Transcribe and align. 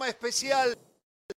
especial 0.00 0.78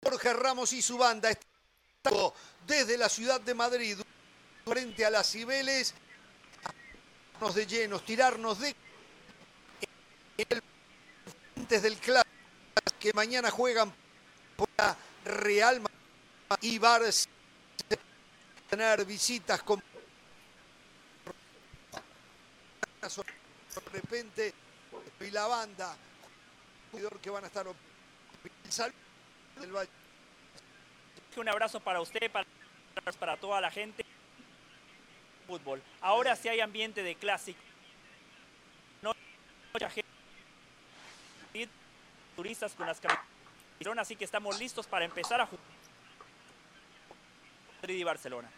Jorge 0.02 0.34
Ramos 0.34 0.72
y 0.74 0.82
su 0.82 0.98
banda. 0.98 1.30
Estamos 1.30 2.34
desde 2.66 2.98
la 2.98 3.10
ciudad 3.10 3.42
de 3.42 3.54
Madrid, 3.54 3.98
frente 4.64 5.06
a 5.06 5.10
las 5.10 5.30
Cibeles, 5.30 5.94
tirarnos 7.34 7.56
de 7.56 7.68
llenos, 7.68 8.06
tirarnos 8.06 8.60
de 8.60 8.76
antes 11.58 11.82
del 11.82 11.98
clásico 11.98 12.32
que 13.00 13.14
mañana 13.14 13.52
juegan 13.52 13.94
por 14.56 14.70
la 14.78 14.96
Real 15.26 15.82
Madrid 15.82 15.96
y 16.62 16.80
Barça 16.80 17.28
tener 18.70 19.06
visitas 19.06 19.62
con 19.64 19.82
repente 23.92 24.54
y 25.20 25.32
la 25.32 25.48
banda 25.48 25.96
que 27.22 27.30
van 27.30 27.44
a 27.44 27.48
estar. 27.48 27.66
Un 31.36 31.50
abrazo 31.50 31.80
para 31.80 32.02
usted, 32.02 32.32
para, 32.32 32.46
para 33.20 33.38
toda 33.38 33.60
la 33.62 33.72
gente. 33.72 34.06
Fútbol. 35.48 35.82
Ahora 36.02 36.36
sí 36.36 36.48
hay 36.50 36.60
ambiente 36.62 37.04
de 37.04 37.16
clásico. 37.16 37.60
No 39.02 39.14
mucha 39.74 39.90
gente. 39.90 40.06
Turistas 42.36 42.74
con 42.74 42.86
las 42.86 43.00
camisetas. 43.00 43.36
Así 43.98 44.16
que 44.16 44.26
estamos 44.26 44.60
listos 44.60 44.88
para 44.88 45.06
empezar 45.06 45.40
a 45.42 45.46
jugar. 45.46 45.66
Madrid 47.82 48.00
y 48.00 48.04
Barcelona. 48.04 48.50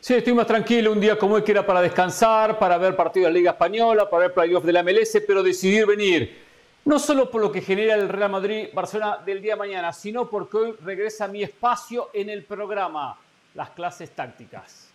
Sí, 0.00 0.14
estoy 0.14 0.34
más 0.34 0.46
tranquilo 0.46 0.92
un 0.92 1.00
día 1.00 1.18
como 1.18 1.34
hoy 1.34 1.44
que 1.44 1.52
era 1.52 1.64
para 1.64 1.80
descansar, 1.80 2.58
para 2.58 2.78
ver 2.78 2.96
partidos 2.96 3.28
de 3.28 3.32
la 3.32 3.38
Liga 3.38 3.50
Española, 3.52 4.08
para 4.08 4.24
ver 4.24 4.34
playoffs 4.34 4.66
de 4.66 4.72
la 4.72 4.82
MLS, 4.82 5.22
pero 5.26 5.42
decidir 5.42 5.86
venir. 5.86 6.42
No 6.84 6.98
solo 6.98 7.30
por 7.30 7.40
lo 7.40 7.52
que 7.52 7.60
genera 7.60 7.94
el 7.94 8.08
Real 8.08 8.30
Madrid-Barcelona 8.30 9.18
del 9.18 9.40
día 9.40 9.52
de 9.54 9.58
mañana, 9.58 9.92
sino 9.92 10.28
porque 10.28 10.56
hoy 10.56 10.72
regresa 10.82 11.28
mi 11.28 11.42
espacio 11.42 12.10
en 12.12 12.28
el 12.28 12.44
programa, 12.44 13.16
las 13.54 13.70
clases 13.70 14.10
tácticas. 14.10 14.88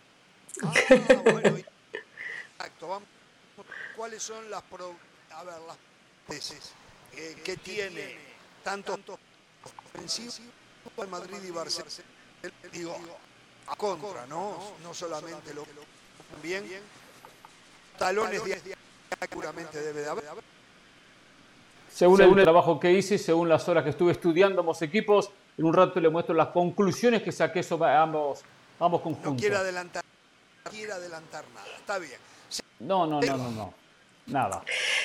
Ah, 0.62 0.72
bueno, 1.24 1.58
exacto. 2.52 2.88
Vamos. 2.88 3.08
¿Cuáles 3.96 4.22
son 4.22 4.50
las, 4.50 4.62
pro... 4.62 4.94
a 5.30 5.44
ver, 5.44 5.54
las 5.66 6.52
eh, 7.16 7.36
que 7.42 7.56
tiene 7.56 8.16
tanto 8.62 8.98
ofensivo 9.94 10.32
el 10.98 11.08
Madrid 11.08 11.38
y 11.46 11.50
Barcelona? 11.50 11.90
Digo, 12.70 12.96
a 13.70 13.76
contra, 13.76 14.26
¿no? 14.26 14.56
No 14.82 14.94
solamente 14.94 15.54
lo 15.54 15.64
bien. 16.42 16.64
Talones 17.98 18.44
de 18.44 18.76
seguramente 19.20 19.80
debe 19.80 20.02
de 20.02 20.08
haber. 20.08 20.24
Según, 21.90 22.20
el 22.20 22.42
trabajo 22.44 22.78
que 22.78 22.92
hice, 22.92 23.18
según 23.18 23.48
las 23.48 23.68
horas 23.68 23.82
que 23.82 23.90
estuve 23.90 24.12
estudiando 24.12 24.60
ambos 24.60 24.82
equipos, 24.82 25.30
en 25.56 25.64
un 25.64 25.74
rato 25.74 25.98
le 25.98 26.08
muestro 26.08 26.34
las 26.34 26.48
conclusiones 26.48 27.22
que 27.22 27.32
saqué 27.32 27.62
sobre 27.62 27.90
ambos, 27.90 28.42
ambos 28.78 29.00
conjuntos. 29.00 29.32
No 29.32 29.38
quiere 29.38 29.56
adelantar, 29.56 30.04
no 30.64 30.70
quiere 30.70 30.92
adelantar 30.92 31.44
nada. 31.54 31.66
Está 31.76 31.98
bien. 31.98 32.18
No, 32.80 33.06
no, 33.06 33.20
no, 33.20 33.36
no, 33.36 33.50
no. 33.50 33.74
Nada. 34.26 34.62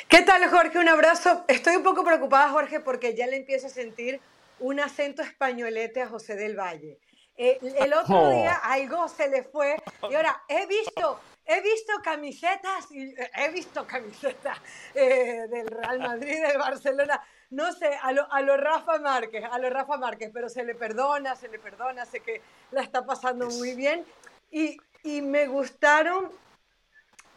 ¿Qué 0.08 0.22
tal, 0.22 0.48
Jorge? 0.50 0.78
Un 0.78 0.90
abrazo. 0.90 1.46
Estoy 1.48 1.78
un 1.78 1.84
poco 1.84 2.04
preocupada, 2.04 2.50
Jorge, 2.50 2.82
porque 2.82 3.16
ya 3.16 3.26
le 3.26 3.38
empiezo 3.38 3.68
a 3.68 3.70
sentir 3.70 4.20
un 4.60 4.80
acento 4.80 5.22
españolete 5.22 6.02
a 6.02 6.08
José 6.08 6.36
del 6.36 6.60
Valle. 6.60 6.98
Eh, 7.36 7.60
el 7.80 7.94
otro 7.94 8.28
Oh. 8.28 8.30
día 8.32 8.56
algo 8.58 9.08
se 9.08 9.28
le 9.28 9.44
fue 9.44 9.76
y 10.10 10.14
ahora 10.14 10.44
he 10.48 10.68
visto, 10.68 11.20
he 11.46 11.62
visto 11.62 11.94
camisetas, 12.04 12.92
y, 12.92 13.10
eh, 13.10 13.32
he 13.36 13.50
visto 13.50 13.88
camisetas 13.88 14.60
eh, 14.94 15.48
del 15.50 15.68
Real 15.68 16.00
Madrid, 16.00 16.40
del 16.42 16.58
Barcelona, 16.60 17.20
no 17.50 17.72
sé, 17.74 17.98
a 18.02 18.12
lo, 18.12 18.32
a 18.32 18.42
lo 18.42 18.56
Rafa 18.58 19.00
Márquez, 19.00 19.44
a 19.52 19.58
lo 19.58 19.70
Rafa 19.72 19.98
Márquez, 19.98 20.30
pero 20.32 20.48
se 20.48 20.64
le 20.64 20.76
perdona, 20.76 21.36
se 21.36 21.48
le 21.48 21.58
perdona, 21.58 22.06
sé 22.06 22.20
que 22.20 22.42
la 22.72 22.84
está 22.84 23.04
pasando 23.06 23.48
muy 23.50 23.74
bien 23.74 24.06
y, 24.52 24.80
y 25.04 25.22
me 25.22 25.48
gustaron 25.48 26.32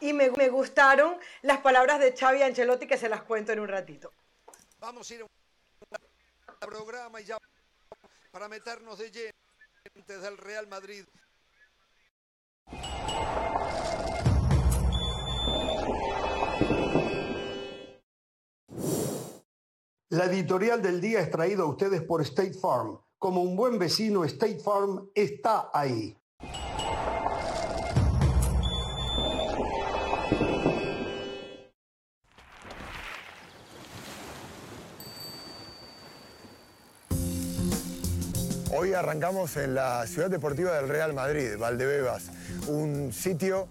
y 0.01 0.13
me, 0.13 0.31
me 0.31 0.51
gustaron 0.51 1.19
las 1.41 1.59
palabras 1.63 2.01
de 2.01 2.15
Xavi 2.15 2.43
Ancelotti 2.43 2.87
que 2.87 2.99
se 2.99 3.09
las 3.09 3.23
cuento 3.23 3.53
en 3.53 3.61
un 3.61 3.69
ratito. 3.69 4.13
Vamos 4.79 5.11
a 5.11 5.15
ir 5.15 5.23
a 5.23 5.25
un 5.25 5.31
programa 6.61 7.19
y 7.23 7.25
ya 7.25 7.39
para 8.31 8.47
meternos 8.47 8.99
de 8.99 9.11
lleno 9.11 9.36
desde 10.07 10.29
el 10.29 10.39
Real 10.39 10.67
Madrid. 10.69 11.05
La 20.09 20.27
editorial 20.27 20.83
del 20.83 21.01
día 21.01 21.21
es 21.21 21.31
traída 21.31 21.63
a 21.63 21.67
ustedes 21.67 22.03
por 22.03 22.23
State 22.23 22.55
Farm. 22.55 22.99
Como 23.19 23.43
un 23.43 23.57
buen 23.57 23.79
vecino, 23.79 24.25
State 24.25 24.61
Farm 24.61 25.11
está 25.15 25.71
ahí. 25.73 26.17
Hoy 38.87 38.95
arrancamos 38.95 39.57
en 39.57 39.75
la 39.75 40.07
ciudad 40.07 40.31
deportiva 40.31 40.77
del 40.77 40.89
Real 40.89 41.13
Madrid, 41.13 41.57
Valdebebas, 41.59 42.27
un 42.69 43.13
sitio 43.13 43.67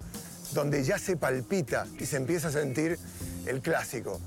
donde 0.52 0.84
ya 0.84 1.00
se 1.00 1.16
palpita 1.16 1.88
y 1.98 2.06
se 2.06 2.18
empieza 2.18 2.50
a 2.50 2.52
sentir 2.52 3.00
el 3.46 3.62
clásico. 3.62 4.20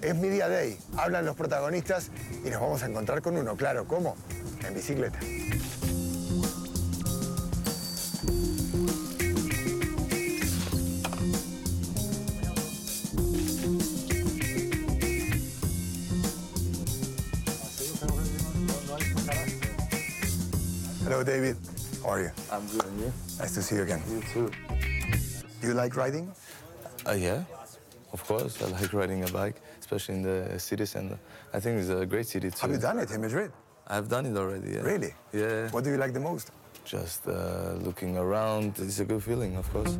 Es 0.00 0.16
Media 0.16 0.48
Day, 0.48 0.76
hablan 0.96 1.26
los 1.26 1.36
protagonistas 1.36 2.10
y 2.44 2.50
nos 2.50 2.60
vamos 2.60 2.82
a 2.82 2.86
encontrar 2.86 3.22
con 3.22 3.36
uno, 3.36 3.54
claro, 3.54 3.86
¿cómo? 3.86 4.16
En 4.66 4.74
bicicleta. 4.74 5.20
I'm 22.52 22.66
good, 22.66 22.84
and 22.84 23.00
you? 23.00 23.12
Nice 23.38 23.54
to 23.54 23.62
see 23.62 23.76
you 23.76 23.82
again. 23.82 24.02
You 24.10 24.20
too. 24.32 24.50
Do 25.60 25.68
you 25.68 25.72
like 25.72 25.96
riding? 25.96 26.30
Uh, 27.08 27.12
yeah, 27.12 27.44
of 28.12 28.22
course. 28.26 28.60
I 28.60 28.66
like 28.66 28.92
riding 28.92 29.24
a 29.24 29.28
bike, 29.28 29.56
especially 29.80 30.16
in 30.16 30.22
the 30.22 30.58
city 30.58 30.84
center. 30.84 31.18
I 31.54 31.60
think 31.60 31.80
it's 31.80 31.88
a 31.88 32.04
great 32.04 32.26
city 32.26 32.50
too. 32.50 32.58
Have 32.60 32.70
you 32.70 32.78
done 32.78 32.98
it 32.98 33.10
in 33.10 33.22
Madrid? 33.22 33.52
I've 33.86 34.08
done 34.08 34.26
it 34.26 34.36
already. 34.36 34.72
Yeah. 34.72 34.82
Really? 34.82 35.14
Yeah. 35.32 35.70
What 35.70 35.84
do 35.84 35.90
you 35.90 35.96
like 35.96 36.12
the 36.12 36.20
most? 36.20 36.50
Just 36.84 37.26
uh, 37.26 37.72
looking 37.80 38.18
around. 38.18 38.78
It's 38.78 39.00
a 39.00 39.04
good 39.06 39.22
feeling, 39.22 39.56
of 39.56 39.72
course. 39.72 39.98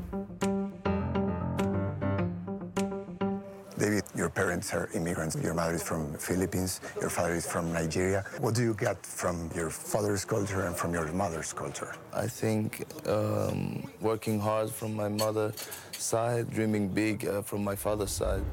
Your 4.22 4.30
parents 4.30 4.72
are 4.72 4.88
immigrants. 4.94 5.34
Your 5.46 5.54
mother 5.60 5.74
is 5.74 5.82
from 5.82 6.02
Philippines. 6.28 6.80
Your 7.00 7.10
father 7.10 7.34
is 7.34 7.46
from 7.54 7.64
Nigeria. 7.72 8.20
What 8.44 8.54
do 8.54 8.62
you 8.68 8.74
get 8.86 8.98
from 9.04 9.36
your 9.58 9.70
father's 9.92 10.24
culture 10.24 10.62
and 10.66 10.76
from 10.80 10.90
your 10.94 11.08
mother's 11.12 11.52
culture? 11.52 11.92
I 12.24 12.28
think 12.28 12.68
um, 13.16 13.90
working 14.00 14.38
hard 14.38 14.70
from 14.70 14.94
my 14.94 15.08
mother's 15.08 15.58
side, 16.10 16.44
dreaming 16.56 16.86
big 17.02 17.16
uh, 17.26 17.42
from 17.42 17.64
my 17.64 17.74
father's 17.74 18.12
side. 18.20 18.44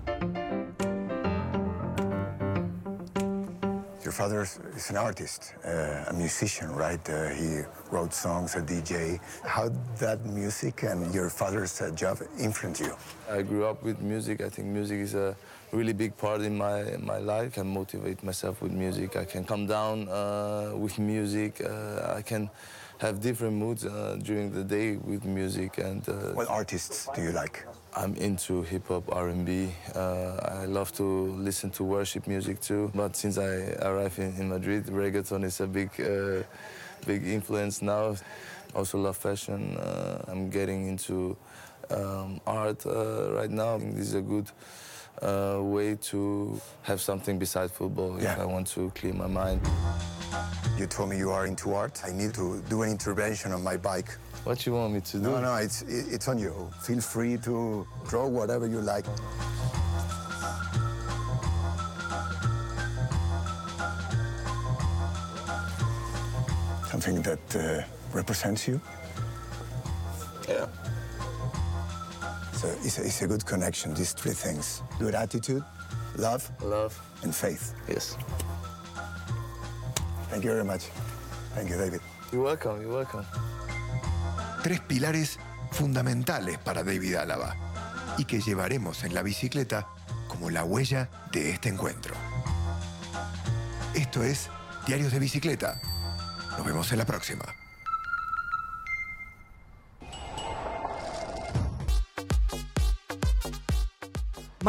Your 4.09 4.15
father 4.21 4.41
is 4.75 4.89
an 4.89 4.97
artist, 4.97 5.53
uh, 5.63 6.11
a 6.11 6.13
musician, 6.13 6.71
right? 6.73 7.03
Uh, 7.07 7.29
he 7.41 7.61
wrote 7.91 8.11
songs, 8.11 8.55
a 8.55 8.61
DJ. 8.61 9.19
How 9.45 9.69
that 9.99 10.25
music 10.25 10.81
and 10.81 11.13
your 11.13 11.29
father's 11.29 11.79
uh, 11.79 11.91
job 11.91 12.17
influence 12.39 12.79
you? 12.79 12.95
I 13.29 13.43
grew 13.43 13.65
up 13.65 13.83
with 13.83 14.01
music. 14.01 14.41
I 14.41 14.49
think 14.49 14.67
music 14.69 14.99
is 15.07 15.13
a 15.13 15.35
really 15.71 15.93
big 15.93 16.17
part 16.17 16.41
in 16.41 16.57
my 16.57 16.97
my 16.99 17.17
life. 17.19 17.47
I 17.53 17.61
can 17.61 17.67
motivate 17.73 18.23
myself 18.23 18.61
with 18.61 18.71
music. 18.71 19.15
I 19.15 19.25
can 19.25 19.43
come 19.43 19.67
down 19.67 20.07
uh, 20.09 20.71
with 20.75 20.99
music. 20.99 21.61
Uh, 21.61 22.15
I 22.17 22.21
can 22.21 22.49
have 22.99 23.21
different 23.21 23.53
moods 23.55 23.85
uh, 23.85 24.17
during 24.21 24.51
the 24.51 24.63
day 24.63 24.97
with 24.97 25.23
music. 25.23 25.77
And 25.77 26.07
uh, 26.09 26.33
What 26.33 26.49
artists 26.49 27.07
do 27.15 27.21
you 27.21 27.31
like? 27.31 27.65
I'm 27.95 28.13
into 28.15 28.61
hip 28.63 28.87
hop, 28.87 29.03
R&B. 29.11 29.73
Uh, 29.95 30.61
I 30.61 30.65
love 30.65 30.91
to 30.93 31.03
listen 31.03 31.71
to 31.71 31.83
worship 31.83 32.27
music 32.27 32.59
too. 32.61 32.91
But 32.93 33.15
since 33.15 33.37
I 33.37 33.73
arrived 33.81 34.19
in, 34.19 34.35
in 34.35 34.49
Madrid, 34.49 34.85
reggaeton 34.87 35.43
is 35.43 35.61
a 35.61 35.67
big, 35.67 35.89
uh, 35.99 36.43
big 37.07 37.25
influence 37.25 37.81
now. 37.81 38.15
Also 38.75 38.97
love 38.99 39.17
fashion. 39.17 39.77
Uh, 39.77 40.21
I'm 40.27 40.49
getting 40.49 40.87
into 40.87 41.37
um, 41.89 42.41
art 42.45 42.85
uh, 42.85 43.31
right 43.31 43.49
now. 43.49 43.77
This 43.77 44.09
is 44.09 44.13
a 44.15 44.21
good 44.21 44.51
a 45.21 45.61
way 45.61 45.95
to 45.95 46.59
have 46.83 47.01
something 47.01 47.37
besides 47.37 47.71
football 47.71 48.21
yeah. 48.21 48.33
if 48.33 48.39
I 48.39 48.45
want 48.45 48.67
to 48.67 48.89
clear 48.91 49.13
my 49.13 49.27
mind. 49.27 49.61
You 50.77 50.85
told 50.85 51.09
me 51.09 51.17
you 51.17 51.31
are 51.31 51.45
into 51.45 51.73
art. 51.73 52.01
I 52.05 52.11
need 52.11 52.33
to 52.35 52.61
do 52.69 52.83
an 52.83 52.91
intervention 52.91 53.51
on 53.51 53.63
my 53.63 53.75
bike. 53.75 54.17
What 54.45 54.65
you 54.65 54.73
want 54.73 54.93
me 54.93 55.01
to 55.01 55.17
do? 55.17 55.23
No, 55.23 55.41
no, 55.41 55.55
it's, 55.55 55.81
it's 55.81 56.27
on 56.27 56.39
you. 56.39 56.71
Feel 56.81 57.01
free 57.01 57.37
to 57.37 57.85
draw 58.07 58.27
whatever 58.27 58.65
you 58.67 58.79
like. 58.79 59.05
Something 66.89 67.21
that 67.23 67.55
uh, 67.55 67.83
represents 68.13 68.67
you? 68.67 68.79
Yeah. 70.47 70.65
So 72.59 72.67
it's 72.83 72.97
a, 72.99 73.03
it's 73.05 73.21
a 73.21 73.27
good 73.27 73.45
connection, 73.45 73.93
these 73.93 74.11
three 74.11 74.33
things. 74.33 74.83
Good 74.99 75.15
attitude, 75.15 75.63
love, 76.17 76.43
Love. 76.61 76.93
and 77.23 77.33
faith. 77.33 77.73
Yes. 77.87 78.17
Thank 80.29 80.43
you 80.43 80.51
very 80.51 80.65
much. 80.65 80.83
Thank 81.55 81.69
you, 81.69 81.77
David. 81.77 82.01
You're 82.33 82.43
welcome. 82.43 82.81
You're 82.81 82.93
welcome. 82.93 83.25
Tres 84.61 84.81
pilares 84.81 85.39
fundamentales 85.71 86.57
para 86.57 86.83
David 86.83 87.15
Álava 87.15 87.55
y 88.17 88.25
que 88.25 88.41
llevaremos 88.41 89.05
en 89.05 89.13
la 89.13 89.23
bicicleta 89.23 89.87
como 90.27 90.49
la 90.49 90.65
huella 90.65 91.09
de 91.31 91.51
este 91.51 91.69
encuentro. 91.69 92.13
Esto 93.95 94.21
es 94.21 94.49
Diarios 94.85 95.13
de 95.13 95.19
Bicicleta. 95.19 95.79
Nos 96.57 96.65
vemos 96.65 96.91
en 96.91 96.97
la 96.97 97.05
próxima. 97.05 97.45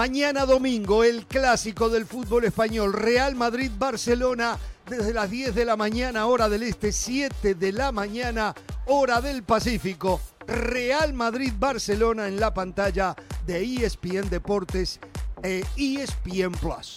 Mañana 0.00 0.46
domingo, 0.46 1.04
el 1.04 1.26
clásico 1.26 1.90
del 1.90 2.06
fútbol 2.06 2.46
español, 2.46 2.94
Real 2.94 3.34
Madrid-Barcelona, 3.34 4.58
desde 4.88 5.12
las 5.12 5.30
10 5.30 5.54
de 5.54 5.66
la 5.66 5.76
mañana, 5.76 6.24
hora 6.24 6.48
del 6.48 6.62
este, 6.62 6.90
7 6.90 7.54
de 7.54 7.70
la 7.70 7.92
mañana, 7.92 8.54
hora 8.86 9.20
del 9.20 9.42
Pacífico. 9.42 10.18
Real 10.46 11.12
Madrid-Barcelona 11.12 12.28
en 12.28 12.40
la 12.40 12.54
pantalla 12.54 13.14
de 13.46 13.62
ESPN 13.62 14.30
Deportes 14.30 15.00
e 15.42 15.64
ESPN 15.76 16.52
Plus. 16.52 16.96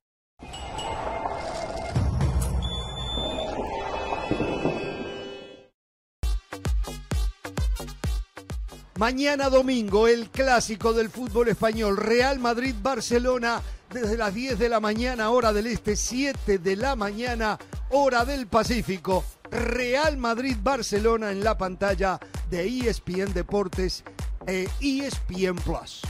Mañana 9.01 9.49
domingo, 9.49 10.07
el 10.07 10.29
clásico 10.29 10.93
del 10.93 11.09
fútbol 11.09 11.47
español, 11.47 11.97
Real 11.97 12.37
Madrid-Barcelona, 12.37 13.59
desde 13.91 14.15
las 14.15 14.31
10 14.31 14.59
de 14.59 14.69
la 14.69 14.79
mañana, 14.79 15.31
hora 15.31 15.51
del 15.51 15.65
este, 15.65 15.95
7 15.95 16.59
de 16.59 16.75
la 16.75 16.95
mañana, 16.95 17.57
hora 17.89 18.25
del 18.25 18.45
Pacífico. 18.45 19.23
Real 19.49 20.17
Madrid-Barcelona 20.17 21.31
en 21.31 21.43
la 21.43 21.57
pantalla 21.57 22.19
de 22.51 22.67
ESPN 22.67 23.33
Deportes 23.33 24.03
e 24.45 24.69
ESPN 24.79 25.55
Plus. 25.55 26.03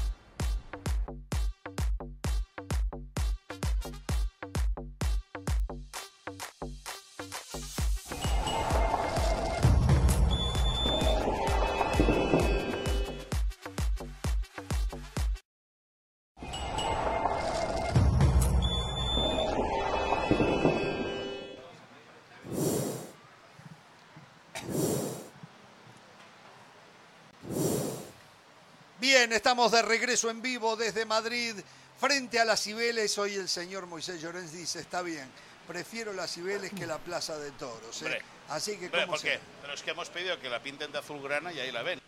Bien, 29.31 29.37
estamos 29.37 29.71
de 29.71 29.81
regreso 29.81 30.29
en 30.29 30.41
vivo 30.41 30.75
desde 30.75 31.05
Madrid, 31.05 31.55
frente 31.97 32.37
a 32.37 32.43
las 32.43 32.61
Cibeles. 32.61 33.17
Hoy 33.17 33.35
el 33.35 33.47
señor 33.47 33.85
Moisés 33.85 34.21
Llorens 34.21 34.51
dice, 34.51 34.81
está 34.81 35.01
bien, 35.01 35.31
prefiero 35.65 36.11
las 36.11 36.33
Cibeles 36.33 36.73
que 36.73 36.85
la 36.85 36.97
Plaza 36.97 37.37
de 37.37 37.49
Toros. 37.51 38.01
¿eh? 38.01 38.05
Hombre. 38.07 38.21
Así 38.49 38.75
que, 38.75 38.87
Hombre, 38.87 39.01
¿cómo 39.05 39.13
¿por 39.13 39.21
qué? 39.21 39.35
se 39.35 39.39
Pero 39.61 39.73
es 39.73 39.83
que 39.83 39.91
hemos 39.91 40.09
pedido 40.09 40.37
que 40.41 40.49
la 40.49 40.59
pinten 40.61 40.91
de 40.91 40.97
azulgrana 40.97 41.53
y 41.53 41.61
ahí 41.61 41.71
la 41.71 41.81
ven. 41.81 42.01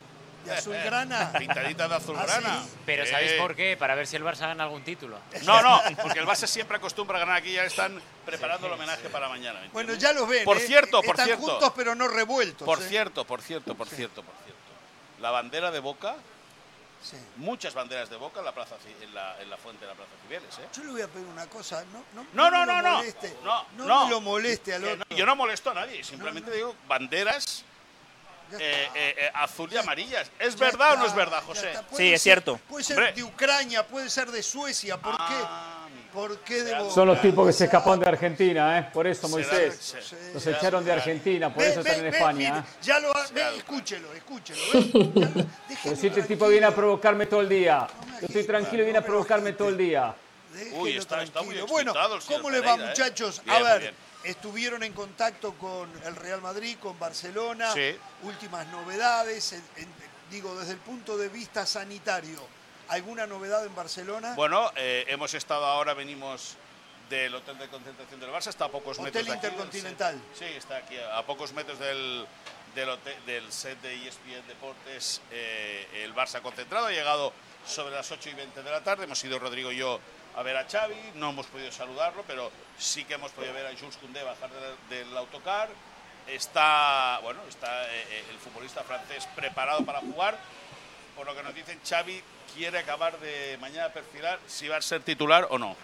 ¿De 0.44 0.52
azulgrana? 0.52 1.32
Pintadita 1.40 1.88
de 1.88 1.96
azulgrana. 1.96 2.60
¿Ah, 2.60 2.66
sí? 2.66 2.76
Pero 2.86 3.04
Eh, 3.06 3.08
¿sabéis 3.08 3.32
por 3.40 3.56
qué? 3.56 3.78
Para 3.78 3.96
ver 3.96 4.06
si 4.06 4.18
el 4.18 4.24
Barça 4.26 4.40
gana 4.42 4.66
algún 4.66 4.84
título. 4.84 5.18
No, 5.46 5.62
no, 5.62 5.82
porque 6.02 6.20
el 6.20 6.26
Barça 6.26 6.46
siempre 6.46 6.76
acostumbra 6.76 7.16
a 7.16 7.20
ganar 7.22 7.38
aquí. 7.38 7.54
Ya 7.54 7.64
están 7.64 8.02
preparando 8.26 8.68
el 8.68 8.74
homenaje 8.74 9.08
para 9.08 9.30
mañana. 9.30 9.62
¿me 9.62 9.70
Bueno, 9.70 9.94
ya 9.94 10.12
los 10.12 10.28
ven. 10.28 10.44
Por 10.44 10.58
¿eh? 10.58 10.68
cierto, 10.68 11.02
por 11.02 11.12
Están 11.12 11.28
cierto. 11.28 11.46
juntos 11.46 11.72
pero 11.74 11.96
no 11.96 12.10
revueltos. 12.10 12.66
Por 12.66 12.82
¿eh? 12.82 12.86
cierto, 12.90 13.24
por 13.24 13.42
cierto, 13.42 13.76
por 13.76 13.88
cierto, 13.88 14.24
por 14.24 14.36
cierto. 14.44 14.62
La 15.22 15.32
bandera 15.32 15.72
de 15.72 15.80
Boca, 15.80 16.18
Sí. 17.04 17.18
muchas 17.36 17.74
banderas 17.74 18.10
de 18.10 18.16
Boca 18.16 18.40
en 18.40 18.46
la, 18.46 18.54
plaza, 18.54 18.76
en 19.02 19.14
la, 19.14 19.40
en 19.42 19.50
la 19.50 19.58
fuente 19.58 19.82
de 19.86 19.92
la 19.92 19.96
Plaza 19.96 20.12
Cibeles. 20.24 20.58
¿eh? 20.60 20.68
Yo 20.74 20.84
le 20.86 20.92
voy 20.92 21.02
a 21.02 21.08
pedir 21.08 21.28
una 21.28 21.46
cosa, 21.48 21.84
no, 21.92 22.04
no, 22.14 22.26
No, 22.34 22.50
no, 22.50 22.66
no, 22.66 22.82
lo 22.82 22.82
no. 22.82 22.98
moleste, 22.98 23.38
No, 23.44 23.66
no, 23.78 23.86
no. 23.86 24.04
me 24.06 24.10
lo 24.12 24.22
moleste 24.22 24.74
al 24.74 24.84
otro. 24.86 25.06
no, 25.10 25.16
yo 25.18 25.26
no 25.26 25.36
molesto 25.36 25.70
a 25.72 25.74
nadie, 25.74 26.04
simplemente 26.04 26.50
digo 26.52 26.74
banderas 26.88 27.66
eh, 28.54 28.90
eh, 28.94 29.16
eh, 29.18 29.32
azul 29.34 29.72
y 29.74 29.78
amarillas. 29.78 30.30
¿Es 30.40 30.56
Ya 30.56 30.66
verdad 30.68 30.94
o 30.94 30.98
no 30.98 31.06
es 31.08 31.16
verdad, 31.16 31.44
José? 31.44 31.74
Sí, 31.98 32.14
es 32.14 32.22
ser- 32.22 32.34
cierto. 32.36 32.58
Puede 32.70 32.84
ser 32.84 32.98
Hombre. 32.98 33.14
de 33.14 33.24
Ucrania, 33.24 33.86
puede 33.88 34.10
ser 34.10 34.30
de 34.32 34.44
Suecia. 34.44 34.96
¿Por 34.98 35.16
Ah, 35.18 35.28
qué? 35.28 35.83
Amigo. 35.94 36.08
¿Por 36.14 36.38
qué 36.40 36.64
de 36.64 36.76
Boca? 36.80 36.94
Son 36.94 37.08
los 37.08 37.22
tipos 37.22 37.48
que 37.48 37.54
se 37.54 37.66
escapan 37.66 38.00
de 38.00 38.08
Argentina, 38.08 38.78
¿eh? 38.80 38.90
Por 38.94 39.08
eso, 39.08 39.28
Moisés. 39.30 39.96
Los 40.34 40.46
echaron 40.48 40.84
de 40.86 40.92
Argentina, 40.92 41.54
por 41.54 41.64
Ve, 41.64 41.70
eso 41.72 41.84
ve, 41.84 41.90
están 41.90 42.06
en 42.06 42.12
ve, 42.12 42.18
España. 42.18 42.38
mire, 42.38 42.60
¿eh? 42.60 42.64
ya 42.82 43.00
lo 43.00 43.16
ha- 43.16 43.22
ve, 43.22 43.28
Será- 43.30 43.52
escúchelo, 43.56 44.14
escúchelo. 44.14 44.60
déjelo 44.74 45.48
Pero 45.84 45.96
si 45.96 46.08
este 46.08 46.24
tipo 46.24 46.48
viene 46.48 46.66
a 46.68 46.76
provocarme 46.76 47.26
todo 47.26 47.42
el 47.42 47.50
día. 47.50 47.88
Yo 48.22 48.28
estoy 48.28 48.44
tranquilo 48.46 48.82
y 48.84 48.86
viene 48.86 49.00
a 49.00 49.06
provocarme 49.06 49.54
todo 49.54 49.70
el 49.70 49.78
día. 49.78 50.14
Uy, 50.74 50.98
está- 50.98 51.24
está 51.24 51.42
muy. 51.42 51.60
Bueno, 51.62 51.94
¿cómo 52.28 52.50
le 52.50 52.60
va, 52.60 52.74
Pereira, 52.76 52.86
¿eh? 52.86 52.90
muchachos? 52.90 53.42
Bien, 53.44 53.58
a 53.58 53.64
ver, 53.64 53.94
estuvieron 54.24 54.84
en 54.84 54.94
contacto 54.94 55.54
con 55.56 55.90
el 56.06 56.16
Real 56.16 56.42
Madrid, 56.42 56.78
con 56.80 56.98
Barcelona. 57.00 57.74
Sí. 57.74 57.96
Últimas 58.24 58.68
novedades, 58.68 59.54
en- 59.54 59.64
en- 59.78 59.90
digo, 60.30 60.56
desde 60.60 60.74
el 60.74 60.80
punto 60.80 61.18
de 61.18 61.30
vista 61.30 61.66
sanitario. 61.66 62.40
¿Alguna 62.90 63.26
novedad 63.28 63.66
en 63.66 63.76
Barcelona? 63.76 64.34
Bueno, 64.36 64.72
eh, 64.76 65.06
hemos 65.08 65.34
estado 65.34 65.66
ahora, 65.66 65.94
venimos 65.94 66.56
del 67.10 67.34
hotel 67.36 67.58
de 67.58 67.68
concentración 67.70 68.20
del 68.20 68.30
Barça, 68.30 68.48
está 68.48 68.66
a 68.66 68.70
pocos 68.70 68.98
Hotel 69.00 69.14
metros 69.14 69.28
aquí, 69.38 69.48
Intercontinental. 69.48 70.22
set. 70.34 70.48
Sí, 70.50 70.56
está 70.58 70.78
aquí 70.78 70.98
a, 70.98 71.18
a 71.18 71.26
pocos 71.26 71.54
metros 71.54 71.80
del, 71.80 72.26
del, 72.76 72.90
hotel- 72.90 73.26
del 73.26 73.52
set 73.52 73.80
de 73.82 74.08
ESPN 74.08 74.48
Deportes, 74.48 75.22
eh, 75.32 75.88
el 76.04 76.14
Barça 76.14 76.42
concentrado. 76.42 76.88
Ha 76.88 76.92
llegado 76.92 77.34
sobre 77.66 77.96
las 77.96 78.12
8 78.12 78.30
y 78.30 78.34
20 78.34 78.64
de 78.64 78.72
la 78.72 78.84
tarde. 78.84 79.06
Hemos 79.06 79.24
ido 79.24 79.40
Rodrigo 79.40 79.72
y 79.72 79.78
yo 79.78 80.00
a 80.36 80.44
ver 80.44 80.58
a 80.58 80.68
Xavi. 80.70 80.96
No 81.16 81.30
hemos 81.32 81.48
podido 81.48 81.72
saludarlo, 81.72 82.24
pero 82.28 82.52
sí 82.78 83.06
que 83.06 83.14
hemos 83.16 83.32
podido 83.32 83.54
ver 83.54 83.68
a 83.68 83.78
Jules 83.78 83.98
Koundé 83.98 84.24
bajar 84.24 84.50
del, 84.52 85.06
del 85.08 85.18
autocar. 85.18 85.70
Está, 86.28 87.20
bueno, 87.22 87.42
está 87.50 87.86
eh, 87.94 88.06
eh, 88.10 88.26
el 88.32 88.38
futbolista 88.40 88.84
francés 88.84 89.28
preparado 89.36 89.84
para 89.86 90.00
jugar. 90.00 90.38
Por 91.16 91.28
lo 91.28 91.36
que 91.36 91.44
nos 91.44 91.54
dicen, 91.54 91.80
Xavi 91.88 92.24
quiere 92.56 92.80
acabar 92.80 93.20
de 93.20 93.58
mañana 93.60 93.90
perfilar 93.90 94.40
si 94.48 94.68
va 94.68 94.78
a 94.78 94.82
ser 94.82 95.02
titular 95.02 95.48
o 95.50 95.58
no. 95.58 95.76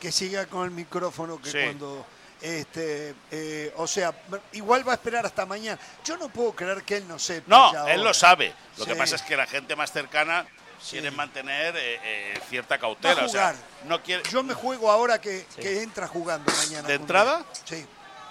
que 0.00 0.12
siga 0.12 0.46
con 0.46 0.64
el 0.64 0.70
micrófono 0.70 1.40
que 1.40 1.50
Sí. 1.50 1.58
cuando 1.64 2.06
este 2.42 3.14
eh, 3.30 3.72
o 3.76 3.86
sea 3.86 4.12
igual 4.52 4.86
va 4.86 4.92
a 4.92 4.96
esperar 4.96 5.24
hasta 5.24 5.46
mañana 5.46 5.78
yo 6.04 6.18
no 6.18 6.28
puedo 6.28 6.52
creer 6.52 6.82
que 6.82 6.98
él 6.98 7.08
no 7.08 7.18
sepa 7.18 7.46
No, 7.48 7.72
ya 7.72 7.84
él 7.84 7.90
ahora. 8.00 8.04
lo 8.04 8.14
sabe. 8.14 8.54
Lo 8.76 8.84
Sí. 8.84 8.90
que 8.90 8.96
pasa 8.96 9.16
es 9.16 9.22
que 9.22 9.36
la 9.36 9.46
gente 9.46 9.74
más 9.74 9.90
cercana 9.92 10.46
quiere 10.90 11.10
mantener 11.10 11.74
eh, 11.76 11.98
eh, 12.04 12.40
cierta 12.50 12.74
va 12.74 12.76
a 12.76 12.80
cautela. 12.80 13.24
o 13.24 13.28
sea, 13.28 13.54
no 13.84 14.02
quiere... 14.02 14.22
yo 14.30 14.42
me 14.42 14.52
juego 14.52 14.90
ahora 14.90 15.18
que, 15.20 15.46
que 15.56 15.82
entra 15.82 16.06
jugando 16.06 16.52
mañana 16.52 16.86
¿De 16.86 16.94
entrada? 16.94 17.44
sí, 17.64 17.76
sí. 17.76 17.86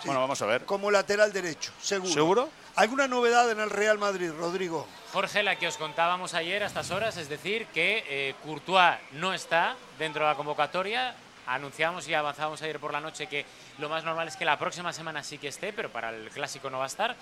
Bueno, 0.05 0.21
vamos 0.21 0.39
a 0.41 0.45
ver. 0.45 0.65
como 0.65 0.91
lateral 0.91 1.33
derecho 1.33 1.73
seguro 1.81 2.13
¿Seguro? 2.13 2.49
Alguna 2.75 3.07
novedad 3.07 3.49
en 3.51 3.59
el 3.59 3.69
Real 3.69 3.97
Madrid 3.97 4.31
Rodrigo 4.37 4.87
Jorge, 5.13 5.43
la 5.43 5.55
que 5.55 5.67
os 5.67 5.77
contábamos 5.77 6.33
ayer 6.33 6.63
a 6.63 6.65
estas 6.67 6.91
horas, 6.91 7.15
es 7.17 7.29
decir, 7.29 7.67
que 7.67 8.03
eh, 8.07 8.35
Courtois 8.43 8.97
no 9.13 9.33
está 9.33 9.75
dentro 9.97 10.23
de 10.25 10.31
la 10.31 10.35
convocatoria 10.35 11.15
Anunciamos 11.47 12.07
y 12.07 12.13
avanzábamos 12.13 12.61
ayer 12.63 12.79
por 12.79 12.91
la 12.91 12.99
noche 12.99 13.27
que 13.27 13.45
lo 13.77 13.87
más 13.87 14.03
normal 14.03 14.27
es 14.27 14.35
que 14.35 14.45
la 14.45 14.57
próxima 14.57 14.91
semana 14.93 15.23
sí 15.23 15.37
que 15.37 15.47
esté, 15.49 15.73
pero 15.73 15.91
para 15.91 16.09
el 16.09 16.29
clásico 16.31 16.71
no 16.71 16.79
va 16.79 16.85
a 16.85 16.87
estar. 16.87 17.15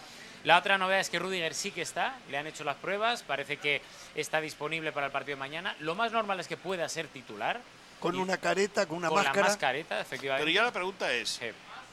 La 0.46 0.58
otra 0.58 0.78
novedad 0.78 1.02
es 1.02 1.10
que 1.10 1.20
Rudiger 1.20 1.54
sí 1.54 1.72
que 1.72 1.82
está, 1.82 2.16
le 2.30 2.38
han 2.38 2.48
hecho 2.48 2.64
las 2.64 2.78
pruebas, 2.78 3.22
parece 3.24 3.58
que 3.58 3.82
está 4.16 4.40
disponible 4.40 4.94
para 4.94 5.08
el 5.08 5.12
partido 5.12 5.36
de 5.36 5.40
mañana. 5.40 5.76
Lo 5.80 5.94
más 5.96 6.14
normal 6.14 6.40
es 6.40 6.48
que 6.48 6.56
pueda 6.56 6.88
ser 6.88 7.08
titular. 7.10 7.60
Con 8.00 8.16
Y- 8.16 8.20
una 8.20 8.38
careta, 8.38 8.86
con 8.86 9.00
una 9.00 9.10
con 9.10 9.18
máscara. 9.18 9.42
la 9.42 9.48
mascareta, 9.50 10.00
efectivamente. 10.00 10.46
Pero 10.46 10.56
ya 10.56 10.64
la 10.64 10.72
pregunta 10.72 11.12
es, 11.12 11.42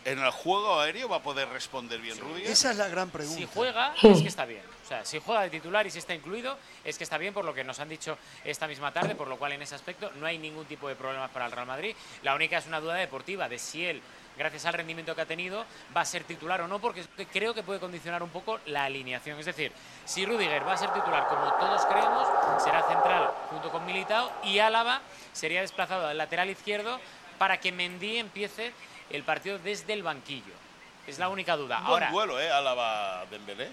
¿en 0.05 0.19
el 0.19 0.31
juego 0.31 0.81
aéreo 0.81 1.09
va 1.09 1.17
a 1.17 1.23
poder 1.23 1.49
responder 1.49 2.01
bien 2.01 2.19
Rudiger? 2.19 2.51
Esa 2.51 2.71
es 2.71 2.77
la 2.77 2.89
gran 2.89 3.11
pregunta. 3.11 3.39
Si 3.39 3.49
juega, 3.53 3.95
es 4.03 4.23
que 4.23 4.29
está 4.29 4.45
bien. 4.45 4.63
O 4.85 4.89
sea, 4.89 5.05
si 5.05 5.21
juega 5.21 5.43
de 5.43 5.51
titular 5.51 5.87
y 5.87 5.91
si 5.91 5.99
está 5.99 6.15
incluido, 6.15 6.59
es 6.85 6.99
que 6.99 7.05
está 7.05 7.17
bien 7.17 7.33
por 7.33 7.45
lo 7.45 7.55
que 7.55 7.63
nos 7.63 7.79
han 7.79 7.89
dicho 7.89 8.19
esta 8.45 8.67
misma 8.67 8.93
tarde, 8.93 9.15
por 9.15 9.29
lo 9.29 9.39
cual 9.39 9.53
en 9.53 9.63
ese 9.63 9.75
aspecto 9.75 10.11
no 10.17 10.27
hay 10.27 10.39
ningún 10.39 10.67
tipo 10.67 10.89
de 10.89 10.97
problemas 10.97 11.31
para 11.31 11.47
el 11.47 11.53
Real 11.53 11.67
Madrid. 11.67 11.95
La 12.23 12.35
única 12.35 12.59
es 12.59 12.67
una 12.67 12.81
duda 12.81 12.95
deportiva 12.95 13.49
de 13.49 13.59
si 13.59 13.87
él, 13.87 14.03
gracias 14.37 14.65
al 14.67 14.73
rendimiento 14.73 15.15
que 15.15 15.21
ha 15.21 15.27
tenido, 15.27 15.65
va 15.97 16.01
a 16.01 16.05
ser 16.05 16.25
titular 16.25 16.63
o 16.63 16.67
no, 16.67 16.81
porque 16.81 17.05
creo 17.33 17.55
que 17.55 17.63
puede 17.63 17.79
condicionar 17.79 18.23
un 18.23 18.31
poco 18.31 18.59
la 18.67 18.85
alineación. 18.85 19.39
Es 19.39 19.47
decir, 19.47 19.71
si 20.05 20.27
Rudiger 20.27 20.67
va 20.67 20.73
a 20.73 20.77
ser 20.77 20.93
titular 20.93 21.29
como 21.29 21.53
todos 21.55 21.87
creemos, 21.87 22.27
será 22.61 22.83
central 22.89 23.31
junto 23.49 23.71
con 23.71 23.87
Militao 23.87 24.33
y 24.43 24.59
Álava 24.59 25.03
sería 25.33 25.61
desplazado 25.61 26.09
al 26.09 26.19
lateral 26.19 26.51
izquierdo 26.51 26.99
para 27.39 27.61
que 27.61 27.71
Mendy 27.71 28.19
empiece 28.19 28.73
el 29.11 29.23
partido 29.25 29.59
desde 29.59 29.93
el 29.93 30.03
banquillo. 30.03 30.55
Es 31.07 31.19
la 31.19 31.29
única 31.29 31.57
duda. 31.57 31.79
Un 31.79 31.87
buen 31.87 32.03
Ahora, 32.03 32.11
duelo, 32.13 32.41
¿eh? 32.41 32.51
Álava-Dembélé. 32.51 33.71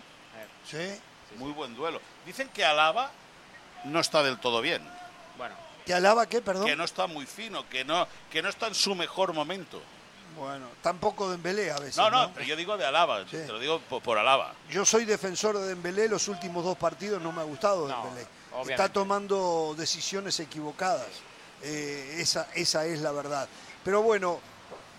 Sí. 0.65 1.00
Muy 1.38 1.51
buen 1.51 1.75
duelo. 1.75 2.01
Dicen 2.25 2.50
que 2.50 2.65
Álava 2.65 3.12
no 3.86 4.00
está 4.00 4.24
del 4.24 4.39
todo 4.39 4.62
bien. 4.62 4.82
Bueno. 5.38 5.56
¿Que 5.86 5.94
alaba 5.94 6.25
qué, 6.27 6.41
perdón? 6.41 6.65
Que 6.65 6.75
no 6.75 6.84
está 6.84 7.08
muy 7.08 7.25
fino, 7.25 7.67
que 7.70 7.86
no, 7.86 8.08
que 8.29 8.41
no 8.41 8.50
está 8.50 8.67
en 8.67 8.75
su 8.75 8.94
mejor 8.96 9.34
momento. 9.34 9.82
Bueno, 10.38 10.67
tampoco 10.82 11.29
Dembélé 11.32 11.72
a 11.72 11.79
veces. 11.79 11.98
No, 11.98 12.10
no, 12.10 12.27
¿no? 12.27 12.34
pero 12.34 12.46
yo 12.46 12.56
digo 12.56 12.77
de 12.77 12.86
Álava, 12.86 13.24
te 13.25 13.48
lo 13.48 13.58
digo 13.58 13.79
por, 13.79 14.03
por 14.03 14.17
Álava. 14.17 14.53
Yo 14.70 14.86
soy 14.86 15.06
defensor 15.06 15.58
de 15.58 15.67
Dembélé, 15.67 16.10
los 16.10 16.27
últimos 16.27 16.63
dos 16.63 16.77
partidos 16.77 17.22
no 17.22 17.32
me 17.32 17.41
ha 17.41 17.46
gustado 17.46 17.88
No, 17.88 18.03
Dembélé. 18.03 18.27
obviamente. 18.51 18.74
Está 18.74 18.91
tomando 18.91 19.74
decisiones 19.77 20.39
equivocadas. 20.39 21.08
Eh, 21.63 22.17
esa, 22.20 22.48
esa 22.53 22.86
es 22.86 23.01
la 23.01 23.12
verdad. 23.12 23.48
Pero 23.84 24.01
bueno, 24.01 24.39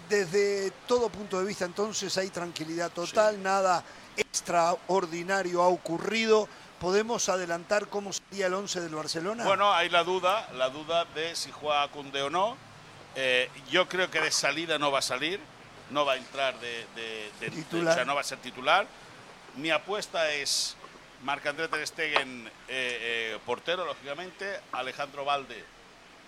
desde 0.09 0.71
todo 0.87 1.09
punto 1.11 1.39
de 1.39 1.47
vista 1.47 1.65
entonces 1.65 2.17
hay 2.19 2.31
tranquilidad 2.31 2.91
total, 2.91 3.43
nada 3.43 3.85
extraordinario 4.17 5.63
ha 5.63 5.69
ocurrido. 5.69 6.49
¿Podemos 6.81 7.29
adelantar 7.29 7.89
cómo 7.89 8.13
sería 8.13 8.47
el 8.47 8.55
11 8.55 8.81
del 8.83 8.95
Barcelona? 8.95 9.45
Bueno, 9.45 9.73
hay 9.75 9.89
la 9.89 10.05
duda, 10.05 10.49
la 10.55 10.69
duda 10.71 11.05
de 11.07 11.35
si 11.35 11.51
juega 11.51 11.89
Cunde 11.89 12.23
o 12.23 12.31
no. 12.31 12.57
Eh, 13.17 13.51
yo 13.69 13.89
creo 13.89 14.09
que 14.11 14.21
de 14.21 14.31
salida 14.31 14.79
no 14.79 14.93
va 14.93 15.01
a 15.01 15.03
salir, 15.03 15.41
no 15.91 16.05
va 16.05 16.13
a 16.13 16.17
entrar 16.17 16.59
de, 16.61 16.87
de- 16.95 17.33
de- 17.41 17.51
de- 17.51 17.57
Titular. 17.57 17.93
o 17.93 17.95
sea, 17.97 18.05
no 18.05 18.15
va 18.15 18.21
a 18.21 18.25
ser 18.25 18.39
titular. 18.39 18.87
Mi 19.57 19.71
apuesta 19.71 20.31
es 20.31 20.77
Marc-André 21.25 21.67
Ter 21.67 21.85
Stegen, 21.85 22.47
eh, 22.47 22.53
eh, 22.69 23.39
portero, 23.45 23.85
lógicamente, 23.85 24.61
Alejandro 24.71 25.25
Valde, 25.25 25.65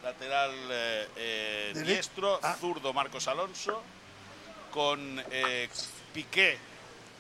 lateral 0.03 0.53
eh, 0.71 1.09
eh, 1.17 1.73
diestro, 1.85 2.39
Ah. 2.43 2.57
zurdo 2.59 2.93
Marcos 2.93 3.29
Alonso, 3.29 3.83
con 4.71 5.23
eh, 5.31 5.69
Piqué, 6.15 6.59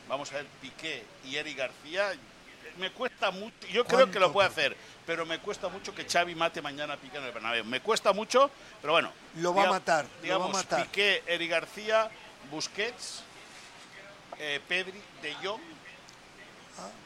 vamos 0.08 0.30
a 0.32 0.36
ver, 0.36 0.46
Piqué 0.60 1.04
y 1.24 1.36
Eric 1.36 1.58
García. 1.58 2.12
Me 2.78 2.90
cuesta 2.92 3.30
mucho, 3.30 3.54
yo 3.72 3.84
creo 3.84 4.10
que 4.10 4.20
lo 4.20 4.32
puede 4.32 4.48
hacer, 4.48 4.76
pero 5.04 5.26
me 5.26 5.38
cuesta 5.40 5.68
mucho 5.68 5.94
que 5.94 6.04
Xavi 6.08 6.34
mate 6.34 6.62
mañana 6.62 6.94
a 6.94 6.96
Piqué 6.96 7.18
en 7.18 7.24
el 7.24 7.32
Bernabéu. 7.32 7.64
Me 7.64 7.80
cuesta 7.80 8.12
mucho, 8.12 8.50
pero 8.80 8.92
bueno. 8.94 9.12
Lo 9.36 9.52
va 9.54 9.64
a 9.64 9.70
matar, 9.70 10.04
lo 10.04 10.10
va 10.10 10.18
a 10.18 10.22
Digamos, 10.22 10.52
matar. 10.52 10.84
Piqué, 10.86 11.22
Eric 11.26 11.50
García, 11.50 12.08
Busquets, 12.50 13.22
eh, 14.38 14.60
Pedri, 14.66 15.00
De 15.20 15.34
Jong, 15.44 15.60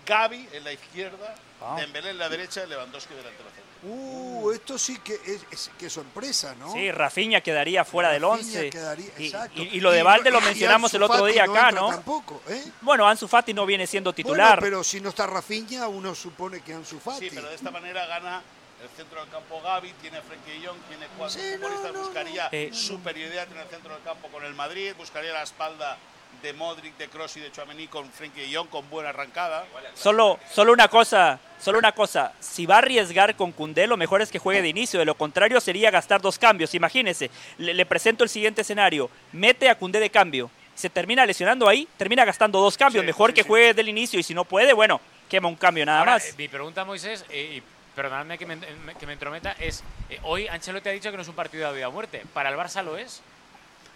Gavi 0.07 0.49
en 0.52 0.64
la 0.64 0.73
izquierda, 0.73 1.35
Ah. 1.61 1.76
Dembélé 1.78 2.11
en 2.11 2.19
la 2.19 2.28
derecha 2.28 2.62
y 2.64 2.69
Lewandowski 2.69 3.14
delantero 3.14 3.49
centro. 3.49 3.74
Uh, 3.87 4.50
esto 4.53 4.79
sí 4.79 4.99
que 4.99 5.14
es, 5.14 5.47
es- 5.50 5.71
qué 5.79 5.91
sorpresa, 5.91 6.55
¿no? 6.55 6.73
Sí, 6.73 6.91
Rafinha 6.91 7.41
quedaría 7.43 7.85
fuera 7.85 8.11
del 8.11 8.23
Rafinha 8.23 8.61
11. 8.61 8.71
quedaría- 8.71 9.11
Y, 9.19 9.26
exacto. 9.26 9.62
y- 9.62 9.76
y 9.76 9.81
lo 9.81 9.91
de 9.91 10.03
Valde 10.03 10.31
lo 10.31 10.41
mencionamos 10.41 10.93
el 10.95 11.03
otro 11.03 11.19
Fati 11.19 11.33
día 11.33 11.47
no 11.47 11.53
acá, 11.53 11.69
entra 11.69 11.81
¿no? 11.83 11.88
Tampoco, 11.91 12.43
¿eh? 12.49 12.64
Bueno, 12.81 13.07
Ansu 13.07 13.29
Fati 13.29 13.53
no 13.53 13.67
viene 13.67 13.87
siendo 13.87 14.12
titular. 14.12 14.61
Bueno, 14.61 14.62
pero 14.62 14.85
si 14.85 15.00
no 15.00 15.11
está 15.11 15.26
Rafinha, 15.26 15.88
uno 15.88 16.14
supone 16.14 16.61
que 16.62 16.73
Ansu 16.75 16.99
Fati. 16.99 17.29
Sí, 17.29 17.35
pero 17.35 17.49
de 17.49 17.55
esta 17.57 17.71
manera 17.71 18.07
gana 18.07 18.43
el 18.83 18.88
centro 18.97 19.21
del 19.21 19.31
campo 19.31 19.61
Gavi, 19.62 19.93
tiene 20.03 20.21
Frenkie 20.23 20.61
de 20.61 20.67
Jong, 20.67 20.79
tiene 20.88 21.07
cuatro 21.17 21.41
Sí, 21.41 21.47
no, 21.53 21.57
futbolistas, 21.69 21.93
no, 21.95 21.99
buscaría 22.05 22.49
Eh, 22.53 22.71
superioridad 22.73 23.49
en 23.50 23.59
el 23.59 23.69
centro 23.69 23.95
del 23.95 24.03
campo 24.03 24.29
con 24.29 24.45
el 24.45 24.55
Madrid, 24.55 24.93
buscaría 24.99 25.33
la 25.33 25.43
espalda 25.43 25.97
de 26.43 26.53
Modric, 26.53 26.97
de 26.97 27.09
Kroos 27.09 27.37
y 27.37 27.41
de 27.41 27.50
Chouameni 27.53 27.87
con 27.88 28.11
Frenkie 28.11 28.43
de 28.49 28.55
Jong 28.57 28.69
con 28.69 28.88
buena 28.91 29.11
arrancada. 29.11 29.64
Solo, 29.95 30.38
solo 30.53 30.73
una 30.73 30.88
cosa, 30.88 31.38
solo 31.61 31.79
una 31.79 31.93
cosa. 31.93 32.33
Si 32.41 32.67
va 32.67 32.76
a 32.76 32.79
arriesgar 32.79 33.35
con 33.37 33.53
Cundé, 33.53 33.87
lo 33.87 33.97
mejor 33.97 34.23
es 34.23 34.31
que 34.31 34.38
juegue 34.38 34.62
de 34.62 34.69
inicio. 34.69 34.99
De 34.99 35.05
lo 35.07 35.14
contrario, 35.14 35.61
sería 35.61 35.91
gastar 35.91 36.21
dos 36.21 36.38
cambios. 36.38 36.75
Imagínese, 36.75 37.31
le, 37.59 37.75
le 37.75 37.87
presento 37.87 38.25
el 38.25 38.31
siguiente 38.31 38.62
escenario. 38.62 39.11
Mete 39.33 39.69
a 39.69 39.76
Cundé 39.79 40.00
de 40.00 40.11
cambio. 40.11 40.50
Se 40.75 40.91
termina 40.91 41.25
lesionando 41.25 41.69
ahí, 41.69 41.87
termina 41.97 42.25
gastando 42.25 42.61
dos 42.61 42.76
cambios. 42.76 43.03
Sí, 43.03 43.07
mejor 43.07 43.31
sí, 43.31 43.35
que 43.35 43.43
sí. 43.43 43.49
juegue 43.49 43.75
del 43.75 43.88
inicio 43.88 44.19
y 44.19 44.23
si 44.25 44.35
no 44.35 44.45
puede, 44.45 44.73
bueno, 44.73 45.00
quema 45.29 45.49
un 45.49 45.55
cambio 45.57 45.87
nada 45.87 46.00
Ahora, 46.00 46.12
más. 46.14 46.26
eh, 46.31 46.35
mi 46.37 46.49
pregunta, 46.49 46.85
Moisés, 46.85 47.25
eh, 47.31 47.57
y 47.59 47.62
perdonadme 47.95 48.37
que 48.37 48.45
me, 48.47 48.57
me- 48.57 48.95
que 48.99 49.07
me 49.07 49.12
entrometa, 49.12 49.53
es: 49.61 49.85
eh, 50.11 50.19
hoy 50.25 50.49
Ancelotti 50.49 50.88
ha 50.88 50.93
dicho 50.93 51.11
que 51.12 51.17
no 51.17 51.23
es 51.23 51.29
un 51.29 51.37
partido 51.37 51.69
de 51.71 51.76
vida 51.76 51.88
o 51.88 51.93
muerte. 51.93 52.25
¿Para 52.35 52.50
el 52.50 52.57
Barça 52.57 52.83
lo 52.83 52.97
es? 52.99 53.23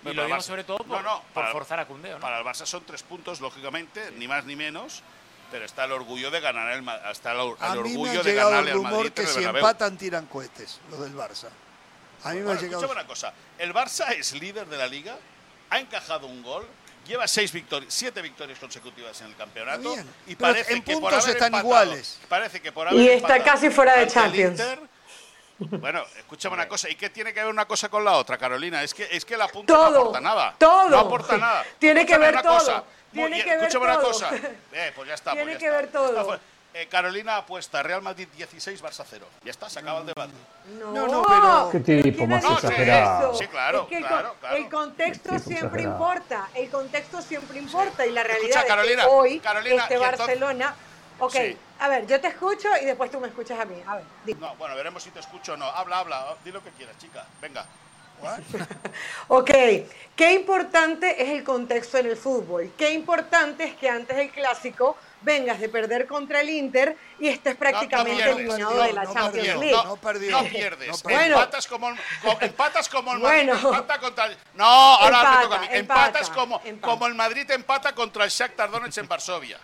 Y 0.01 0.05
Bueno, 0.05 0.23
lo 0.23 0.23
para 0.23 0.27
digo 0.27 0.35
el 0.37 0.41
Barça- 0.41 0.47
sobre 0.47 0.65
todo 0.65 0.79
por, 0.79 0.89
No, 0.89 1.03
no, 1.03 1.21
por 1.23 1.33
para- 1.35 1.53
forzar 1.53 1.81
a 1.81 1.87
Cundeo, 1.87 2.15
¿no? 2.17 2.21
Para 2.21 2.39
el 2.41 2.45
Barça 2.45 2.67
son 2.67 2.85
tres 2.85 3.03
puntos, 3.03 3.41
lógicamente, 3.41 4.11
ni 4.13 4.29
más 4.29 4.45
ni 4.45 4.55
menos, 4.57 5.03
pero 5.51 5.65
está 5.65 5.85
el 5.85 5.93
orgullo 5.93 6.31
de 6.31 6.41
ganar 6.41 6.73
el 6.73 6.83
Ma- 6.83 6.95
hasta 7.05 7.33
el, 7.33 7.39
or- 7.41 7.57
A 7.61 7.73
el 7.75 7.81
mí 7.83 7.91
me 7.91 7.95
orgullo 7.95 8.21
ha 8.21 8.23
de 8.23 8.31
llegado 8.31 8.51
ganarle 8.51 8.71
el 8.71 8.77
al 8.77 8.83
Madrid 8.83 8.97
rumor 8.99 9.13
que 9.13 9.23
el 9.23 9.29
si 9.29 9.45
empatan 9.45 9.99
tiran 9.99 10.27
cohetes, 10.27 10.81
los 10.91 11.01
del 11.01 11.15
Barça. 11.17 11.49
A 12.25 12.31
mí 12.31 12.37
me 12.37 12.43
ha 12.43 12.45
Bueno, 12.47 12.61
llegado... 12.61 12.91
una 12.91 13.07
cosa. 13.07 13.33
El 13.59 13.73
Barça 13.75 14.11
es 14.13 14.33
líder 14.35 14.67
de 14.67 14.77
la 14.77 14.87
liga, 14.87 15.17
ha 15.71 15.79
encajado 15.79 16.27
un 16.27 16.43
gol, 16.43 16.67
lleva 17.07 17.27
seis 17.27 17.53
victorias, 17.53 17.93
siete 17.93 18.21
victorias 18.23 18.59
consecutivas 18.59 19.21
en 19.23 19.29
el 19.29 19.37
campeonato 19.37 19.91
Está 19.91 20.03
bien, 20.03 20.15
y 20.27 20.35
parece 20.37 20.73
en 20.75 20.83
que 20.83 20.93
por 20.93 21.03
puntos 21.03 21.25
haber 21.25 21.37
están 21.37 21.53
empatado- 21.55 21.65
iguales. 21.65 22.19
Parece 22.29 22.61
que 22.63 22.71
por 22.73 22.87
Y 22.87 22.91
haber 22.91 23.11
está 23.13 23.37
empatado 23.37 23.45
casi 23.57 23.71
fuera 23.71 23.97
de 23.97 24.03
el 24.03 24.09
Champions. 24.11 24.61
Inter, 24.61 24.81
bueno, 25.59 26.03
escúchame 26.17 26.55
una 26.55 26.69
cosa, 26.69 26.89
¿y 26.89 26.95
qué 26.95 27.11
tiene 27.11 27.35
que 27.35 27.41
ver 27.43 27.51
una 27.51 27.67
cosa 27.67 27.89
con 27.89 28.05
la 28.05 28.13
otra, 28.13 28.39
Carolina? 28.39 28.83
Es 28.83 28.95
que 28.95 29.09
es 29.11 29.25
que 29.25 29.37
la 29.37 29.49
punta 29.49 29.73
no 29.73 29.79
Todo, 29.89 30.01
aporta 30.03 30.21
nada. 30.21 30.55
todo. 30.59 30.89
No 30.89 30.99
aporta 31.01 31.37
nada. 31.39 31.65
Tiene 31.79 32.07
que 32.07 32.17
ver 32.19 32.33
una 32.35 32.43
todo, 32.43 32.55
cosa. 32.59 32.85
tiene 33.13 33.29
Muy- 33.31 33.43
que 33.43 33.51
ver 33.51 33.59
escúchame 33.61 33.85
una 33.85 33.95
todo. 34.01 34.13
cosa. 34.13 34.31
Eh, 34.73 34.93
pues 34.95 35.09
ya 35.09 35.15
está. 35.15 35.33
Tiene 35.33 35.45
pues 35.53 35.55
ya 35.55 35.59
que 35.59 35.67
está. 35.67 35.77
ver 35.81 35.91
todo. 35.91 36.41
Eh, 36.75 36.87
Carolina 36.87 37.39
apuesta, 37.39 37.83
Real 37.83 38.03
Madrid 38.03 38.29
16, 38.37 38.81
Barça 38.83 39.03
0. 39.09 39.27
Ya 39.43 39.51
está, 39.51 39.69
se 39.71 39.81
acaba 39.81 40.01
el 40.01 40.07
debate. 40.07 40.33
No, 40.79 40.93
no, 41.09 41.25
pero- 41.27 41.69
¿Qué 41.73 41.81
¿pero 41.81 42.03
tipo 42.03 42.27
más 42.27 42.43
dicho 42.43 42.55
exagerado? 42.55 43.31
eso? 43.33 43.39
Sí, 43.39 43.47
claro, 43.49 43.83
Es 43.85 43.89
que 43.89 43.97
el, 43.97 44.07
claro, 44.07 44.35
claro. 44.39 44.57
el 44.57 44.69
contexto 44.69 45.39
siempre 45.39 45.83
exagerado. 45.83 45.93
importa, 45.95 46.49
el 46.55 46.71
contexto 46.71 47.23
siempre 47.23 47.59
importa 47.59 48.07
y 48.07 48.11
la 48.13 48.23
realidad 48.23 48.49
Escucha, 48.51 48.61
es 48.61 48.67
Carolina, 48.69 49.03
que 49.03 49.09
hoy 49.09 49.41
Carolina, 49.41 49.83
este 49.83 49.97
Barcelona... 49.97 50.75
Ok, 51.21 51.33
Sí. 51.33 51.57
a 51.81 51.89
ver, 51.89 52.07
yo 52.07 52.21
te 52.21 52.29
escucho 52.29 52.69
y 52.81 52.85
después 52.85 53.11
tú 53.11 53.19
me 53.21 53.29
escuchas 53.29 53.59
a 53.59 53.65
mí. 53.65 53.81
A 53.87 53.97
ver, 53.97 54.05
di. 54.25 54.35
No, 54.35 54.55
bueno, 54.57 54.75
veremos 54.77 55.03
si 55.03 55.11
te 55.11 55.21
escucho 55.21 55.55
o 55.55 55.57
no. 55.57 55.67
Habla, 55.67 55.99
habla, 56.01 56.37
di 56.45 56.53
lo 56.53 56.63
que 56.63 56.71
quieras, 56.71 56.97
chica. 56.99 57.25
Venga. 57.41 57.65
Ok, 59.29 59.51
qué 60.17 60.33
importante 60.33 61.23
es 61.23 61.29
el 61.31 61.45
contexto 61.45 61.99
en 61.99 62.07
el 62.07 62.17
fútbol. 62.17 62.73
Qué 62.77 62.91
importante 62.93 63.63
es 63.65 63.75
que 63.77 63.89
antes 63.89 64.17
del 64.17 64.31
clásico 64.31 64.97
vengas 65.21 65.61
de 65.61 65.69
perder 65.69 66.07
contra 66.07 66.41
el 66.41 66.49
Inter 66.51 66.97
y 67.19 67.29
estés 67.29 67.55
prácticamente 67.57 68.29
eliminado 68.31 68.75
no, 68.75 68.83
de 68.83 68.93
la 68.93 69.05
no 69.05 69.13
Champions 69.13 69.47
perdió, 69.49 69.61
League. 69.61 69.83
no 69.85 69.97
perdió. 69.97 70.31
No 70.43 70.49
pierdes. 70.49 70.89
No 70.89 70.95
perdió. 70.99 71.19
Bueno. 71.19 71.35
Empatas 71.37 71.67
como, 71.69 71.91
empatas 72.41 72.89
como 72.89 73.13
el 73.13 73.19
Madrid 73.21 73.45
Bueno. 73.53 73.69
empata 73.69 73.99
contra 74.01 74.25
el... 74.27 74.37
No, 74.55 74.65
ahora 74.65 75.19
Empata, 75.19 75.37
me 75.39 75.43
toca 75.45 75.57
a 75.57 75.61
mí. 75.61 75.67
Empatas 75.71 76.07
empata, 76.29 76.35
como, 76.35 76.61
empata. 76.65 76.93
como 76.93 77.07
el 77.07 77.15
Madrid 77.15 77.51
empata 77.51 77.95
contra 77.95 78.25
el 78.25 78.31
Shakhtar 78.31 78.71
Donetsk 78.71 78.99
en 78.99 79.09
Varsovia. 79.09 79.59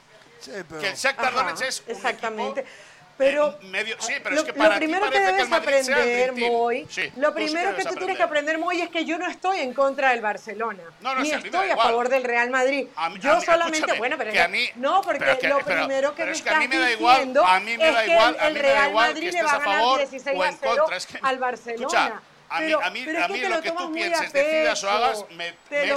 Sí, 0.44 0.50
pero- 0.68 0.80
Que 0.80 0.88
el 0.90 0.94
Shakhtar 0.96 1.26
Ajá, 1.26 1.36
Donetsk 1.42 1.62
es 1.64 1.82
un 1.86 1.90
exactamente. 1.94 2.60
equipo, 2.60 2.76
Pero 3.16 3.46
eh, 3.62 3.66
medio, 3.66 3.94
sí, 4.00 4.14
pero 4.20 4.34
lo, 4.34 4.40
es 4.40 4.46
que 4.48 4.52
lo 4.52 4.58
para 4.58 4.74
ti 4.74 4.86
primero 4.86 5.08
que 5.08 5.20
debes 5.20 5.52
aprender. 5.52 6.32
Moy, 6.32 6.84
Sí, 6.90 7.12
lo 7.16 7.32
primero 7.32 7.76
que 7.76 7.84
tú 7.84 7.94
tienes 7.94 8.16
que 8.16 8.22
aprender. 8.24 8.58
Moy, 8.58 8.80
es 8.80 8.88
que 8.88 9.04
yo 9.04 9.16
no 9.18 9.28
estoy 9.28 9.60
en 9.60 9.72
contra 9.72 10.10
del 10.10 10.20
Barcelona. 10.20 10.82
No, 11.00 11.14
no, 11.14 11.20
ni 11.20 11.30
estoy 11.30 11.68
a 11.68 11.72
igual. 11.72 11.86
favor 11.88 12.08
del 12.08 12.24
Real 12.24 12.50
Madrid. 12.50 12.88
A 12.96 13.10
mí- 13.10 13.20
yo 13.20 13.34
a 13.34 13.36
mí- 13.36 13.44
solamente, 13.44 13.92
bueno, 13.98 14.16
pero 14.18 14.32
que 14.32 14.40
a 14.40 14.48
mí- 14.48 14.68
no, 14.74 15.00
porque 15.02 15.38
que- 15.40 15.46
lo 15.48 15.60
primero 15.60 16.12
que 16.16 16.24
me 16.24 16.32
es 16.32 16.42
que 16.42 16.50
a 16.50 16.58
mí 16.58 16.64
estás 16.64 16.76
me 16.76 16.84
da 16.84 16.90
igual, 16.90 17.16
diciendo 17.18 17.44
a 17.46 17.60
mí 17.60 17.78
me 17.78 17.88
es 17.88 17.94
da 17.94 18.04
que 18.04 18.10
igual, 18.10 18.36
el, 18.42 18.54
Real 18.56 18.92
Madrid 18.94 19.32
le 19.32 19.42
va 19.44 19.50
a 19.52 19.58
ganar 19.60 19.78
favor 19.78 19.98
16 20.00 20.36
o 20.36 20.42
a 20.42 20.48
en 20.48 20.58
0 20.60 20.76
contra. 20.78 20.96
Es 20.96 21.06
que- 21.06 21.18
al 21.22 21.38
Barcelona. 21.38 22.22
A 22.50 22.60
mí, 22.60 22.66
Pero- 22.66 22.82
a 22.82 22.90
mí, 22.90 23.02
pero 23.04 23.18
es 23.18 23.24
a 23.24 23.28
mí 23.28 23.40
lo 23.40 23.48
lo 23.48 23.62
que 23.62 23.70
tú 23.72 23.92
pienses, 23.92 24.32
decidas 24.32 24.84
o 24.84 24.90
hagas, 24.90 25.24
me, 25.30 25.54
me 25.70 25.86
lo- 25.86 25.94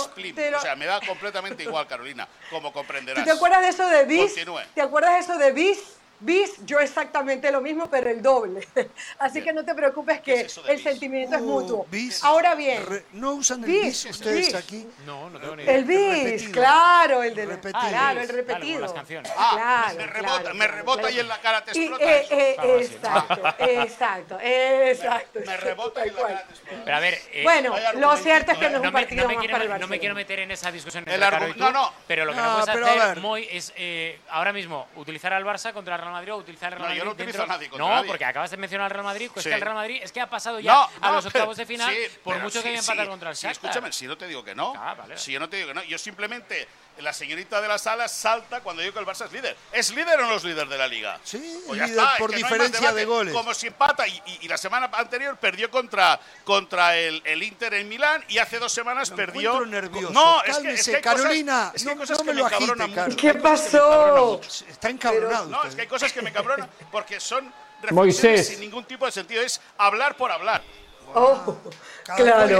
lo- 0.51 0.58
O 0.58 0.62
sea, 0.62 0.75
me 0.75 0.86
da 0.86 1.00
completamente 1.01 1.63
igual, 1.63 1.88
Carolina, 1.88 2.27
como 2.50 2.70
¿Tú 2.70 2.74
comprenderás. 2.74 3.25
te 3.25 3.32
acuerdas 3.32 3.62
de 3.62 3.70
eso 3.70 3.88
de 3.88 4.06
Bis? 4.06 4.32
Continúe. 4.34 4.62
¿Te 4.74 4.82
acuerdas 4.82 5.13
de 5.13 5.20
eso 5.20 5.38
de 5.38 5.51
Bis? 5.51 5.80
Bis, 6.19 6.65
yo 6.65 6.79
exactamente 6.79 7.51
lo 7.51 7.62
mismo, 7.62 7.89
pero 7.91 8.09
el 8.09 8.21
doble. 8.24 8.67
Así 9.19 9.41
que 9.43 9.53
no 9.53 9.63
te 9.63 9.75
preocupes 9.75 10.19
que 10.21 10.33
¿Qué 10.33 10.41
es 10.41 10.57
el 10.57 10.75
bis? 10.75 10.83
sentimiento 10.83 11.36
es 11.36 11.41
Uh, 11.41 11.45
mutuo. 11.45 11.86
bis. 11.91 12.24
Ahora 12.24 12.55
bien, 12.55 12.83
Re- 12.86 13.05
¿No 13.13 13.33
usan 13.33 13.63
el 13.63 13.69
bis, 13.69 14.03
bis 14.03 14.05
ustedes 14.15 14.47
bis. 14.47 14.55
aquí? 14.55 14.88
No, 15.05 15.29
no 15.29 15.39
tengo 15.39 15.55
ni 15.55 15.63
idea. 15.63 15.75
el 15.75 15.83
bis, 15.86 15.97
repetido. 16.24 16.51
claro, 16.53 17.24
el 17.24 17.36
de 17.36 17.45
Repetido. 17.45 17.79
Ah, 17.83 17.89
claro, 17.89 18.19
el 18.21 18.27
bis. 18.27 18.36
Vale, 18.36 18.43
como 18.43 18.53
repetido. 18.53 18.81
las 18.81 18.93
canciones. 18.93 19.31
Ah, 19.38 19.51
Claro, 19.53 19.88
me 19.88 19.95
claro, 19.95 20.13
rebota, 20.13 20.53
me 20.53 20.57
claro, 20.65 20.74
rebota 20.77 21.01
claro. 21.01 21.15
y 21.15 21.19
en 21.19 21.27
la 21.27 21.41
cara 21.41 21.63
te 21.63 21.77
Y, 21.79 21.81
explota. 21.83 22.03
eh, 22.12 22.27
eh, 22.31 22.55
Claro, 22.55 22.74
así. 22.77 22.83
exacto, 22.93 23.41
exacto, 23.59 24.39
exacto. 24.41 25.39
me 25.45 25.57
rebota 25.57 26.05
y 26.07 26.09
tal 26.12 26.21
la 26.24 26.27
cara 26.29 26.43
te 26.47 26.53
explota. 26.53 26.81
Pero 26.83 26.97
a 26.97 27.00
ver, 27.00 27.13
eh, 27.31 27.43
Bueno, 27.43 27.75
lo 27.95 28.17
cierto 28.17 28.51
es 28.53 28.57
que 28.57 28.65
¿eh? 28.65 28.69
no 28.69 28.75
es 28.77 28.79
un 28.81 28.86
me, 28.88 28.91
partido 28.91 29.21
no 29.24 29.27
me 29.29 29.36
más 29.36 29.41
quiero, 29.41 29.51
para 29.53 29.63
el 29.63 29.69
no 29.69 29.74
me 29.75 29.79
Barcelona. 29.79 30.00
quiero 30.00 30.15
meter 30.15 30.39
en 30.39 30.51
esa 30.51 30.71
discusión 30.71 31.01
entre 31.01 31.13
El 31.15 31.21
Caro 31.21 31.47
y 31.47 31.53
tú, 31.53 31.59
no, 31.59 31.71
no. 31.71 31.93
pero 32.07 32.25
lo 32.25 32.33
que 32.33 32.39
No, 32.39 32.53
puedes 32.65 32.69
hacer. 32.69 33.19
Moy, 33.21 33.47
es 33.51 33.71
eh, 33.75 34.19
ahora 34.29 34.51
mismo 34.51 34.88
utilizar 34.95 35.31
al 35.33 35.45
Barça 35.45 35.74
contra 35.74 35.95
el 35.95 36.01
Real 36.07 36.13
Madrid 36.13 36.33
o 36.33 36.37
utilizar 36.37 36.73
al 36.73 36.79
Real 36.79 36.81
No, 36.81 36.87
Madrid 36.87 36.99
yo 36.99 37.05
no 37.05 37.11
utilizo 37.11 37.37
dentro- 37.37 37.53
a 37.53 37.57
nadie 37.57 37.69
No, 37.77 37.89
nadie. 37.89 38.07
porque 38.07 38.25
acabas 38.25 38.51
de 38.51 38.57
mencionar 38.57 38.85
al 38.85 38.91
Real 38.91 39.03
Madrid, 39.05 39.29
pues 39.33 39.43
Sí. 39.43 39.49
que 39.49 39.55
el 39.55 39.61
Real 39.61 39.75
Madrid 39.75 39.99
es 40.01 40.11
que 40.11 40.21
ha 40.21 40.29
pasado 40.29 40.59
ya 40.59 40.71
No, 40.73 40.81
a 41.01 41.07
no, 41.09 41.13
los 41.13 41.25
octavos 41.25 41.57
de 41.57 41.65
final, 41.65 41.93
sí, 41.93 42.17
por 42.23 42.37
mucho 42.39 42.59
que 42.59 42.63
sí, 42.63 42.67
haya 42.69 42.79
empatado 42.79 43.09
contra 43.09 43.29
el 43.29 43.35
Shakhtar. 43.35 43.51
escúchame, 43.51 43.91
si 43.93 44.07
no 44.07 44.17
te 44.17 44.27
digo 44.27 44.43
que 44.43 44.55
no. 44.55 44.73
Ah, 44.77 44.93
vale. 44.95 45.17
Si 45.17 45.31
yo 45.31 45.39
no 45.39 45.49
te 45.49 45.57
digo 45.57 45.69
que 45.69 45.73
no. 45.75 45.83
Yo 45.83 45.97
simplemente, 45.97 46.67
la 47.00 47.13
señorita 47.13 47.62
de 47.62 47.68
la 47.68 47.77
sala 47.77 48.08
salta 48.08 48.62
cuando 48.62 48.82
digo 48.82 48.94
que 48.94 49.00
el 49.00 49.06
Barça 49.06 49.25
es 49.25 49.32
líder. 49.32 49.56
¿Es 49.72 49.89
líder 49.94 50.20
o 50.22 50.27
no 50.27 50.36
es 50.36 50.44
líder 50.44 50.68
de 50.68 50.77
la 50.77 50.88
liga? 50.88 51.20
Sí, 51.24 51.62
Pues 51.68 51.80
líder 51.80 51.89
está, 51.92 52.13
es 52.13 52.20
por 52.20 52.30
que 52.32 52.39
no 52.39 52.48
diferencia 52.48 52.92
de 52.92 53.06
goles. 53.06 53.34
Como 53.34 53.54
si 53.54 53.68
empata 53.68 54.08
y, 54.08 54.22
y- 54.25 54.39
y 54.42 54.48
la 54.48 54.58
semana 54.58 54.89
anterior 54.94 55.38
perdió 55.38 55.70
contra, 55.70 56.20
contra 56.44 56.98
el, 56.98 57.22
el 57.25 57.44
Inter 57.44 57.74
en 57.75 57.88
Milán 57.89 58.24
y 58.27 58.38
hace 58.39 58.60
dos 58.60 58.72
semanas 58.72 59.12
Me 59.12 59.18
perdió. 59.18 59.66
nervioso. 59.66 60.12
No, 60.13 60.44
es 60.44 60.46
que, 60.46 60.50
es 60.50 60.56
Cálmese, 60.58 60.92
que 60.92 61.01
cosas- 61.01 61.22
Carolina, 61.22 61.72
es 61.75 61.84
que 61.84 61.89
hay 61.89 61.96
no- 61.96 62.01
cosas 62.01 62.18
no 62.18 62.24
que 62.24 62.30
me 62.34 62.39
lo 62.39 62.46
agite. 62.46 63.16
¿Qué 63.16 63.34
cosas 63.39 63.42
pasó? 63.72 64.42
Está 64.70 64.89
encabronado. 64.89 65.46
No, 65.48 65.63
es 65.63 65.75
que 65.75 65.82
hay 65.82 65.88
cosas 65.88 66.12
que 66.13 66.22
me 66.22 66.32
cabronan 66.32 66.70
porque 66.92 67.20
son 67.20 67.46
reflexiones 67.82 67.94
Moisés. 67.94 68.48
sin 68.48 68.60
ningún 68.60 68.84
tipo 68.86 69.06
de 69.06 69.12
sentido. 69.12 69.42
Es 69.44 69.62
hablar 69.77 70.18
por 70.18 70.32
hablar. 70.32 70.63
Oh, 71.13 71.55
Cada 72.03 72.17
claro. 72.23 72.59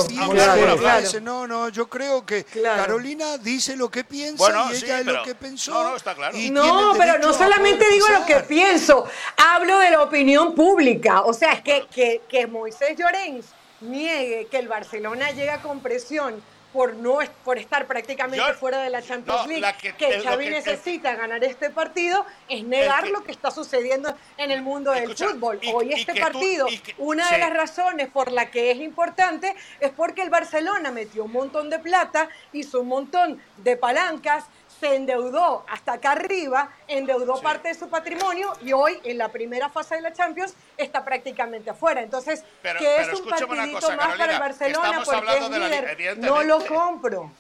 No, 1.22 1.48
no, 1.48 1.70
yo 1.70 1.88
creo 1.90 2.26
que 2.26 2.44
Claro. 2.46 2.84
Carolina 2.84 3.38
dice 3.38 3.76
lo 3.76 3.90
que 3.90 4.04
piensa 4.04 4.38
Bueno, 4.38 4.72
y 4.72 4.76
sí, 4.76 4.86
ella 4.86 5.00
es 5.00 5.06
lo 5.06 5.24
que 5.24 5.36
pensó. 5.36 5.72
no, 5.72 5.90
no, 5.92 5.96
está 5.96 6.16
claro. 6.16 6.36
y 6.38 6.42
tiene 6.42 6.60
No, 6.60 6.94
el 6.94 6.98
pero 6.98 7.20
no 7.20 7.34
solamente 7.34 7.90
digo 7.90 8.08
lo 8.10 8.26
que 8.26 8.36
pienso, 8.42 9.06
hablo 9.38 9.80
de 9.80 9.92
la 9.92 10.02
opinión 10.02 10.56
pública. 10.56 11.22
O 11.22 11.34
sea, 11.34 11.54
es 11.54 11.62
que, 11.62 11.88
que, 11.94 12.22
que 12.30 12.48
Moisés 12.48 12.98
Llorens 12.98 13.46
niegue 13.82 14.48
que 14.50 14.58
el 14.58 14.68
Barcelona 14.68 15.32
llega 15.32 15.62
con 15.62 15.80
presión 15.82 16.42
por 16.74 16.94
no 16.96 17.20
por 17.46 17.58
estar 17.58 17.88
prácticamente 17.88 18.46
Yo- 18.46 18.54
fuera 18.56 18.80
de 18.80 18.90
la 18.90 19.02
Champions 19.02 19.42
no, 19.42 19.48
League, 19.48 19.62
la 19.62 19.74
que- 19.78 19.94
Xavi 19.94 20.44
que- 20.44 20.48
el- 20.48 20.52
necesita 20.52 21.16
ganar 21.16 21.44
este 21.44 21.70
partido, 21.70 22.26
es 22.50 22.64
negar 22.64 23.06
que- 23.06 23.12
lo 23.12 23.24
que 23.24 23.32
está 23.32 23.52
sucediendo 23.52 24.14
en 24.38 24.52
el 24.52 24.62
mundo 24.62 24.92
del 24.92 25.16
fútbol. 25.16 25.60
y- 25.62 25.72
Hoy 25.72 25.90
y 25.90 25.94
este 25.94 26.14
tú- 26.14 26.20
partido, 26.20 26.68
una 26.98 27.30
de 27.32 27.38
las 27.38 27.54
razones 27.54 28.10
por 28.10 28.32
la 28.32 28.52
que 28.52 28.72
es 28.72 28.78
importante 28.80 29.56
es 29.80 29.92
porque 29.92 30.22
el 30.22 30.30
Barcelona 30.30 30.92
metió 30.92 31.24
un 31.24 31.32
montón 31.32 31.70
de 31.70 31.80
plata, 31.80 32.30
hizo 32.54 32.82
un 32.82 32.88
montón 32.90 33.42
de 33.58 33.78
palancas, 33.78 34.46
se 34.80 34.96
endeudó 34.96 35.66
hasta 35.70 35.94
acá 35.94 36.12
arriba, 36.12 36.70
endeudó 36.88 37.38
Sí. 37.38 37.44
parte 37.44 37.70
de 37.70 37.74
su 37.76 37.90
patrimonio 37.90 38.54
y 38.62 38.74
hoy 38.74 39.00
en 39.04 39.18
la 39.18 39.30
primera 39.30 39.70
fase 39.70 39.96
de 39.96 40.02
la 40.02 40.14
Champions 40.14 40.54
está 40.78 41.04
prácticamente 41.04 41.70
afuera. 41.70 42.02
Entonces, 42.02 42.44
Pero- 42.62 42.80
que 42.80 43.02
es 43.02 43.14
un 43.20 43.28
partidito 43.30 43.80
cosa, 43.80 43.96
más 43.96 43.98
para 43.98 44.14
el 44.14 44.18
Carolina, 44.18 44.40
Barcelona 44.40 45.02
porque 45.04 45.38
es 45.38 45.50
líder. 45.50 46.18
No 46.20 46.44
lo 46.44 46.66
compro. 46.66 47.32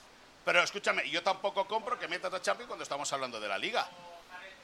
Pero 0.45 0.63
escúchame, 0.63 1.09
yo 1.09 1.21
tampoco 1.21 1.65
compro 1.67 1.99
que 1.99 2.07
metas 2.07 2.33
a 2.33 2.41
Champions 2.41 2.67
cuando 2.67 2.83
estamos 2.83 3.11
hablando 3.11 3.39
de 3.39 3.47
la 3.49 3.57
liga. 3.57 3.87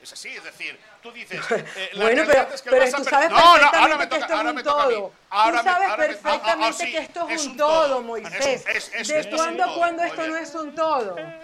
Es 0.01 0.11
así, 0.11 0.29
es 0.35 0.43
decir, 0.43 0.77
tú 1.01 1.11
dices. 1.13 1.39
eh, 1.51 1.89
la 1.93 2.03
Bueno, 2.05 2.23
pero, 2.25 2.41
es 2.53 2.61
que 2.61 2.69
pero 2.69 2.91
tú 2.91 3.03
sabes 3.05 3.29
No, 3.29 3.37
no, 3.37 3.43
ahora 3.45 3.71
perfectamente 3.71 3.97
me 3.97 4.03
que 4.03 4.07
toca, 4.07 4.15
esto 4.21 4.25
es 4.25 4.31
ahora 4.37 4.49
un 4.49 4.55
me 4.55 4.63
toca 4.63 4.83
a 4.83 4.87
mí. 4.87 4.93
todo. 4.95 5.11
Ahora 5.29 5.57
Tú 5.59 5.63
sabes 5.63 5.89
ahora 5.89 5.97
me- 5.97 6.13
ah, 6.13 6.17
ah, 6.23 6.29
ah, 6.33 6.33
perfectamente 6.33 6.85
sí, 6.85 6.91
que 6.91 6.97
esto 6.97 7.29
es, 7.29 7.41
es 7.41 7.47
un 7.47 7.57
todo, 7.57 7.87
todo. 7.87 8.01
Moisés. 8.01 8.65
Es- 8.67 9.07
¿De 9.07 9.29
cuándo 9.29 9.63
a 9.63 9.73
cuándo 9.75 10.03
esto 10.03 10.27
no 10.27 10.35
es 10.37 10.55
un 10.55 10.75
todo? 10.75 11.15
Me- 11.15 11.39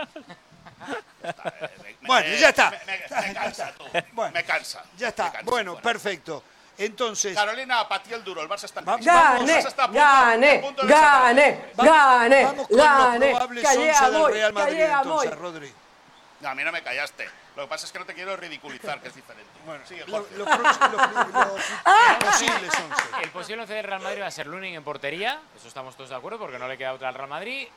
Bueno, 2.02 2.28
me- 2.30 2.38
ya 2.38 2.48
está. 2.48 2.70
Me, 2.70 2.78
me- 2.86 2.98
me 3.28 3.34
cansa 3.34 3.72
tú. 3.72 3.84
Bueno, 4.12 4.32
me 4.32 4.42
cansa. 4.44 4.82
Ya 4.96 5.08
está. 5.08 5.30
cansa. 5.30 5.50
Bueno, 5.50 5.76
perfecto. 5.76 6.42
Entonces, 6.78 7.34
Carolina, 7.36 7.86
patí 7.86 8.14
el 8.14 8.24
duro. 8.24 8.40
El 8.42 8.48
Barça 8.48 8.64
está. 8.64 8.80
El 8.80 8.86
Gane, 8.86 9.52
a 9.52 9.58
a 9.58 9.62
gane, 9.92 10.62
gane, 10.86 11.60
gane, 11.76 12.44
vamos 12.44 12.68
con 12.68 12.76
gane. 12.78 13.18
los 13.30 13.38
probables 13.38 13.68
Que 13.68 13.76
llega 13.76 13.92
11 14.00 14.10
del 14.10 14.18
Moy, 14.22 14.32
Real 14.32 14.52
Madrid 14.54 14.76
llega 14.78 14.96
entonces. 15.02 15.36
Rodri. 15.36 15.74
No, 16.40 16.48
a 16.48 16.54
mí 16.54 16.64
no 16.64 16.72
me 16.72 16.82
callaste. 16.82 17.28
Lo 17.54 17.64
que 17.64 17.68
pasa 17.68 17.84
es 17.84 17.92
que 17.92 17.98
no 17.98 18.06
te 18.06 18.14
quiero 18.14 18.34
ridiculizar, 18.38 18.98
que 19.02 19.08
es 19.08 19.14
diferente. 19.14 19.50
Bueno, 19.66 19.84
sigue, 19.86 20.06
Lo- 20.06 20.24
Jorge. 20.24 20.36
Los 20.38 20.48
posibles 22.24 22.72
11. 22.74 22.94
El 23.24 23.30
posible 23.30 23.60
11 23.62 23.74
del 23.74 23.84
Real 23.84 24.00
Madrid 24.00 24.22
va 24.22 24.26
a 24.28 24.30
ser 24.30 24.46
Lunin 24.46 24.74
en 24.74 24.82
portería, 24.82 25.38
eso 25.54 25.68
estamos 25.68 25.94
todos 25.96 26.08
de 26.08 26.16
acuerdo 26.16 26.38
porque 26.38 26.58
no 26.58 26.66
le 26.66 26.78
queda 26.78 26.94
otra 26.94 27.08
al 27.08 27.14
Real 27.14 27.28
Madrid. 27.28 27.68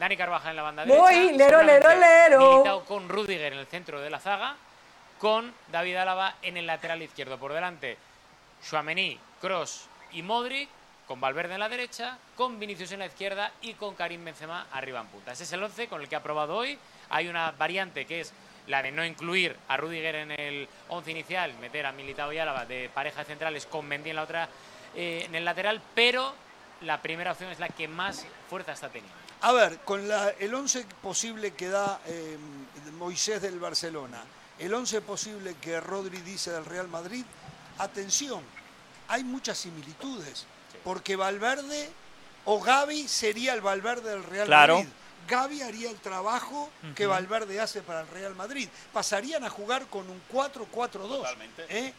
Dani 0.00 0.16
Carvajal 0.16 0.52
en 0.52 0.56
la 0.56 0.62
banda 0.62 0.84
Voy, 0.86 1.14
derecha. 1.14 1.36
lero, 1.36 1.62
lero, 1.62 1.94
lero. 1.94 2.52
Militao 2.52 2.84
con 2.86 3.06
Rudiger 3.06 3.52
en 3.52 3.58
el 3.58 3.66
centro 3.66 4.00
de 4.00 4.08
la 4.08 4.18
zaga, 4.18 4.56
con 5.18 5.52
David 5.70 5.96
Álava 5.96 6.36
en 6.40 6.56
el 6.56 6.66
lateral 6.66 7.02
izquierdo. 7.02 7.36
Por 7.36 7.52
delante, 7.52 7.98
Chouameni, 8.66 9.18
Cross 9.42 9.88
y 10.12 10.22
Modric, 10.22 10.70
con 11.06 11.20
Valverde 11.20 11.52
en 11.52 11.60
la 11.60 11.68
derecha, 11.68 12.16
con 12.34 12.58
Vinicius 12.58 12.92
en 12.92 13.00
la 13.00 13.06
izquierda 13.06 13.52
y 13.60 13.74
con 13.74 13.94
Karim 13.94 14.24
Benzema 14.24 14.68
arriba 14.72 15.00
en 15.00 15.06
punta. 15.08 15.32
Ese 15.32 15.44
es 15.44 15.52
el 15.52 15.62
11 15.62 15.88
con 15.88 16.00
el 16.00 16.08
que 16.08 16.16
ha 16.16 16.22
probado 16.22 16.56
hoy. 16.56 16.78
Hay 17.10 17.28
una 17.28 17.50
variante 17.50 18.06
que 18.06 18.20
es 18.20 18.32
la 18.68 18.82
de 18.82 18.92
no 18.92 19.04
incluir 19.04 19.54
a 19.68 19.76
Rudiger 19.76 20.14
en 20.14 20.30
el 20.30 20.66
11 20.88 21.10
inicial, 21.10 21.52
meter 21.60 21.84
a 21.84 21.92
Militao 21.92 22.32
y 22.32 22.38
Álava 22.38 22.64
de 22.64 22.88
pareja 22.88 23.20
de 23.20 23.26
centrales 23.26 23.66
con 23.66 23.86
Mendy 23.86 24.08
en 24.08 24.16
la 24.16 24.22
otra 24.22 24.48
eh, 24.96 25.24
en 25.26 25.34
el 25.34 25.44
lateral, 25.44 25.82
pero 25.94 26.32
la 26.80 27.02
primera 27.02 27.32
opción 27.32 27.50
es 27.50 27.58
la 27.58 27.68
que 27.68 27.86
más 27.86 28.26
fuerza 28.48 28.72
está 28.72 28.88
teniendo. 28.88 29.19
A 29.42 29.52
ver, 29.52 29.78
con 29.80 30.06
la- 30.08 30.30
el 30.38 30.54
11 30.54 30.84
posible 31.02 31.52
que 31.52 31.68
da 31.68 32.00
eh, 32.06 32.36
Moisés 32.98 33.40
del 33.40 33.58
Barcelona, 33.58 34.22
el 34.58 34.72
11 34.74 35.00
posible 35.00 35.54
que 35.60 35.80
Rodri 35.80 36.20
dice 36.20 36.50
del 36.50 36.64
Real 36.66 36.88
Madrid, 36.88 37.24
atención, 37.78 38.42
hay 39.08 39.24
muchas 39.24 39.56
similitudes, 39.58 40.44
porque 40.84 41.16
Valverde 41.16 41.88
o 42.44 42.60
Gaby 42.60 43.08
sería 43.08 43.54
el 43.54 43.60
Valverde 43.62 44.10
del 44.10 44.24
Real 44.24 44.46
Claro. 44.46 44.76
Madrid. 44.76 44.90
Gaby 45.28 45.62
haría 45.62 45.90
el 45.90 46.00
trabajo 46.00 46.70
que 46.94 47.06
Valverde 47.06 47.60
hace 47.60 47.82
para 47.82 48.00
el 48.00 48.08
Real 48.08 48.34
Madrid. 48.34 48.68
Pasarían 48.92 49.44
a 49.44 49.50
jugar 49.50 49.86
con 49.86 50.08
un 50.10 50.20
4-4-2. 50.32 51.08
Totalmente. 51.18 51.66
¿eh? 51.68 51.92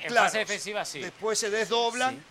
En 0.00 0.14
fase 0.14 0.38
defensiva, 0.38 0.84
sí. 0.84 1.00
Después 1.00 1.38
se 1.38 1.48
desdoblan. 1.50 2.22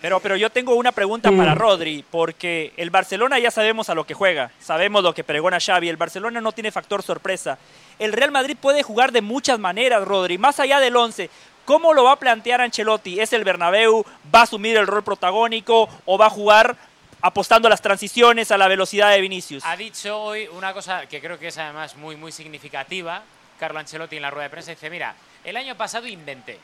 Pero, 0.00 0.20
pero 0.20 0.36
yo 0.36 0.50
tengo 0.50 0.74
una 0.74 0.92
pregunta 0.92 1.30
para 1.32 1.54
Rodri, 1.54 2.04
porque 2.10 2.72
el 2.76 2.90
Barcelona 2.90 3.38
ya 3.38 3.50
sabemos 3.50 3.88
a 3.88 3.94
lo 3.94 4.04
que 4.04 4.14
juega, 4.14 4.50
sabemos 4.60 5.02
lo 5.02 5.14
que 5.14 5.24
pregona 5.24 5.58
Xavi, 5.60 5.88
el 5.88 5.96
Barcelona 5.96 6.40
no 6.40 6.52
tiene 6.52 6.72
factor 6.72 7.02
sorpresa. 7.02 7.58
El 7.98 8.12
Real 8.12 8.30
Madrid 8.30 8.56
puede 8.60 8.82
jugar 8.82 9.12
de 9.12 9.22
muchas 9.22 9.58
maneras, 9.58 10.06
Rodri, 10.06 10.38
más 10.38 10.60
allá 10.60 10.80
del 10.80 10.96
11. 10.96 11.30
¿Cómo 11.64 11.92
lo 11.92 12.04
va 12.04 12.12
a 12.12 12.18
plantear 12.18 12.60
Ancelotti? 12.60 13.20
¿Es 13.20 13.32
el 13.32 13.44
Bernabéu? 13.44 14.04
¿Va 14.34 14.40
a 14.40 14.42
asumir 14.44 14.76
el 14.76 14.86
rol 14.86 15.04
protagónico 15.04 15.88
o 16.06 16.16
va 16.16 16.26
a 16.26 16.30
jugar 16.30 16.76
apostando 17.20 17.68
a 17.68 17.70
las 17.70 17.82
transiciones, 17.82 18.50
a 18.50 18.58
la 18.58 18.68
velocidad 18.68 19.10
de 19.10 19.20
Vinicius? 19.20 19.64
Ha 19.66 19.76
dicho 19.76 20.18
hoy 20.18 20.48
una 20.52 20.72
cosa 20.72 21.06
que 21.06 21.20
creo 21.20 21.38
que 21.38 21.48
es 21.48 21.58
además 21.58 21.96
muy, 21.96 22.16
muy 22.16 22.32
significativa. 22.32 23.22
Carlo 23.58 23.78
Ancelotti 23.80 24.16
en 24.16 24.22
la 24.22 24.30
rueda 24.30 24.44
de 24.44 24.50
prensa 24.50 24.70
dice, 24.70 24.88
mira, 24.88 25.14
el 25.44 25.56
año 25.56 25.76
pasado 25.76 26.06
inventé. 26.06 26.58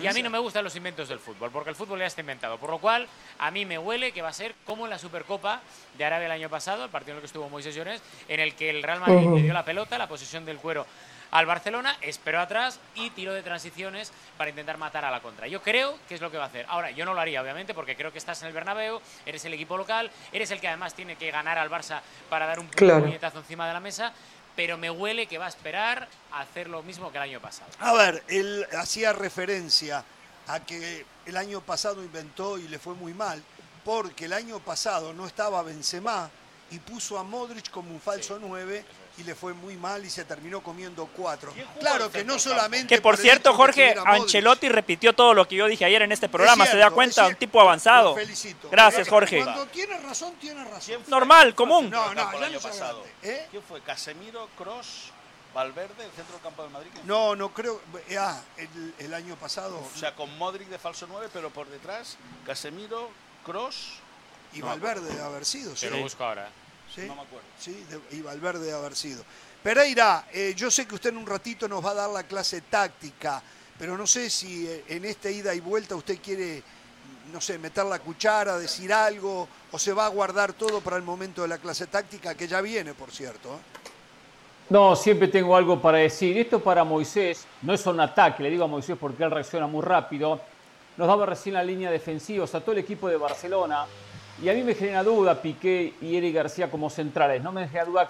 Y 0.00 0.06
a 0.06 0.12
mí 0.12 0.22
no 0.22 0.30
me 0.30 0.38
gustan 0.38 0.64
los 0.64 0.74
inventos 0.76 1.08
del 1.08 1.18
fútbol, 1.18 1.50
porque 1.50 1.70
el 1.70 1.76
fútbol 1.76 1.98
ya 2.00 2.06
está 2.06 2.20
inventado. 2.20 2.58
Por 2.58 2.70
lo 2.70 2.78
cual, 2.78 3.06
a 3.38 3.50
mí 3.50 3.64
me 3.64 3.78
huele 3.78 4.12
que 4.12 4.22
va 4.22 4.28
a 4.28 4.32
ser 4.32 4.54
como 4.64 4.84
en 4.86 4.90
la 4.90 4.98
Supercopa 4.98 5.60
de 5.96 6.04
Arabia 6.04 6.26
el 6.26 6.32
año 6.32 6.48
pasado, 6.48 6.84
el 6.84 6.90
partido 6.90 7.12
en 7.12 7.16
el 7.18 7.20
que 7.22 7.26
estuvo 7.26 7.48
Moisés 7.48 7.74
Llorens, 7.74 8.02
en 8.28 8.40
el 8.40 8.54
que 8.54 8.70
el 8.70 8.82
Real 8.82 9.00
Madrid 9.00 9.28
le 9.34 9.42
dio 9.42 9.52
la 9.52 9.64
pelota, 9.64 9.98
la 9.98 10.08
posesión 10.08 10.44
del 10.44 10.58
cuero 10.58 10.86
al 11.30 11.46
Barcelona, 11.46 11.96
esperó 12.00 12.38
atrás 12.38 12.78
y 12.94 13.10
tiró 13.10 13.32
de 13.34 13.42
transiciones 13.42 14.12
para 14.36 14.50
intentar 14.50 14.78
matar 14.78 15.04
a 15.04 15.10
la 15.10 15.18
contra. 15.20 15.48
Yo 15.48 15.60
creo 15.62 15.98
que 16.08 16.14
es 16.14 16.20
lo 16.20 16.30
que 16.30 16.36
va 16.36 16.44
a 16.44 16.46
hacer. 16.46 16.64
Ahora, 16.68 16.92
yo 16.92 17.04
no 17.04 17.12
lo 17.12 17.20
haría, 17.20 17.42
obviamente, 17.42 17.74
porque 17.74 17.96
creo 17.96 18.12
que 18.12 18.18
estás 18.18 18.40
en 18.42 18.48
el 18.48 18.54
Bernabéu, 18.54 19.00
eres 19.26 19.44
el 19.44 19.52
equipo 19.54 19.76
local, 19.76 20.12
eres 20.32 20.52
el 20.52 20.60
que 20.60 20.68
además 20.68 20.94
tiene 20.94 21.16
que 21.16 21.32
ganar 21.32 21.58
al 21.58 21.68
Barça 21.70 22.02
para 22.30 22.46
dar 22.46 22.60
un 22.60 22.68
Claro. 22.68 23.02
puñetazo 23.02 23.38
encima 23.38 23.66
de 23.66 23.72
la 23.72 23.80
mesa, 23.80 24.12
pero 24.56 24.76
me 24.78 24.90
huele 24.90 25.26
que 25.26 25.38
va 25.38 25.46
a 25.46 25.48
esperar 25.48 26.08
a 26.32 26.40
hacer 26.40 26.68
lo 26.68 26.82
mismo 26.82 27.10
que 27.10 27.18
el 27.18 27.24
año 27.24 27.40
pasado. 27.40 27.70
A 27.78 27.92
ver, 27.92 28.22
él 28.28 28.66
hacía 28.78 29.12
referencia 29.12 30.04
a 30.46 30.60
que 30.60 31.06
el 31.26 31.36
año 31.36 31.60
pasado 31.60 32.02
inventó 32.02 32.58
y 32.58 32.68
le 32.68 32.78
fue 32.78 32.94
muy 32.94 33.14
mal, 33.14 33.42
porque 33.84 34.26
el 34.26 34.32
año 34.32 34.60
pasado 34.60 35.12
no 35.12 35.26
estaba 35.26 35.62
Benzema 35.62 36.30
y 36.70 36.78
puso 36.78 37.18
a 37.18 37.22
Modric 37.22 37.70
como 37.70 37.90
un 37.90 38.00
falso 38.00 38.38
9 38.40 38.84
y 39.16 39.22
le 39.22 39.34
fue 39.34 39.52
muy 39.54 39.76
mal 39.76 40.04
y 40.04 40.10
se 40.10 40.24
terminó 40.24 40.60
comiendo 40.60 41.06
cuatro. 41.06 41.52
¿Quién 41.52 41.66
jugó 41.66 41.80
Claro 41.80 42.10
que 42.10 42.24
no 42.24 42.38
solamente 42.38 42.94
Que 42.94 43.00
por 43.00 43.16
cierto, 43.16 43.50
de 43.50 43.56
Jorge. 43.56 43.94
Ancelotti 44.04 44.68
repitió 44.68 45.12
todo 45.12 45.34
lo 45.34 45.46
que 45.46 45.54
yo 45.56 45.66
dije 45.66 45.84
ayer 45.84 46.02
en 46.02 46.10
este 46.12 46.28
programa, 46.28 46.64
Es 46.64 46.70
¿se 46.70 46.76
da 46.78 46.90
cuenta? 46.90 47.26
Un 47.28 47.36
tipo 47.36 47.60
avanzado. 47.60 48.10
Lo 48.10 48.16
felicito. 48.16 48.68
Gracias, 48.70 49.08
Jorge. 49.08 49.42
Cuando 49.42 49.66
tiene 49.66 49.98
razón, 49.98 50.34
tiene 50.40 50.64
razón. 50.64 51.02
Normal, 51.06 51.54
común. 51.54 51.90
No, 51.90 52.12
no, 52.14 52.48
ya 52.48 52.58
pasado. 52.60 53.04
¿eh? 53.22 53.46
¿Quién 53.50 53.62
fue? 53.62 53.80
Casemiro, 53.82 54.48
Cross 54.58 55.12
Valverde, 55.54 56.04
el 56.04 56.10
centro 56.10 56.32
del 56.34 56.42
campo 56.42 56.62
del 56.64 56.72
Madrid. 56.72 56.90
¿quién 56.92 57.06
No, 57.06 57.36
no 57.36 57.54
creo. 57.54 57.80
eh, 58.08 58.18
Ah, 58.18 58.40
el, 58.56 58.94
el 58.98 59.14
año 59.14 59.36
pasado. 59.36 59.78
O 59.78 59.98
sea, 59.98 60.14
con 60.16 60.36
Modric 60.38 60.68
de 60.68 60.78
falso 60.78 61.06
9, 61.08 61.28
pero 61.32 61.50
por 61.50 61.68
detrás, 61.68 62.16
Casemiro, 62.44 63.10
Cross. 63.44 64.00
y 64.52 64.60
Valverde 64.60 65.14
de 65.14 65.22
haber 65.22 65.44
sido. 65.44 65.76
Sí. 65.76 65.88
lo 65.88 65.98
busco 65.98 66.24
ahora. 66.24 66.48
Sí, 66.94 67.02
No 67.06 67.14
me 67.16 67.22
acuerdo. 67.22 67.46
sí, 67.58 67.84
de- 67.90 68.16
y 68.16 68.22
Valverde 68.22 68.66
de 68.66 68.72
haber 68.72 68.94
sido. 68.94 69.24
Pereira, 69.62 70.26
eh, 70.32 70.52
yo 70.56 70.70
sé 70.70 70.86
que 70.86 70.94
usted 70.94 71.10
en 71.10 71.16
un 71.18 71.26
ratito 71.26 71.66
nos 71.66 71.84
va 71.84 71.90
a 71.90 71.94
dar 71.94 72.10
la 72.10 72.22
clase 72.24 72.60
táctica, 72.62 73.42
pero 73.78 73.96
no 73.96 74.06
sé 74.06 74.28
si 74.30 74.66
eh, 74.68 74.84
en 74.88 75.04
esta 75.04 75.30
ida 75.30 75.54
y 75.54 75.60
vuelta 75.60 75.96
usted 75.96 76.18
quiere, 76.22 76.62
no 77.32 77.40
sé, 77.40 77.58
meter 77.58 77.84
la 77.86 77.98
cuchara, 77.98 78.58
decir 78.58 78.92
algo, 78.92 79.48
o 79.72 79.78
se 79.78 79.92
va 79.92 80.06
a 80.06 80.08
guardar 80.08 80.52
todo 80.52 80.80
para 80.80 80.96
el 80.96 81.02
momento 81.02 81.42
de 81.42 81.48
la 81.48 81.58
clase 81.58 81.86
táctica, 81.86 82.34
que 82.34 82.46
ya 82.46 82.60
viene, 82.60 82.94
por 82.94 83.10
cierto. 83.10 83.54
¿eh? 83.54 83.58
No, 84.70 84.94
siempre 84.96 85.28
tengo 85.28 85.56
algo 85.56 85.80
para 85.80 85.98
decir. 85.98 86.36
Esto 86.38 86.60
para 86.62 86.84
Moisés, 86.84 87.44
no 87.62 87.74
es 87.74 87.84
un 87.86 88.00
ataque, 88.00 88.42
le 88.42 88.50
digo 88.50 88.64
a 88.64 88.68
Moisés 88.68 88.96
porque 89.00 89.24
él 89.24 89.30
reacciona 89.30 89.66
muy 89.66 89.82
rápido. 89.82 90.40
Nos 90.96 91.08
daba 91.08 91.26
recién 91.26 91.54
la 91.54 91.64
línea 91.64 91.90
defensiva, 91.90 92.44
o 92.44 92.46
sea, 92.46 92.60
todo 92.60 92.72
el 92.72 92.78
equipo 92.78 93.08
de 93.08 93.16
Barcelona. 93.16 93.84
Y 94.42 94.48
a 94.48 94.52
mí 94.52 94.62
me 94.62 94.74
genera 94.74 95.02
duda 95.04 95.40
Piqué 95.40 95.94
y 96.00 96.16
Eric 96.16 96.34
García 96.34 96.70
como 96.70 96.90
centrales. 96.90 97.42
No 97.42 97.52
me 97.52 97.66
genera 97.68 97.84
duda 97.84 98.08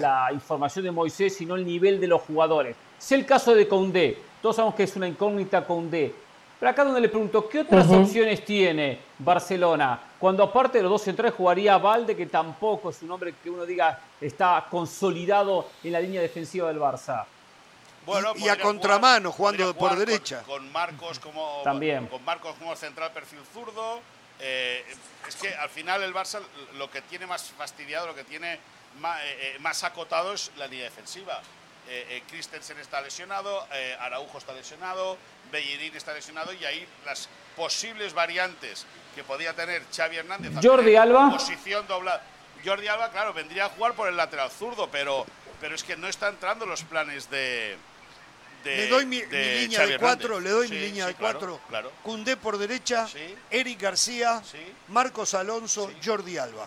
la, 0.00 0.28
información 0.32 0.84
de 0.84 0.90
Moisés, 0.92 1.36
sino 1.36 1.56
el 1.56 1.66
nivel 1.66 2.00
de 2.00 2.06
los 2.06 2.22
jugadores. 2.22 2.76
Sé 2.98 3.16
el 3.16 3.26
caso 3.26 3.54
de 3.54 3.66
Condé. 3.66 4.18
Todos 4.40 4.56
sabemos 4.56 4.74
que 4.76 4.84
es 4.84 4.94
una 4.96 5.08
incógnita 5.08 5.66
Condé. 5.66 6.14
Pero 6.60 6.70
acá 6.70 6.84
donde 6.84 7.00
le 7.00 7.08
pregunto, 7.08 7.48
¿qué 7.48 7.60
otras 7.60 7.90
opciones 7.90 8.44
tiene 8.44 9.00
Barcelona? 9.18 10.00
Cuando 10.18 10.44
aparte 10.44 10.78
de 10.78 10.82
los 10.82 10.92
dos 10.92 11.02
centrales 11.02 11.34
jugaría 11.34 11.76
Valde, 11.76 12.16
que 12.16 12.26
tampoco 12.26 12.90
es 12.90 13.02
un 13.02 13.10
hombre 13.10 13.34
que 13.42 13.50
uno 13.50 13.66
diga 13.66 13.98
está 14.20 14.64
consolidado 14.70 15.66
en 15.82 15.92
la 15.92 16.00
línea 16.00 16.22
defensiva 16.22 16.68
del 16.68 16.78
Barça. 16.78 17.24
Y- 18.36 18.44
y 18.44 18.48
a 18.48 18.58
contramano, 18.60 19.32
jugando 19.32 19.74
por 19.74 19.90
con- 19.90 19.98
derecha. 19.98 20.42
Con, 20.46 20.70
Marcos 20.70 21.18
como 21.18 21.60
También. 21.64 22.06
con 22.06 22.24
Marcos 22.24 22.54
como 22.58 22.76
central 22.76 23.10
perfil 23.12 23.40
zurdo. 23.52 24.00
Eh, 24.40 24.84
es 25.28 25.36
que 25.36 25.54
al 25.54 25.70
final 25.70 26.02
el 26.02 26.12
Barça 26.12 26.40
lo 26.74 26.90
que 26.90 27.02
tiene 27.02 27.26
más 27.26 27.52
fastidiado, 27.56 28.06
lo 28.06 28.14
que 28.14 28.24
tiene 28.24 28.58
más, 29.00 29.20
más 29.60 29.84
acotado 29.84 30.34
es 30.34 30.50
la 30.56 30.66
línea 30.66 30.84
defensiva. 30.84 31.40
Eh, 31.86 32.06
eh, 32.08 32.22
Christensen 32.30 32.78
está 32.78 33.02
lesionado, 33.02 33.66
eh, 33.72 33.94
Araujo 34.00 34.38
está 34.38 34.54
lesionado, 34.54 35.18
Bellerín 35.52 35.94
está 35.94 36.14
lesionado 36.14 36.52
y 36.54 36.64
ahí 36.64 36.86
las 37.04 37.28
posibles 37.56 38.14
variantes 38.14 38.86
que 39.14 39.22
podía 39.22 39.52
tener 39.52 39.82
Xavi 39.94 40.16
Hernández. 40.16 40.52
Jordi 40.62 40.96
Alba. 40.96 41.30
Posición 41.30 41.86
doblada. 41.86 42.22
Jordi 42.64 42.88
Alba, 42.88 43.10
claro, 43.10 43.34
vendría 43.34 43.66
a 43.66 43.68
jugar 43.68 43.92
por 43.92 44.08
el 44.08 44.16
lateral 44.16 44.50
zurdo, 44.50 44.88
pero, 44.90 45.26
pero 45.60 45.74
es 45.74 45.84
que 45.84 45.94
no 45.96 46.08
está 46.08 46.28
entrando 46.28 46.64
en 46.64 46.70
los 46.70 46.82
planes 46.84 47.28
de. 47.28 47.76
De- 48.64 48.76
le 48.76 48.88
doy 48.88 49.06
mi, 49.06 49.20
de 49.20 49.26
mi 49.54 49.60
línea 49.62 49.78
Xavi 49.80 49.92
de 49.92 49.98
cuatro, 49.98 50.26
Hernández. 50.36 50.44
le 50.44 50.50
doy 50.50 50.68
Sí, 50.68 50.74
mi 50.74 50.80
línea 50.80 51.06
sí, 51.06 51.12
de 51.12 51.18
claro, 51.18 51.38
cuatro. 51.38 51.60
Claro. 51.68 51.92
Cundé 52.02 52.36
por 52.36 52.58
derecha, 52.58 53.06
Sí. 53.06 53.34
Eric 53.50 53.80
García, 53.80 54.42
Sí. 54.50 54.58
Marcos 54.88 55.34
Alonso, 55.34 55.90
Jordi 56.04 56.38
Alba. 56.38 56.66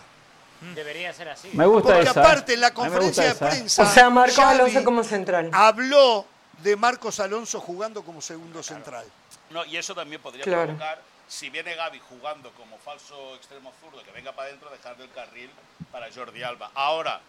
Debería 0.74 1.12
ser 1.12 1.28
así. 1.28 1.50
Me 1.52 1.66
gusta 1.66 1.94
Porque 1.94 2.10
esa. 2.10 2.20
aparte 2.20 2.54
en 2.54 2.60
la 2.60 2.68
me 2.70 2.74
conferencia 2.74 3.22
de 3.24 3.30
esa. 3.30 3.48
prensa. 3.48 3.82
O 3.82 3.86
sea, 3.86 4.10
Marcos 4.10 4.36
Xavi 4.36 4.54
Alonso 4.60 4.84
como 4.84 5.04
central. 5.04 5.50
Habló 5.52 6.26
de 6.62 6.74
Marcos 6.76 7.20
Alonso 7.20 7.60
jugando 7.60 8.02
como 8.02 8.20
segundo 8.20 8.62
central. 8.62 9.06
No, 9.50 9.64
y 9.64 9.76
eso 9.76 9.94
también 9.94 10.20
podría 10.20 10.42
Claro. 10.42 10.64
provocar, 10.66 11.00
si 11.28 11.48
viene 11.50 11.74
Gaby 11.76 12.00
jugando 12.08 12.50
como 12.52 12.76
falso 12.78 13.36
extremo 13.36 13.72
zurdo, 13.80 14.02
que 14.02 14.10
venga 14.10 14.32
para 14.32 14.48
adentro, 14.48 14.68
dejar 14.70 14.96
del 14.96 15.10
carril 15.12 15.48
para 15.92 16.08
Jordi 16.12 16.42
Alba. 16.42 16.70
Ahora, 16.74 17.20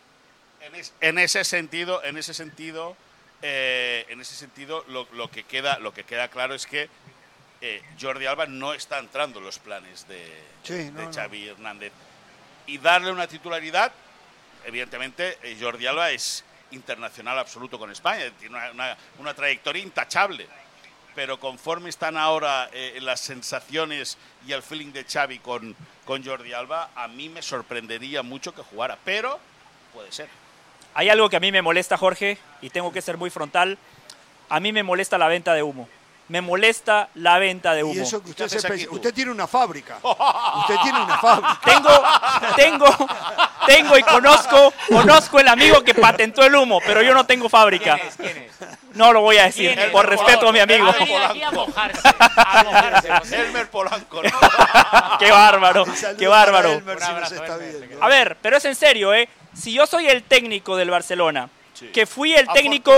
en, 0.61 0.73
es- 0.75 0.93
en 0.99 1.19
ese 1.19 1.43
sentido, 1.43 2.03
en 2.03 2.17
ese 2.17 2.33
sentido, 2.33 2.97
eh, 3.41 4.05
en 4.09 4.19
ese 4.21 4.35
sentido, 4.35 4.83
lo, 4.89 5.07
lo 5.13 5.29
que 5.31 5.43
queda, 5.43 5.79
lo 5.79 5.93
que 5.93 6.03
queda 6.03 6.27
claro 6.29 6.53
es 6.55 6.65
que 6.65 6.89
eh, 7.61 7.81
Jordi 7.99 8.25
Alba 8.25 8.45
no 8.45 8.73
está 8.73 8.99
entrando 8.99 9.39
en 9.39 9.45
los 9.45 9.59
planes 9.59 10.07
de, 10.07 10.25
Sí, 10.63 10.89
no, 10.91 10.99
de 11.01 11.05
no. 11.07 11.13
Xavi 11.13 11.47
Hernández. 11.49 11.91
Y 12.67 12.77
darle 12.77 13.11
una 13.11 13.27
titularidad, 13.27 13.91
evidentemente, 14.65 15.37
eh, 15.43 15.57
Jordi 15.59 15.87
Alba 15.87 16.11
es 16.11 16.43
internacional 16.71 17.39
absoluto 17.39 17.79
con 17.79 17.91
España, 17.91 18.29
tiene 18.39 18.55
una, 18.55 18.71
una- 18.71 18.97
una 19.19 19.33
trayectoria 19.33 19.81
intachable. 19.81 20.47
Pero 21.15 21.39
conforme 21.39 21.89
están 21.89 22.15
ahora 22.17 22.69
eh, 22.71 22.99
las 23.01 23.19
sensaciones 23.19 24.17
y 24.47 24.51
el 24.53 24.61
feeling 24.61 24.91
de 24.93 25.03
Xavi 25.03 25.39
con, 25.39 25.75
con 26.05 26.23
Jordi 26.23 26.53
Alba, 26.53 26.91
a 26.95 27.07
mí 27.07 27.27
me 27.29 27.41
sorprendería 27.41 28.21
mucho 28.21 28.53
que 28.53 28.61
jugara. 28.61 28.97
Pero 29.03 29.39
puede 29.91 30.11
ser. 30.11 30.29
Hay 30.99 31.07
algo 31.09 31.29
que 31.29 31.37
a 31.37 31.39
mí 31.39 31.49
me 31.49 31.61
molesta, 31.61 31.95
Jorge, 31.95 32.37
y 32.61 32.71
tengo 32.71 32.91
que 32.91 33.01
ser 33.01 33.15
muy 33.15 33.29
frontal. 33.29 33.77
A 34.49 34.59
mí 34.59 34.73
me 34.73 34.83
molesta 34.83 35.17
la 35.17 35.29
venta 35.29 35.53
de 35.53 35.63
humo. 35.63 35.87
Me 36.27 36.41
molesta 36.41 37.07
la 37.15 37.39
venta 37.39 37.73
de 37.73 37.79
Y 37.79 37.83
humo. 37.83 38.03
eso 38.03 38.21
que 38.21 38.31
usted 38.31 38.43
¿Qué 38.49 38.57
haces 38.57 38.61
se 38.61 38.67
pe-? 38.67 38.87
Usted 38.89 39.13
tiene 39.13 39.31
una 39.31 39.47
fábrica. 39.47 39.97
Usted 40.03 40.75
tiene 40.83 41.01
una 41.01 41.17
fábrica. 41.17 41.57
Tengo, 41.63 41.89
tengo, 42.57 43.07
tengo 43.65 43.97
y 43.97 44.03
conozco, 44.03 44.73
conozco 44.89 45.39
el 45.39 45.47
amigo 45.47 45.81
que 45.85 45.95
patentó 45.95 46.43
el 46.43 46.53
humo, 46.53 46.81
pero 46.85 47.01
yo 47.01 47.13
no 47.13 47.25
tengo 47.25 47.47
fábrica. 47.47 47.95
¿Quién 47.95 48.07
es? 48.09 48.15
¿Quién 48.17 48.37
es? 48.37 48.51
No 48.95 49.13
lo 49.13 49.21
voy 49.21 49.37
a 49.37 49.45
decir, 49.45 49.73
¿Quién 49.73 49.85
es? 49.85 49.91
por 49.91 50.05
respeto 50.05 50.49
a 50.49 50.51
mi 50.51 50.59
amigo. 50.59 50.85
A 50.85 51.51
mojarse. 51.51 52.01
A 52.35 52.63
mojarse. 52.65 53.35
Elmer 53.37 53.69
Polanco, 53.69 54.21
¿no? 54.21 54.29
Qué 55.17 55.31
bárbaro, 55.31 55.85
qué 56.17 56.27
bárbaro. 56.27 56.81
A 58.01 58.07
ver, 58.09 58.35
pero 58.41 58.57
es 58.57 58.65
en 58.65 58.75
serio, 58.75 59.13
¿eh? 59.13 59.29
Si 59.59 59.73
yo 59.73 59.85
soy 59.85 60.07
el 60.07 60.23
técnico 60.23 60.75
del 60.77 60.89
Barcelona, 60.89 61.49
Sí. 61.73 61.87
que 61.93 62.05
fui 62.05 62.33
el 62.33 62.45
técnico... 62.49 62.91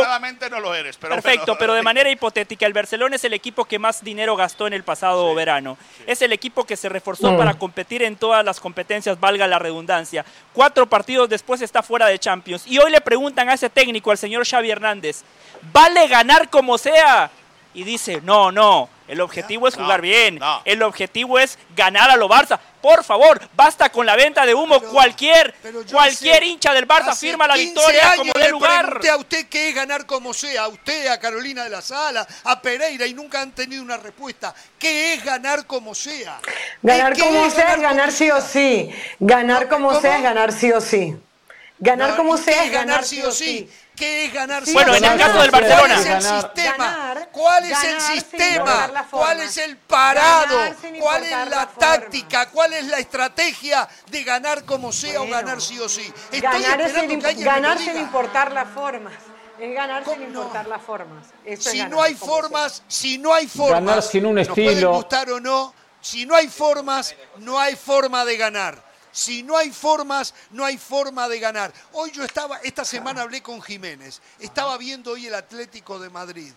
No 0.50 0.60
lo 0.60 0.74
eres, 0.74 0.98
pero 0.98 1.14
Perfecto, 1.14 1.56
pero 1.60 1.76
de 1.76 1.84
manera 1.84 2.10
hipotética, 2.10 2.66
el 2.66 2.74
Barcelona 2.74 3.16
es 3.16 3.24
el 3.24 3.34
equipo 3.34 3.66
que 3.66 3.78
más 3.78 4.04
dinero 4.04 4.36
gastó 4.36 4.66
en 4.66 4.74
el 4.74 4.84
pasado 4.84 5.36
verano. 5.36 5.78
Es 6.08 6.24
el 6.24 6.34
equipo 6.34 6.64
que 6.64 6.76
se 6.76 6.90
reforzó 6.90 7.38
para 7.38 7.54
competir 7.54 8.02
en 8.02 8.16
todas 8.16 8.44
las 8.44 8.60
competencias, 8.60 9.20
valga 9.20 9.46
la 9.48 9.60
redundancia. 9.60 10.26
Cuatro 10.54 10.88
partidos 10.88 11.30
después 11.30 11.62
está 11.62 11.84
fuera 11.84 12.08
de 12.08 12.18
Champions. 12.18 12.66
Y 12.66 12.80
hoy 12.80 12.90
le 12.90 13.02
preguntan 13.02 13.50
a 13.50 13.54
ese 13.54 13.70
técnico, 13.70 14.10
al 14.10 14.18
señor 14.18 14.48
Xavi 14.48 14.72
Hernández, 14.72 15.24
¿vale 15.72 16.08
ganar 16.08 16.50
como 16.50 16.80
sea? 16.80 17.30
Y 17.76 17.84
dice, 17.84 18.20
no, 18.24 18.52
no, 18.52 18.90
el 19.12 19.22
objetivo 19.22 19.68
es 19.68 19.78
No, 19.78 19.84
jugar 19.84 20.02
bien. 20.02 20.40
no. 20.40 20.62
El 20.66 20.82
objetivo 20.84 21.38
es 21.38 21.60
ganar 21.76 22.10
a 22.10 22.16
lo 22.16 22.28
Barça. 22.30 22.60
Por 22.82 23.04
favor, 23.04 23.40
basta 23.54 23.90
con 23.92 24.06
la 24.06 24.16
venta 24.16 24.46
de 24.46 24.56
humo. 24.56 24.80
Pero- 24.80 24.92
cualquier 24.92 25.54
pero 25.62 25.84
cualquier 25.92 26.36
hace- 26.38 26.46
hincha 26.46 26.74
del 26.74 26.88
Barça 26.88 27.16
firma 27.16 27.46
la 27.48 27.54
15 27.56 27.74
victoria 27.76 28.14
como 28.16 28.34
de 28.34 28.50
lugar. 28.50 28.86
pregunté 28.86 29.10
a 29.10 29.18
usted 29.18 29.46
qué 29.50 29.70
es 29.70 29.76
ganar 29.76 30.06
como 30.06 30.34
sea, 30.34 30.64
a 30.64 30.68
usted, 30.70 31.08
a 31.08 31.20
Carolina 31.20 31.64
de 31.64 31.70
la 31.70 31.82
Sala, 31.82 32.26
a 32.46 32.62
Pereira 32.62 33.06
y 33.06 33.14
nunca 33.14 33.42
han 33.42 33.52
tenido 33.52 33.84
una 33.84 33.98
respuesta. 33.98 34.56
¿Qué 34.80 35.14
es 35.14 35.24
ganar 35.24 35.68
como 35.68 35.94
sea? 35.94 36.40
Ganar 36.82 37.14
¿Qué 37.14 37.22
como 37.22 37.46
es 37.46 37.54
sea 37.54 37.74
es 37.76 37.82
ganar 37.82 38.12
sí 38.12 38.32
o 38.32 38.42
sí. 38.42 38.90
Ganar 39.20 39.68
como 39.70 39.90
¿Cómo? 39.90 40.02
sea 40.02 40.18
es 40.18 40.24
ganar 40.24 40.52
sí 40.52 40.72
o 40.72 40.82
sí. 40.82 41.16
Ganar 41.84 42.12
No, 42.12 42.16
como 42.18 42.36
¿y 42.36 42.38
qué 42.40 42.44
sea 42.54 42.64
es 42.66 42.72
ganar 42.72 43.04
sí 43.04 43.22
o 43.22 43.32
sí. 43.32 43.70
¿Qué 44.02 44.26
es 44.26 44.34
ganar 44.34 44.66
Sí, 44.66 44.74
Bueno, 44.74 44.96
en 44.96 45.06
el 45.06 45.16
caso 45.16 45.40
del 45.40 45.52
¿Cuál 45.52 45.62
Barcelona. 45.62 45.94
es 45.94 46.06
el 46.08 46.14
Ganar. 46.24 46.42
sistema? 46.42 47.16
¿Cuál 47.32 47.66
es 47.66 47.84
el 47.84 48.02
sistema? 48.02 48.90
¿Cuál 49.12 49.42
es 49.42 49.58
el 49.58 49.78
parado? 49.78 50.58
¿Cuál 51.00 51.24
es 51.24 51.50
la 51.50 51.68
táctica? 51.68 52.50
¿Cuál 52.50 52.74
es 52.74 52.86
la 52.88 52.98
estrategia 52.98 53.88
de 54.10 54.24
ganar 54.24 54.66
como 54.66 54.92
sea 54.92 55.22
o 55.22 55.28
ganar 55.28 55.62
sí 55.62 55.78
o 55.80 55.88
sí? 55.88 56.12
Estoy 56.32 56.42
Ganar, 56.42 56.82
es 56.82 56.94
sin, 56.94 57.22
que 57.22 57.34
ganar 57.44 57.80
importar 57.96 58.52
las 58.54 58.70
formas. 58.70 59.14
Es 59.60 59.72
ganar 59.76 60.04
sin 60.04 60.24
importar 60.24 60.66
las 60.68 60.82
formas. 60.82 61.28
Eso 61.46 61.70
es 61.70 61.72
si 61.72 61.78
ganar 61.78 61.92
no 61.92 62.02
hay 62.02 62.16
formas, 62.16 62.82
si 62.88 63.20
no 63.20 63.36
hay 63.36 63.46
formas, 63.48 63.82
Ganar 63.86 64.02
sin 64.02 64.26
un 64.26 64.34
nos 64.34 64.48
pueden 64.48 64.70
estilo. 64.70 64.94
gustar 64.96 65.30
o 65.30 65.40
no, 65.40 65.76
si 66.02 66.26
no 66.26 66.36
hay 66.36 66.48
formas, 66.48 67.16
no 67.38 67.60
hay 67.60 67.76
forma 67.76 68.26
de 68.26 68.36
ganar. 68.36 68.91
Si 69.12 69.44
no 69.44 69.58
hay 69.58 69.72
formas, 69.72 70.34
no 70.52 70.64
hay 70.64 70.78
forma 70.78 71.28
de 71.28 71.40
ganar. 71.40 71.74
Hoy 71.94 72.12
yo 72.12 72.24
estaba, 72.24 72.58
esta 72.58 72.86
semana 72.86 73.22
hablé 73.22 73.42
con 73.42 73.62
Jiménez, 73.62 74.22
estaba 74.40 74.78
viendo 74.78 75.12
hoy 75.12 75.28
el 75.28 75.36
Atlético 75.36 76.00
de 76.00 76.10
Madrid. 76.10 76.54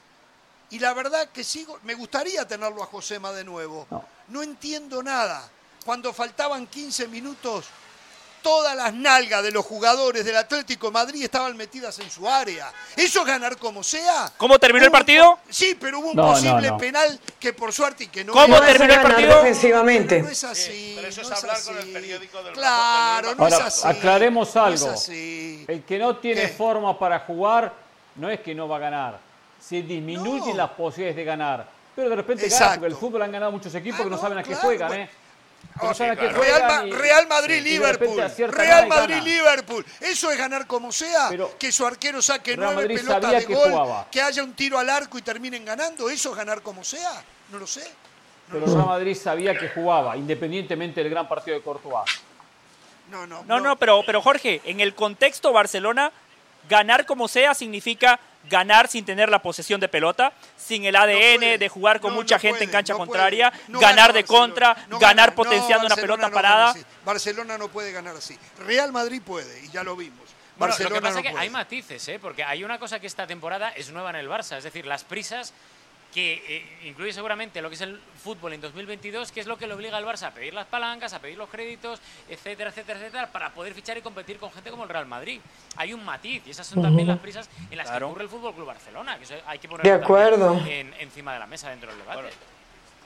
Y 0.71 0.79
la 0.79 0.93
verdad 0.93 1.29
que 1.29 1.45
sigo, 1.45 1.79
me 1.85 1.95
gustaría 1.95 2.47
tenerlo 2.47 2.83
a 2.83 2.87
Josema 2.87 3.33
de 3.33 3.45
nuevo. 3.45 3.87
No. 4.29 4.43
Entiendo 4.43 5.03
nada. 5.03 5.49
Cuando 5.85 6.13
faltaban 6.13 6.67
15 6.67 7.09
minutos, 7.09 7.67
todas 8.45 8.77
las 8.77 8.93
nalgas 8.95 9.43
de 9.43 9.51
los 9.51 9.65
jugadores 9.65 10.23
del 10.25 10.37
Atlético 10.37 10.89
de 10.89 10.93
Madrid 10.93 11.25
estaban 11.25 11.57
metidas 11.57 11.99
en 11.99 12.11
su 12.11 12.29
área. 12.29 12.71
¿Eso 12.95 13.21
es 13.23 13.27
ganar 13.27 13.57
como 13.57 13.83
sea? 13.83 14.31
¿Cómo 14.37 14.59
terminó 14.59 14.85
el 14.85 14.91
partido? 14.93 15.39
Sí, 15.49 15.77
pero 15.81 15.99
hubo 16.01 16.11
un 16.11 16.17
No, 16.17 16.29
posible 16.33 16.69
no. 16.69 16.77
penal 16.79 17.19
que 17.41 17.55
por 17.55 17.73
suerte 17.73 18.05
y 18.05 18.09
que 18.09 18.23
no 18.23 18.35
¿Cómo 18.35 18.61
terminó 18.61 18.93
el 18.95 19.01
partido? 19.01 19.37
defensivamente. 19.39 20.23
no 20.23 20.29
es 20.29 20.45
así. 20.45 20.93
pero 20.95 21.09
eso 21.09 21.23
no 21.23 21.29
es 21.35 21.39
hablar 21.43 21.57
así. 21.57 21.69
con 21.69 21.79
el 21.79 21.89
periódico 21.93 22.43
del 22.43 22.53
Claro, 22.53 23.35
no 23.35 23.47
es 23.49 23.55
así. 23.55 23.89
aclaremos 23.89 24.55
No 24.55 24.67
es 24.69 24.81
algo. 24.83 24.91
así. 24.95 25.65
El 25.67 25.83
que 25.85 25.99
no 25.99 26.17
tiene 26.19 26.43
¿Qué? 26.43 26.49
forma 26.49 26.99
para 26.99 27.21
jugar 27.21 27.73
no 28.17 28.29
es 28.31 28.41
que 28.41 28.55
no 28.55 28.69
va 28.69 28.77
a 28.77 28.81
ganar. 28.81 29.19
Se 29.59 29.81
disminuyen 29.81 30.51
No. 30.51 30.55
las 30.57 30.71
posibilidades 30.73 31.17
de 31.17 31.25
ganar. 31.25 31.67
Pero 31.97 32.11
de 32.11 32.17
repente 32.17 32.49
gana, 32.49 32.71
porque 32.75 32.87
el 32.87 32.97
fútbol 32.97 33.23
han 33.23 33.33
ganado 33.33 33.53
muchos 33.53 33.75
equipos 33.75 34.01
Ah, 34.01 34.05
que 34.05 34.11
no, 34.11 34.17
no, 34.17 34.23
saben 34.23 34.37
a 34.37 34.43
qué 34.43 34.55
juegan. 34.55 34.89
bueno. 34.89 35.05
¿eh? 35.05 35.09
Pero 35.81 35.91
O 35.91 35.95
sea, 35.95 36.07
saben 36.07 36.13
a 36.13 36.21
qué 36.21 36.29
Real, 36.29 36.37
juegan 36.61 36.69
Ma- 36.83 36.87
y- 36.87 36.93
Real 36.93 37.27
Madrid, 37.29 37.63
Liverpool. 37.63 38.23
Real 38.49 38.87
Madrid. 38.89 39.23
Liverpool. 39.23 39.85
Eso 40.01 40.31
es 40.31 40.39
ganar 40.39 40.67
como 40.67 40.93
sea. 40.93 41.27
Pero 41.31 41.59
que 41.59 41.73
su 41.73 41.85
arquero 41.87 42.23
saque 42.23 42.55
Real 42.57 42.61
nueve 42.75 42.83
Madrid 42.83 42.97
pelotas 42.97 43.33
de 43.33 43.47
que 43.47 43.55
gol, 43.55 43.71
jugaba. 43.71 44.07
que 44.11 44.21
haya 44.23 44.43
un 44.45 44.55
tiro 44.55 44.79
al 44.79 44.89
arco 44.91 45.19
y 45.19 45.23
terminen 45.23 45.65
ganando. 45.65 46.09
Eso 46.09 46.31
es 46.31 46.37
ganar 46.37 46.63
como 46.63 46.85
sea. 46.85 47.23
No 47.51 47.59
lo 47.59 47.67
sé. 47.67 47.83
Pero 48.51 48.67
Real 48.67 48.87
Madrid 48.87 49.17
sabía 49.17 49.57
que 49.59 49.69
jugaba, 49.71 50.17
independientemente 50.17 51.03
del 51.03 51.11
gran 51.11 51.27
partido 51.29 51.57
de 51.57 51.63
Courtois. 51.63 52.05
No, 53.11 53.27
no. 53.27 53.43
No, 53.45 53.61
no, 53.61 53.77
pero, 53.77 54.03
pero 54.07 54.23
Jorge, 54.23 54.61
en 54.65 54.81
el 54.81 54.95
contexto 54.95 55.53
Barcelona, 55.53 56.13
ganar 56.69 57.05
como 57.07 57.27
sea 57.29 57.53
significa 57.55 58.19
ganar 58.49 58.89
sin 58.89 59.05
tener 59.05 59.29
la 59.29 59.41
posesión 59.41 59.81
de 59.81 59.89
pelota, 59.89 60.33
sin 60.57 60.85
el 60.85 60.97
ADN 60.97 61.39
puede. 61.39 61.59
de 61.59 61.69
jugar 61.69 62.01
con 62.01 62.11
No, 62.11 62.17
mucha 62.17 62.37
no 62.37 62.41
gente 62.41 62.59
puede, 62.59 62.65
en 62.65 62.71
cancha 62.71 62.95
contraria, 62.95 63.53
No 63.69 63.81
ganar 63.81 63.97
gana 63.97 64.13
de 64.13 64.23
Barcelona, 64.23 64.47
contra, 64.47 64.77
no 64.89 64.99
ganar 64.99 65.17
gana. 65.17 65.27
No, 65.31 65.35
potenciando 65.35 65.87
una 65.87 65.97
pelota 65.97 66.29
no 66.29 66.35
parada. 66.35 66.75
Barcelona 67.05 67.59
no 67.59 67.69
puede 67.69 67.93
ganar 67.93 68.17
así. 68.17 68.39
Real 68.59 68.93
Madrid 68.93 69.23
puede, 69.25 69.65
y 69.65 69.71
ya 69.71 69.83
lo 69.83 69.97
vimos. 69.97 70.19
Bueno, 70.57 70.73
Barcelona 70.73 70.91
lo 70.91 70.95
que 70.95 71.01
pasa 71.01 71.15
no 71.15 71.19
es 71.19 71.25
que 71.25 71.31
puede. 71.31 71.43
hay 71.43 71.51
matices, 71.51 72.09
¿eh? 72.09 72.19
porque 72.21 72.45
hay 72.45 72.63
una 72.63 72.79
cosa 72.79 73.01
que 73.01 73.07
esta 73.07 73.27
temporada 73.27 73.71
es 73.71 73.91
nueva 73.91 74.11
en 74.11 74.17
el 74.17 74.29
Barça, 74.29 74.57
es 74.57 74.65
decir, 74.65 74.87
las 74.87 75.03
prisas 75.05 75.53
que 76.15 76.45
eh, 76.47 76.87
incluye 76.89 77.13
seguramente 77.13 77.61
lo 77.61 77.69
que 77.69 77.75
es 77.75 77.81
el 77.81 77.99
fútbol 78.23 78.53
en 78.53 78.61
2022, 78.61 79.33
que 79.33 79.41
es 79.41 79.47
lo 79.49 79.59
que 79.59 79.67
le 79.67 79.75
obliga 79.75 79.97
al 79.97 80.05
Barça 80.07 80.29
a 80.29 80.31
pedir 80.31 80.55
las 80.55 80.65
palancas, 80.67 81.13
a 81.13 81.19
pedir 81.19 81.37
los 81.37 81.49
créditos, 81.49 82.01
etcétera, 82.29 82.71
etcétera, 82.71 83.01
etcétera, 83.01 83.33
para 83.33 83.53
poder 83.53 83.75
fichar 83.75 83.99
y 83.99 84.01
competir 84.01 84.39
con 84.39 84.53
gente 84.53 84.71
como 84.71 84.85
el 84.85 84.89
Real 84.91 85.07
Madrid. 85.07 85.41
Hay 85.75 85.93
un 85.93 86.05
matiz 86.05 86.41
y 86.47 86.51
esas 86.51 86.69
son 86.69 86.81
también 86.83 87.09
las 87.09 87.19
prisas 87.19 87.51
en 87.69 87.77
las 87.77 87.89
Claro. 87.89 88.07
que 88.07 88.11
ocurre 88.13 88.23
el 88.25 88.31
Fútbol 88.31 88.55
Club 88.55 88.67
Barcelona, 88.69 89.19
que 89.19 89.25
eso 89.25 89.35
hay 89.45 89.59
que 89.59 89.67
De 89.67 89.77
ponerlo 89.77 90.05
acuerdo. 90.05 90.55
también 90.55 90.95
en- 90.95 91.01
encima 91.01 91.33
de 91.33 91.41
la 91.41 91.47
mesa 91.49 91.71
dentro 91.71 91.91
del 91.91 91.99
debate. 91.99 92.23
Bueno, 92.23 92.37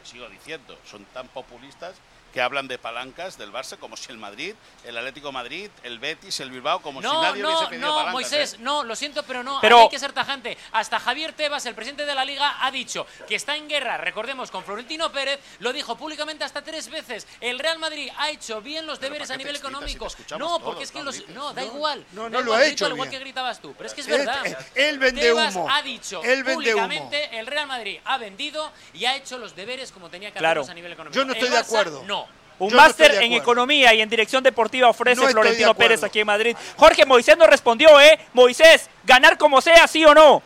te 0.03 0.07
sigo 0.07 0.29
diciendo, 0.29 0.79
son 0.85 1.07
tan 1.07 1.29
populistas 1.29 1.95
que 2.39 2.43
hablan 2.43 2.69
de 2.69 2.79
palancas 2.79 3.37
del 3.37 3.53
Barça 3.53 3.77
como 3.81 3.97
si 3.97 4.13
el 4.13 4.17
Madrid, 4.17 4.55
el 4.85 4.97
Atlético 4.97 5.27
de 5.27 5.33
Madrid, 5.33 5.71
el 5.83 5.99
Betis, 5.99 6.39
el 6.39 6.53
Bilbao, 6.53 6.81
como 6.81 7.01
si 7.01 7.07
No, 7.09 7.21
nadie 7.21 7.45
hubiese 7.45 7.63
no, 7.65 7.69
pedido 7.69 7.87
no, 7.89 7.95
palancas. 7.95 8.13
Moisés, 8.13 8.53
¿eh? 8.53 8.57
no, 8.61 8.85
lo 8.85 8.95
siento, 8.95 9.25
pero 9.25 9.43
no, 9.43 9.59
Pero- 9.61 9.79
aquí 9.79 9.83
hay 9.87 9.91
que 9.91 9.99
ser 9.99 10.13
tajante. 10.13 10.57
Hasta 10.71 11.01
Javier 11.01 11.33
Tebas, 11.33 11.67
el 11.67 11.75
presidente 11.75 12.07
de 12.07 12.15
la 12.15 12.25
Liga, 12.25 12.65
ha 12.65 12.71
dicho 12.71 13.09
que 13.27 13.35
está 13.35 13.57
en 13.57 13.69
guerra, 13.69 13.97
recordemos, 13.97 14.53
con 14.53 14.63
Florentino 14.63 15.11
Pérez, 15.11 15.41
lo 15.59 15.73
dijo 15.73 15.97
públicamente 15.97 16.45
hasta 16.45 16.63
tres 16.63 16.89
veces. 16.89 17.27
El 17.41 17.59
Real 17.59 17.81
Madrid 17.81 18.09
ha 18.17 18.31
hecho 18.31 18.61
bien 18.61 18.87
los 18.87 19.01
deberes 19.01 19.27
¿para 19.27 19.35
a 19.35 19.39
nivel 19.39 19.57
si 19.57 19.61
económico. 19.61 20.07
escuchamos 20.07 20.39
No, 20.39 20.59
todos, 20.59 20.63
porque 20.63 20.85
es 20.85 20.93
que 20.93 20.99
no 21.01 21.05
los... 21.07 21.29
No, 21.31 21.53
da 21.53 21.63
No, 21.63 21.67
igual. 21.67 22.07
no, 22.13 22.29
no 22.31 22.41
lo 22.41 22.55
ha 22.55 22.65
hecho 22.65 22.87
al 22.87 22.93
igual 22.93 23.09
bien. 23.09 23.19
que 23.19 23.25
gritabas 23.25 23.59
tú, 23.61 23.75
pero 23.77 23.89
es 23.89 23.95
que 23.95 24.03
es 24.03 24.07
Él- 24.07 24.19
verdad. 24.19 24.45
él 24.77 24.99
vende 25.01 25.23
Tebas 25.23 25.57
humo. 25.57 25.69
ha 25.69 25.83
dicho 25.83 26.23
Él 26.23 26.45
vende 26.45 26.73
humo. 26.73 26.85
públicamente 26.85 27.37
el 27.37 27.49
Real 27.49 27.67
Madrid 27.67 27.99
ha 28.05 28.17
vendido 28.17 28.71
y 28.95 29.07
ha 29.07 29.17
hecho 29.17 29.39
los 29.39 29.57
deberes 29.57 29.91
como 29.91 30.09
tenía 30.09 30.31
que 30.31 30.39
Claro. 30.39 30.61
hacerlos 30.61 30.71
a 30.71 30.75
nivel 30.75 30.93
económico. 30.93 31.17
Yo 31.19 31.25
no 31.25 31.33
El 31.33 31.39
estoy 31.39 31.51
de 31.51 31.59
acuerdo. 31.59 32.05
No. 32.07 32.28
Un 32.59 32.71
no 32.71 32.77
máster 32.77 33.13
de 33.13 33.25
en 33.25 33.33
economía 33.35 33.95
y 33.95 34.01
en 34.01 34.09
dirección 34.09 34.43
deportiva 34.43 34.89
ofrece 34.89 35.21
No 35.21 35.27
de 35.27 35.33
Florentino. 35.33 35.75
Pérez 35.75 36.03
aquí 36.03 36.21
en 36.21 36.27
Madrid. 36.27 36.57
Jorge 36.77 37.07
Moisés 37.07 37.37
nos 37.37 37.49
respondió, 37.49 38.01
¿eh? 38.01 38.19
Moisés, 38.33 38.89
ganar 39.05 39.39
como 39.39 39.61
sea, 39.61 39.87
sí 39.87 40.05
o 40.05 40.15
no. 40.15 40.43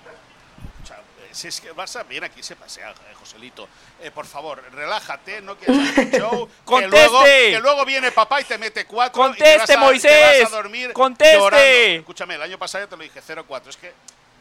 Si 1.31 1.49
es 1.49 1.63
que 1.63 1.73
Barça 1.75 2.07
viene 2.07 2.27
aquí 2.27 2.41
y 2.41 2.43
se 2.43 2.55
pasea, 2.57 2.91
eh, 2.91 2.95
Joselito. 3.19 3.67
Eh, 4.03 4.11
por 4.11 4.27
favor, 4.27 4.63
relájate, 4.73 5.41
no 5.41 5.57
quieras 5.57 5.89
hacer 5.89 6.21
show. 6.21 6.47
que, 6.59 6.65
Conteste. 6.65 6.91
luego, 7.09 7.25
que 7.25 7.59
luego 7.61 7.85
viene 7.87 8.13
papá 8.13 8.43
y 8.43 8.45
te 8.45 8.59
mete 8.59 8.85
cuatro. 8.85 9.23
y 9.23 9.29
Conteste, 9.29 9.53
te 9.55 9.59
vas 9.59 9.71
a, 9.71 9.79
Moisés. 9.87 10.13
Te 10.37 10.43
vas 10.43 10.53
a 10.53 10.57
dormir 10.57 10.93
Conteste. 10.93 11.39
llorando. 11.39 11.65
Escúchame, 11.67 12.35
el 12.35 12.43
año 12.43 12.59
pasado 12.59 12.85
ya 12.85 12.91
te 12.91 12.97
lo 12.99 13.03
dije, 13.03 13.23
0-4. 13.23 13.69
Es 13.71 13.77
que, 13.79 13.95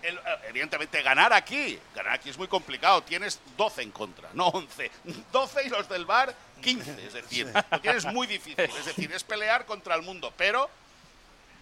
el- 0.03 0.17
eh, 0.17 0.21
evidentemente, 0.49 1.01
ganar 1.01 1.31
aquí, 1.31 1.79
ganar 1.95 2.11
aquí 2.15 2.29
es 2.29 2.37
muy 2.37 2.49
complicado. 2.49 3.01
Tienes 3.03 3.39
12 3.55 3.83
en 3.83 3.91
contra, 3.91 4.27
no 4.33 4.47
11. 4.47 4.91
12 5.31 5.63
y 5.67 5.69
los 5.69 5.87
del 5.87 6.05
bar, 6.05 6.35
15. 6.61 6.95
Es 7.07 7.13
decir, 7.13 7.51
lo 7.71 7.79
tienes 7.81 8.05
muy 8.05 8.27
difícil. 8.27 8.55
Es 8.59 8.85
decir, 8.85 9.11
es 9.11 9.23
pelear 9.23 9.65
contra 9.65 9.95
el 9.95 10.01
mundo. 10.03 10.33
Pero 10.37 10.69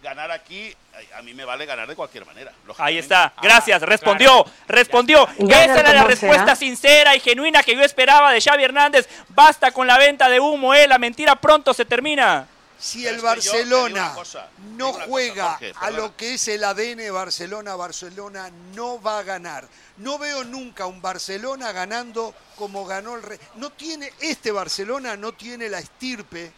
ganar 0.02 0.30
aquí, 0.30 0.74
a- 1.14 1.20
mí 1.22 1.34
me 1.34 1.44
vale 1.44 1.66
ganar 1.66 1.86
de 1.86 1.94
cualquier 1.94 2.24
manera. 2.24 2.52
Ahí 2.78 2.96
está, 2.98 3.24
Ah, 3.36 3.40
gració, 3.42 3.78
respondió, 3.80 4.46
respondió. 4.66 5.28
Esa 5.38 5.80
era 5.80 5.92
la 5.92 6.04
respuesta 6.04 6.46
sea. 6.46 6.56
sincera 6.56 7.14
y 7.16 7.20
genuina 7.20 7.62
que 7.62 7.74
yo 7.76 7.82
esperaba 7.82 8.32
de 8.32 8.40
Xavi 8.40 8.64
Hernández. 8.64 9.06
Basta 9.28 9.70
con 9.72 9.86
la 9.86 9.98
venta 9.98 10.28
de 10.30 10.40
humo, 10.40 10.72
eh, 10.74 10.88
la 10.88 10.96
mentira 10.98 11.36
pronto 11.36 11.74
se 11.74 11.84
termina. 11.84 12.46
Si 12.80 13.06
el 13.06 13.20
Barcelona 13.20 14.14
cosa, 14.14 14.48
no 14.76 14.92
cosa, 14.92 15.04
juega 15.06 15.60
a 15.80 15.90
lo 15.90 16.16
que 16.16 16.34
es 16.34 16.48
el 16.48 16.64
ADN 16.64 17.12
Barcelona, 17.12 17.76
Barcelona 17.76 18.50
no 18.74 19.00
va 19.02 19.18
a 19.18 19.22
ganar. 19.22 19.68
No 19.98 20.18
veo 20.18 20.44
nunca 20.44 20.86
un 20.86 21.02
Barcelona 21.02 21.72
ganando 21.72 22.34
como 22.56 22.86
ganó 22.86 23.16
el 23.16 23.22
Rey. 23.22 23.38
No 23.56 23.70
tiene, 23.70 24.10
este 24.20 24.50
Barcelona 24.50 25.14
no 25.16 25.32
tiene 25.32 25.68
la 25.68 25.78
estirpe, 25.78 26.52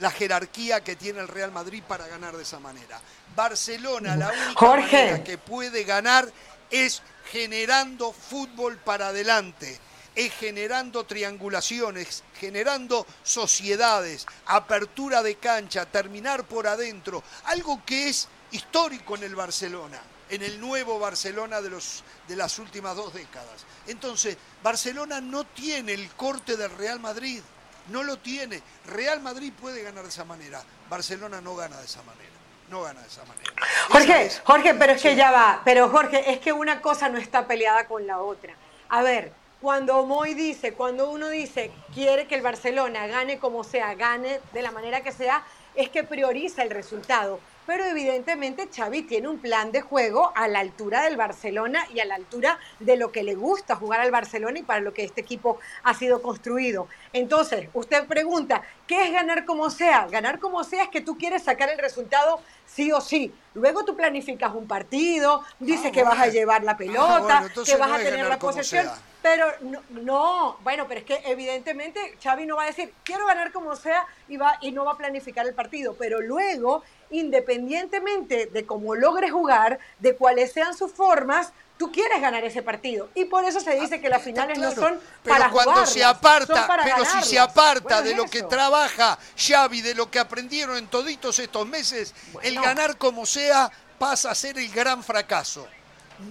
la 0.00 0.10
jerarquía 0.10 0.82
que 0.82 0.96
tiene 0.96 1.20
el 1.20 1.28
Real 1.28 1.52
Madrid 1.52 1.82
para 1.86 2.08
ganar 2.08 2.36
de 2.36 2.42
esa 2.42 2.58
manera. 2.58 3.00
Barcelona, 3.36 4.16
la 4.16 4.30
única 4.30 4.52
Jorge. 4.54 4.96
manera 4.96 5.24
que 5.24 5.38
puede 5.38 5.84
ganar 5.84 6.28
es 6.70 7.02
generando 7.30 8.12
fútbol 8.12 8.78
para 8.78 9.08
adelante 9.08 9.78
es 10.14 10.32
generando 10.34 11.04
triangulaciones, 11.04 12.22
generando 12.38 13.06
sociedades, 13.22 14.26
apertura 14.46 15.22
de 15.22 15.36
cancha, 15.36 15.86
terminar 15.86 16.44
por 16.44 16.66
adentro, 16.66 17.22
algo 17.44 17.82
que 17.84 18.08
es 18.08 18.28
histórico 18.50 19.16
en 19.16 19.24
el 19.24 19.34
Barcelona, 19.34 20.00
en 20.28 20.42
el 20.42 20.60
nuevo 20.60 20.98
Barcelona 20.98 21.60
de, 21.60 21.70
los, 21.70 22.04
de 22.28 22.36
las 22.36 22.58
últimas 22.58 22.96
dos 22.96 23.12
décadas. 23.14 23.64
Entonces, 23.86 24.36
Barcelona 24.62 25.20
no 25.20 25.44
tiene 25.44 25.92
el 25.94 26.08
corte 26.10 26.56
del 26.56 26.70
Real 26.76 27.00
Madrid, 27.00 27.40
no 27.88 28.02
lo 28.02 28.18
tiene. 28.18 28.62
Real 28.86 29.20
Madrid 29.20 29.52
puede 29.60 29.82
ganar 29.82 30.02
de 30.04 30.08
esa 30.10 30.24
manera, 30.24 30.62
Barcelona 30.88 31.40
no 31.40 31.56
gana 31.56 31.76
de 31.78 31.84
esa 31.86 32.02
manera. 32.02 32.30
No 32.70 32.80
gana 32.82 33.02
de 33.02 33.06
esa 33.08 33.22
manera. 33.26 33.52
Jorge, 33.90 34.26
es- 34.26 34.40
Jorge, 34.44 34.74
pero 34.74 34.92
es 34.94 35.02
que 35.02 35.14
ya 35.14 35.30
va. 35.30 35.60
Pero 35.62 35.90
Jorge, 35.90 36.32
es 36.32 36.38
que 36.40 36.54
una 36.54 36.80
cosa 36.80 37.10
no 37.10 37.18
está 37.18 37.46
peleada 37.46 37.86
con 37.86 38.06
la 38.06 38.20
otra. 38.20 38.54
A 38.88 39.02
ver, 39.02 39.32
cuando 39.62 40.04
Moy 40.04 40.34
dice, 40.34 40.74
cuando 40.74 41.08
uno 41.08 41.28
dice 41.28 41.70
quiere 41.94 42.26
que 42.26 42.34
el 42.34 42.42
Barcelona 42.42 43.06
gane 43.06 43.38
como 43.38 43.62
sea, 43.62 43.94
gane 43.94 44.40
de 44.52 44.60
la 44.60 44.72
manera 44.72 45.04
que 45.04 45.12
sea, 45.12 45.44
es 45.76 45.88
que 45.88 46.02
prioriza 46.02 46.64
el 46.64 46.70
resultado. 46.70 47.38
Pero 47.64 47.84
evidentemente 47.84 48.68
Xavi 48.74 49.02
tiene 49.02 49.28
un 49.28 49.38
plan 49.38 49.70
de 49.70 49.80
juego 49.80 50.32
a 50.34 50.48
la 50.48 50.58
altura 50.58 51.02
del 51.02 51.16
Barcelona 51.16 51.86
y 51.94 52.00
a 52.00 52.04
la 52.04 52.16
altura 52.16 52.58
de 52.80 52.96
lo 52.96 53.12
que 53.12 53.22
le 53.22 53.36
gusta 53.36 53.76
jugar 53.76 54.00
al 54.00 54.10
Barcelona 54.10 54.58
y 54.58 54.64
para 54.64 54.80
lo 54.80 54.92
que 54.92 55.04
este 55.04 55.20
equipo 55.20 55.60
ha 55.84 55.94
sido 55.94 56.22
construido. 56.22 56.88
Entonces, 57.12 57.68
usted 57.72 58.04
pregunta, 58.06 58.62
¿qué 58.88 59.04
es 59.04 59.12
ganar 59.12 59.44
como 59.44 59.70
sea? 59.70 60.08
Ganar 60.08 60.40
como 60.40 60.64
sea 60.64 60.82
es 60.82 60.88
que 60.88 61.02
tú 61.02 61.16
quieres 61.16 61.44
sacar 61.44 61.68
el 61.70 61.78
resultado 61.78 62.40
sí 62.66 62.92
o 62.92 63.00
sí. 63.00 63.32
Luego 63.54 63.84
tú 63.84 63.94
planificas 63.94 64.54
un 64.54 64.66
partido, 64.66 65.42
dices 65.58 65.86
Ah, 65.86 65.92
que 65.92 66.02
vas 66.02 66.18
a 66.18 66.26
llevar 66.28 66.64
la 66.64 66.72
Ah, 66.72 66.76
pelota, 66.76 67.40
bueno, 67.40 67.64
que 67.64 67.76
vas 67.76 67.88
no 67.88 67.94
a 67.94 67.98
tener 67.98 68.26
la 68.26 68.38
posesión. 68.38 68.88
Pero 69.20 69.46
no, 69.60 69.80
no, 69.90 70.56
bueno, 70.64 70.86
pero 70.88 70.98
es 71.00 71.06
que 71.06 71.20
evidentemente 71.26 72.16
Xavi 72.20 72.44
no 72.44 72.56
va 72.56 72.64
a 72.64 72.66
decir, 72.66 72.92
quiero 73.04 73.24
ganar 73.26 73.52
como 73.52 73.76
sea 73.76 74.04
y, 74.26 74.36
va, 74.36 74.58
y 74.60 74.72
no 74.72 74.84
va 74.84 74.92
a 74.92 74.96
planificar 74.96 75.46
el 75.46 75.54
partido. 75.54 75.94
Pero 75.96 76.20
luego, 76.20 76.82
independientemente 77.10 78.46
de 78.46 78.66
cómo 78.66 78.94
logre 78.96 79.30
jugar, 79.30 79.78
de 80.00 80.16
cuáles 80.16 80.52
sean 80.52 80.74
sus 80.74 80.92
formas, 80.92 81.52
tú 81.76 81.90
quieres 81.90 82.20
ganar 82.20 82.44
ese 82.44 82.62
partido. 82.62 83.08
Y 83.14 83.24
por 83.24 83.44
eso 83.44 83.60
se 83.60 83.74
dice 83.74 84.00
que 84.00 84.08
las 84.08 84.22
finales 84.22 84.58
no 84.58 84.68
Ah, 84.68 84.74
son 84.74 85.00
pero 85.22 85.36
para 85.36 85.50
cuando 85.50 85.72
jugarlas, 85.72 85.92
se 85.92 86.04
aparta, 86.04 86.56
son 86.56 86.66
para 86.66 86.84
pero 86.84 87.04
si 87.04 87.22
se 87.22 87.38
aparta 87.38 87.82
Bueno, 87.96 88.02
de 88.02 88.10
es 88.12 88.16
lo 88.16 88.24
que 88.26 88.42
trabaja 88.42 89.18
Xavi, 89.36 89.80
de 89.80 89.94
lo 89.94 90.10
que 90.10 90.18
aprendieron 90.18 90.76
en 90.76 90.86
toditos 90.88 91.38
estos 91.38 91.66
meses, 91.66 92.14
el 92.42 92.54
ganar 92.60 92.96
como 92.98 93.26
sea 93.26 93.70
pasa 93.98 94.30
a 94.30 94.34
ser 94.34 94.58
el 94.58 94.70
gran 94.70 95.02
fracaso. 95.02 95.66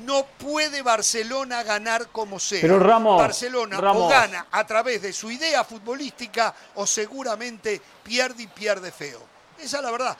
No 0.05 0.25
puede 0.25 0.81
Barcelona 0.83 1.63
ganar 1.63 2.07
como 2.07 2.39
sea. 2.39 2.61
Pero 2.61 2.79
Ramos, 2.79 3.17
Barcelona 3.19 3.77
o 3.91 4.07
gana 4.07 4.47
a 4.51 4.65
través 4.65 5.01
de 5.01 5.11
su 5.11 5.29
idea 5.29 5.65
futbolística 5.65 6.53
o 6.75 6.87
seguramente 6.87 7.81
pierde 8.03 8.43
y 8.43 8.47
pierde 8.47 8.91
feo. 8.91 9.21
Esa 9.59 9.77
es 9.77 9.83
la 9.83 9.91
verdad. 9.91 10.17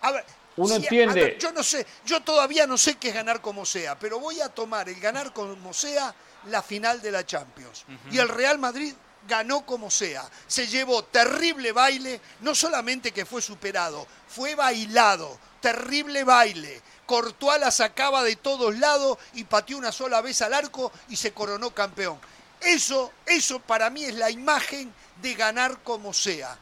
A 0.00 0.10
ver, 0.10 0.24
Uno 0.56 0.68
si- 0.68 0.82
entiende. 0.82 1.20
ver, 1.22 1.38
yo 1.38 1.52
no 1.52 1.62
sé, 1.62 1.86
yo 2.04 2.20
todavía 2.22 2.66
no 2.66 2.76
sé 2.76 2.96
qué 2.96 3.08
es 3.08 3.14
ganar 3.14 3.40
como 3.40 3.64
sea, 3.64 3.98
pero 3.98 4.18
voy 4.20 4.40
a 4.40 4.48
tomar 4.48 4.88
el 4.88 5.00
ganar 5.00 5.32
como 5.32 5.72
sea 5.72 6.14
la 6.46 6.62
final 6.62 7.00
de 7.00 7.10
la 7.10 7.24
Champions. 7.24 7.84
Y 8.10 8.18
el 8.18 8.28
Real 8.28 8.58
Madrid 8.58 8.94
ganó 9.28 9.64
como 9.64 9.90
sea. 9.90 10.28
Se 10.46 10.66
llevó 10.66 11.04
terrible 11.04 11.72
baile, 11.72 12.20
no 12.40 12.54
solamente 12.54 13.12
que 13.12 13.24
fue 13.24 13.40
superado, 13.40 14.06
fue 14.28 14.54
bailado, 14.54 15.38
terrible 15.60 16.24
baile. 16.24 16.82
Courtois 17.06 17.60
la 17.60 17.70
sacaba 17.70 18.22
de 18.22 18.36
todos 18.36 18.76
lados 18.78 19.18
y 19.34 19.44
pateó 19.44 19.78
una 19.78 19.92
sola 19.92 20.20
vez 20.20 20.42
al 20.42 20.54
arco 20.54 20.90
y 21.08 21.16
se 21.16 21.32
coronó 21.32 21.70
campeón. 21.72 22.18
Eso, 22.60 23.12
eso 23.26 23.58
para 23.60 23.90
mí 23.90 24.04
es 24.04 24.14
la 24.14 24.30
imagen 24.30 24.92
de 25.20 25.34
ganar 25.34 25.82
como 25.82 26.12
sea. 26.12 26.58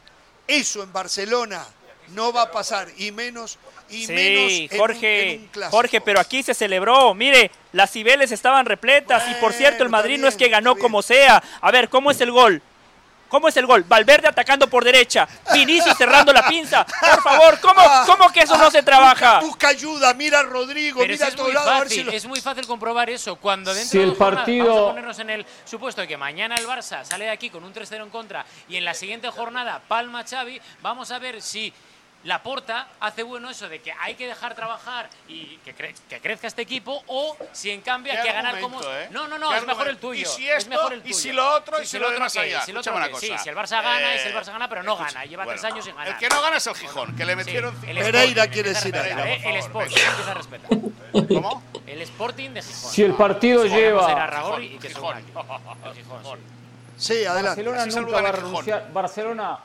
Eso 0.47 0.83
en 0.83 0.91
Barcelona 0.93 1.65
no 2.09 2.33
va 2.33 2.43
a 2.43 2.51
pasar 2.51 2.89
y 2.97 3.11
menos 3.11 3.57
y 3.91 4.05
Sí, 4.05 4.13
menos 4.13 4.51
en 4.51 4.71
un- 4.73 4.77
Jorge, 4.79 5.33
en 5.33 5.39
un 5.41 5.47
clásico. 5.47 5.77
Jorge, 5.77 6.01
pero 6.01 6.19
aquí 6.19 6.43
se 6.43 6.53
celebró. 6.53 7.13
Mire, 7.13 7.51
las 7.73 7.91
Cibeles 7.91 8.31
estaban 8.31 8.65
repletas 8.65 9.23
y 9.29 9.33
por 9.35 9.53
cierto 9.53 9.83
el 9.83 9.89
Madrid 9.89 10.17
no 10.19 10.27
es 10.27 10.35
que 10.35 10.49
ganó 10.49 10.75
como 10.75 11.01
sea. 11.01 11.41
A 11.61 11.71
ver, 11.71 11.89
¿cómo 11.89 12.11
es 12.11 12.21
el 12.21 12.31
gol? 12.31 12.61
¿Cómo 13.29 13.47
es 13.47 13.55
el 13.55 13.65
gol? 13.65 13.85
Valverde 13.87 14.27
atacando 14.27 14.67
por 14.69 14.83
derecha, 14.83 15.25
Vinicius 15.53 15.95
cerrando 15.97 16.33
la 16.33 16.45
pinza. 16.49 16.85
Por 16.85 17.21
favor, 17.23 17.59
¿cómo, 17.61 17.81
cómo 18.05 18.29
que 18.29 18.41
eso 18.41 18.57
no 18.57 18.69
se 18.69 18.83
trabaja? 18.83 19.35
Busca, 19.35 19.45
busca 19.47 19.67
ayuda, 19.69 20.13
mira 20.15 20.39
a 20.41 20.43
Rodrigo, 20.43 20.99
Pero 20.99 21.13
mira 21.13 21.27
a 21.63 21.79
ver 21.79 21.89
si 21.89 22.03
lo- 22.03 22.11
es 22.11 22.25
muy 22.25 22.41
fácil 22.41 22.67
comprobar 22.67 23.09
eso. 23.09 23.37
Cuando 23.37 23.73
dentro 23.73 23.89
Si 23.89 23.97
de 23.99 24.03
el 24.03 24.13
partido- 24.17 24.65
vamos 24.65 24.81
a 24.81 24.89
ponernos 24.89 25.19
en 25.19 25.29
el 25.29 25.45
supuesto 25.63 26.01
de 26.01 26.09
que 26.09 26.17
mañana 26.17 26.57
el 26.57 26.67
Barça 26.67 27.05
sale 27.05 27.23
de 27.23 27.31
aquí 27.31 27.49
con 27.49 27.63
un 27.63 27.71
3-0 27.71 28.03
en 28.03 28.09
contra 28.09 28.45
y 28.67 28.75
en 28.75 28.83
la 28.83 28.93
siguiente 28.93 29.29
jornada 29.29 29.79
palma 29.87 30.25
Xavi, 30.29 30.59
vamos 30.81 31.09
a 31.11 31.17
ver 31.19 31.41
si 31.41 31.71
la 32.23 32.43
Porta 32.43 32.87
hace 32.99 33.23
bueno 33.23 33.49
eso 33.49 33.67
de 33.67 33.81
que 33.81 33.91
hay 33.99 34.13
que 34.15 34.27
dejar 34.27 34.53
trabajar 34.53 35.09
y 35.27 35.57
que, 35.65 35.75
cre- 35.75 35.95
que 36.07 36.19
crezca 36.19 36.45
este 36.47 36.61
equipo 36.61 37.01
o 37.07 37.35
si 37.51 37.71
en 37.71 37.81
cambio 37.81 38.13
hay 38.13 38.21
que 38.21 38.31
ganar 38.31 38.59
como... 38.59 38.79
¿eh? 38.83 39.07
No, 39.09 39.27
no, 39.27 39.39
no, 39.39 39.53
es 39.55 39.65
mejor 39.65 39.87
el 39.87 39.97
tuyo. 39.97 40.21
Y 40.21 40.25
si 40.25 40.47
es 40.47 40.57
esto, 40.59 40.69
mejor 40.69 40.93
el 40.93 40.99
y 40.99 41.01
tuyo. 41.03 41.15
si 41.15 41.31
lo 41.31 41.55
otro, 41.55 41.77
Sí, 41.77 41.83
y 41.83 41.85
si 41.85 41.91
si 41.93 41.99
lo 41.99 42.11
demás 42.11 42.37
allá. 42.37 42.61
si 42.61 42.71
lo 42.71 42.79
otro 42.79 42.91
Escúchame 42.93 42.97
una 42.97 43.19
qué. 43.19 43.25
Sí, 43.25 43.31
cosa. 43.31 43.43
si 43.43 43.49
el 43.49 43.55
Barça 43.55 43.81
gana 43.83 44.15
y 44.15 44.19
si 44.19 44.27
el 44.27 44.31
Eh, 44.33 44.37
Barça 44.39 44.51
gana, 44.51 44.69
pero 44.69 44.83
no 44.83 44.97
gana, 44.97 45.25
lleva 45.25 45.45
tres 45.45 45.61
Bueno, 45.61 45.73
años 45.73 45.85
sin 45.85 45.95
ganar. 45.95 46.07
El 46.13 46.17
que 46.19 46.29
no 46.29 46.41
gana 46.41 46.57
es 46.57 46.67
el 46.67 46.75
Gijón, 46.75 47.15
que 47.15 47.25
le 47.25 47.35
metieron... 47.35 47.75
el 47.87 47.97
Pereira 47.97 48.47
quiere 48.47 48.69
decir. 48.69 48.95
¿eh? 48.95 49.41
El 49.45 49.55
Sporting, 49.57 49.95
empieza 49.97 50.31
a 50.31 50.33
respetar. 50.35 50.69
¿Cómo? 51.27 51.63
El 51.87 52.01
Sporting 52.03 52.49
de 52.51 52.61
Gijón. 52.61 52.91
Si 52.91 53.03
el 53.03 53.13
partido 53.15 53.65
lleva- 53.65 54.59
y 54.61 54.77
que 54.77 54.89
Gijón. 54.89 55.17
sí. 55.17 56.41
Sí, 56.97 57.25
adelante. 57.25 57.63
Barcelona 57.63 57.85
nunca 57.87 58.21
va 58.21 58.29
a 58.29 58.31
renunciar. 58.31 58.93
Barcelona, 58.93 59.59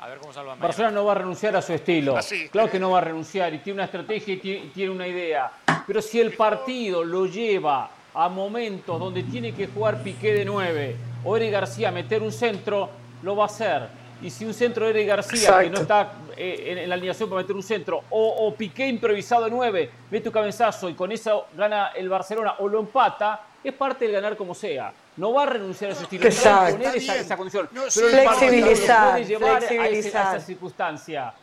A 0.00 0.08
ver 0.08 0.18
cómo 0.18 0.32
salva 0.32 0.54
Barcelona 0.54 0.94
no 0.94 1.04
va 1.04 1.12
a 1.12 1.16
renunciar 1.16 1.56
a 1.56 1.62
su 1.62 1.72
estilo. 1.72 2.16
Así. 2.16 2.48
Claro 2.48 2.70
que 2.70 2.78
no 2.78 2.90
va 2.90 2.98
a 2.98 3.00
renunciar 3.02 3.52
y 3.52 3.58
tiene 3.58 3.78
una 3.78 3.84
estrategia 3.84 4.34
y 4.34 4.70
tiene, 4.72 4.90
una 4.90 5.08
idea. 5.08 5.50
Pero 5.86 6.00
si 6.00 6.20
el 6.20 6.32
partido 6.36 7.02
lo 7.02 7.26
lleva 7.26 7.90
a 8.14 8.28
momentos 8.28 8.98
donde 8.98 9.24
tiene 9.24 9.52
que 9.52 9.66
jugar 9.66 10.02
Piqué 10.02 10.34
de 10.34 10.44
9 10.44 10.96
o 11.24 11.36
Eric 11.36 11.50
García 11.50 11.90
meter 11.90 12.22
un 12.22 12.30
centro, 12.30 12.88
lo 13.22 13.34
va 13.34 13.44
a 13.44 13.46
hacer. 13.46 13.88
Y 14.22 14.30
si 14.30 14.44
un 14.44 14.54
centro 14.54 14.84
de 14.84 14.90
Eric 14.92 15.08
García, 15.08 15.60
que 15.60 15.70
no 15.70 15.80
está 15.80 16.12
eh, 16.36 16.66
en, 16.68 16.78
en 16.78 16.88
la 16.88 16.94
alineación 16.94 17.28
para 17.28 17.42
meter 17.42 17.56
un 17.56 17.62
centro, 17.62 18.04
o, 18.10 18.46
o 18.46 18.54
Piqué 18.54 18.86
improvisado 18.86 19.44
de 19.44 19.50
9, 19.50 19.90
mete 20.10 20.28
un 20.28 20.32
cabezazo 20.32 20.88
y 20.88 20.94
con 20.94 21.10
eso 21.10 21.46
gana 21.56 21.88
el 21.88 22.08
Barcelona 22.08 22.54
o 22.58 22.68
lo 22.68 22.80
empata, 22.80 23.40
es 23.68 23.74
parte 23.74 24.04
del 24.04 24.14
ganar 24.14 24.36
como 24.36 24.54
sea. 24.54 24.92
No 25.16 25.32
va 25.32 25.42
a 25.44 25.46
renunciar 25.46 25.90
a 25.92 25.94
su 25.94 26.02
estilo, 26.04 26.24
no 26.24 26.30
va 26.30 26.34
a 26.34 26.70
Exacto. 26.70 26.76
Está 26.86 26.96
esa, 26.96 27.16
esa 27.16 27.36
condición. 27.36 27.68
No, 27.72 27.82
Pero 27.82 27.90
sí. 27.90 28.00
partido 28.24 28.38
Flexibilizar, 28.38 29.24
llevar 29.24 29.50
a 29.50 29.58
ese- 29.58 29.64
a, 29.66 29.68
flexibilizar. 29.82 30.36
esa 30.36 30.46
circunstancia. 30.46 31.34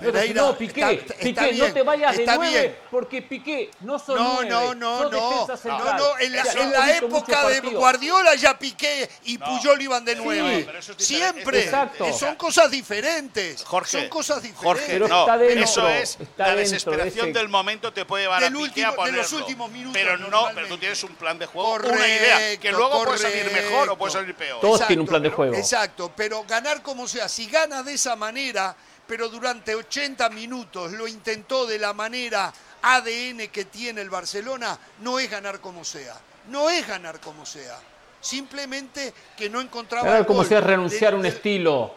No, 0.00 0.10
Pereira, 0.12 0.42
no, 0.42 0.58
Piqué, 0.58 0.80
está- 0.80 0.92
está 1.14 1.14
Piqué, 1.22 1.52
bien, 1.52 1.68
no 1.68 1.72
te 1.72 1.82
vayas 1.82 2.16
de 2.16 2.22
está 2.24 2.34
nueve 2.36 2.60
bien. 2.60 2.78
porque 2.90 3.22
Piqué 3.22 3.70
no 3.80 3.98
son 3.98 4.16
No, 4.16 4.34
nueve, 4.34 4.48
no, 4.50 4.74
no, 4.74 4.98
son 5.02 5.10
no. 5.12 5.30
defensa 5.30 5.52
No, 5.52 5.56
central. 5.78 5.96
no, 5.98 6.18
en 6.18 6.32
la, 6.32 6.42
O 6.42 6.44
sea, 6.46 6.62
en 6.62 6.72
la 6.72 6.96
época 6.96 7.46
de 7.46 7.54
partidos. 7.54 7.74
Guardiola 7.74 8.34
ya 8.34 8.58
Piqué 8.58 9.08
y 9.22 9.38
Puyol 9.38 9.80
iban 9.80 10.04
de 10.04 10.14
Sí, 10.14 10.20
nueve. 10.22 10.56
diferente, 10.58 10.94
Siempre. 11.04 11.64
Exacto. 11.64 12.06
Eh, 12.06 12.12
Son 12.12 12.34
cosas 12.34 12.70
diferentes. 12.70 13.62
Jorge, 13.64 13.90
Son 14.00 14.08
cosas 14.08 14.42
diferentes. 14.42 14.64
Jorge, 14.64 14.84
Pero 14.88 15.08
no, 15.08 15.20
está 15.20 15.38
dentro, 15.38 15.64
eso 15.64 15.88
es 15.88 16.10
está 16.10 16.20
la 16.20 16.26
dentro 16.26 16.54
de 16.56 16.56
desesperación 16.62 17.28
ese- 17.28 17.38
del 17.38 17.48
momento 17.48 17.92
te 17.92 18.04
puede 18.04 18.24
llevar 18.24 18.40
Del 18.42 18.48
a 18.48 18.56
Piqué 18.56 18.62
último- 18.64 18.86
a 18.86 18.90
de 18.90 18.96
ponerlo. 18.96 19.22
los 19.22 19.32
últimos 19.32 19.70
minutos, 19.70 19.92
Pero 20.02 20.16
no, 20.18 20.48
pero 20.54 20.66
tú 20.66 20.78
tienes 20.78 21.04
un 21.04 21.14
plan 21.14 21.38
de 21.38 21.46
juego, 21.46 21.70
Correcto, 21.70 21.94
una 21.96 22.08
idea, 22.08 22.56
que 22.60 22.72
luego 22.72 23.04
puede 23.04 23.18
salir 23.18 23.44
correcto. 23.44 23.70
mejor 23.70 23.88
o 23.90 23.96
puede 23.98 24.12
salir 24.12 24.34
peor. 24.34 24.60
Todos 24.60 24.80
tienen 24.86 25.00
un 25.00 25.06
plan 25.06 25.22
de 25.22 25.30
juego. 25.30 25.54
Exacto, 25.54 26.12
pero 26.16 26.42
ganar 26.44 26.82
como 26.82 27.06
sea, 27.06 27.28
si 27.28 27.46
gana 27.46 27.82
de 27.84 27.94
esa 27.94 28.16
manera, 28.16 28.74
pero 29.06 29.28
durante 29.28 29.74
80 29.74 30.28
minutos 30.30 30.92
lo 30.92 31.06
intentó 31.06 31.66
de 31.66 31.78
la 31.78 31.92
manera 31.92 32.52
ADN 32.82 33.48
que 33.48 33.66
tiene 33.66 34.00
el 34.00 34.10
Barcelona, 34.10 34.78
no 35.00 35.18
es 35.18 35.30
ganar 35.30 35.60
como 35.60 35.84
sea. 35.84 36.14
No 36.48 36.68
es 36.70 36.86
ganar 36.86 37.20
como 37.20 37.44
sea. 37.46 37.78
Simplemente 38.20 39.12
que 39.36 39.48
no 39.50 39.60
encontraba 39.60 40.06
Ganar 40.08 40.26
como 40.26 40.44
sea 40.44 40.60
renunciar 40.60 41.12
a 41.14 41.16
un 41.16 41.26
estilo. 41.26 41.94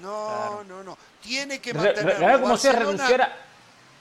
No, 0.00 0.64
no, 0.64 0.82
no. 0.82 0.98
Tiene 1.22 1.60
que 1.60 1.72
mantener. 1.72 2.18
ganar 2.18 2.40
como 2.40 2.56
sea 2.56 2.72
renunciar 2.72 3.22
a... 3.22 3.36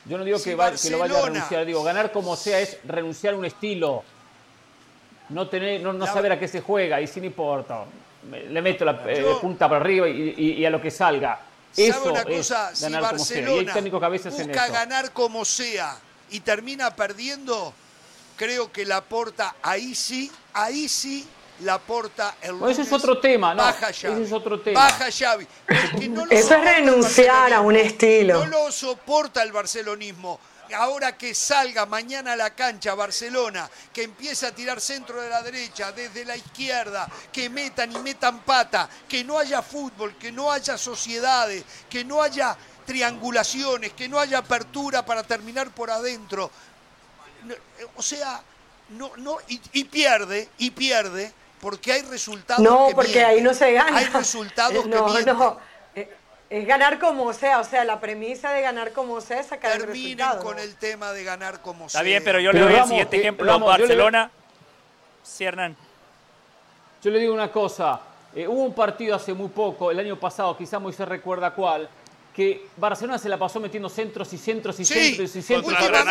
Yo 0.06 0.18
no 0.18 0.24
digo 0.24 0.38
Si 0.40 0.46
que, 0.50 0.56
va- 0.56 0.72
que 0.72 0.90
lo 0.90 1.00
vaya 1.00 1.20
a 1.20 1.26
renunciar, 1.26 1.66
digo, 1.66 1.84
ganar 1.84 2.12
como 2.12 2.36
sea 2.36 2.60
es 2.60 2.78
renunciar 2.86 3.36
a 3.36 3.38
un 3.38 3.46
estilo. 3.46 4.04
No, 5.30 5.48
tener, 5.48 5.80
no, 5.82 5.94
no 5.94 6.06
La- 6.06 6.12
saber 6.14 6.32
a 6.32 6.40
qué 6.40 6.48
se 6.48 6.60
juega 6.62 7.00
y 7.00 7.08
sin 7.08 7.24
importa. 7.24 7.86
Le 8.32 8.62
meto 8.62 8.84
la 8.84 9.02
eh, 9.08 9.22
Yo- 9.22 9.40
punta 9.40 9.70
para 9.70 9.80
arriba 9.82 10.08
y, 10.10 10.34
y- 10.38 10.52
y 10.54 10.66
a 10.66 10.70
lo 10.70 10.82
que 10.82 10.92
salga. 10.92 11.40
¿Sabe 11.74 11.88
Eso 11.88 12.04
una 12.12 12.20
es 12.22 12.26
cosa? 12.26 12.76
Si 12.76 12.86
Barcelona 13.02 13.74
busca 14.34 14.66
eso. 14.66 14.74
ganar 14.74 15.12
como 15.14 15.46
sea 15.46 15.98
y 16.30 16.40
termina 16.42 16.96
perdiendo, 16.96 17.74
creo 18.36 18.72
que 18.72 18.86
la 18.86 19.02
porta 19.02 19.56
ahí 19.62 19.96
sí, 19.96 20.32
ahí 20.54 20.88
sí 20.90 21.28
la 21.62 21.78
porta 21.80 22.36
el 22.42 22.54
Bueno, 22.54 22.70
ese 22.70 22.82
es 22.82 22.88
lunes, 22.90 23.04
otro 23.04 23.20
tema, 23.20 23.54
¿no? 23.54 23.62
Baja 23.62 23.90
Ese 23.90 24.08
Xavi. 24.08 24.24
es 24.24 24.32
otro 24.32 24.60
tema. 24.62 24.80
Baja 24.80 25.06
Xavi. 25.12 25.48
Porque 25.68 26.10
no 26.10 26.26
lo 26.26 26.32
Eso 26.32 26.56
es 26.56 26.62
renunciar 26.64 27.54
a 27.54 27.62
un 27.62 27.76
estilo. 27.76 28.40
No 28.40 28.46
lo 28.48 28.72
soporta 28.72 29.44
el 29.44 29.52
barcelonismo. 29.52 30.40
Ahora 30.74 31.18
que 31.18 31.34
salga 31.36 31.86
mañana 31.86 32.34
a 32.34 32.36
la 32.36 32.52
cancha 32.52 32.96
Barcelona, 32.96 33.70
que 33.94 34.04
empiece 34.04 34.46
a 34.48 34.56
tirar 34.56 34.80
centro 34.82 35.22
de 35.22 35.30
la 35.30 35.42
derecha, 35.42 35.92
desde 35.92 36.26
la 36.26 36.36
izquierda, 36.36 37.10
que 37.32 37.50
metan 37.50 37.92
y 37.92 38.00
metan 38.00 38.40
pata, 38.40 38.90
que 39.08 39.24
no 39.24 39.38
haya 39.38 39.62
fútbol, 39.62 40.16
que 40.18 40.32
no 40.32 40.52
haya 40.52 40.78
sociedades, 40.78 41.64
que 41.90 42.04
no 42.06 42.22
haya 42.22 42.58
triangulaciones, 42.86 43.94
que 43.94 44.08
no 44.10 44.20
haya 44.20 44.40
apertura 44.40 45.06
para 45.06 45.24
terminar 45.24 45.70
por 45.72 45.90
adentro. 45.92 46.52
Eh, 47.50 47.86
O 47.96 48.02
sea, 48.04 48.42
no, 48.90 49.12
no, 49.18 49.38
y, 49.48 49.60
y 49.74 49.84
pierde, 49.86 50.50
y 50.58 50.72
pierde, 50.72 51.34
porque 51.60 51.94
hay 51.94 52.02
resultados. 52.04 52.64
No, 52.64 52.88
que 52.88 52.96
porque 52.96 53.12
mienten. 53.12 53.26
ahí 53.26 53.42
no 53.42 53.54
se 53.54 53.72
gana. 53.74 53.98
Hay 53.98 54.06
resultados 54.06 54.86
no, 54.88 55.06
que 55.06 55.12
mienten. 55.12 55.38
No, 55.38 55.71
Es 56.52 56.68
ganar 56.68 57.00
como 57.00 57.32
sea, 57.32 57.62
o 57.62 57.64
sea, 57.64 57.86
la 57.86 58.02
premisa 58.02 58.52
de 58.52 58.62
ganar 58.62 58.92
como 58.92 59.22
sea 59.22 59.40
es 59.40 59.48
sacar 59.48 59.72
el 59.72 59.86
Terminen 59.86 60.18
resultado. 60.18 60.44
con 60.44 60.60
el 60.60 60.76
tema 60.76 61.14
de 61.14 61.24
ganar 61.24 61.62
como 61.62 61.86
Está 61.86 62.00
sea. 62.00 62.02
bien, 62.04 62.22
pero 62.26 62.42
yo 62.42 62.52
Pero 62.52 62.66
le 62.66 62.72
doy 62.74 62.82
el 62.82 62.88
siguiente 62.90 63.16
que- 63.16 63.22
ejemplo. 63.22 63.46
Ramos, 63.50 63.70
yo 63.70 63.78
le- 63.78 63.84
Barcelona. 63.84 64.32
Sí, 65.24 65.46
Hernán. 65.46 65.78
Yo 67.02 67.10
le 67.10 67.20
digo 67.20 67.34
una 67.34 67.50
cosa, 67.50 68.02
eh, 68.36 68.50
hubo 68.50 68.64
un 68.64 68.74
partido 68.74 69.16
hace 69.16 69.34
muy 69.34 69.48
poco, 69.48 69.92
el 69.92 70.00
año 70.00 70.20
pasado, 70.20 70.58
quizá 70.58 70.78
Moisés 70.78 71.08
recuerda 71.08 71.52
cuál, 71.54 71.88
que 72.36 72.68
Barcelona 72.76 73.18
se 73.18 73.30
la 73.30 73.38
pasó 73.38 73.62
metiendo 73.62 73.88
centros 73.88 74.34
y 74.34 74.38
centros 74.38 74.78
y 74.82 74.84
Sí, 74.84 74.94
centros 74.94 75.34
y 75.38 75.42
centros 75.42 75.74
contra 75.74 76.04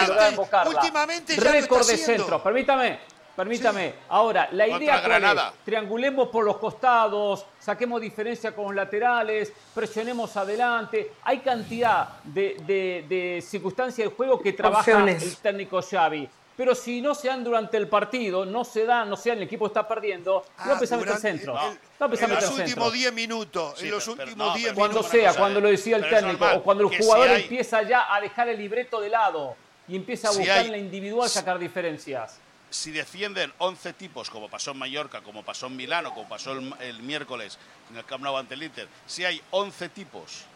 para 0.50 0.68
últimamente 0.70 1.37
ya 1.37 1.44
lo 1.44 1.53
Récord 1.53 1.81
está 1.83 1.92
de 1.92 1.98
centros, 1.98 2.40
permítame, 2.40 2.98
permítame. 3.37 3.95
Ahora, 4.09 4.49
la 4.53 4.66
idea 4.69 5.03
cuál 5.03 5.25
es? 5.25 5.43
Triangulemos 5.64 6.29
por 6.29 6.45
los 6.45 6.57
costados, 6.59 7.47
saquemos 7.59 8.01
diferencia 8.01 8.55
con 8.55 8.66
los 8.66 8.75
laterales, 8.75 9.53
presionemos 9.75 10.37
adelante. 10.37 11.12
Hay 11.25 11.38
cantidad 11.38 12.09
de, 12.25 12.57
de- 12.66 13.05
de 13.09 13.43
circunstancias 13.43 14.09
del 14.09 14.16
juego 14.16 14.40
que 14.40 14.53
trabaja 14.53 14.81
Opciones. 14.81 15.23
el 15.23 15.37
técnico 15.37 15.81
Xavi. 15.83 16.29
Pero 16.57 16.75
si 16.75 17.01
no 17.01 17.14
se 17.14 17.29
dan 17.29 17.43
durante 17.43 17.79
el 17.79 17.88
partido, 17.88 18.45
no 18.45 18.64
se 18.64 18.85
dan, 18.85 19.09
no 19.09 19.16
sea 19.16 19.33
el 19.33 19.43
equipo 19.43 19.66
está 19.69 19.88
perdiendo, 19.88 20.45
Ah, 20.59 20.64
va 20.66 20.71
a 20.73 20.75
empezar 20.75 20.99
a 20.99 21.01
meter 21.03 21.16
centro. 21.16 21.55
el- 21.55 21.79
empezar 22.05 22.29
a 22.29 22.33
en 22.35 22.35
los 22.35 22.51
meter 22.51 22.64
últimos 22.66 22.66
centro. 22.85 22.90
10 22.90 23.12
minutos, 23.14 23.75
Sí, 23.79 23.85
en 23.87 23.90
los 23.93 24.05
pero- 24.05 24.12
últimos 24.25 24.37
no, 24.49 24.55
10 24.55 24.64
pero 24.66 24.75
Cuando 24.77 24.99
minutos. 24.99 25.11
sea, 25.11 25.35
cuando 25.35 25.61
lo 25.62 25.69
decía 25.69 25.97
el 25.97 26.03
técnico, 26.03 26.27
normal 26.27 26.57
o 26.59 26.62
cuando 26.62 26.85
el 26.85 26.90
si 26.90 27.03
jugador 27.03 27.29
hay- 27.31 27.43
empieza 27.45 27.83
ya 27.83 28.14
a 28.14 28.21
dejar 28.21 28.49
el 28.51 28.59
libreto 28.59 29.01
de 29.01 29.09
lado 29.09 29.57
y 29.88 29.97
empieza 29.97 30.29
a 30.29 30.33
Si 30.33 30.38
buscar 30.40 30.59
hay- 30.59 30.66
en 30.66 30.73
la 30.73 30.79
individual 30.79 31.29
sacar 31.31 31.59
diferencias. 31.59 32.38
Si 32.71 32.93
defienden 32.93 33.53
11 33.59 33.93
tipos, 33.95 34.31
como 34.31 34.49
pasó 34.49 34.71
en 34.71 34.79
Mallorca, 34.79 35.21
como 35.23 35.45
pasó 35.45 35.67
en 35.67 35.77
Milano, 35.77 36.15
como 36.15 36.29
pasó 36.29 36.53
el, 36.53 36.73
el 36.81 37.03
miércoles 37.03 37.59
en 37.91 37.97
el 37.97 38.05
Camp 38.05 38.23
Nou 38.23 38.37
ante 38.39 38.55
el 38.55 38.63
Inter, 38.63 38.89
si 39.07 39.25
hay 39.25 39.43
11 39.51 39.89
tipos 39.91 40.47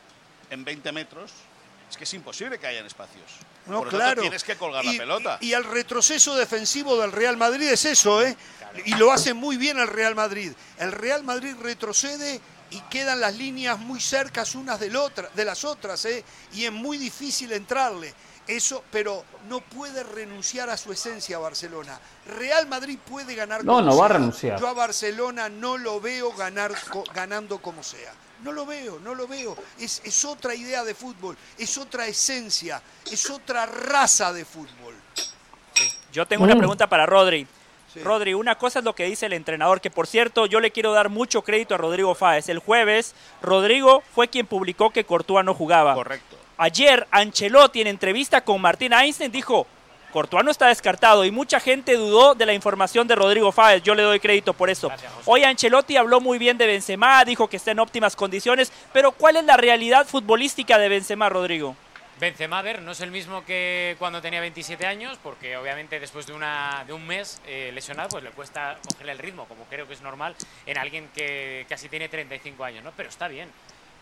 en 0.50 0.64
20 0.64 0.92
metros, 0.92 1.32
es 1.90 1.96
que 1.96 2.04
es 2.04 2.14
imposible 2.14 2.58
que 2.58 2.66
hayan 2.66 2.86
espacios. 2.86 3.26
No, 3.66 3.78
Por 3.78 3.86
lo 3.86 3.90
tanto, 3.90 3.96
claro. 3.96 4.22
tienes 4.22 4.44
que 4.44 4.56
colgar 4.56 4.84
y, 4.84 4.92
la 4.92 4.98
pelota. 4.98 5.38
Y, 5.40 5.48
y 5.48 5.52
el 5.54 5.64
retroceso 5.64 6.34
defensivo 6.36 6.96
del 6.96 7.12
Real 7.12 7.36
Madrid 7.36 7.68
es 7.68 7.84
eso, 7.84 8.22
¿eh? 8.22 8.36
Y 8.86 8.94
lo 8.94 9.12
hace 9.12 9.34
muy 9.34 9.56
bien 9.56 9.78
el 9.78 9.88
Real 9.88 10.14
Madrid. 10.14 10.52
El 10.78 10.92
Real 10.92 11.22
Madrid 11.22 11.54
retrocede 11.60 12.40
y 12.70 12.80
quedan 12.90 13.20
las 13.20 13.36
líneas 13.36 13.78
muy 13.78 14.00
cercas 14.00 14.54
unas 14.54 14.80
del 14.80 14.96
otra, 14.96 15.30
de 15.34 15.44
las 15.44 15.64
otras, 15.64 16.04
¿eh? 16.06 16.24
Y 16.52 16.64
es 16.64 16.72
muy 16.72 16.98
difícil 16.98 17.52
entrarle. 17.52 18.12
Eso, 18.46 18.84
pero 18.90 19.24
no 19.48 19.60
puede 19.60 20.02
renunciar 20.02 20.68
a 20.68 20.76
su 20.76 20.92
esencia 20.92 21.38
Barcelona. 21.38 21.98
Real 22.26 22.66
Madrid 22.66 22.98
puede 23.08 23.34
ganar 23.34 23.64
No, 23.64 23.76
como 23.76 23.90
no 23.90 23.96
va 23.96 24.04
a 24.06 24.08
renunciar. 24.10 24.60
Yo 24.60 24.68
a 24.68 24.74
Barcelona 24.74 25.48
no 25.48 25.78
lo 25.78 26.00
veo 26.00 26.30
ganar, 26.32 26.72
ganando 27.14 27.58
como 27.58 27.82
sea. 27.82 28.12
No 28.42 28.52
lo 28.52 28.66
veo, 28.66 28.98
no 29.00 29.14
lo 29.14 29.26
veo. 29.26 29.56
Es, 29.78 30.02
es 30.04 30.24
otra 30.26 30.54
idea 30.54 30.84
de 30.84 30.94
fútbol, 30.94 31.36
es 31.56 31.78
otra 31.78 32.06
esencia, 32.06 32.82
es 33.10 33.30
otra 33.30 33.64
raza 33.64 34.32
de 34.34 34.44
fútbol. 34.44 34.94
Yo 36.12 36.26
tengo 36.26 36.44
una 36.44 36.54
Mm. 36.54 36.58
pregunta 36.58 36.86
para 36.86 37.06
Rodri. 37.06 37.46
Sí. 37.92 38.00
Rodri, 38.02 38.34
una 38.34 38.56
cosa 38.58 38.80
es 38.80 38.84
lo 38.84 38.94
que 38.94 39.04
dice 39.04 39.26
el 39.26 39.32
entrenador, 39.32 39.80
que 39.80 39.90
por 39.90 40.06
cierto 40.06 40.46
yo 40.46 40.60
le 40.60 40.72
quiero 40.72 40.92
dar 40.92 41.08
mucho 41.08 41.42
crédito 41.42 41.74
a 41.74 41.78
Rodrigo 41.78 42.14
Fáez. 42.14 42.48
El 42.48 42.58
jueves, 42.58 43.14
Rodrigo 43.40 44.02
fue 44.14 44.28
quien 44.28 44.46
publicó 44.46 44.90
que 44.90 45.04
Courtois 45.04 45.44
no 45.44 45.54
jugaba. 45.54 45.94
Correcto. 45.94 46.36
Ayer, 46.56 47.06
Ancelotti 47.10 47.80
en 47.80 47.88
entrevista 47.88 48.42
con 48.42 48.60
Martín 48.60 48.92
Einstein 48.92 49.32
dijo, 49.32 49.66
Courtois 50.12 50.44
no 50.44 50.52
está 50.52 50.68
descartado 50.68 51.24
y 51.24 51.32
mucha 51.32 51.58
gente 51.58 51.96
dudó 51.96 52.36
de 52.36 52.46
la 52.46 52.54
información 52.54 53.08
de 53.08 53.16
Rodrigo 53.16 53.50
Fáez. 53.50 53.82
Yo 53.82 53.96
le 53.96 54.04
doy 54.04 54.20
crédito 54.20 54.54
por 54.54 54.70
eso. 54.70 54.88
Hoy 55.24 55.42
Ancelotti 55.42 55.96
habló 55.96 56.20
muy 56.20 56.38
bien 56.38 56.56
de 56.56 56.68
Benzema, 56.68 57.24
dijo 57.24 57.48
que 57.48 57.56
está 57.56 57.72
en 57.72 57.80
óptimas 57.80 58.14
condiciones, 58.14 58.70
pero 58.92 59.10
¿cuál 59.10 59.36
es 59.36 59.44
la 59.44 59.56
realidad 59.56 60.06
futbolística 60.06 60.78
de 60.78 60.88
Benzema, 60.88 61.28
Rodrigo? 61.28 61.74
Benzema, 62.20 62.60
a 62.60 62.62
ver, 62.62 62.82
no 62.82 62.92
es 62.92 63.00
el 63.00 63.10
mismo 63.10 63.44
que 63.44 63.96
cuando 63.98 64.22
tenía 64.22 64.40
27 64.40 64.86
años, 64.86 65.18
porque 65.20 65.56
obviamente 65.56 65.98
después 65.98 66.28
de, 66.28 66.34
una, 66.34 66.84
de 66.86 66.92
un 66.92 67.04
mes 67.04 67.40
eh, 67.48 67.72
lesionado, 67.74 68.10
pues 68.10 68.22
le 68.22 68.30
cuesta 68.30 68.78
cogerle 68.86 69.10
el 69.10 69.18
ritmo, 69.18 69.46
como 69.46 69.64
creo 69.64 69.88
que 69.88 69.94
es 69.94 70.00
normal 70.02 70.36
en 70.66 70.78
alguien 70.78 71.08
que 71.12 71.66
casi 71.68 71.88
tiene 71.88 72.08
35 72.08 72.62
años, 72.62 72.84
¿no? 72.84 72.92
Pero 72.96 73.08
está 73.08 73.26
bien. 73.26 73.50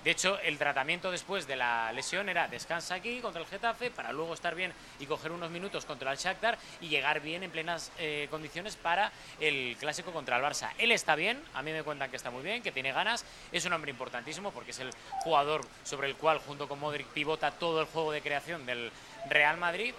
De 0.05 0.11
hecho, 0.11 0.37
el 0.41 0.59
tratamiento 0.59 1.13
después 1.13 1.47
de 1.47 1.55
la 1.55 1.93
lesión 1.93 2.29
era 2.29 2.49
descansa 2.49 2.97
aquí 2.97 3.21
contra 3.21 3.41
el 3.41 3.47
Getafe 3.47 3.91
para 3.91 4.13
luego 4.13 4.35
estar 4.35 4.57
bien 4.57 4.73
y 4.99 5.07
coger 5.07 5.31
unos 5.31 5.51
minutos 5.51 5.85
contra 5.85 6.11
el 6.11 6.19
Shakhtar 6.19 6.59
y 6.81 6.89
llegar 6.89 7.21
bien 7.21 7.45
en 7.45 7.53
plenas 7.53 7.93
eh, 7.99 8.27
condiciones 8.29 8.75
para 8.75 9.13
el 9.39 9.77
clásico 9.79 10.13
contra 10.13 10.37
el 10.39 10.43
Barça. 10.43 10.71
Él 10.79 10.91
está 10.91 11.15
bien, 11.15 11.41
a 11.55 11.63
mí 11.63 11.71
me 11.71 11.85
cuentan 11.85 12.11
que 12.11 12.17
está 12.17 12.33
muy 12.33 12.43
bien, 12.43 12.63
que 12.63 12.73
tiene 12.73 12.91
ganas, 12.91 13.25
es 13.53 13.65
un 13.65 13.73
hombre 13.75 13.93
importantísimo 13.93 14.51
porque 14.51 14.73
es 14.73 14.81
el 14.81 14.91
jugador 15.21 15.61
sobre 15.85 16.09
el 16.09 16.17
cual 16.17 16.41
junto 16.41 16.67
con 16.67 16.81
Modric 16.81 17.07
pivota 17.07 17.53
todo 17.53 17.81
el 17.81 17.87
juego 17.87 18.11
de 18.11 18.23
creación 18.23 18.67
del 18.67 18.91
Real 19.29 19.57
Madrid. 19.57 19.95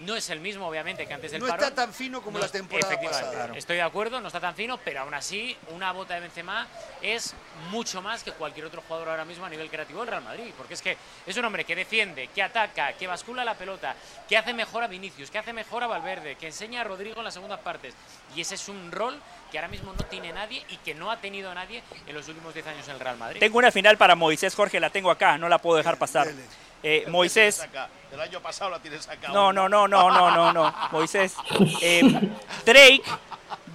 No 0.00 0.16
es 0.16 0.30
el 0.30 0.40
mismo, 0.40 0.66
obviamente, 0.66 1.06
que 1.06 1.12
antes 1.12 1.30
del 1.30 1.42
No 1.42 1.46
parón. 1.46 1.62
está 1.62 1.74
tan 1.74 1.92
fino 1.92 2.22
como 2.22 2.38
la 2.38 2.48
temporada 2.48 2.88
efectivamente, 2.94 3.36
pasada. 3.36 3.56
Estoy 3.58 3.76
de 3.76 3.82
acuerdo, 3.82 4.18
no 4.20 4.28
está 4.28 4.40
tan 4.40 4.54
fino, 4.54 4.78
pero 4.78 5.00
aún 5.00 5.12
así, 5.12 5.54
una 5.68 5.92
bota 5.92 6.14
de 6.14 6.20
Benzema 6.20 6.66
es 7.02 7.34
mucho 7.70 8.00
más 8.00 8.22
que 8.24 8.32
cualquier 8.32 8.64
otro 8.64 8.80
jugador 8.80 9.10
ahora 9.10 9.26
mismo 9.26 9.44
a 9.44 9.50
nivel 9.50 9.68
creativo 9.68 10.00
del 10.00 10.08
Real 10.08 10.22
Madrid. 10.22 10.52
Porque 10.56 10.72
es 10.72 10.80
que 10.80 10.96
es 11.26 11.36
un 11.36 11.44
hombre 11.44 11.64
que 11.66 11.76
defiende, 11.76 12.28
que 12.28 12.42
ataca, 12.42 12.94
que 12.94 13.06
bascula 13.06 13.44
la 13.44 13.54
pelota, 13.54 13.94
que 14.26 14.38
hace 14.38 14.54
mejor 14.54 14.84
a 14.84 14.86
Vinicius, 14.86 15.30
que 15.30 15.38
hace 15.38 15.52
mejor 15.52 15.84
a 15.84 15.86
Valverde, 15.86 16.36
que 16.36 16.46
enseña 16.46 16.80
a 16.80 16.84
Rodrigo 16.84 17.18
en 17.18 17.24
las 17.24 17.34
segundas 17.34 17.60
partes. 17.60 17.92
Y 18.34 18.40
ese 18.40 18.54
es 18.54 18.68
un 18.70 18.90
rol 18.90 19.20
que 19.52 19.58
ahora 19.58 19.68
mismo 19.68 19.92
no 19.92 20.04
tiene 20.06 20.32
nadie 20.32 20.64
y 20.70 20.78
que 20.78 20.94
no 20.94 21.10
ha 21.10 21.20
tenido 21.20 21.52
nadie 21.54 21.82
en 22.06 22.14
los 22.14 22.26
últimos 22.26 22.54
10 22.54 22.66
años 22.68 22.88
en 22.88 22.94
el 22.94 23.00
Real 23.00 23.18
Madrid. 23.18 23.40
Tengo 23.40 23.58
una 23.58 23.70
final 23.70 23.98
para 23.98 24.14
Moisés, 24.14 24.54
Jorge, 24.54 24.80
la 24.80 24.88
tengo 24.88 25.10
acá, 25.10 25.36
no 25.36 25.48
la 25.48 25.58
puedo 25.58 25.76
dejar 25.76 25.98
pasar. 25.98 26.28
Eh, 26.82 27.04
Moisés, 27.08 27.66
año 28.20 28.40
pasado 28.40 28.70
la 28.70 28.78
tienes 28.80 29.08
acá. 29.08 29.28
No, 29.28 29.52
no, 29.52 29.68
no, 29.68 29.88
no, 29.88 30.10
no, 30.10 30.30
no, 30.30 30.52
no, 30.52 30.74
Moisés. 30.92 31.34
Eh, 31.80 32.02
Drake, 32.66 33.02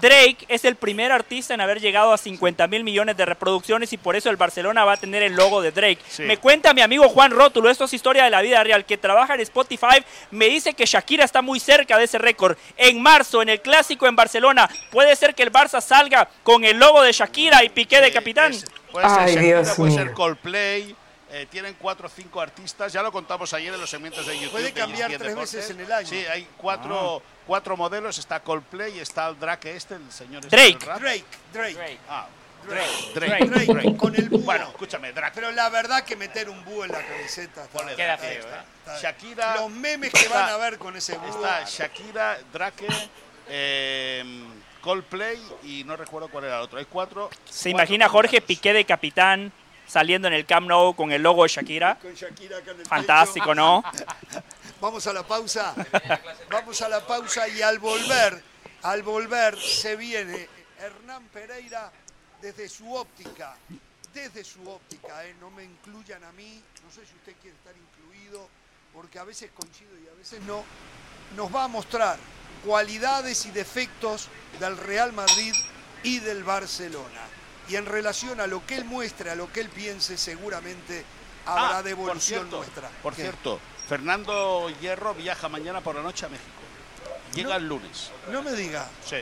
Drake 0.02 0.38
es 0.48 0.66
el 0.66 0.76
primer 0.76 1.12
artista 1.12 1.54
en 1.54 1.62
haber 1.62 1.80
llegado 1.80 2.14
a 2.14 2.18
50 2.18 2.68
mil 2.68 2.84
millones 2.84 3.18
de 3.18 3.26
reproducciones 3.26 3.92
y 3.94 3.98
por 3.98 4.16
eso 4.16 4.30
el 4.30 4.36
Barcelona 4.36 4.86
va 4.86 4.94
a 4.94 4.98
tener 4.98 5.24
el 5.24 5.34
logo 5.36 5.62
de 5.62 5.72
Drake. 5.72 6.00
Sí. 6.08 6.24
Me 6.24 6.38
cuenta 6.38 6.74
mi 6.74 6.82
amigo 6.82 7.08
Juan 7.10 7.32
Rótulo, 7.32 7.70
esto 7.70 7.86
es 7.86 7.94
historia 7.94 8.24
de 8.26 8.30
la 8.30 8.42
vida 8.42 8.64
real, 8.64 8.86
que 8.86 8.98
trabaja 8.98 9.36
en 9.36 9.42
Spotify, 9.42 10.04
me 10.32 10.46
dice 10.48 10.74
que 10.74 10.86
Shakira 10.86 11.24
está 11.24 11.42
muy 11.42 11.60
cerca 11.60 11.98
de 11.98 12.04
ese 12.06 12.18
récord. 12.18 12.58
En 12.78 13.02
marzo, 13.02 13.42
en 13.42 13.50
el 13.50 13.62
clásico 13.62 14.06
en 14.08 14.16
Barcelona, 14.16 14.70
puede 14.92 15.16
ser 15.16 15.34
que 15.34 15.44
el 15.44 15.52
Barça 15.52 15.82
salga 15.82 16.30
con 16.44 16.64
el 16.66 16.78
logo 16.78 17.02
de 17.02 17.12
Shakira 17.14 17.64
y 17.64 17.70
Piqué 17.70 18.02
de 18.02 18.12
capitán. 18.12 18.54
Puede 18.92 19.10
ser 19.10 19.20
Ay, 19.20 19.36
Shakira, 19.36 19.62
Dios 19.62 19.76
puede 19.76 19.92
mío. 19.92 20.00
ser 20.04 20.14
Coldplay. 20.14 20.96
Eh, 21.32 21.48
tienen 21.50 21.76
cuatro 21.80 22.08
o 22.08 22.10
cinco 22.10 22.40
artistas, 22.42 22.94
ya 22.94 23.02
lo 23.02 23.12
contamos 23.12 23.52
ayer 23.54 23.74
en 23.74 23.80
los 23.82 23.90
segmentos 23.90 24.26
de 24.28 24.36
YouTube. 24.36 24.52
Puede 24.52 24.66
de 24.66 24.74
cambiar 24.74 25.10
ESPN 25.12 25.18
tres 25.18 25.30
Deportes. 25.32 25.54
veces 25.56 25.72
en 25.72 25.80
el 25.82 25.92
año. 25.92 26.08
Sí, 26.08 26.26
hay 26.26 26.48
cuatro, 26.58 27.18
Ah. 27.26 27.30
cuatro 27.48 27.76
modelos, 27.78 28.18
está 28.18 28.40
Coldplay, 28.42 29.00
está 29.00 29.28
el 29.30 29.40
Drake 29.40 29.76
este, 29.76 29.96
el 29.96 30.12
señor 30.12 30.44
este 30.46 30.56
Drake. 30.56 30.78
del 30.78 30.88
rap. 30.88 31.00
Drake, 31.00 31.26
Drake. 31.54 31.74
Drake. 31.74 32.00
Ah, 32.10 32.28
Drake. 32.68 33.12
Drake, 33.14 33.46
Drake, 33.46 33.74
Drake. 33.74 33.98
con 33.98 34.16
el 34.16 34.30
búho. 34.30 34.42
Bueno, 34.44 34.68
escúchame, 34.70 35.12
Drake. 35.14 35.32
Pero 35.36 35.52
la 35.52 35.70
verdad 35.70 36.04
que 36.04 36.16
meter 36.16 36.50
un 36.50 36.64
búho 36.66 36.86
en 36.86 36.92
la 36.92 37.02
camiseta 37.06 37.64
está- 37.64 37.96
Queda 37.96 38.18
Drake, 38.18 38.28
ahí 38.28 38.34
feo, 38.36 38.40
está. 38.46 38.60
¿eh? 38.60 38.64
está- 38.80 39.00
Shakira. 39.02 39.56
Los 39.58 39.70
memes 39.72 40.12
que 40.14 40.28
van 40.28 40.50
a 40.50 40.58
ver 40.58 40.78
con 40.80 40.96
ese 40.96 41.18
búho. 41.18 41.30
Está 41.44 41.64
Shakira, 41.66 42.38
Drake, 42.54 42.88
eh, 43.48 44.24
Coldplay 44.82 45.40
y 45.64 45.84
no 45.84 45.96
recuerdo 45.96 46.28
cuál 46.30 46.46
era 46.46 46.58
el 46.58 46.62
otro. 46.64 46.78
Hay 46.80 46.86
cuatro. 46.86 47.30
¿Se 47.46 47.70
cuatro 47.70 47.70
imagina 47.72 48.10
Jorge. 48.10 48.42
Piqué 48.42 48.74
de 48.74 48.86
capitán 48.86 49.52
saliendo 49.88 50.28
en 50.28 50.34
el 50.34 50.46
Camp 50.46 50.68
Nou 50.68 50.96
con 50.96 51.12
el 51.12 51.22
logo 51.22 51.44
de 51.44 51.50
Shakira? 51.50 51.98
Con 52.02 52.14
Shakira 52.14 52.58
acá 52.58 52.72
en 52.72 52.80
el 52.80 52.86
Fantástico, 52.86 53.48
pecho. 53.48 53.56
¿no? 53.56 53.84
Vamos 54.82 55.08
a 55.08 55.14
la 55.14 55.24
pausa. 55.24 55.74
Vamos 56.50 56.82
a 56.82 56.90
la 56.90 57.06
pausa 57.06 57.48
y 57.48 57.62
al 57.62 57.80
volver, 57.80 58.44
al 58.84 59.04
volver 59.04 59.60
se 59.60 59.96
viene 59.96 60.48
Hernán 60.80 61.24
Pereira 61.30 61.92
desde 62.42 62.70
su 62.70 62.94
óptica, 62.94 63.56
desde 64.14 64.44
su 64.44 64.68
óptica, 64.70 65.26
¿eh? 65.26 65.36
no 65.40 65.50
me 65.50 65.64
incluyan 65.64 66.24
a 66.24 66.32
mí, 66.34 66.62
no 66.84 66.92
sé 66.92 67.06
si 67.06 67.16
usted 67.16 67.34
quiere 67.42 67.58
estar 67.58 67.74
incluido, 67.76 68.48
porque 68.94 69.20
a 69.20 69.24
veces 69.24 69.50
coincido 69.56 69.92
y 69.98 70.08
a 70.08 70.14
veces 70.14 70.42
no, 70.42 70.64
nos 71.36 71.54
va 71.54 71.64
a 71.64 71.68
mostrar 71.68 72.18
cualidades 72.64 73.46
y 73.46 73.52
defectos 73.52 74.30
del 74.60 74.78
Real 74.78 75.14
Madrid 75.14 75.54
y 76.04 76.20
del 76.20 76.44
Barcelona. 76.44 77.22
Y 77.68 77.76
en 77.76 77.86
relación 77.86 78.40
a 78.40 78.48
lo 78.48 78.66
que 78.66 78.76
él 78.76 78.86
muestre, 78.86 79.32
a 79.32 79.36
lo 79.36 79.52
que 79.52 79.60
él 79.62 79.70
piense, 79.70 80.18
seguramente 80.18 81.04
habrá 81.46 81.78
Ah, 81.80 81.84
devolución 81.84 82.42
por 82.48 82.50
cierto, 82.50 82.58
nuestra. 82.58 82.90
Por 83.02 83.14
¿Qué? 83.16 83.22
cierto, 83.24 83.60
Fernando 83.88 84.70
Hierro 84.82 85.14
viaja 85.14 85.50
mañana 85.50 85.82
por 85.82 85.96
la 85.96 86.02
noche 86.02 86.26
a 86.26 86.30
México. 86.30 86.50
Llega 87.34 87.50
No. 87.50 87.56
el 87.56 87.68
lunes. 87.68 88.12
No 88.32 88.42
me 88.44 88.52
diga. 88.54 88.88
Sí. 89.06 89.18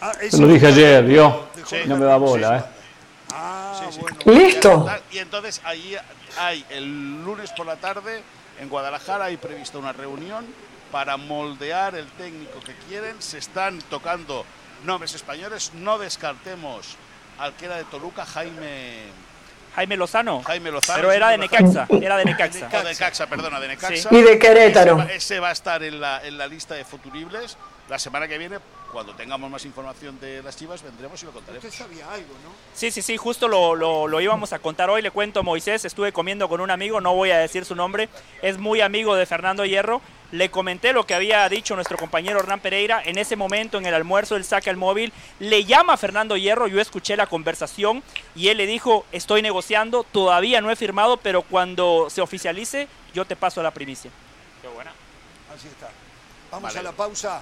Ah, 0.00 0.12
ese 0.20 0.38
lo 0.40 0.48
dije 0.48 0.66
ayer, 0.68 1.04
¿vio? 1.04 1.48
Jorge 1.54 1.86
No 1.86 1.96
me 1.96 2.04
da 2.04 2.16
bola, 2.16 2.58
¿eh? 2.58 2.64
Ah, 3.32 3.80
Sí, 3.84 3.92
sí. 3.94 4.00
bueno. 4.00 4.18
Listo. 4.26 4.86
Y 5.10 5.18
entonces 5.18 5.60
ahí 5.64 5.96
hay 6.38 6.64
el 6.70 7.24
lunes 7.24 7.50
por 7.52 7.66
la 7.66 7.76
tarde 7.76 8.22
en 8.58 8.68
Guadalajara 8.68 9.26
hay 9.26 9.36
prevista 9.36 9.78
una 9.78 9.92
reunión 9.92 10.46
para 10.92 11.16
moldear 11.16 11.94
el 11.94 12.06
técnico 12.12 12.60
que 12.60 12.74
quieren. 12.88 13.20
Se 13.20 13.38
están 13.38 13.80
tocando 13.90 14.44
nombres 14.84 15.14
españoles. 15.14 15.72
No 15.74 15.98
descartemos 15.98 16.96
al 17.38 17.54
que 17.54 17.66
era 17.66 17.76
de 17.76 17.84
Toluca, 17.84 18.24
Jaime 18.26 19.04
Jaime 19.74 19.96
Lozano. 19.98 20.42
Jaime 20.42 20.70
Lozano. 20.70 20.96
Pero 20.96 21.12
era 21.12 21.28
de 21.28 21.38
Necaxa, 21.38 21.86
era 22.00 22.16
de 22.16 22.24
Necaxa. 22.24 22.68
De 22.68 22.84
Necaxa, 22.84 23.26
perdona, 23.26 23.60
de 23.60 23.68
Necaxa. 23.68 24.08
Y 24.10 24.22
de 24.22 24.38
Querétaro. 24.38 24.94
Ese 24.94 25.06
va, 25.06 25.12
ese 25.12 25.40
va 25.40 25.48
a 25.50 25.52
estar 25.52 25.82
en 25.82 26.00
la, 26.00 26.24
en 26.24 26.38
la 26.38 26.46
lista 26.46 26.74
de 26.74 26.84
futuribles. 26.84 27.58
La 27.88 27.98
semana 27.98 28.26
que 28.26 28.38
viene, 28.38 28.58
cuando 28.92 29.14
tengamos 29.14 29.50
más 29.50 29.64
información 29.64 30.18
de 30.20 30.42
las 30.42 30.56
chivas, 30.56 30.82
vendremos 30.82 31.22
y 31.22 31.26
lo 31.26 31.32
contaremos. 31.32 31.64
Usted 31.64 31.76
sabía 31.84 32.10
algo, 32.10 32.32
¿no? 32.44 32.50
Sí, 32.74 32.90
sí, 32.90 33.02
sí, 33.02 33.16
justo 33.16 33.48
lo, 33.48 33.74
lo- 33.74 34.06
lo 34.08 34.20
íbamos 34.20 34.52
a 34.52 34.58
contar 34.58 34.88
hoy. 34.90 35.02
Le 35.02 35.10
cuento 35.10 35.40
a 35.40 35.42
Moisés, 35.42 35.84
estuve 35.84 36.12
comiendo 36.12 36.48
con 36.48 36.60
un 36.60 36.70
amigo, 36.70 37.00
no 37.00 37.14
voy 37.14 37.30
a 37.30 37.38
decir 37.38 37.64
su 37.64 37.74
nombre, 37.74 38.08
es 38.42 38.58
muy 38.58 38.80
amigo 38.80 39.14
de 39.14 39.26
Fernando 39.26 39.64
Hierro. 39.64 40.00
Le 40.32 40.50
comenté 40.50 40.92
lo 40.92 41.06
que 41.06 41.14
había 41.14 41.48
dicho 41.48 41.76
nuestro 41.76 41.96
compañero 41.96 42.40
Hernán 42.40 42.58
Pereira. 42.58 43.00
En 43.04 43.16
ese 43.16 43.36
momento, 43.36 43.78
en 43.78 43.86
el 43.86 43.94
almuerzo, 43.94 44.34
él 44.34 44.44
saca 44.44 44.70
el 44.70 44.76
móvil, 44.76 45.12
le 45.38 45.64
llama 45.64 45.92
a 45.92 45.96
Fernando 45.96 46.36
Hierro. 46.36 46.66
Yo 46.66 46.80
escuché 46.80 47.16
la 47.16 47.26
conversación 47.28 48.02
y 48.34 48.48
él 48.48 48.56
le 48.56 48.66
dijo: 48.66 49.06
Estoy 49.12 49.40
negociando, 49.42 50.02
todavía 50.04 50.60
no 50.60 50.70
he 50.70 50.76
firmado, 50.76 51.16
pero 51.18 51.42
cuando 51.42 52.08
se 52.10 52.22
oficialice, 52.22 52.88
yo 53.14 53.24
te 53.24 53.36
paso 53.36 53.62
la 53.62 53.70
primicia. 53.70 54.10
Qué 54.62 54.68
buena. 54.68 54.90
Así 55.54 55.68
está. 55.68 55.90
Vamos 56.50 56.68
Vale. 56.70 56.78
a 56.80 56.82
la 56.82 56.92
pausa. 56.92 57.40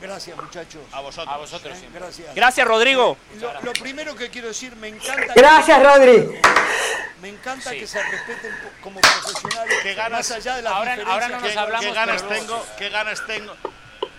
Gracias, 0.00 0.36
muchachos. 0.36 0.80
A 0.92 1.00
vosotros. 1.00 1.34
A 1.34 1.38
vosotros 1.38 1.74
Eh, 1.76 1.78
siempre. 1.80 2.00
Gracias. 2.00 2.34
Gracias, 2.34 2.66
Rodrigo. 2.68 3.16
Lo, 3.40 3.60
lo 3.62 3.72
primero 3.72 4.14
que 4.14 4.30
quiero 4.30 4.48
decir, 4.48 4.74
me 4.76 4.88
encanta, 4.88 5.32
Gracias, 5.34 5.82
Rodri. 5.82 6.40
me 7.20 7.28
encanta 7.30 7.70
Sí. 7.70 7.80
que 7.80 7.86
se 7.86 8.00
respeten 8.02 8.54
como 8.82 9.00
profesionales, 9.00 9.74
Qué 9.82 9.94
ganas- 9.94 10.18
más 10.18 10.30
allá 10.30 10.54
de 10.56 10.62
las 10.62 10.72
ahora- 10.72 10.96
ahora 11.06 11.28
no 11.28 11.40
nos 11.40 11.50
¿Qué, 11.52 11.58
hablamos, 11.58 11.84
qué 11.86 11.92
ganas 11.92 12.22
pero- 12.22 12.34
tengo? 12.40 12.66
¿Qué 12.78 12.88
ganas 12.90 13.26
tengo? 13.26 13.56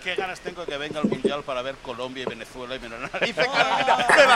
¿Qué 0.04 0.14
ganas 0.14 0.40
tengo 0.40 0.64
que 0.64 0.76
venga 0.78 1.00
al 1.00 1.06
Mundial 1.06 1.42
para 1.42 1.60
ver 1.60 1.74
Colombia 1.76 2.22
y 2.22 2.26
Venezuela 2.26 2.74
y 2.74 2.78
¡me 2.78 2.88
las! 2.88 3.10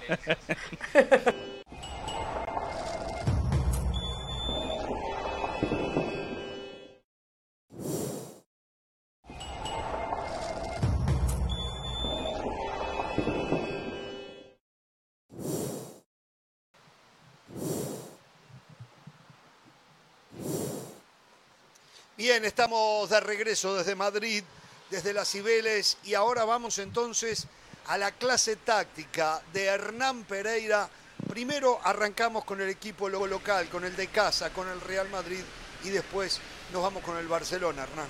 Bien, 22.21 22.45
estamos 22.45 23.09
de 23.09 23.19
regreso 23.19 23.73
desde 23.75 23.95
Madrid, 23.95 24.43
desde 24.91 25.11
las 25.11 25.27
Cibeles, 25.27 25.97
y 26.03 26.13
ahora 26.13 26.45
vamos 26.45 26.77
entonces 26.77 27.47
a 27.87 27.97
la 27.97 28.11
clase 28.11 28.57
táctica 28.57 29.41
de 29.51 29.65
Hernán 29.65 30.23
Pereira. 30.25 30.87
Primero 31.27 31.79
arrancamos 31.83 32.45
con 32.45 32.61
el 32.61 32.69
equipo 32.69 33.09
lo- 33.09 33.25
local, 33.25 33.69
con 33.69 33.85
el 33.85 33.95
de 33.95 34.05
casa, 34.09 34.51
con 34.51 34.67
el 34.67 34.79
Real 34.81 35.09
Madrid, 35.09 35.39
y 35.83 35.89
después 35.89 36.39
nos 36.71 36.83
vamos 36.83 37.01
con 37.03 37.17
el 37.17 37.27
Barcelona, 37.27 37.85
Hernán. 37.89 38.09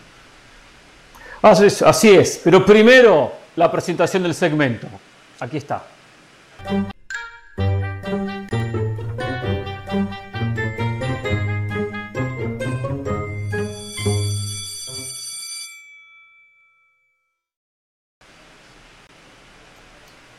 Así 1.89 2.09
es. 2.13 2.41
Pero 2.43 2.65
primero, 2.65 3.31
la 3.55 3.71
presentación 3.71 4.23
del 4.23 4.35
segmento. 4.35 4.89
Aquí 5.39 5.55
está. 5.55 5.85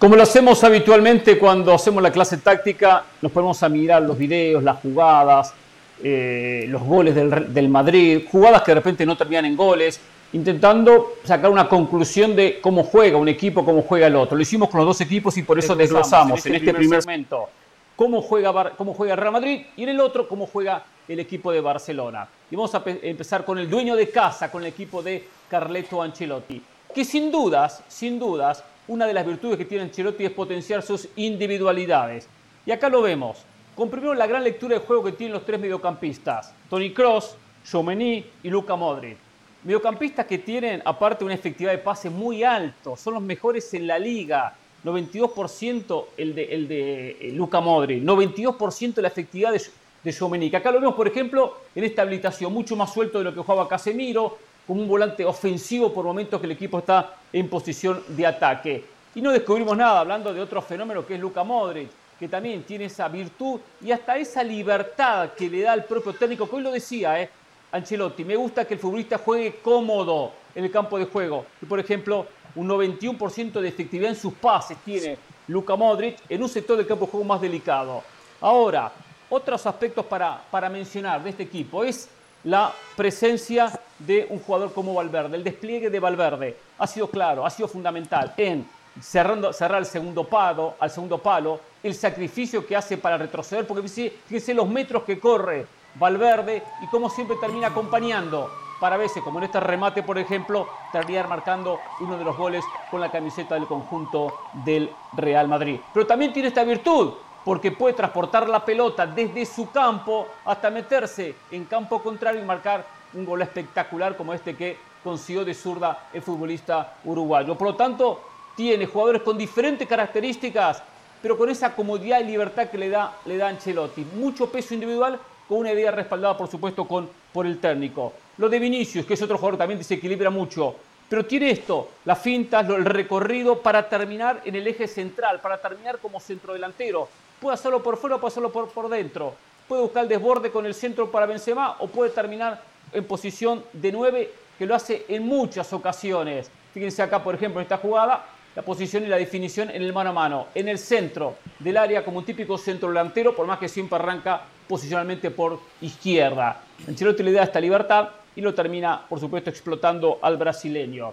Como 0.02 0.16
lo 0.16 0.24
hacemos 0.24 0.64
habitualmente 0.64 1.38
cuando 1.38 1.72
hacemos 1.72 2.02
la 2.02 2.10
clase 2.10 2.38
táctica, 2.38 3.04
nos 3.20 3.30
ponemos 3.30 3.62
a 3.62 3.68
mirar 3.68 4.02
los 4.02 4.18
videos, 4.18 4.60
las 4.60 4.80
jugadas, 4.80 5.54
eh, 6.02 6.64
los 6.68 6.82
goles 6.82 7.14
del, 7.14 7.54
del 7.54 7.68
Madrid, 7.68 8.24
jugadas 8.28 8.62
que 8.62 8.72
de 8.72 8.74
repente 8.74 9.06
no 9.06 9.16
terminan 9.16 9.44
en 9.44 9.56
goles, 9.56 10.00
intentando 10.32 11.12
sacar 11.22 11.48
una 11.52 11.68
conclusión 11.68 12.34
de 12.34 12.58
cómo 12.60 12.82
juega 12.82 13.16
un 13.16 13.28
equipo, 13.28 13.64
cómo 13.64 13.82
juega 13.82 14.08
el 14.08 14.16
otro. 14.16 14.36
Lo 14.36 14.42
hicimos 14.42 14.70
con 14.70 14.78
los 14.78 14.88
dos 14.88 15.00
equipos 15.02 15.38
y 15.38 15.44
por 15.44 15.56
eso 15.60 15.76
desglosamos 15.76 16.44
en 16.46 16.54
este 16.56 16.74
primer 16.74 16.98
momento 17.06 17.48
cómo 17.94 18.22
juega, 18.22 18.50
Bar- 18.50 18.72
cómo 18.76 18.94
juega 18.94 19.14
el 19.14 19.20
Real 19.20 19.32
Madrid 19.34 19.60
y 19.76 19.84
en 19.84 19.90
el 19.90 20.00
otro 20.00 20.26
cómo 20.26 20.48
juega 20.48 20.82
el 21.06 21.20
equipo 21.20 21.52
de 21.52 21.60
Barcelona. 21.60 22.26
Y 22.50 22.56
vamos 22.56 22.74
a 22.74 22.82
pe- 22.82 22.98
empezar 23.08 23.44
con 23.44 23.56
el 23.56 23.70
dueño 23.70 23.94
de 23.94 24.10
casa, 24.10 24.50
con 24.50 24.62
el 24.62 24.68
equipo 24.70 25.00
de 25.00 25.28
Carleto 25.48 26.02
Ancelotti, 26.02 26.60
que 26.92 27.04
sin 27.04 27.30
dudas, 27.30 27.84
sin 27.86 28.18
dudas, 28.18 28.64
una 28.88 29.06
de 29.06 29.14
las 29.14 29.26
virtudes 29.26 29.56
que 29.56 29.64
tiene 29.64 29.84
Ancelotti 29.84 30.24
es 30.24 30.32
potenciar 30.32 30.82
sus 30.82 31.08
individualidades. 31.16 32.28
Y 32.66 32.70
acá 32.70 32.88
lo 32.88 33.02
vemos. 33.02 33.44
Con 33.74 33.90
la 34.18 34.26
gran 34.26 34.44
lectura 34.44 34.78
de 34.78 34.84
juego 34.84 35.04
que 35.04 35.12
tienen 35.12 35.32
los 35.32 35.46
tres 35.46 35.58
mediocampistas, 35.58 36.52
Toni 36.68 36.92
Kroos, 36.92 37.36
Tchouaméni 37.64 38.24
y 38.42 38.50
Luka 38.50 38.76
Modric. 38.76 39.16
Mediocampistas 39.64 40.26
que 40.26 40.38
tienen 40.38 40.82
aparte 40.84 41.24
una 41.24 41.34
efectividad 41.34 41.72
de 41.72 41.78
pase 41.78 42.10
muy 42.10 42.42
alto, 42.42 42.96
son 42.96 43.14
los 43.14 43.22
mejores 43.22 43.72
en 43.74 43.86
la 43.86 43.98
liga. 43.98 44.56
92% 44.84 46.04
el 46.16 46.34
de, 46.34 46.44
el 46.44 46.68
de 46.68 47.10
eh, 47.20 47.32
Luka 47.32 47.60
Modric, 47.60 48.02
92% 48.02 49.00
la 49.00 49.08
efectividad 49.08 49.52
de, 49.52 49.62
de. 50.02 50.50
Que 50.50 50.56
acá 50.56 50.72
lo 50.72 50.80
vemos, 50.80 50.96
por 50.96 51.06
ejemplo, 51.06 51.56
en 51.74 51.84
esta 51.84 52.02
habilitación, 52.02 52.52
mucho 52.52 52.74
más 52.74 52.92
suelto 52.92 53.18
de 53.18 53.24
lo 53.24 53.32
que 53.32 53.40
jugaba 53.40 53.68
Casemiro, 53.68 54.38
como 54.66 54.82
un 54.82 54.88
volante 54.88 55.24
ofensivo 55.24 55.92
por 55.92 56.04
momentos 56.04 56.40
que 56.40 56.46
el 56.46 56.52
equipo 56.52 56.78
está 56.78 57.16
en 57.32 57.48
posición 57.48 58.02
de 58.08 58.26
ataque. 58.26 58.84
Y 59.14 59.20
no 59.20 59.30
descubrimos 59.30 59.76
nada 59.76 60.00
hablando 60.00 60.32
de 60.32 60.40
otro 60.40 60.62
fenómeno 60.62 61.04
que 61.04 61.14
es 61.14 61.20
Luka 61.20 61.44
Modric, 61.44 61.88
que 62.18 62.28
también 62.28 62.62
tiene 62.62 62.84
esa 62.84 63.08
virtud 63.08 63.60
y 63.80 63.90
hasta 63.90 64.16
esa 64.16 64.42
libertad 64.42 65.30
que 65.36 65.50
le 65.50 65.62
da 65.62 65.72
al 65.72 65.84
propio 65.84 66.14
técnico, 66.14 66.48
que 66.48 66.56
hoy 66.56 66.62
lo 66.62 66.70
decía, 66.70 67.20
¿eh? 67.20 67.28
Ancelotti, 67.72 68.24
me 68.24 68.36
gusta 68.36 68.64
que 68.64 68.74
el 68.74 68.80
futbolista 68.80 69.18
juegue 69.18 69.56
cómodo 69.62 70.32
en 70.54 70.64
el 70.64 70.70
campo 70.70 70.98
de 70.98 71.06
juego. 71.06 71.46
Y 71.60 71.66
por 71.66 71.80
ejemplo, 71.80 72.26
un 72.54 72.68
91% 72.68 73.60
de 73.60 73.68
efectividad 73.68 74.10
en 74.10 74.16
sus 74.16 74.34
pases 74.34 74.76
tiene 74.84 75.16
Luka 75.48 75.74
Modric 75.74 76.18
en 76.28 76.42
un 76.42 76.48
sector 76.48 76.76
del 76.76 76.86
campo 76.86 77.06
de 77.06 77.12
juego 77.12 77.24
más 77.24 77.40
delicado. 77.40 78.02
Ahora, 78.40 78.92
otros 79.30 79.66
aspectos 79.66 80.04
para, 80.04 80.42
para 80.50 80.68
mencionar 80.68 81.24
de 81.24 81.30
este 81.30 81.42
equipo 81.44 81.82
es 81.82 82.08
la 82.44 82.72
presencia 82.96 83.78
de 83.98 84.26
un 84.30 84.40
jugador 84.40 84.72
como 84.72 84.94
Valverde. 84.94 85.36
El 85.36 85.44
despliegue 85.44 85.90
de 85.90 86.00
Valverde 86.00 86.56
ha 86.78 86.86
sido 86.86 87.08
claro, 87.08 87.46
ha 87.46 87.50
sido 87.50 87.68
fundamental 87.68 88.34
en 88.36 88.66
cerrando, 89.00 89.52
cerrar 89.52 89.78
el 89.78 89.86
segundo 89.86 90.24
palo, 90.24 90.74
al 90.78 90.90
segundo 90.90 91.18
palo, 91.18 91.60
el 91.82 91.94
sacrificio 91.94 92.66
que 92.66 92.76
hace 92.76 92.98
para 92.98 93.16
retroceder, 93.16 93.66
porque 93.66 93.88
fíjense, 93.88 94.54
los 94.54 94.68
metros 94.68 95.04
que 95.04 95.18
corre 95.18 95.66
Valverde 95.94 96.62
y 96.82 96.86
cómo 96.86 97.10
siempre 97.10 97.36
termina 97.40 97.68
acompañando 97.68 98.50
para 98.80 98.96
veces, 98.96 99.22
como 99.22 99.38
en 99.38 99.44
este 99.44 99.60
remate, 99.60 100.02
por 100.02 100.18
ejemplo, 100.18 100.66
terminar 100.90 101.28
marcando 101.28 101.78
uno 102.00 102.18
de 102.18 102.24
los 102.24 102.36
goles 102.36 102.64
con 102.90 103.00
la 103.00 103.10
camiseta 103.10 103.54
del 103.54 103.66
conjunto 103.66 104.34
del 104.64 104.90
Real 105.12 105.46
Madrid. 105.46 105.78
Pero 105.94 106.06
también 106.06 106.32
tiene 106.32 106.48
esta 106.48 106.64
virtud, 106.64 107.12
porque 107.44 107.72
puede 107.72 107.94
transportar 107.94 108.48
la 108.48 108.64
pelota 108.64 109.06
desde 109.06 109.44
su 109.46 109.70
campo 109.70 110.28
hasta 110.44 110.70
meterse 110.70 111.34
en 111.50 111.64
campo 111.64 112.02
contrario 112.02 112.40
y 112.40 112.44
marcar 112.44 112.84
un 113.14 113.24
gol 113.24 113.42
espectacular 113.42 114.16
como 114.16 114.32
este 114.32 114.56
que 114.56 114.76
consiguió 115.02 115.44
de 115.44 115.54
zurda 115.54 116.08
el 116.12 116.22
futbolista 116.22 116.94
uruguayo. 117.04 117.56
Por 117.56 117.68
lo 117.68 117.74
tanto, 117.74 118.20
tiene 118.56 118.86
jugadores 118.86 119.22
con 119.22 119.36
diferentes 119.36 119.88
características, 119.88 120.82
pero 121.20 121.36
con 121.36 121.48
esa 121.50 121.74
comodidad 121.74 122.20
y 122.20 122.24
libertad 122.24 122.68
que 122.68 122.78
le 122.78 122.88
da, 122.88 123.16
le 123.24 123.36
da 123.36 123.48
Ancelotti. 123.48 124.04
Mucho 124.14 124.50
peso 124.50 124.74
individual 124.74 125.18
con 125.48 125.58
una 125.58 125.72
idea 125.72 125.90
respaldada, 125.90 126.36
por 126.36 126.48
supuesto, 126.48 126.86
por 126.86 127.46
el 127.46 127.58
técnico. 127.58 128.12
Lo 128.38 128.48
de 128.48 128.58
Vinicius, 128.58 129.04
que 129.04 129.14
es 129.14 129.22
otro 129.22 129.36
jugador 129.36 129.54
que 129.54 129.58
también 129.58 129.78
desequilibra 129.78 130.30
mucho, 130.30 130.74
pero 131.08 131.26
tiene 131.26 131.50
esto, 131.50 131.90
las 132.06 132.18
fintas, 132.18 132.66
el 132.70 132.86
recorrido 132.86 133.60
para 133.60 133.86
terminar 133.86 134.40
en 134.46 134.54
el 134.54 134.66
eje 134.66 134.88
central, 134.88 135.40
para 135.40 135.60
terminar 135.60 135.98
como 135.98 136.18
centrodelantero. 136.18 137.06
Puede 137.42 137.54
hacerlo 137.54 137.82
por 137.82 137.96
fuera 137.96 138.14
o 138.14 138.20
puede 138.20 138.30
hacerlo 138.30 138.52
por, 138.52 138.68
por 138.68 138.88
dentro. 138.88 139.34
Puede 139.66 139.82
buscar 139.82 140.04
el 140.04 140.08
desborde 140.08 140.52
con 140.52 140.64
el 140.64 140.74
centro 140.74 141.10
para 141.10 141.26
Benzema 141.26 141.74
o 141.80 141.88
puede 141.88 142.10
terminar 142.10 142.62
en 142.92 143.02
posición 143.02 143.64
de 143.72 143.90
9, 143.90 144.30
que 144.56 144.64
lo 144.64 144.76
hace 144.76 145.04
en 145.08 145.26
muchas 145.26 145.72
ocasiones. 145.72 146.52
Fíjense 146.72 147.02
acá, 147.02 147.20
por 147.20 147.34
ejemplo, 147.34 147.60
en 147.60 147.64
esta 147.64 147.78
jugada, 147.78 148.24
la 148.54 148.62
posición 148.62 149.02
y 149.02 149.08
la 149.08 149.16
definición 149.16 149.70
en 149.70 149.82
el 149.82 149.92
mano 149.92 150.10
a 150.10 150.12
mano, 150.12 150.46
en 150.54 150.68
el 150.68 150.78
centro 150.78 151.34
del 151.58 151.78
área 151.78 152.04
como 152.04 152.18
un 152.18 152.24
típico 152.24 152.56
centro 152.56 152.90
delantero, 152.90 153.34
por 153.34 153.44
más 153.44 153.58
que 153.58 153.68
siempre 153.68 153.96
arranca 153.96 154.42
posicionalmente 154.68 155.32
por 155.32 155.58
izquierda. 155.80 156.60
Ancelotti 156.86 157.24
le 157.24 157.32
da 157.32 157.42
esta 157.42 157.60
libertad 157.60 158.10
y 158.36 158.40
lo 158.40 158.54
termina, 158.54 159.04
por 159.08 159.18
supuesto, 159.18 159.50
explotando 159.50 160.20
al 160.22 160.36
brasileño. 160.36 161.12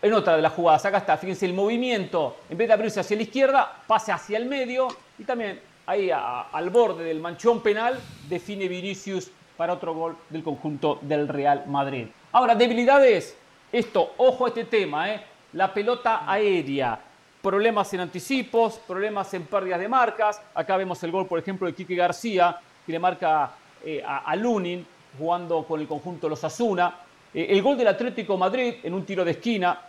En 0.00 0.12
otra 0.12 0.36
de 0.36 0.42
las 0.42 0.52
jugadas, 0.52 0.84
acá 0.86 0.98
está, 0.98 1.16
fíjense 1.16 1.44
el 1.44 1.54
movimiento, 1.54 2.36
en 2.48 2.56
vez 2.56 2.68
de 2.68 2.74
abrirse 2.74 3.00
hacia 3.00 3.16
la 3.16 3.22
izquierda, 3.24 3.76
pase 3.84 4.12
hacia 4.12 4.38
el 4.38 4.46
medio 4.46 4.86
y 5.18 5.24
también 5.24 5.60
ahí 5.86 6.08
al 6.12 6.70
borde 6.70 7.02
del 7.02 7.18
manchón 7.18 7.60
penal 7.62 7.98
define 8.28 8.68
Vinicius 8.68 9.28
para 9.56 9.72
otro 9.72 9.94
gol 9.94 10.16
del 10.30 10.44
conjunto 10.44 11.00
del 11.02 11.26
Real 11.26 11.64
Madrid. 11.66 12.06
Ahora, 12.30 12.54
debilidades, 12.54 13.36
esto, 13.72 14.14
ojo 14.18 14.44
a 14.44 14.48
este 14.48 14.66
tema, 14.66 15.12
¿eh? 15.12 15.20
la 15.54 15.74
pelota 15.74 16.30
aérea, 16.30 17.00
problemas 17.42 17.92
en 17.92 18.00
anticipos, 18.00 18.78
problemas 18.86 19.34
en 19.34 19.46
pérdidas 19.46 19.80
de 19.80 19.88
marcas, 19.88 20.40
acá 20.54 20.76
vemos 20.76 21.02
el 21.02 21.10
gol, 21.10 21.26
por 21.26 21.40
ejemplo, 21.40 21.66
de 21.66 21.74
Quique 21.74 21.96
García, 21.96 22.56
que 22.86 22.92
le 22.92 23.00
marca 23.00 23.50
eh, 23.84 24.00
a, 24.06 24.18
a 24.18 24.36
Lunin, 24.36 24.86
jugando 25.18 25.64
con 25.64 25.80
el 25.80 25.88
conjunto 25.88 26.28
los 26.28 26.44
Asuna, 26.44 26.94
el 27.34 27.62
gol 27.62 27.76
del 27.76 27.88
Atlético 27.88 28.36
Madrid 28.36 28.74
en 28.82 28.94
un 28.94 29.04
tiro 29.04 29.24
de 29.24 29.32
esquina, 29.32 29.80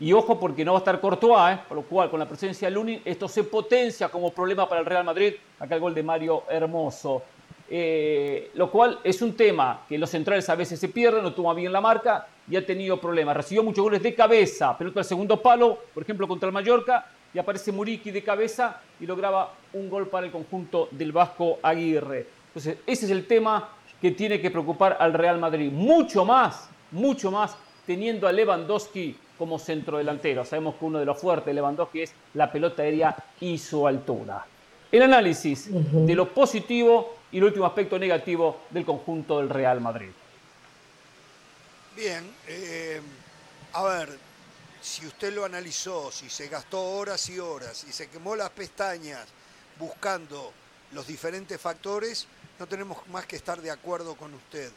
y 0.00 0.12
ojo 0.12 0.38
porque 0.38 0.64
no 0.64 0.72
va 0.72 0.78
a 0.78 0.80
estar 0.80 1.00
Courtois, 1.00 1.56
¿eh? 1.56 1.60
por 1.66 1.76
lo 1.76 1.82
cual 1.82 2.08
con 2.08 2.20
la 2.20 2.28
presencia 2.28 2.68
de 2.68 2.74
Lunin 2.74 3.02
esto 3.04 3.26
se 3.26 3.42
potencia 3.44 4.08
como 4.08 4.30
problema 4.30 4.68
para 4.68 4.80
el 4.80 4.86
Real 4.86 5.04
Madrid. 5.04 5.34
Acá 5.58 5.74
el 5.74 5.80
gol 5.80 5.94
de 5.94 6.02
Mario 6.02 6.44
Hermoso. 6.48 7.22
Eh, 7.70 8.50
lo 8.54 8.70
cual 8.70 9.00
es 9.04 9.20
un 9.20 9.34
tema 9.34 9.82
que 9.88 9.98
los 9.98 10.08
centrales 10.08 10.48
a 10.48 10.54
veces 10.54 10.78
se 10.80 10.88
pierden, 10.88 11.22
no 11.22 11.34
toma 11.34 11.52
bien 11.52 11.72
la 11.72 11.80
marca 11.80 12.28
y 12.48 12.56
ha 12.56 12.64
tenido 12.64 13.00
problemas. 13.00 13.36
Recibió 13.36 13.62
muchos 13.62 13.82
goles 13.82 14.02
de 14.02 14.14
cabeza, 14.14 14.78
pelota 14.78 15.00
al 15.00 15.04
segundo 15.04 15.42
palo, 15.42 15.78
por 15.92 16.02
ejemplo 16.04 16.28
contra 16.28 16.46
el 16.46 16.52
Mallorca, 16.52 17.06
y 17.34 17.38
aparece 17.38 17.72
Muriqui 17.72 18.10
de 18.10 18.22
cabeza 18.22 18.80
y 19.00 19.06
lograba 19.06 19.52
un 19.74 19.90
gol 19.90 20.08
para 20.08 20.26
el 20.26 20.32
conjunto 20.32 20.88
del 20.92 21.12
Vasco 21.12 21.58
Aguirre. 21.60 22.26
Entonces, 22.46 22.78
ese 22.86 23.04
es 23.04 23.10
el 23.10 23.26
tema 23.26 23.68
que 24.00 24.12
tiene 24.12 24.40
que 24.40 24.50
preocupar 24.50 24.96
al 24.98 25.12
Real 25.12 25.38
Madrid. 25.38 25.70
Mucho 25.70 26.24
más, 26.24 26.70
mucho 26.90 27.30
más, 27.30 27.56
teniendo 27.86 28.28
a 28.28 28.32
Lewandowski 28.32 29.16
como 29.38 29.58
centrodelantero. 29.58 30.44
Sabemos 30.44 30.76
que 30.76 30.84
uno 30.84 30.98
de 30.98 31.04
los 31.04 31.18
fuertes 31.18 31.46
de 31.46 31.54
Lewandowski 31.54 32.02
es 32.02 32.12
la 32.34 32.50
pelota 32.50 32.82
aérea 32.82 33.16
y 33.40 33.58
su 33.58 33.86
altura. 33.86 34.44
El 34.90 35.02
análisis 35.02 35.68
de 35.70 36.14
lo 36.14 36.32
positivo 36.32 37.18
y 37.30 37.38
el 37.38 37.44
último 37.44 37.66
aspecto 37.66 37.98
negativo 37.98 38.62
del 38.70 38.84
conjunto 38.84 39.38
del 39.38 39.50
Real 39.50 39.80
Madrid. 39.80 40.10
Bien, 41.94 42.24
eh, 42.46 43.00
a 43.72 43.82
ver, 43.84 44.08
si 44.80 45.06
usted 45.06 45.34
lo 45.34 45.44
analizó, 45.44 46.10
si 46.10 46.30
se 46.30 46.48
gastó 46.48 46.80
horas 46.80 47.28
y 47.28 47.38
horas 47.38 47.84
y 47.88 47.92
se 47.92 48.08
quemó 48.08 48.36
las 48.36 48.50
pestañas 48.50 49.26
buscando 49.78 50.52
los 50.92 51.06
diferentes 51.06 51.60
factores, 51.60 52.26
no 52.58 52.66
tenemos 52.66 53.06
más 53.08 53.26
que 53.26 53.36
estar 53.36 53.60
de 53.60 53.70
acuerdo 53.70 54.14
con 54.14 54.32
usted. 54.34 54.70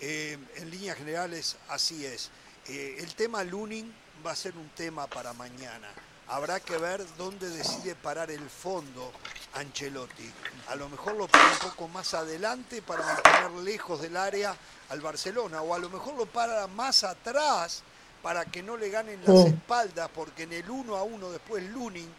Eh, 0.00 0.38
en 0.56 0.70
líneas 0.70 0.98
generales, 0.98 1.56
así 1.68 2.04
es. 2.04 2.30
Eh, 2.68 2.96
el 2.98 3.14
tema 3.14 3.42
Lunin 3.44 3.92
va 4.24 4.32
a 4.32 4.36
ser 4.36 4.56
un 4.56 4.68
tema 4.70 5.06
para 5.06 5.32
mañana. 5.32 5.88
Habrá 6.28 6.60
que 6.60 6.76
ver 6.76 7.04
dónde 7.16 7.48
decide 7.48 7.94
parar 7.94 8.30
el 8.30 8.50
fondo 8.50 9.12
Ancelotti. 9.54 10.30
A 10.68 10.74
lo 10.74 10.88
mejor 10.88 11.14
lo 11.14 11.28
para 11.28 11.48
un 11.50 11.58
poco 11.58 11.88
más 11.88 12.14
adelante 12.14 12.82
para 12.82 13.04
mantener 13.04 13.50
lejos 13.62 14.02
del 14.02 14.16
área 14.16 14.56
al 14.88 15.00
Barcelona, 15.00 15.62
o 15.62 15.72
a 15.72 15.78
lo 15.78 15.88
mejor 15.88 16.14
lo 16.14 16.26
para 16.26 16.66
más 16.66 17.04
atrás 17.04 17.82
para 18.22 18.44
que 18.44 18.62
no 18.62 18.76
le 18.76 18.90
ganen 18.90 19.20
las 19.24 19.46
espaldas, 19.46 20.10
porque 20.12 20.42
en 20.42 20.52
el 20.52 20.68
1 20.68 20.96
a 20.96 21.04
1 21.04 21.30
después 21.30 21.62
Lunin 21.70 22.12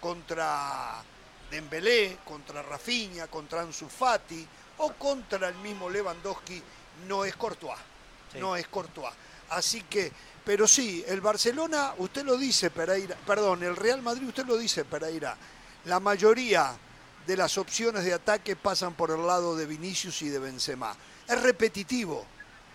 contra 0.00 1.02
Dembélé, 1.50 2.18
contra 2.24 2.62
Rafinha, 2.62 3.28
contra 3.28 3.60
Ansu 3.62 3.88
Fati 3.88 4.46
o 4.78 4.92
contra 4.94 5.48
el 5.48 5.54
mismo 5.56 5.88
Lewandowski 5.88 6.60
no 7.06 7.24
es 7.24 7.36
Courtois, 7.36 7.78
no 8.38 8.56
es 8.56 8.66
Courtois. 8.68 9.12
Así 9.50 9.82
que, 9.82 10.12
pero 10.44 10.66
sí, 10.66 11.04
el 11.06 11.20
Barcelona, 11.20 11.94
usted 11.98 12.24
lo 12.24 12.36
dice, 12.36 12.70
Pereira, 12.70 13.16
perdón, 13.26 13.62
el 13.62 13.76
Real 13.76 14.02
Madrid, 14.02 14.28
usted 14.28 14.46
lo 14.46 14.56
dice, 14.56 14.84
Pereira, 14.84 15.36
la 15.84 16.00
mayoría 16.00 16.74
de 17.26 17.36
las 17.36 17.58
opciones 17.58 18.04
de 18.04 18.14
ataque 18.14 18.56
pasan 18.56 18.94
por 18.94 19.10
el 19.10 19.26
lado 19.26 19.56
de 19.56 19.66
Vinicius 19.66 20.22
y 20.22 20.28
de 20.28 20.38
Benzema. 20.38 20.96
Es 21.28 21.40
repetitivo, 21.40 22.24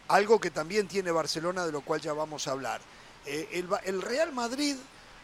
algo 0.07 0.39
que 0.39 0.51
también 0.51 0.87
tiene 0.87 1.11
Barcelona, 1.11 1.65
de 1.65 1.71
lo 1.71 1.81
cual 1.81 2.01
ya 2.01 2.13
vamos 2.13 2.47
a 2.47 2.51
hablar. 2.51 2.81
Eh, 3.25 3.63
el, 3.83 4.01
Real 4.01 4.31
Madrid 4.31 4.75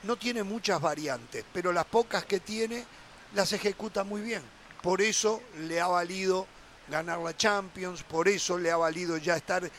no 0.04 0.18
tiene 0.18 0.44
muchas 0.44 0.82
variantes, 0.82 1.46
pero 1.54 1.72
las 1.72 1.86
pocas 1.86 2.26
que 2.26 2.40
tiene 2.40 2.86
las 3.34 3.54
ejecuta 3.54 4.04
muy 4.04 4.22
bien. 4.22 4.42
Por 4.82 5.02
eso 5.02 5.42
le 5.60 5.80
ha 5.80 5.88
valido 5.88 6.46
ganar 6.90 7.20
la 7.20 7.36
Champions, 7.36 8.04
por 8.04 8.28
eso 8.28 8.58
le 8.58 8.72
ha 8.72 8.78
valido 8.78 9.18
ya 9.18 9.36
estar 9.36 9.70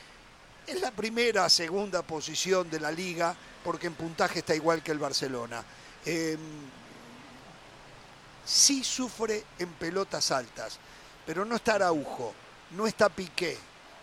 en 0.67 0.81
la 0.81 0.91
primera, 0.91 1.49
segunda 1.49 2.03
posición 2.03 2.71
de 2.71 2.81
la 2.81 2.91
liga, 2.91 3.35
porque 3.63 3.87
en 3.87 3.95
puntaje 3.95 4.41
está 4.41 4.55
igual 4.55 4.83
que 4.83 4.93
el 4.93 4.99
Barcelona. 4.99 5.63
Eh, 6.07 6.37
sí 8.45 8.85
sufre 8.85 9.45
en 9.59 9.69
pelotas 9.73 10.31
altas, 10.31 10.79
pero 11.27 11.45
no 11.45 11.57
está 11.57 11.75
Araujo, 11.75 12.35
no 12.73 12.87
está 12.87 13.09
Piqué. 13.09 13.57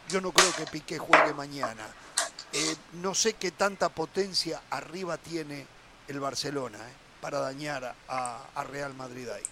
Yo 0.10 0.22
no 0.22 0.32
creo 0.32 0.54
que 0.56 0.66
Piqué 0.66 0.97
juegue 0.97 1.34
mañana. 1.34 1.88
Eh, 2.54 2.76
no 2.93 3.16
sé 3.16 3.34
qué 3.34 3.52
tanta 3.52 3.89
potencia 3.89 4.62
arriba 4.70 5.18
tiene 5.18 5.66
el 6.08 6.20
Barcelona 6.20 6.78
eh, 6.80 6.93
para 7.22 7.39
dañar 7.39 7.95
a, 8.08 8.43
a 8.54 8.64
Real 8.66 8.93
Madrid 8.93 9.30
ahí. 9.30 9.43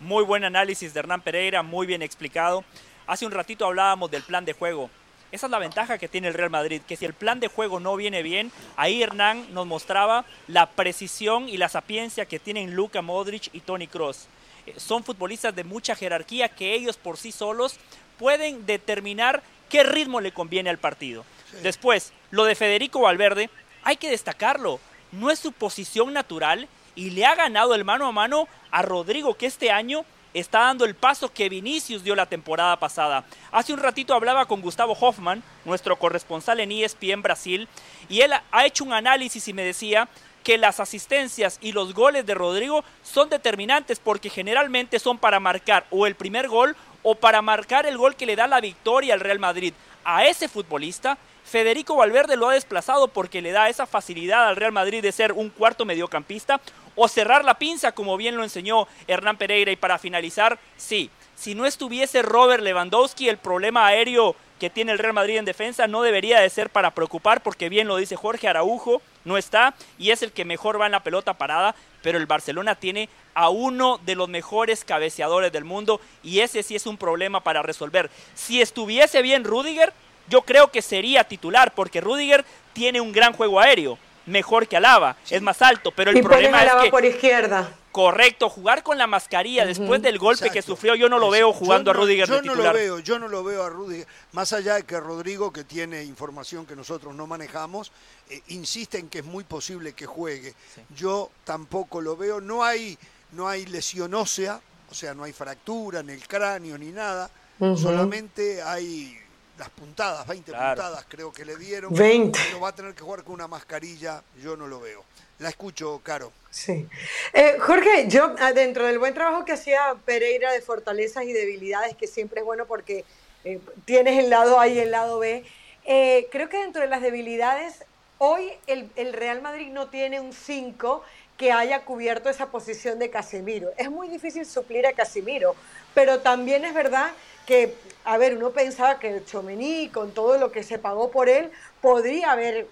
Muy 0.00 0.24
buen 0.24 0.44
análisis 0.44 0.92
de 0.92 1.00
Hernán 1.00 1.20
Pereira, 1.20 1.62
muy 1.62 1.86
bien 1.86 2.02
explicado. 2.02 2.64
Hace 3.10 3.26
un 3.26 3.32
ratito 3.32 3.66
hablábamos 3.66 4.08
del 4.12 4.22
plan 4.22 4.44
de 4.44 4.52
juego. 4.52 4.88
Esa 5.32 5.46
es 5.46 5.50
la 5.50 5.58
ventaja 5.58 5.98
que 5.98 6.06
tiene 6.06 6.28
el 6.28 6.34
Real 6.34 6.48
Madrid, 6.48 6.80
que 6.86 6.94
si 6.94 7.04
el 7.04 7.12
plan 7.12 7.40
de 7.40 7.48
juego 7.48 7.80
no 7.80 7.96
viene 7.96 8.22
bien, 8.22 8.52
ahí 8.76 9.02
Hernán 9.02 9.52
nos 9.52 9.66
mostraba 9.66 10.24
la 10.46 10.66
precisión 10.66 11.48
y 11.48 11.56
la 11.56 11.68
sapiencia 11.68 12.26
que 12.26 12.38
tienen 12.38 12.76
Luka 12.76 13.02
Modric 13.02 13.52
y 13.52 13.62
Tony 13.62 13.88
Cross. 13.88 14.28
Son 14.76 15.02
futbolistas 15.02 15.56
de 15.56 15.64
mucha 15.64 15.96
jerarquía 15.96 16.50
que 16.50 16.72
ellos 16.72 16.96
por 16.98 17.16
sí 17.16 17.32
solos 17.32 17.80
pueden 18.16 18.64
determinar 18.64 19.42
qué 19.68 19.82
ritmo 19.82 20.20
le 20.20 20.30
conviene 20.30 20.70
al 20.70 20.78
partido. 20.78 21.24
Después, 21.64 22.12
lo 22.30 22.44
de 22.44 22.54
Federico 22.54 23.00
Valverde, 23.00 23.50
hay 23.82 23.96
que 23.96 24.08
destacarlo. 24.08 24.78
No 25.10 25.32
es 25.32 25.40
su 25.40 25.50
posición 25.50 26.12
natural 26.12 26.68
y 26.94 27.10
le 27.10 27.26
ha 27.26 27.34
ganado 27.34 27.74
el 27.74 27.84
mano 27.84 28.06
a 28.06 28.12
mano 28.12 28.46
a 28.70 28.82
Rodrigo, 28.82 29.34
que 29.34 29.46
este 29.46 29.72
año 29.72 30.04
está 30.34 30.60
dando 30.60 30.84
el 30.84 30.94
paso 30.94 31.32
que 31.32 31.48
Vinicius 31.48 32.04
dio 32.04 32.14
la 32.14 32.26
temporada 32.26 32.78
pasada. 32.78 33.24
Hace 33.50 33.72
un 33.72 33.80
ratito 33.80 34.14
hablaba 34.14 34.46
con 34.46 34.60
Gustavo 34.60 34.96
Hoffman, 34.98 35.42
nuestro 35.64 35.96
corresponsal 35.96 36.60
en 36.60 36.72
ESPN 36.72 37.22
Brasil, 37.22 37.68
y 38.08 38.20
él 38.20 38.32
ha 38.50 38.66
hecho 38.66 38.84
un 38.84 38.92
análisis 38.92 39.48
y 39.48 39.52
me 39.52 39.64
decía 39.64 40.08
que 40.42 40.58
las 40.58 40.80
asistencias 40.80 41.58
y 41.60 41.72
los 41.72 41.94
goles 41.94 42.26
de 42.26 42.34
Rodrigo 42.34 42.84
son 43.02 43.28
determinantes 43.28 43.98
porque 43.98 44.30
generalmente 44.30 44.98
son 44.98 45.18
para 45.18 45.40
marcar 45.40 45.86
o 45.90 46.06
el 46.06 46.14
primer 46.14 46.48
gol 46.48 46.76
o 47.02 47.14
para 47.14 47.42
marcar 47.42 47.86
el 47.86 47.98
gol 47.98 48.16
que 48.16 48.26
le 48.26 48.36
da 48.36 48.46
la 48.46 48.60
victoria 48.60 49.14
al 49.14 49.20
Real 49.20 49.38
Madrid. 49.38 49.74
A 50.04 50.26
ese 50.26 50.48
futbolista 50.48 51.18
Federico 51.50 51.96
Valverde 51.96 52.36
lo 52.36 52.48
ha 52.48 52.54
desplazado 52.54 53.08
porque 53.08 53.42
le 53.42 53.50
da 53.50 53.68
esa 53.68 53.84
facilidad 53.84 54.46
al 54.46 54.54
Real 54.54 54.70
Madrid 54.70 55.02
de 55.02 55.10
ser 55.10 55.32
un 55.32 55.50
cuarto 55.50 55.84
mediocampista 55.84 56.60
o 56.94 57.08
cerrar 57.08 57.44
la 57.44 57.58
pinza, 57.58 57.90
como 57.90 58.16
bien 58.16 58.36
lo 58.36 58.44
enseñó 58.44 58.86
Hernán 59.08 59.36
Pereira. 59.36 59.72
Y 59.72 59.76
para 59.76 59.98
finalizar, 59.98 60.60
sí, 60.76 61.10
si 61.34 61.56
no 61.56 61.66
estuviese 61.66 62.22
Robert 62.22 62.62
Lewandowski, 62.62 63.28
el 63.28 63.38
problema 63.38 63.88
aéreo 63.88 64.36
que 64.60 64.70
tiene 64.70 64.92
el 64.92 65.00
Real 65.00 65.12
Madrid 65.12 65.38
en 65.38 65.44
defensa 65.44 65.88
no 65.88 66.02
debería 66.02 66.38
de 66.38 66.50
ser 66.50 66.70
para 66.70 66.92
preocupar, 66.92 67.42
porque 67.42 67.68
bien 67.68 67.88
lo 67.88 67.96
dice 67.96 68.14
Jorge 68.14 68.46
Araujo, 68.46 69.02
no 69.24 69.36
está 69.36 69.74
y 69.98 70.12
es 70.12 70.22
el 70.22 70.30
que 70.30 70.44
mejor 70.44 70.80
va 70.80 70.86
en 70.86 70.92
la 70.92 71.02
pelota 71.02 71.34
parada, 71.34 71.74
pero 72.00 72.18
el 72.18 72.26
Barcelona 72.26 72.76
tiene 72.76 73.08
a 73.34 73.48
uno 73.48 73.98
de 74.04 74.14
los 74.14 74.28
mejores 74.28 74.84
cabeceadores 74.84 75.50
del 75.50 75.64
mundo 75.64 76.00
y 76.22 76.40
ese 76.40 76.62
sí 76.62 76.76
es 76.76 76.86
un 76.86 76.96
problema 76.96 77.40
para 77.40 77.62
resolver. 77.62 78.08
Si 78.34 78.60
estuviese 78.60 79.20
bien 79.20 79.42
Rudiger, 79.42 79.92
yo 80.28 80.42
creo 80.42 80.70
que 80.70 80.82
sería 80.82 81.24
titular 81.24 81.74
porque 81.74 82.00
Rudiger 82.00 82.44
tiene 82.72 83.00
un 83.00 83.12
gran 83.12 83.32
juego 83.32 83.60
aéreo, 83.60 83.98
mejor 84.26 84.66
que 84.68 84.76
Alaba, 84.76 85.16
es 85.28 85.42
más 85.42 85.60
alto, 85.62 85.92
pero 85.92 86.10
el 86.10 86.18
y 86.18 86.22
problema 86.22 86.62
es 86.62 86.72
que 86.84 86.90
por 86.90 87.04
izquierda. 87.04 87.68
correcto, 87.90 88.48
jugar 88.48 88.84
con 88.84 88.96
la 88.98 89.08
mascarilla 89.08 89.66
después 89.66 90.00
del 90.02 90.18
golpe 90.18 90.50
que 90.50 90.62
sufrió, 90.62 90.94
yo 90.94 91.08
no 91.08 91.18
lo 91.18 91.30
veo 91.30 91.52
jugando 91.52 91.92
no- 91.92 91.98
a 91.98 92.02
Rudiger 92.04 92.28
yo 92.28 92.36
de 92.36 92.42
no 92.42 92.54
lo 92.54 92.72
veo, 92.72 92.98
yo 93.00 93.18
no 93.18 93.26
lo 93.26 93.42
veo 93.42 93.64
a 93.64 93.68
Rudiger. 93.68 94.06
Más 94.32 94.52
allá 94.52 94.74
de 94.76 94.84
que 94.84 95.00
Rodrigo, 95.00 95.52
que 95.52 95.64
tiene 95.64 96.04
información 96.04 96.64
que 96.66 96.76
nosotros 96.76 97.12
no 97.14 97.26
manejamos, 97.26 97.90
eh, 98.28 98.40
insiste 98.48 98.98
en 98.98 99.08
que 99.08 99.18
es 99.20 99.24
muy 99.24 99.42
posible 99.42 99.92
que 99.94 100.06
juegue. 100.06 100.54
Yo 100.94 101.30
tampoco 101.42 102.00
lo 102.00 102.16
veo. 102.16 102.40
No 102.40 102.62
hay, 102.62 102.96
no 103.32 103.48
hay 103.48 103.66
lesión 103.66 104.14
ósea, 104.14 104.60
o 104.88 104.94
sea, 104.94 105.12
no 105.14 105.24
hay 105.24 105.32
fractura 105.32 105.98
en 106.00 106.10
el 106.10 106.28
cráneo 106.28 106.78
ni 106.78 106.92
nada. 106.92 107.28
Solamente 107.76 108.62
hay 108.62 109.18
las 109.60 109.68
puntadas, 109.70 110.26
20 110.26 110.50
Claro. 110.50 110.80
puntadas 110.82 111.04
creo 111.08 111.32
que 111.32 111.44
le 111.44 111.56
dieron. 111.56 111.94
20. 111.94 112.38
Pero 112.46 112.60
va 112.60 112.70
a 112.70 112.74
tener 112.74 112.94
que 112.94 113.02
jugar 113.02 113.22
con 113.22 113.34
una 113.34 113.46
mascarilla, 113.46 114.22
yo 114.42 114.56
no 114.56 114.66
lo 114.66 114.80
veo. 114.80 115.04
La 115.38 115.50
escucho, 115.50 116.00
Caro. 116.02 116.32
Sí. 116.50 116.88
Eh, 117.32 117.56
Jorge, 117.60 118.08
yo 118.08 118.34
ah, 118.40 118.52
dentro 118.52 118.86
del 118.86 118.98
buen 118.98 119.14
trabajo 119.14 119.44
que 119.44 119.52
hacía 119.52 119.94
Pereira 120.04 120.50
de 120.52 120.60
fortalezas 120.62 121.24
y 121.24 121.32
debilidades, 121.32 121.94
que 121.94 122.06
siempre 122.06 122.40
es 122.40 122.46
bueno 122.46 122.66
porque 122.66 123.04
eh, 123.44 123.60
tienes 123.84 124.18
el 124.18 124.30
lado 124.30 124.58
A 124.58 124.66
y 124.68 124.78
el 124.78 124.90
lado 124.90 125.18
B, 125.18 125.44
eh, 125.84 126.26
creo 126.32 126.48
que 126.48 126.58
dentro 126.58 126.82
de 126.82 126.88
las 126.88 127.00
debilidades, 127.02 127.84
hoy 128.18 128.50
el, 128.66 128.90
el 128.96 129.12
Real 129.12 129.40
Madrid 129.42 129.68
no 129.70 129.88
tiene 129.88 130.20
un 130.20 130.32
5 130.32 131.02
que 131.38 131.52
haya 131.52 131.84
cubierto 131.86 132.28
esa 132.28 132.50
posición 132.50 132.98
de 132.98 133.08
Casemiro. 133.08 133.70
Es 133.78 133.90
muy 133.90 134.08
difícil 134.08 134.44
suplir 134.44 134.86
a 134.86 134.92
Casemiro, 134.92 135.54
pero 135.94 136.20
también 136.20 136.64
es 136.66 136.74
verdad 136.74 137.12
que, 137.50 137.74
a 138.04 138.16
ver, 138.16 138.36
uno 138.36 138.50
pensaba 138.50 139.00
que 139.00 139.24
Chomení, 139.24 139.88
con 139.88 140.12
todo 140.14 140.38
lo 140.38 140.52
que 140.52 140.62
se 140.62 140.78
pagó 140.78 141.10
por 141.10 141.28
él, 141.28 141.50
podría 141.80 142.30
haber 142.30 142.58
eh, 142.58 142.68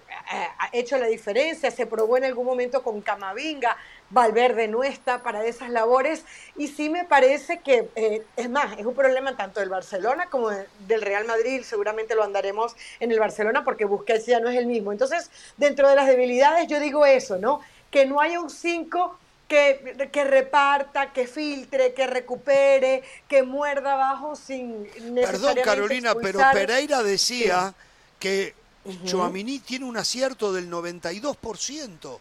hecho 0.71 0.97
la 0.97 1.07
diferencia. 1.07 1.69
Se 1.69 1.85
probó 1.85 2.15
en 2.15 2.23
algún 2.23 2.45
momento 2.45 2.81
con 2.81 3.01
Camavinga. 3.01 3.75
Valverde 4.09 4.69
no 4.69 4.85
está 4.85 5.21
para 5.21 5.43
esas 5.45 5.69
labores 5.69 6.23
y 6.55 6.69
sí 6.69 6.89
me 6.89 7.03
parece 7.03 7.59
que, 7.59 7.89
eh, 7.95 8.23
es 8.37 8.49
más, 8.49 8.79
es 8.79 8.85
un 8.85 8.95
problema 8.95 9.35
tanto 9.35 9.59
del 9.59 9.67
Barcelona 9.67 10.27
como 10.29 10.49
de- 10.49 10.65
del 10.87 11.01
Real 11.01 11.25
Madrid, 11.25 11.61
seguramente 11.63 12.15
lo 12.15 12.23
andaremos 12.23 12.73
en 13.01 13.11
el 13.11 13.19
Barcelona 13.19 13.65
porque 13.65 13.83
Busquets 13.83 14.27
ya 14.27 14.39
no 14.39 14.49
es 14.49 14.57
el 14.57 14.65
mismo. 14.65 14.93
Entonces, 14.93 15.29
dentro 15.57 15.89
de 15.89 15.95
las 15.97 16.07
debilidades 16.07 16.67
yo 16.67 16.79
digo 16.79 17.05
eso, 17.05 17.37
¿no? 17.37 17.59
Que 17.91 18.05
no 18.05 18.21
haya 18.21 18.39
un 18.39 18.49
5 18.49 19.19
que, 19.49 20.07
que 20.11 20.23
reparta, 20.23 21.11
que 21.11 21.27
filtre, 21.27 21.93
que 21.93 22.07
recupere, 22.07 23.03
que 23.27 23.43
muerda 23.43 23.93
abajo 23.95 24.35
sin 24.35 24.87
Perdón, 25.15 25.57
Carolina, 25.63 26.13
pero. 26.15 26.39
Pereira 26.53 27.03
decía 27.03 27.73
que 28.19 28.53
Ujú. 28.85 29.05
Chouamini 29.05 29.59
tiene 29.59 29.83
un 29.85 29.97
acierto 29.97 30.53
del 30.53 30.69
92% 30.69 32.19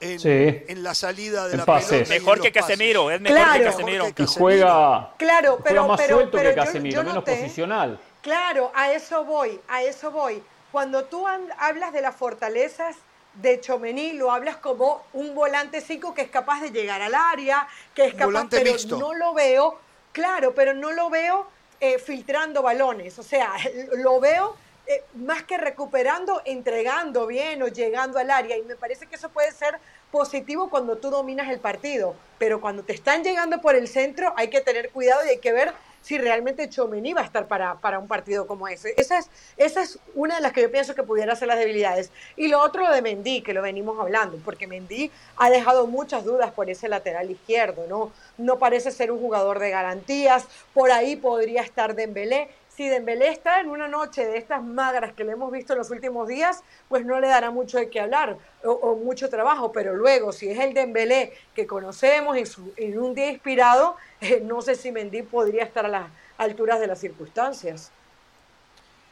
en, 0.00 0.18
Sí. 0.18 0.28
en 0.28 0.82
la 0.82 0.94
salida 0.94 1.46
de 1.46 1.52
En 1.52 1.58
la 1.58 1.66
pases. 1.66 1.90
pelota. 2.08 2.08
Mejor 2.14 2.40
que 2.40 2.50
pases. 2.50 2.62
Casemiro, 2.62 3.10
es 3.10 3.20
mejor 3.20 3.36
Claro. 3.38 3.58
que 3.58 3.64
Casemiro. 3.64 4.08
Y 4.08 4.26
juega, 4.26 5.10
Claro, 5.18 5.50
juega 5.56 5.64
pero, 5.64 5.88
más 5.88 6.00
pero, 6.00 6.16
suelto 6.16 6.38
pero 6.38 6.50
que 6.50 6.56
Casemiro, 6.56 6.94
yo 6.96 7.00
menos 7.02 7.14
noté- 7.16 7.36
posicional. 7.36 8.00
Claro, 8.22 8.72
a 8.74 8.92
eso 8.92 9.24
voy, 9.24 9.60
a 9.68 9.82
eso 9.82 10.10
voy. 10.10 10.42
Cuando 10.72 11.04
tú 11.04 11.26
hablas 11.58 11.92
de 11.92 12.00
las 12.00 12.14
fortalezas 12.16 12.96
de 13.40 13.60
Chomení, 13.60 14.12
lo 14.12 14.30
hablas 14.30 14.56
como 14.56 15.02
un 15.12 15.34
volante 15.34 15.80
5 15.80 16.14
que 16.14 16.22
es 16.22 16.30
capaz 16.30 16.60
de 16.60 16.70
llegar 16.70 17.00
al 17.02 17.14
área, 17.14 17.66
que 17.94 18.06
es 18.06 18.14
capaz, 18.14 18.26
volante 18.26 18.58
pero 18.58 18.72
mixto. 18.72 18.98
no 18.98 19.14
lo 19.14 19.34
veo, 19.34 19.78
claro, 20.12 20.54
pero 20.54 20.74
no 20.74 20.92
lo 20.92 21.10
veo 21.10 21.46
eh, 21.80 21.98
filtrando 21.98 22.62
balones, 22.62 23.18
o 23.18 23.22
sea, 23.22 23.52
lo 23.96 24.20
veo 24.20 24.56
eh, 24.86 25.04
más 25.14 25.42
que 25.44 25.56
recuperando, 25.56 26.42
entregando 26.44 27.26
bien 27.26 27.62
o 27.62 27.68
llegando 27.68 28.18
al 28.18 28.30
área, 28.30 28.56
y 28.56 28.62
me 28.62 28.76
parece 28.76 29.06
que 29.06 29.16
eso 29.16 29.28
puede 29.28 29.52
ser 29.52 29.78
positivo 30.10 30.68
cuando 30.68 30.98
tú 30.98 31.10
dominas 31.10 31.48
el 31.48 31.60
partido, 31.60 32.14
pero 32.38 32.60
cuando 32.60 32.82
te 32.82 32.92
están 32.92 33.22
llegando 33.22 33.60
por 33.60 33.76
el 33.76 33.86
centro 33.86 34.34
hay 34.36 34.50
que 34.50 34.60
tener 34.60 34.90
cuidado 34.90 35.24
y 35.24 35.30
hay 35.30 35.38
que 35.38 35.52
ver 35.52 35.72
si 36.02 36.18
realmente 36.18 36.68
Chomení 36.68 37.12
va 37.12 37.20
a 37.20 37.24
estar 37.24 37.46
para, 37.46 37.74
para 37.80 37.98
un 37.98 38.08
partido 38.08 38.46
como 38.46 38.68
ese. 38.68 38.94
Esa 38.96 39.18
es, 39.18 39.28
esa 39.56 39.82
es 39.82 39.98
una 40.14 40.36
de 40.36 40.40
las 40.40 40.52
que 40.52 40.62
yo 40.62 40.70
pienso 40.70 40.94
que 40.94 41.02
pudiera 41.02 41.36
ser 41.36 41.48
las 41.48 41.58
debilidades. 41.58 42.10
Y 42.36 42.48
lo 42.48 42.60
otro, 42.60 42.82
lo 42.82 42.92
de 42.92 43.02
Mendy, 43.02 43.42
que 43.42 43.52
lo 43.52 43.62
venimos 43.62 43.98
hablando, 44.00 44.38
porque 44.44 44.66
Mendy 44.66 45.10
ha 45.36 45.50
dejado 45.50 45.86
muchas 45.86 46.24
dudas 46.24 46.50
por 46.52 46.70
ese 46.70 46.88
lateral 46.88 47.30
izquierdo, 47.30 47.86
¿no? 47.88 48.12
No 48.38 48.58
parece 48.58 48.90
ser 48.90 49.12
un 49.12 49.20
jugador 49.20 49.58
de 49.58 49.70
garantías, 49.70 50.46
por 50.72 50.90
ahí 50.90 51.16
podría 51.16 51.62
estar 51.62 51.94
Dembélé. 51.94 52.48
Si 52.68 52.88
Dembélé 52.88 53.28
está 53.28 53.60
en 53.60 53.68
una 53.68 53.88
noche 53.88 54.24
de 54.24 54.38
estas 54.38 54.62
magras 54.62 55.12
que 55.12 55.24
le 55.24 55.32
hemos 55.32 55.52
visto 55.52 55.74
en 55.74 55.80
los 55.80 55.90
últimos 55.90 56.26
días, 56.28 56.62
pues 56.88 57.04
no 57.04 57.20
le 57.20 57.28
dará 57.28 57.50
mucho 57.50 57.76
de 57.76 57.90
qué 57.90 58.00
hablar 58.00 58.38
o, 58.64 58.70
o 58.70 58.96
mucho 58.96 59.28
trabajo, 59.28 59.70
pero 59.70 59.94
luego 59.94 60.32
si 60.32 60.48
es 60.50 60.58
el 60.58 60.72
Dembélé 60.72 61.34
que 61.54 61.66
conocemos 61.66 62.38
en, 62.38 62.46
su- 62.46 62.72
en 62.78 62.98
un 62.98 63.14
día 63.14 63.30
inspirado, 63.30 63.96
eh, 64.20 64.40
no 64.44 64.62
sé 64.62 64.74
si 64.76 64.92
Mendy 64.92 65.22
podría 65.22 65.64
estar 65.64 65.84
a 65.84 65.88
las 65.88 66.06
alturas 66.38 66.80
de 66.80 66.86
las 66.86 66.98
circunstancias. 67.00 67.90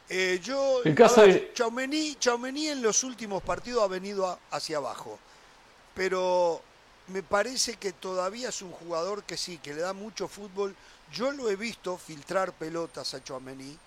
Eh, 0.09 0.39
yo, 0.43 0.81
El 0.83 0.95
caso 0.95 1.21
ver, 1.21 1.33
de- 1.33 1.53
Tchouaméni 1.53 2.67
en 2.67 2.81
los 2.81 3.03
últimos 3.03 3.43
partidos 3.43 3.83
ha 3.83 3.87
venido 3.87 4.25
a- 4.25 4.39
hacia 4.51 4.77
abajo, 4.77 5.19
pero 5.93 6.61
me 7.07 7.21
parece 7.23 7.75
que 7.75 7.91
todavía 7.91 8.49
es 8.49 8.61
un 8.61 8.71
jugador 8.71 9.23
que 9.23 9.37
sí, 9.37 9.59
que 9.61 9.73
le 9.73 9.81
da 9.81 9.93
mucho 9.93 10.27
fútbol. 10.27 10.75
Yo 11.13 11.31
lo 11.31 11.49
he 11.49 11.55
visto 11.55 11.97
filtrar 11.97 12.53
pelotas 12.53 13.13
a 13.13 13.23
Chouameni. 13.23 13.77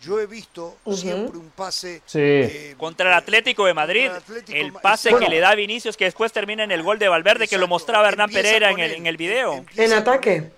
Yo 0.00 0.18
he 0.20 0.26
visto 0.26 0.76
siempre 0.96 1.38
un 1.38 1.50
pase 1.50 2.02
Sí. 2.06 2.18
eh, 2.20 2.74
Contra 2.76 3.08
el 3.08 3.14
Atlético 3.14 3.66
de 3.66 3.74
Madrid, 3.74 4.06
el 4.06 4.10
Atlético 4.16 4.58
el 4.58 4.72
Ma- 4.72 4.80
pase 4.80 5.14
que 5.16 5.28
le 5.28 5.38
da 5.38 5.50
a 5.50 5.54
Vinicius, 5.54 5.96
que 5.96 6.06
después 6.06 6.32
termina 6.32 6.64
en 6.64 6.72
el 6.72 6.82
gol 6.82 6.98
de 6.98 7.08
Valverde, 7.08 7.46
que 7.46 7.56
lo 7.56 7.68
mostraba 7.68 8.08
Hernán 8.08 8.28
Pereira 8.30 8.70
en 8.72 8.80
el, 8.80 8.90
él. 8.92 8.96
en 8.98 9.06
el 9.06 9.16
video. 9.16 9.64
En 9.76 9.92
ataque. 9.92 10.50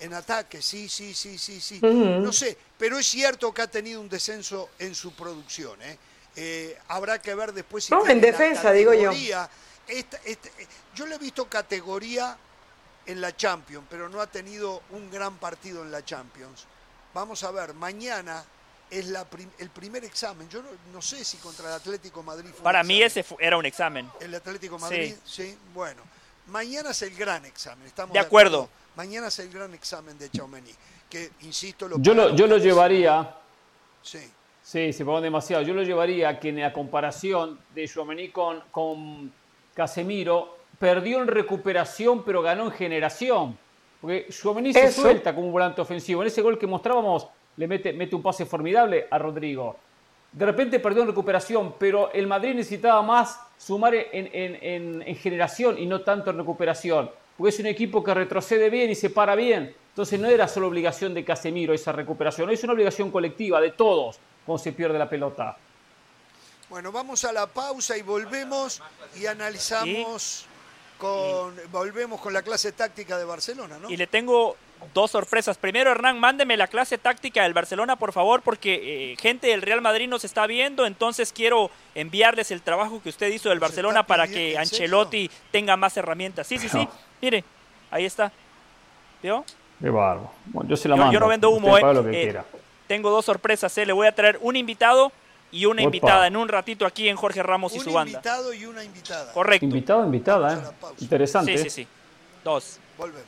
En 0.00 0.14
ataque, 0.14 0.62
sí, 0.62 0.88
sí, 0.88 1.12
sí, 1.14 1.38
sí, 1.38 1.60
sí. 1.60 1.80
No 1.82 2.32
sé, 2.32 2.56
pero 2.78 2.98
es 2.98 3.06
cierto 3.06 3.52
que 3.52 3.62
ha 3.62 3.66
tenido 3.66 4.00
un 4.00 4.08
descenso 4.08 4.70
en 4.78 4.94
su 4.94 5.12
producción. 5.12 5.80
¿eh? 5.82 5.98
Eh, 6.36 6.78
habrá 6.88 7.20
que 7.20 7.34
ver 7.34 7.52
después 7.52 7.84
si 7.84 7.92
No, 7.92 8.06
en 8.06 8.20
defensa, 8.20 8.70
digo 8.72 8.94
yo. 8.94 9.10
Esta- 9.88 10.20
este- 10.24 10.52
yo 10.94 11.06
le 11.06 11.14
he 11.14 11.18
visto 11.18 11.48
categoría 11.48 12.36
en 13.06 13.20
la 13.20 13.34
Champions, 13.34 13.86
pero 13.88 14.08
no 14.08 14.20
ha 14.20 14.26
tenido 14.26 14.82
un 14.90 15.10
gran 15.10 15.36
partido 15.38 15.82
en 15.82 15.90
la 15.90 16.04
Champions. 16.04 16.66
Vamos 17.14 17.42
a 17.42 17.50
ver, 17.50 17.72
mañana 17.74 18.44
es 18.90 19.06
la 19.06 19.24
prim- 19.24 19.50
el 19.58 19.70
primer 19.70 20.04
examen. 20.04 20.48
Yo 20.50 20.62
no, 20.62 20.68
no 20.92 21.00
sé 21.02 21.24
si 21.24 21.38
contra 21.38 21.68
el 21.68 21.72
Atlético 21.74 22.20
de 22.20 22.26
Madrid 22.26 22.50
fue 22.50 22.58
un 22.58 22.64
Para 22.64 22.82
mí 22.84 23.02
examen. 23.02 23.24
ese 23.26 23.36
era 23.46 23.56
un 23.56 23.66
examen. 23.66 24.10
El 24.20 24.34
Atlético 24.34 24.76
de 24.76 24.80
Madrid, 24.82 25.14
sí. 25.24 25.56
bueno. 25.74 26.02
Mañana 26.48 26.90
es 26.90 27.02
el 27.02 27.14
gran 27.14 27.44
examen, 27.46 27.86
estamos 27.86 28.12
De 28.12 28.18
acuerdo. 28.20 28.68
Mañana 28.98 29.28
es 29.28 29.38
el 29.38 29.48
gran 29.50 29.72
examen 29.74 30.18
de 30.18 30.28
Chaumení, 30.28 30.72
que 31.08 31.30
insisto 31.42 31.86
lo 31.88 32.00
Yo 32.00 32.14
lo, 32.14 32.34
yo 32.34 32.48
lo 32.48 32.56
llevaría, 32.58 33.32
Sí. 34.02 34.18
sí, 34.60 34.92
se 34.92 35.04
pagó 35.04 35.20
demasiado. 35.20 35.62
Yo 35.62 35.72
lo 35.72 35.84
llevaría 35.84 36.30
a 36.30 36.40
que 36.40 36.48
en 36.48 36.58
la 36.60 36.72
comparación 36.72 37.60
de 37.76 37.86
Chouameni 37.86 38.30
con, 38.30 38.60
con 38.72 39.32
Casemiro, 39.72 40.56
perdió 40.80 41.22
en 41.22 41.28
recuperación, 41.28 42.24
pero 42.24 42.42
ganó 42.42 42.64
en 42.64 42.72
generación. 42.72 43.56
Porque 44.00 44.26
Chouameni 44.30 44.72
se 44.72 44.90
suelta 44.90 45.32
como 45.32 45.46
un 45.46 45.52
volante 45.52 45.80
ofensivo. 45.80 46.22
En 46.22 46.26
ese 46.26 46.42
gol 46.42 46.58
que 46.58 46.66
mostrábamos, 46.66 47.28
le 47.56 47.68
mete, 47.68 47.92
mete 47.92 48.16
un 48.16 48.22
pase 48.22 48.46
formidable 48.46 49.06
a 49.12 49.16
Rodrigo. 49.16 49.76
De 50.32 50.44
repente 50.44 50.80
perdió 50.80 51.02
en 51.02 51.08
recuperación, 51.08 51.76
pero 51.78 52.10
el 52.12 52.26
Madrid 52.26 52.52
necesitaba 52.52 53.00
más 53.02 53.38
sumar 53.58 53.94
en, 53.94 54.06
en- 54.12 54.58
en- 54.60 55.02
en 55.02 55.14
generación 55.16 55.78
y 55.78 55.86
no 55.86 56.00
tanto 56.00 56.30
en 56.32 56.38
recuperación. 56.38 57.08
Porque 57.38 57.50
es 57.50 57.60
un 57.60 57.66
equipo 57.66 58.02
que 58.02 58.12
retrocede 58.12 58.68
bien 58.68 58.90
y 58.90 58.96
se 58.96 59.10
para 59.10 59.36
bien. 59.36 59.74
Entonces 59.90 60.20
no 60.20 60.28
era 60.28 60.46
solo 60.46 60.66
obligación 60.66 61.14
de 61.14 61.24
Casemiro 61.24 61.72
esa 61.72 61.92
recuperación, 61.92 62.50
es 62.50 62.62
una 62.64 62.72
obligación 62.72 63.10
colectiva 63.10 63.60
de 63.60 63.70
todos 63.70 64.18
cuando 64.44 64.62
se 64.62 64.72
pierde 64.72 64.98
la 64.98 65.08
pelota. 65.08 65.56
Bueno, 66.68 66.92
vamos 66.92 67.24
a 67.24 67.32
la 67.32 67.46
pausa 67.46 67.96
y 67.96 68.02
volvemos 68.02 68.82
y 69.16 69.26
analizamos 69.26 70.46
con 70.98 71.54
volvemos 71.70 72.20
con 72.20 72.32
la 72.32 72.42
clase 72.42 72.72
táctica 72.72 73.16
de 73.16 73.24
Barcelona, 73.24 73.78
¿no? 73.78 73.88
Y 73.88 73.96
le 73.96 74.06
tengo 74.08 74.56
dos 74.94 75.10
sorpresas. 75.10 75.58
Primero, 75.58 75.90
Hernán, 75.90 76.18
mándeme 76.18 76.56
la 76.56 76.66
clase 76.66 76.98
táctica 76.98 77.42
del 77.42 77.52
Barcelona, 77.54 77.96
por 77.96 78.12
favor, 78.12 78.42
porque 78.42 79.12
eh, 79.12 79.16
gente 79.16 79.46
del 79.48 79.62
Real 79.62 79.80
Madrid 79.80 80.08
nos 80.08 80.24
está 80.24 80.46
viendo, 80.46 80.86
entonces 80.86 81.32
quiero 81.32 81.70
enviarles 81.94 82.50
el 82.50 82.62
trabajo 82.62 83.00
que 83.02 83.08
usted 83.08 83.28
hizo 83.28 83.48
del 83.48 83.58
¿Nos 83.58 83.68
Barcelona 83.68 84.06
para 84.06 84.26
que 84.28 84.56
Ancelotti 84.58 85.30
tenga 85.50 85.76
más 85.76 85.96
herramientas. 85.96 86.46
Sí, 86.46 86.58
sí, 86.58 86.68
sí. 86.68 86.78
No. 86.78 86.90
Mire, 87.20 87.44
ahí 87.90 88.04
está. 88.04 88.32
¿Vio? 89.22 89.44
Qué 89.80 89.90
barbo. 89.90 90.32
Bueno, 90.46 90.70
yo 90.70 90.76
se 90.76 90.88
la 90.88 90.96
Yo- 90.96 91.00
yo 91.02 91.04
mando. 91.06 91.20
no 91.20 91.28
vendo 91.28 91.50
humo, 91.50 91.68
Usted 91.68 91.78
eh. 91.78 91.82
paga 91.82 91.92
lo 91.94 92.04
que 92.04 92.20
Eh, 92.20 92.22
quiera. 92.24 92.44
Tengo 92.86 93.10
dos 93.10 93.24
sorpresas, 93.24 93.76
¿eh? 93.78 93.84
Le 93.86 93.92
voy 93.92 94.06
a 94.06 94.12
traer 94.14 94.38
un 94.40 94.56
invitado 94.56 95.12
y 95.52 95.66
una 95.66 95.82
Opa. 95.82 95.86
invitada 95.86 96.26
en 96.26 96.36
un 96.36 96.48
ratito 96.48 96.86
aquí 96.86 97.08
en 97.08 97.16
Jorge 97.16 97.42
Ramos 97.42 97.74
y 97.74 97.78
un 97.78 97.84
su 97.84 97.92
banda. 97.92 98.12
invitado 98.12 98.52
y 98.54 98.64
una 98.66 98.82
invitada. 98.82 99.32
Correcto. 99.32 99.64
Invitado, 99.64 100.04
invitada, 100.04 100.54
¿eh? 100.54 100.86
Interesante. 101.00 101.56
Sí, 101.58 101.64
sí, 101.64 101.70
sí. 101.70 101.86
Dos. 102.44 102.78
Volvemos. 102.96 103.26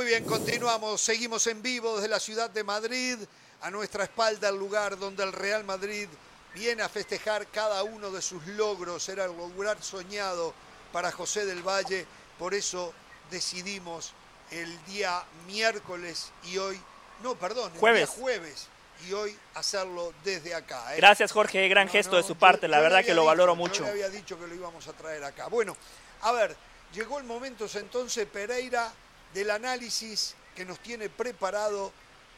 Muy 0.00 0.06
bien, 0.06 0.24
continuamos. 0.24 0.98
Seguimos 1.02 1.46
en 1.46 1.60
vivo 1.60 1.96
desde 1.96 2.08
la 2.08 2.18
ciudad 2.18 2.48
de 2.48 2.64
Madrid. 2.64 3.18
A 3.60 3.70
nuestra 3.70 4.04
espalda 4.04 4.48
el 4.48 4.56
lugar 4.56 4.98
donde 4.98 5.22
el 5.22 5.30
Real 5.30 5.62
Madrid 5.62 6.08
viene 6.54 6.80
a 6.82 6.88
festejar 6.88 7.46
cada 7.48 7.82
uno 7.82 8.10
de 8.10 8.22
sus 8.22 8.46
logros. 8.46 9.06
Era 9.10 9.26
el 9.26 9.32
lugar 9.36 9.76
soñado 9.82 10.54
para 10.90 11.12
José 11.12 11.44
del 11.44 11.62
Valle. 11.62 12.06
Por 12.38 12.54
eso 12.54 12.94
decidimos 13.30 14.14
el 14.50 14.82
día 14.86 15.22
miércoles 15.46 16.32
y 16.44 16.56
hoy, 16.56 16.80
no, 17.22 17.34
perdón, 17.34 17.70
el 17.74 17.78
Jueves. 17.78 18.08
día 18.08 18.22
jueves 18.22 18.68
y 19.06 19.12
hoy 19.12 19.38
hacerlo 19.52 20.14
desde 20.24 20.54
acá. 20.54 20.94
¿eh? 20.94 20.96
Gracias, 20.96 21.30
Jorge. 21.30 21.68
Gran 21.68 21.88
No, 21.88 21.92
gesto 21.92 22.12
no, 22.12 22.16
de 22.16 22.22
su 22.22 22.32
yo- 22.32 22.38
parte. 22.38 22.68
La 22.68 22.78
yo 22.78 22.84
verdad 22.84 23.04
que 23.04 23.12
lo 23.12 23.20
dicho, 23.20 23.26
valoro 23.26 23.52
yo 23.52 23.56
mucho. 23.56 23.82
le 23.84 23.90
había 23.90 24.08
dicho 24.08 24.38
que 24.40 24.46
lo 24.46 24.54
íbamos 24.54 24.88
a 24.88 24.94
traer 24.94 25.22
acá. 25.24 25.48
Bueno, 25.48 25.76
a 26.22 26.32
ver, 26.32 26.56
llegó 26.94 27.18
el 27.18 27.24
momento 27.24 27.66
entonces, 27.74 28.26
Pereira, 28.26 28.90
del 29.34 29.50
análisis 29.50 30.34
que 30.54 30.64
nos 30.64 30.78
tiene 30.80 31.08
preparado 31.08 31.92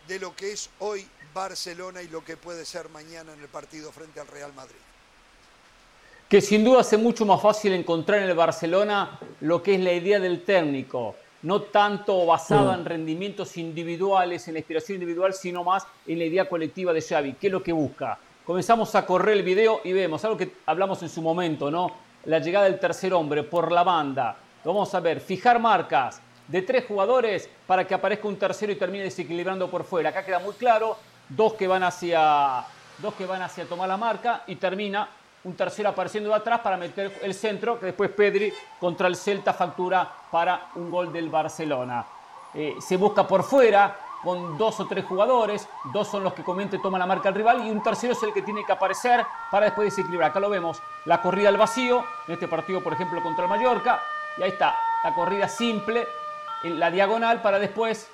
de 0.07 0.19
lo 0.19 0.35
que 0.35 0.53
es 0.53 0.71
hoy 0.81 1.07
Barcelona 1.35 2.03
y 2.03 2.09
lo 2.09 2.25
que 2.25 2.37
puede 2.37 2.65
ser 2.65 2.89
mañana 2.91 3.33
en 3.33 3.41
el 3.41 3.49
partido 3.49 3.91
frente 3.93 4.21
al 4.21 4.27
Real 4.27 4.53
Madrid. 4.53 4.77
que 6.29 6.41
sin 6.41 6.65
duda 6.65 6.81
hace 6.81 6.97
mucho 6.97 7.27
más 7.27 7.43
fácil 7.43 7.75
encontrar 7.75 8.23
en 8.23 8.29
el 8.31 8.35
Barcelona 8.35 9.19
lo 9.41 9.63
que 9.63 9.75
es 9.75 9.81
la 9.81 9.93
idea 9.93 10.19
del 10.19 10.45
técnico, 10.45 11.15
no 11.43 11.63
tanto 11.63 12.25
basada 12.25 12.75
en 12.75 12.87
rendimientos 12.87 13.59
individuales, 13.59 14.49
en 14.49 14.55
la 14.55 14.61
inspiración 14.61 14.97
individual, 14.97 15.35
sino 15.35 15.63
más 15.63 15.87
en 16.07 16.19
la 16.19 16.25
idea 16.25 16.49
colectiva 16.49 16.93
de 16.95 17.03
Xavi, 17.03 17.35
¿qué 17.35 17.49
es 17.49 17.53
lo 17.53 17.63
que 17.63 17.73
busca? 17.73 18.19
Comenzamos 18.47 18.95
a 18.95 19.05
correr 19.05 19.37
el 19.37 19.43
video 19.43 19.83
y 19.85 19.93
vemos 19.93 20.25
algo 20.25 20.39
que 20.39 20.53
hablamos 20.65 21.03
en 21.03 21.11
su 21.11 21.21
momento, 21.21 21.71
¿no? 21.71 21.95
La 22.25 22.39
llegada 22.39 22.65
del 22.65 22.81
tercer 22.81 23.13
hombre 23.13 23.43
por 23.43 23.71
la 23.71 23.83
banda. 23.83 24.37
Vamos 24.65 24.95
a 24.95 25.01
ver, 25.01 25.21
fijar 25.21 25.59
marcas 25.61 26.23
de 26.53 26.61
tres 26.61 26.85
jugadores 26.87 27.49
para 27.67 27.87
que 27.87 27.95
aparezca 27.95 28.29
un 28.29 28.37
tercero 28.37 28.71
y 28.71 28.77
termine 28.77 29.05
desequilibrando 29.05 29.71
por 29.71 29.85
fuera. 29.85 30.11
Acá 30.11 30.23
queda 30.23 30.39
muy 30.39 30.53
claro, 30.53 30.99
dos 31.31 31.55
que 31.55 31.67
van 31.67 31.83
hacia 31.83 32.65
dos 32.99 33.15
que 33.15 33.25
van 33.25 33.41
hacia 33.41 33.65
tomar 33.65 33.89
la 33.89 33.97
marca 33.97 34.43
y 34.47 34.57
termina 34.57 35.09
un 35.45 35.57
tercero 35.57 35.89
apareciendo 35.89 36.29
de 36.29 36.37
atrás 36.37 36.61
para 36.61 36.77
meter 36.77 37.21
el 37.23 37.35
centro, 37.35 37.81
que 37.81 37.87
después 37.87 38.11
Pedri 38.11 38.53
contra 38.79 39.09
el 39.09 39.17
Celta 39.17 39.55
factura 39.55 40.09
para 40.31 40.69
un 40.77 40.91
gol 40.91 41.11
del 41.11 41.31
Barcelona. 41.31 42.05
Eh, 42.55 42.77
se 42.81 42.99
busca 42.99 43.27
por 43.27 43.43
fuera 43.43 43.97
con 44.23 44.57
dos 44.59 44.79
o 44.79 44.87
tres 44.87 45.05
jugadores, 45.07 45.67
dos 45.93 46.07
son 46.07 46.23
los 46.23 46.35
que 46.35 46.45
comienza 46.45 46.77
y 46.77 46.83
toman 46.83 47.01
la 47.01 47.07
marca 47.07 47.31
al 47.31 47.35
rival 47.35 47.67
y 47.67 47.71
un 47.71 47.83
tercero 47.83 48.13
es 48.13 48.23
el 48.23 48.33
que 48.33 48.43
tiene 48.43 48.65
que 48.65 48.73
aparecer 48.73 49.25
para 49.51 49.67
después 49.67 49.87
desequilibrar. 49.87 50.31
Acá 50.31 50.39
lo 50.39 50.51
vemos, 50.51 50.81
la 51.07 51.21
corrida 51.23 51.49
al 51.49 51.57
vacío, 51.57 52.05
en 52.29 52.35
este 52.35 52.47
partido 52.47 52.83
por 52.83 52.93
ejemplo 52.93 53.23
contra 53.23 53.45
el 53.45 53.51
Mallorca, 53.51 54.01
y 54.37 54.43
ahí 54.43 54.51
está, 54.51 54.77
la 55.03 55.15
corrida 55.15 55.49
simple, 55.49 56.07
en 56.63 56.79
la 56.79 56.91
diagonal 56.91 57.43
para 57.43 57.59
después 57.59 58.09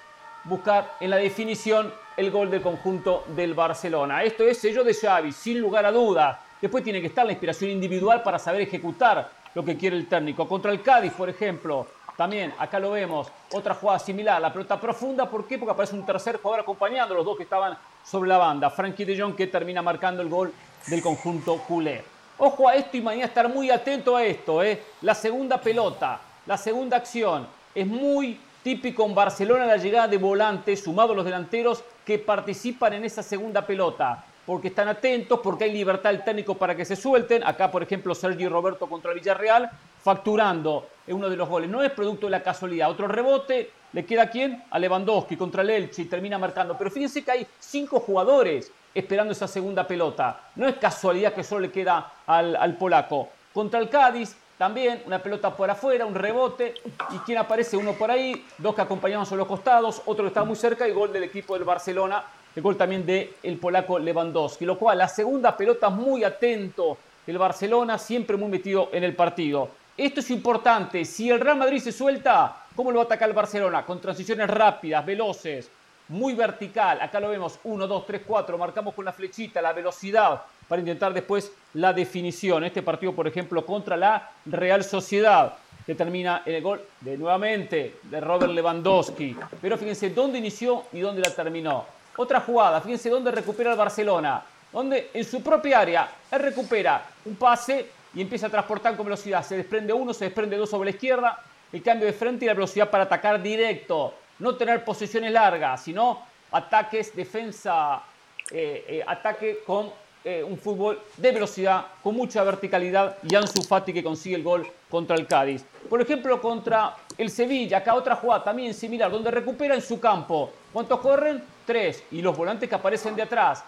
buscar 0.45 0.95
en 1.01 1.11
la 1.11 1.17
definición 1.17 1.93
el 2.17 2.31
gol 2.31 2.51
del 2.51 2.63
conjunto 2.63 3.25
del 3.29 3.55
Barcelona. 3.55 4.23
Esto 4.25 4.45
es 4.45 4.59
sello 4.59 4.83
de 4.83 4.95
Xavi, 4.95 5.33
sin 5.33 5.61
lugar 5.61 5.85
a 5.87 5.93
dudas. 5.93 6.39
Después 6.61 6.83
tiene 6.83 7.01
que 7.01 7.07
estar 7.07 7.25
la 7.25 7.33
inspiración 7.33 7.71
individual 7.71 8.23
para 8.23 8.39
saber 8.39 8.63
ejecutar 8.63 9.31
lo 9.55 9.65
que 9.65 9.77
quiere 9.77 9.97
el 9.97 10.09
técnico. 10.09 10.49
Contra 10.49 10.73
el 10.73 10.83
Cádiz, 10.83 11.13
por 11.13 11.29
ejemplo, 11.29 11.87
también 12.17 12.53
acá 12.59 12.81
lo 12.81 12.91
vemos, 12.91 13.29
otra 13.53 13.75
jugada 13.75 14.01
similar, 14.01 14.41
la 14.41 14.53
pelota 14.53 14.81
profunda, 14.81 15.31
¿por 15.31 15.47
qué? 15.47 15.57
Porque 15.57 15.73
aparece 15.73 15.95
un 15.95 16.05
tercer 16.05 16.39
jugador 16.39 16.63
acompañando 16.63 17.15
los 17.15 17.25
dos 17.25 17.37
que 17.37 17.45
estaban 17.45 17.79
sobre 18.05 18.29
la 18.29 18.39
banda. 18.39 18.71
Frankie 18.71 19.05
de 19.05 19.17
Jong 19.21 19.37
que 19.37 19.47
termina 19.47 19.83
marcando 19.83 20.23
el 20.23 20.29
gol 20.29 20.53
del 20.89 21.01
conjunto 21.01 21.59
culé. 21.59 22.03
Ojo 22.39 22.69
a 22.69 22.75
esto 22.75 22.97
y 22.97 23.03
mañana 23.03 23.27
estar 23.27 23.49
muy 23.49 23.71
atento 23.71 24.17
a 24.17 24.25
esto, 24.25 24.63
¿eh? 24.63 24.83
La 25.03 25.15
segunda 25.15 25.61
pelota, 25.61 26.21
la 26.47 26.57
segunda 26.57 26.97
acción. 26.97 27.47
Es 27.75 27.87
muy 27.87 28.39
típico 28.63 29.05
en 29.07 29.15
Barcelona 29.15 29.67
la 29.67 29.77
llegada 29.77 30.09
de 30.09 30.19
volantes, 30.19 30.83
sumados 30.83 31.17
los 31.17 31.25
delanteros, 31.25 31.85
que 32.05 32.19
participan 32.19 32.95
en 32.95 33.05
esa 33.05 33.23
segunda 33.23 33.67
pelota. 33.67 34.25
Porque 34.45 34.69
están 34.69 34.89
atentos, 34.89 35.41
porque 35.43 35.65
hay 35.65 35.73
libertad 35.73 36.11
del 36.11 36.25
técnico 36.25 36.55
para 36.55 36.75
que 36.75 36.85
se 36.85 36.97
suelten. 36.97 37.45
Acá, 37.45 37.71
por 37.71 37.83
ejemplo, 37.83 38.15
Sergio 38.15 38.49
Roberto 38.49 38.87
contra 38.87 39.13
Villarreal, 39.13 39.71
facturando 40.03 40.89
en 41.07 41.17
uno 41.17 41.29
de 41.29 41.37
los 41.37 41.49
goles. 41.49 41.69
No 41.69 41.83
es 41.83 41.91
producto 41.91 42.27
de 42.27 42.31
la 42.31 42.43
casualidad. 42.43 42.91
Otro 42.91 43.09
rebote, 43.09 43.71
¿le 43.93 44.07
queda 44.07 44.23
a 44.23 44.31
quién? 44.31 44.65
A 44.71 44.79
Lewandowski 44.79 45.37
contra 45.37 45.61
el 45.61 45.69
Elche 45.71 46.03
y 46.03 46.07
termina 46.07 46.39
marcando. 46.39 46.79
Pero 46.79 46.91
fíjense 46.91 47.23
que 47.23 47.31
hay 47.31 47.47
cinco 47.59 48.01
jugadores 48.01 48.73
esperando 48.95 49.33
esa 49.33 49.47
segunda 49.47 49.87
pelota. 49.87 50.41
No 50.57 50.67
es 50.67 50.77
casualidad 50.77 51.35
que 51.35 51.45
solo 51.45 51.61
le 51.63 51.71
queda 51.71 52.13
al, 52.27 52.57
al 52.57 52.77
polaco. 52.79 53.29
Contra 53.53 53.79
el 53.81 53.91
Cádiz, 53.91 54.35
también 54.59 55.03
una 55.07 55.23
pelota 55.23 55.55
por 55.55 55.71
afuera, 55.71 56.05
un 56.05 56.17
rebote. 56.17 56.75
¿Y 57.11 57.19
quién 57.19 57.39
aparece? 57.39 57.77
Uno 57.77 57.93
por 57.93 58.11
ahí, 58.11 58.45
dos 58.59 58.75
que 58.75 58.83
acompañaban 58.83 59.25
sobre 59.25 59.39
los 59.39 59.49
costados, 59.49 60.03
otro 60.05 60.25
que 60.25 60.29
estaba 60.29 60.45
muy 60.45 60.57
cerca 60.57 60.87
y 60.87 60.93
gol 60.93 61.13
del 61.13 61.23
equipo 61.23 61.55
del 61.55 61.63
Barcelona. 61.63 62.25
El 62.55 62.63
gol 62.63 62.77
también 62.77 63.07
del 63.07 63.35
el 63.43 63.57
polaco 63.59 64.01
Lewandowski. 64.01 64.65
Lo 64.65 64.77
cual, 64.77 64.99
la 64.99 65.09
segunda 65.09 65.57
pelota 65.57 65.91
muy 65.91 66.25
atento 66.25 66.99
el 67.27 67.39
Barcelona, 67.39 67.99
siempre 67.99 68.37
muy 68.37 68.49
metido 68.49 68.89
en 68.93 69.05
el 69.05 69.15
partido. 69.15 69.69
Esto 69.97 70.21
es 70.21 70.31
importante. 70.31 71.05
Si 71.05 71.31
el 71.31 71.39
Real 71.39 71.57
Madrid 71.57 71.79
se 71.79 71.93
suelta, 71.93 72.65
¿cómo 72.75 72.91
lo 72.91 72.97
va 72.97 73.03
a 73.03 73.07
atacar 73.07 73.29
el 73.29 73.35
Barcelona? 73.35 73.85
Con 73.85 74.01
transiciones 74.01 74.49
rápidas, 74.51 75.07
veloces. 75.07 75.71
muy 76.09 76.35
vertical. 76.35 77.01
Acá 77.03 77.21
lo 77.21 77.29
vemos, 77.29 77.61
1, 77.65 77.87
2, 77.87 78.07
3, 78.07 78.23
4, 78.27 78.57
marcamos 78.57 78.95
con 78.95 79.05
la 79.05 79.13
flechita 79.13 79.61
la 79.61 79.75
velocidad 79.75 80.43
para 80.69 80.81
intentar 80.81 81.15
después 81.15 81.51
la 81.75 81.93
definición. 81.93 82.63
Este 82.65 82.83
partido, 82.83 83.15
por 83.15 83.27
ejemplo, 83.27 83.65
contra 83.65 83.97
la 83.97 84.31
Real 84.45 84.85
Sociedad, 84.85 85.55
que 85.87 85.95
termina 85.95 86.43
en 86.45 86.57
el 86.57 86.63
gol 86.63 86.83
de 87.01 87.17
nuevamente 87.17 87.97
de 88.03 88.21
Robert 88.21 88.53
Lewandowski. 88.53 89.37
Pero 89.61 89.79
fíjense 89.79 90.11
dónde 90.11 90.39
inició 90.39 90.85
y 90.93 91.01
dónde 91.01 91.23
la 91.23 91.35
terminó. 91.35 91.87
Otra 92.17 92.41
jugada, 92.41 92.81
fíjense 92.81 93.09
dónde 93.09 93.31
recupera 93.31 93.71
el 93.73 93.79
Barcelona, 93.79 94.43
donde 94.73 95.11
en 95.15 95.25
su 95.25 95.43
propia 95.43 95.81
área 95.81 96.09
él 96.31 96.41
recupera 96.41 97.03
un 97.25 97.37
pase 97.37 97.87
y 98.15 98.21
empieza 98.21 98.49
a 98.49 98.51
transportar 98.51 98.97
con 98.97 99.07
velocidad. 99.07 99.43
Se 99.43 99.57
desprende 99.57 99.93
uno, 99.93 100.13
se 100.13 100.27
desprende 100.27 100.57
dos 100.57 100.69
sobre 100.69 100.91
la 100.91 100.97
izquierda, 100.97 101.43
el 101.73 101.83
cambio 101.83 102.07
de 102.07 102.13
frente 102.13 102.45
y 102.45 102.49
la 102.49 102.55
velocidad 102.55 102.91
para 102.91 103.05
atacar 103.05 103.41
directo. 103.41 104.15
No 104.41 104.57
tener 104.57 104.85
posiciones 104.85 105.33
largas, 105.33 105.83
sino 105.85 106.23
ataques, 106.53 107.15
defensa, 107.15 108.03
eh, 108.51 108.85
eh, 108.89 109.05
ataque 109.07 109.61
con 109.67 109.91
eh, 110.25 110.43
un 110.43 110.59
fútbol 110.59 111.01
de 111.17 111.33
velocidad, 111.33 111.87
con 112.03 112.15
mucha 112.15 112.43
verticalidad 112.43 113.19
y 113.23 113.35
Ansu 113.35 113.63
Fati 113.63 113.93
que 113.93 114.03
consigue 114.03 114.37
el 114.37 114.43
gol 114.43 114.67
contra 114.91 115.17
el 115.17 115.27
Cádiz. 115.27 115.65
Por 115.89 116.01
ejemplo, 116.03 116.41
contra 116.41 116.97
el 117.17 117.31
Sevilla, 117.31 117.79
acá 117.79 117.95
otra 117.95 118.17
jugada 118.17 118.45
también 118.45 118.75
similar, 118.75 119.11
donde 119.11 119.31
recupera 119.31 119.75
en 119.75 119.83
su 119.83 119.99
campo. 120.01 120.51
¿Cuántos 120.73 121.01
corren? 121.01 121.43
Tres. 121.65 122.05
Y 122.11 122.21
los 122.21 122.37
volantes 122.37 122.69
que 122.69 122.75
aparecen 122.75 123.17
de 123.17 123.23
atrás, 123.23 123.65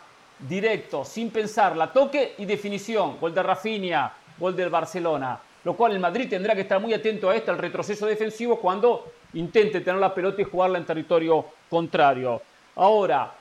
directo, 0.48 1.04
sin 1.04 1.30
pensar, 1.30 1.76
la 1.76 1.92
toque 1.92 2.34
y 2.38 2.44
definición. 2.46 3.18
Gol 3.20 3.34
de 3.34 3.42
Rafinha, 3.42 4.12
gol 4.38 4.56
del 4.56 4.70
Barcelona. 4.70 5.40
Lo 5.64 5.76
cual 5.76 5.92
el 5.92 6.00
Madrid 6.00 6.28
tendrá 6.28 6.54
que 6.54 6.62
estar 6.62 6.80
muy 6.80 6.94
atento 6.94 7.30
a 7.30 7.36
esto, 7.36 7.50
al 7.50 7.58
retroceso 7.58 8.06
defensivo, 8.06 8.60
cuando 8.60 9.12
intente 9.34 9.80
tener 9.80 10.00
la 10.00 10.14
pelota 10.14 10.42
y 10.42 10.44
jugarla 10.44 10.78
en 10.78 10.84
territorio 10.84 11.44
contrario. 11.68 12.40
Ahora, 12.76 13.32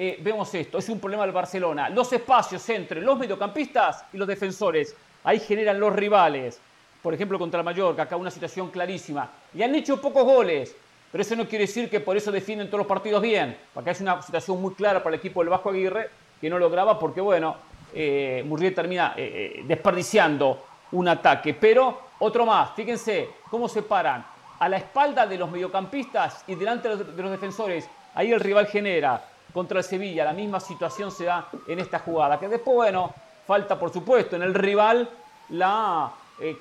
eh, 0.00 0.18
vemos 0.22 0.54
esto, 0.54 0.78
es 0.78 0.88
un 0.88 1.00
problema 1.00 1.24
del 1.24 1.32
Barcelona. 1.32 1.88
Los 1.88 2.12
espacios 2.12 2.68
entre 2.68 3.00
los 3.00 3.18
mediocampistas 3.18 4.04
y 4.12 4.16
los 4.16 4.28
defensores, 4.28 4.94
ahí 5.24 5.40
generan 5.40 5.80
los 5.80 5.92
rivales. 5.92 6.60
Por 7.02 7.14
ejemplo, 7.14 7.38
contra 7.38 7.60
el 7.60 7.64
Mallorca, 7.64 8.02
acá 8.02 8.16
una 8.16 8.30
situación 8.30 8.70
clarísima. 8.70 9.28
Y 9.54 9.62
han 9.62 9.74
hecho 9.74 10.00
pocos 10.00 10.24
goles, 10.24 10.74
pero 11.10 11.22
eso 11.22 11.34
no 11.34 11.48
quiere 11.48 11.66
decir 11.66 11.90
que 11.90 12.00
por 12.00 12.16
eso 12.16 12.30
defienden 12.30 12.68
todos 12.68 12.78
los 12.78 12.86
partidos 12.86 13.22
bien. 13.22 13.56
Acá 13.74 13.90
es 13.90 14.00
una 14.00 14.22
situación 14.22 14.60
muy 14.60 14.74
clara 14.74 15.02
para 15.02 15.14
el 15.14 15.20
equipo 15.20 15.40
del 15.40 15.48
Vasco 15.48 15.70
Aguirre, 15.70 16.10
que 16.40 16.48
no 16.48 16.58
lograba 16.58 16.98
porque, 16.98 17.20
bueno, 17.20 17.56
eh, 17.94 18.72
termina 18.74 19.14
eh, 19.16 19.54
eh, 19.58 19.62
desperdiciando 19.66 20.64
un 20.92 21.08
ataque. 21.08 21.54
Pero 21.54 22.02
otro 22.18 22.44
más, 22.44 22.70
fíjense 22.74 23.30
cómo 23.50 23.68
se 23.68 23.82
paran 23.82 24.24
a 24.58 24.68
la 24.68 24.76
espalda 24.76 25.26
de 25.26 25.38
los 25.38 25.50
mediocampistas 25.50 26.44
y 26.46 26.54
delante 26.54 26.88
de 26.88 27.22
los, 27.22 27.30
defensores. 27.30 27.88
Ahí 28.14 28.32
el 28.32 28.40
rival 28.40 28.66
genera 28.66 29.22
contra 29.52 29.78
el 29.78 29.84
Sevilla. 29.84 30.24
La 30.24 30.32
misma 30.32 30.60
situación 30.60 31.10
se 31.10 31.24
da 31.24 31.48
en 31.66 31.78
esta 31.78 31.98
jugada. 31.98 32.38
Que 32.38 32.48
después, 32.48 32.74
bueno, 32.74 33.12
falta 33.46 33.78
por 33.78 33.92
supuesto 33.92 34.36
en 34.36 34.42
el 34.42 34.54
rival 34.54 35.08
la 35.50 36.12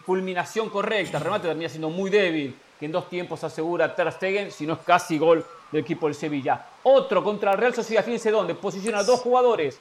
culminación 0.06 0.70
correcta. 0.70 1.18
El 1.18 1.24
remate 1.24 1.48
termina 1.48 1.70
siendo 1.70 1.90
muy 1.90 2.10
débil, 2.10 2.58
que 2.80 2.86
en 2.86 2.92
dos 2.92 3.10
tiempos 3.10 3.44
asegura 3.44 3.94
Ter 3.96 4.12
Stegen, 4.12 4.52
si 4.52 4.66
no 4.66 4.74
es 4.74 4.80
casi 4.80 5.18
gol 5.18 5.46
del 5.72 5.82
equipo 5.82 6.08
del 6.08 6.16
Sevilla. 6.16 6.66
Otro 6.84 7.24
contra 7.24 7.52
el 7.52 7.58
Real 7.58 7.74
Sociedad, 7.74 8.04
fíjense 8.04 8.32
dónde, 8.32 8.56
posiciona 8.56 9.00
a 9.00 9.04
dos 9.04 9.20
jugadores 9.20 9.80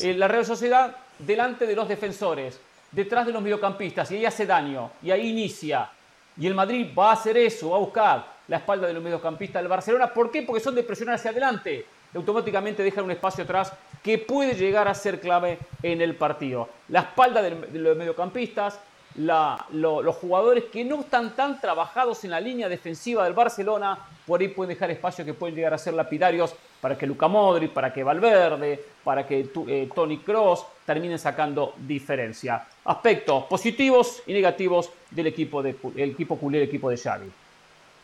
eh, 0.00 0.14
la 0.14 0.26
Real 0.28 0.46
Sociedad 0.46 0.96
delante 1.18 1.66
de 1.66 1.76
los 1.76 1.88
defensores, 1.88 2.58
detrás 2.90 3.26
de 3.26 3.32
los 3.32 3.42
mediocampistas, 3.42 4.10
y 4.10 4.16
ahí 4.16 4.24
hace 4.24 4.46
daño, 4.46 4.90
y 5.02 5.10
ahí 5.10 5.28
inicia. 5.28 5.90
Y 6.38 6.46
el 6.46 6.54
Madrid 6.54 6.88
va 6.98 7.10
a 7.10 7.12
hacer 7.12 7.36
eso, 7.36 7.70
va 7.70 7.76
a 7.76 7.80
buscar 7.80 8.26
la 8.48 8.58
espalda 8.58 8.86
de 8.86 8.94
los 8.94 9.02
mediocampistas 9.02 9.62
del 9.62 9.68
Barcelona. 9.68 10.12
¿Por 10.12 10.30
qué? 10.30 10.42
Porque 10.42 10.62
son 10.62 10.74
de 10.74 10.82
presionar 10.82 11.16
hacia 11.16 11.30
adelante. 11.30 11.86
Automáticamente 12.14 12.82
dejan 12.82 13.04
un 13.04 13.10
espacio 13.10 13.44
atrás 13.44 13.72
que 14.02 14.18
puede 14.18 14.54
llegar 14.54 14.88
a 14.88 14.94
ser 14.94 15.20
clave 15.20 15.58
en 15.82 16.00
el 16.00 16.14
partido. 16.14 16.68
La 16.88 17.00
espalda 17.00 17.42
de 17.42 17.78
los 17.78 17.96
mediocampistas, 17.96 18.78
los 19.16 20.16
jugadores 20.16 20.64
que 20.64 20.84
no 20.84 21.00
están 21.00 21.34
tan 21.34 21.60
trabajados 21.60 22.22
en 22.24 22.30
la 22.30 22.40
línea 22.40 22.68
defensiva 22.68 23.24
del 23.24 23.32
Barcelona, 23.32 23.98
por 24.26 24.40
ahí 24.40 24.48
pueden 24.48 24.74
dejar 24.74 24.90
espacio 24.90 25.24
que 25.24 25.34
pueden 25.34 25.54
llegar 25.54 25.72
a 25.74 25.78
ser 25.78 25.94
lapidarios 25.94 26.54
para 26.80 26.98
que 26.98 27.06
Luca 27.06 27.28
Modric, 27.28 27.72
para 27.72 27.92
que 27.92 28.04
Valverde, 28.04 28.84
para 29.02 29.26
que 29.26 29.48
eh, 29.68 29.88
Tony 29.94 30.18
Cross 30.18 30.66
terminen 30.84 31.18
sacando 31.18 31.74
diferencia. 31.78 32.66
Aspectos 32.84 33.44
positivos 33.44 34.22
y 34.26 34.32
negativos 34.32 34.90
del 35.10 35.28
equipo, 35.28 35.62
de, 35.62 35.76
el 35.96 36.10
equipo 36.10 36.36
culé, 36.36 36.58
el 36.58 36.64
equipo 36.64 36.90
de 36.90 36.96
Xavi. 36.96 37.30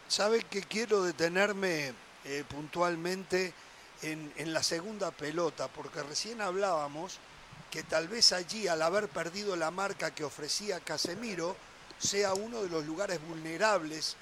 ¿Sabe 0.08 0.42
que 0.48 0.62
quiero 0.62 1.02
detenerme 1.02 1.92
eh, 2.24 2.44
puntualmente 2.48 3.52
en, 4.02 4.32
en 4.36 4.52
la 4.52 4.62
segunda 4.62 5.10
pelota? 5.10 5.68
Porque 5.68 6.02
recién 6.02 6.40
hablábamos 6.40 7.18
que 7.70 7.82
tal 7.82 8.06
vez 8.06 8.32
allí, 8.32 8.68
al 8.68 8.82
haber 8.82 9.08
perdido 9.08 9.56
la 9.56 9.70
marca 9.70 10.14
que 10.14 10.24
ofrecía 10.24 10.80
Casemiro, 10.80 11.56
sea 11.98 12.34
uno 12.34 12.62
de 12.62 12.68
los 12.68 12.84
lugares 12.84 13.18
vulnerables 13.26 14.16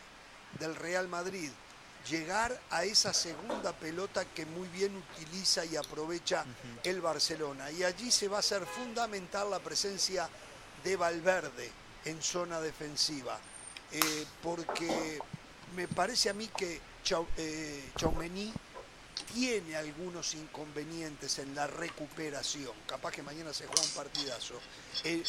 del 0.58 0.76
Real 0.76 1.08
Madrid. 1.08 1.50
Llegar 2.08 2.58
a 2.70 2.84
esa 2.84 3.12
segunda 3.12 3.72
pelota 3.72 4.24
que 4.24 4.46
muy 4.46 4.68
bien 4.68 4.96
utiliza 4.96 5.64
y 5.64 5.76
aprovecha 5.76 6.44
el 6.84 7.00
Barcelona. 7.00 7.70
Y 7.72 7.82
allí 7.82 8.10
se 8.10 8.28
va 8.28 8.36
a 8.36 8.40
hacer 8.40 8.64
fundamental 8.64 9.50
la 9.50 9.58
presencia 9.58 10.28
de 10.84 10.96
Valverde 10.96 11.70
en 12.04 12.22
zona 12.22 12.60
defensiva. 12.60 13.38
Eh, 13.92 14.26
porque 14.42 15.18
me 15.74 15.88
parece 15.88 16.30
a 16.30 16.34
mí 16.34 16.48
que 16.56 16.80
eh, 17.36 17.90
Chaumení 17.96 18.52
tiene 19.34 19.76
algunos 19.76 20.34
inconvenientes 20.34 21.38
en 21.38 21.54
la 21.54 21.66
recuperación. 21.66 22.72
Capaz 22.86 23.12
que 23.12 23.22
mañana 23.22 23.52
se 23.52 23.66
juega 23.66 23.82
un 23.82 23.90
partidazo. 23.90 24.54
Eh, 25.04 25.22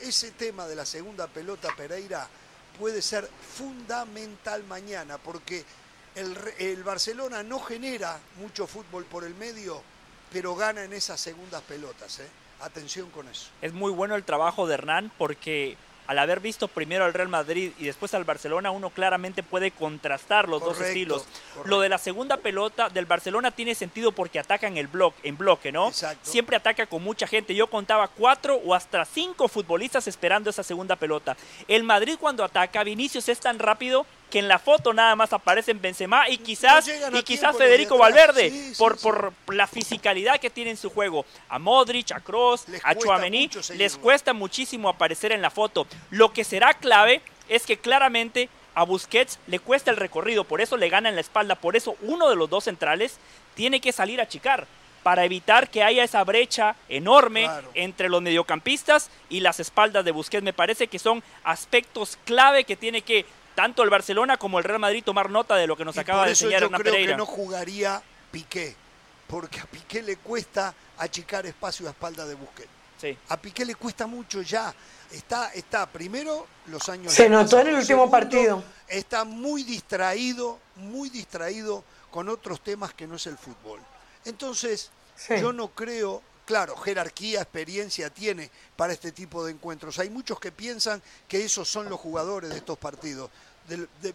ese 0.00 0.30
tema 0.32 0.66
de 0.66 0.76
la 0.76 0.86
segunda 0.86 1.26
pelota 1.26 1.68
Pereira 1.76 2.28
puede 2.78 3.02
ser 3.02 3.28
fundamental 3.56 4.64
mañana 4.64 5.18
porque 5.18 5.64
el, 6.14 6.82
Barcelona 6.82 7.42
no 7.42 7.60
genera 7.60 8.18
mucho 8.38 8.66
fútbol 8.66 9.04
por 9.04 9.24
el 9.24 9.34
medio, 9.34 9.82
pero 10.32 10.54
gana 10.54 10.84
en 10.84 10.92
esas 10.92 11.20
segundas 11.20 11.62
pelotas. 11.62 12.20
¿eh? 12.20 12.28
Atención 12.60 13.10
con 13.10 13.28
eso. 13.28 13.48
Es 13.62 13.72
muy 13.72 13.92
bueno 13.92 14.16
el 14.16 14.24
trabajo 14.24 14.66
de 14.66 14.74
Hernán 14.74 15.12
porque 15.18 15.76
al 16.10 16.18
haber 16.18 16.40
visto 16.40 16.66
primero 16.66 17.04
al 17.04 17.14
Real 17.14 17.28
Madrid 17.28 17.70
y 17.78 17.84
después 17.84 18.14
al 18.14 18.24
Barcelona, 18.24 18.72
uno 18.72 18.90
claramente 18.90 19.44
puede 19.44 19.70
contrastar 19.70 20.48
los 20.48 20.60
dos 20.60 20.80
estilos. 20.80 21.24
Lo 21.66 21.78
de 21.78 21.88
la 21.88 21.98
segunda 21.98 22.36
pelota 22.36 22.88
del 22.88 23.06
Barcelona 23.06 23.52
tiene 23.52 23.76
sentido 23.76 24.10
porque 24.10 24.40
atacan 24.40 24.76
el 24.76 24.88
bloque, 24.88 25.20
en 25.28 25.38
bloque, 25.38 25.70
¿no? 25.70 25.92
Siempre 26.22 26.56
ataca 26.56 26.86
con 26.86 27.04
mucha 27.04 27.28
gente. 27.28 27.54
Yo 27.54 27.68
contaba 27.68 28.08
cuatro 28.08 28.56
o 28.56 28.74
hasta 28.74 29.04
cinco 29.04 29.46
futbolistas 29.46 30.08
esperando 30.08 30.50
esa 30.50 30.64
segunda 30.64 30.96
pelota. 30.96 31.36
El 31.68 31.84
Madrid 31.84 32.16
cuando 32.18 32.42
ataca, 32.42 32.82
Vinicius 32.82 33.28
es 33.28 33.38
tan 33.38 33.60
rápido 33.60 34.04
que 34.30 34.38
en 34.38 34.48
la 34.48 34.58
foto 34.58 34.92
nada 34.92 35.14
más 35.16 35.32
aparecen 35.32 35.80
Benzema 35.80 36.28
y 36.28 36.38
quizás, 36.38 36.88
y 37.12 37.22
quizás 37.22 37.56
Federico 37.56 37.98
Valverde 37.98 38.72
por, 38.78 38.98
por 38.98 39.34
la 39.48 39.66
fisicalidad 39.66 40.40
que 40.40 40.50
tiene 40.50 40.70
en 40.70 40.76
su 40.76 40.90
juego. 40.90 41.26
A 41.48 41.58
Modric, 41.58 42.12
a 42.12 42.20
Kroos, 42.20 42.64
a 42.84 42.94
Chouameni 42.94 43.50
les 43.74 43.96
cuesta 43.96 44.32
muchísimo 44.32 44.88
aparecer 44.88 45.32
en 45.32 45.42
la 45.42 45.50
foto. 45.50 45.86
Lo 46.10 46.32
que 46.32 46.44
será 46.44 46.74
clave 46.74 47.20
es 47.48 47.66
que 47.66 47.78
claramente 47.78 48.48
a 48.74 48.84
Busquets 48.84 49.38
le 49.48 49.58
cuesta 49.58 49.90
el 49.90 49.96
recorrido, 49.96 50.44
por 50.44 50.60
eso 50.60 50.76
le 50.76 50.88
gana 50.88 51.08
en 51.08 51.16
la 51.16 51.20
espalda, 51.20 51.56
por 51.56 51.76
eso 51.76 51.96
uno 52.02 52.30
de 52.30 52.36
los 52.36 52.48
dos 52.48 52.64
centrales 52.64 53.18
tiene 53.54 53.80
que 53.80 53.92
salir 53.92 54.20
a 54.20 54.28
chicar 54.28 54.66
para 55.02 55.24
evitar 55.24 55.70
que 55.70 55.82
haya 55.82 56.04
esa 56.04 56.22
brecha 56.24 56.76
enorme 56.88 57.48
entre 57.74 58.08
los 58.08 58.22
mediocampistas 58.22 59.10
y 59.28 59.40
las 59.40 59.58
espaldas 59.58 60.04
de 60.04 60.12
Busquets. 60.12 60.44
Me 60.44 60.52
parece 60.52 60.88
que 60.88 60.98
son 60.98 61.22
aspectos 61.42 62.18
clave 62.24 62.64
que 62.64 62.76
tiene 62.76 63.02
que 63.02 63.24
tanto 63.54 63.82
el 63.82 63.90
Barcelona 63.90 64.36
como 64.36 64.58
el 64.58 64.64
Real 64.64 64.78
Madrid 64.78 65.02
tomar 65.04 65.30
nota 65.30 65.56
de 65.56 65.66
lo 65.66 65.76
que 65.76 65.84
nos 65.84 65.96
acaba 65.98 66.24
de 66.24 66.30
enseñar 66.30 66.60
yo 66.60 66.70
creo 66.70 66.94
que 66.94 67.16
no 67.16 67.26
jugaría 67.26 68.02
Piqué, 68.30 68.76
porque 69.26 69.60
a 69.60 69.66
Piqué 69.66 70.02
le 70.02 70.16
cuesta 70.16 70.74
achicar 70.98 71.46
espacio 71.46 71.86
a 71.88 71.90
espalda 71.90 72.24
de 72.26 72.34
Busquets. 72.34 72.70
Sí. 73.00 73.16
A 73.28 73.36
Piqué 73.36 73.64
le 73.64 73.74
cuesta 73.74 74.06
mucho 74.06 74.42
ya. 74.42 74.74
Está, 75.10 75.52
está 75.54 75.86
primero 75.86 76.46
los 76.66 76.88
años. 76.88 77.12
Se 77.12 77.28
notó 77.28 77.58
en 77.60 77.68
el 77.68 77.76
último 77.76 78.10
partido. 78.10 78.62
Está 78.86 79.24
muy 79.24 79.64
distraído, 79.64 80.58
muy 80.76 81.08
distraído 81.08 81.82
con 82.10 82.28
otros 82.28 82.60
temas 82.60 82.92
que 82.94 83.06
no 83.06 83.16
es 83.16 83.26
el 83.26 83.38
fútbol. 83.38 83.80
Entonces, 84.24 84.90
yo 85.28 85.52
no 85.52 85.68
creo 85.68 86.22
Claro, 86.50 86.74
jerarquía, 86.74 87.42
experiencia 87.42 88.10
tiene 88.10 88.50
para 88.74 88.92
este 88.92 89.12
tipo 89.12 89.44
de 89.44 89.52
encuentros. 89.52 90.00
Hay 90.00 90.10
muchos 90.10 90.40
que 90.40 90.50
piensan 90.50 91.00
que 91.28 91.44
esos 91.44 91.68
son 91.68 91.88
los 91.88 92.00
jugadores 92.00 92.50
de 92.50 92.56
estos 92.56 92.76
partidos. 92.76 93.30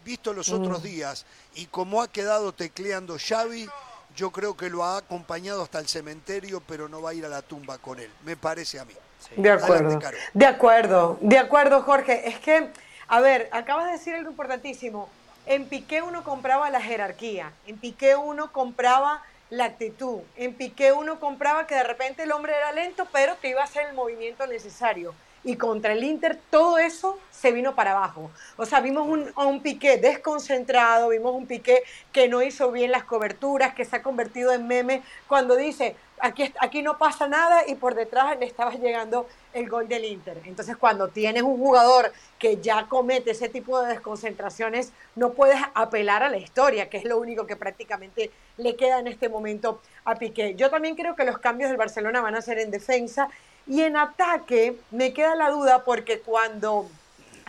visto 0.04 0.34
los 0.34 0.50
otros 0.50 0.82
mm. 0.82 0.84
días 0.84 1.26
y 1.56 1.68
como 1.68 2.02
ha 2.02 2.10
quedado 2.10 2.54
tecleando 2.54 3.16
Xavi, 3.18 3.70
yo 4.18 4.32
creo 4.32 4.58
que 4.58 4.70
lo 4.70 4.84
ha 4.84 4.98
acompañado 4.98 5.64
hasta 5.64 5.80
el 5.80 5.88
cementerio, 5.88 6.62
pero 6.68 6.90
no 6.90 7.02
va 7.02 7.12
a 7.12 7.14
ir 7.14 7.24
a 7.24 7.30
la 7.30 7.42
tumba 7.42 7.78
con 7.78 8.02
él, 8.02 8.12
me 8.26 8.36
parece 8.36 8.82
a 8.82 8.84
mí. 8.84 8.96
De 9.38 9.52
acuerdo. 9.52 9.98
de 10.34 10.46
acuerdo, 10.46 11.18
de 11.22 11.38
acuerdo, 11.38 11.84
Jorge. 11.84 12.28
Es 12.28 12.38
que, 12.40 12.70
a 13.08 13.22
ver, 13.22 13.48
acabas 13.54 13.86
de 13.86 13.94
decir 13.94 14.14
algo 14.14 14.30
importantísimo. 14.30 15.08
En 15.46 15.70
Piqué 15.70 16.02
uno 16.02 16.26
compraba 16.26 16.70
la 16.70 16.82
jerarquía, 16.82 17.54
en 17.66 17.78
Piqué 17.78 18.18
uno 18.18 18.52
compraba 18.52 19.24
la 19.50 19.66
actitud. 19.66 20.22
En 20.36 20.54
Piqué 20.54 20.92
uno 20.92 21.20
compraba 21.20 21.68
que 21.68 21.76
de 21.76 21.84
repente 21.84 22.24
el 22.24 22.32
hombre 22.32 22.54
era 22.56 22.72
lento, 22.72 23.08
pero 23.12 23.40
que 23.40 23.50
iba 23.50 23.62
a 23.62 23.66
hacer 23.66 23.88
el 23.88 23.94
movimiento 23.94 24.48
necesario. 24.48 25.14
Y 25.44 25.58
contra 25.58 25.94
el 25.94 26.04
Inter 26.04 26.40
todo 26.50 26.80
eso 26.80 27.20
se 27.30 27.52
vino 27.52 27.76
para 27.76 27.92
abajo. 27.92 28.32
O 28.58 28.66
sea, 28.66 28.82
vimos 28.82 29.08
un, 29.08 29.32
a 29.36 29.46
un 29.46 29.62
Piqué 29.62 29.98
desconcentrado, 29.98 31.10
vimos 31.10 31.36
un 31.36 31.46
Piqué 31.46 31.84
que 32.12 32.28
no 32.28 32.42
hizo 32.42 32.72
bien 32.72 32.92
las 32.92 33.04
coberturas, 33.04 33.76
que 33.76 33.86
se 33.86 33.96
ha 33.96 34.02
convertido 34.02 34.52
en 34.54 34.66
meme 34.66 35.04
cuando 35.28 35.56
dice, 35.56 35.96
aquí, 36.20 36.52
aquí 36.60 36.82
no 36.82 36.98
pasa 36.98 37.28
nada 37.28 37.62
y 37.68 37.76
por 37.76 37.94
detrás 37.94 38.40
le 38.40 38.48
estaba 38.48 38.72
llegando 38.72 39.28
el 39.54 39.70
gol 39.70 39.88
del 39.88 40.06
Inter. 40.06 40.42
Entonces, 40.46 40.78
cuando 40.78 41.10
tienes 41.10 41.44
un 41.44 41.58
jugador 41.58 42.12
que 42.40 42.58
ya 42.58 42.88
comete 42.88 43.30
ese 43.30 43.48
tipo 43.48 43.80
de 43.82 43.90
desconcentraciones, 43.90 44.94
no 45.16 45.34
puedes 45.34 45.62
apelar 45.76 46.24
a 46.24 46.30
la 46.30 46.38
historia, 46.38 46.90
que 46.90 46.98
es 46.98 47.06
lo 47.06 47.20
único 47.20 47.46
que 47.46 47.56
prácticamente 47.56 48.32
le 48.58 48.76
queda 48.76 49.00
en 49.00 49.08
este 49.08 49.30
momento 49.30 49.82
a 50.04 50.16
Piqué. 50.16 50.56
Yo 50.56 50.70
también 50.70 50.96
creo 50.96 51.16
que 51.16 51.26
los 51.26 51.38
cambios 51.40 51.70
del 51.70 51.78
Barcelona 51.78 52.22
van 52.22 52.36
a 52.36 52.42
ser 52.42 52.60
en 52.60 52.72
defensa 52.72 53.30
y 53.68 53.82
en 53.82 53.98
ataque 53.98 54.78
me 54.92 55.14
queda 55.14 55.36
la 55.36 55.50
duda 55.50 55.84
porque 55.84 56.20
cuando 56.20 56.88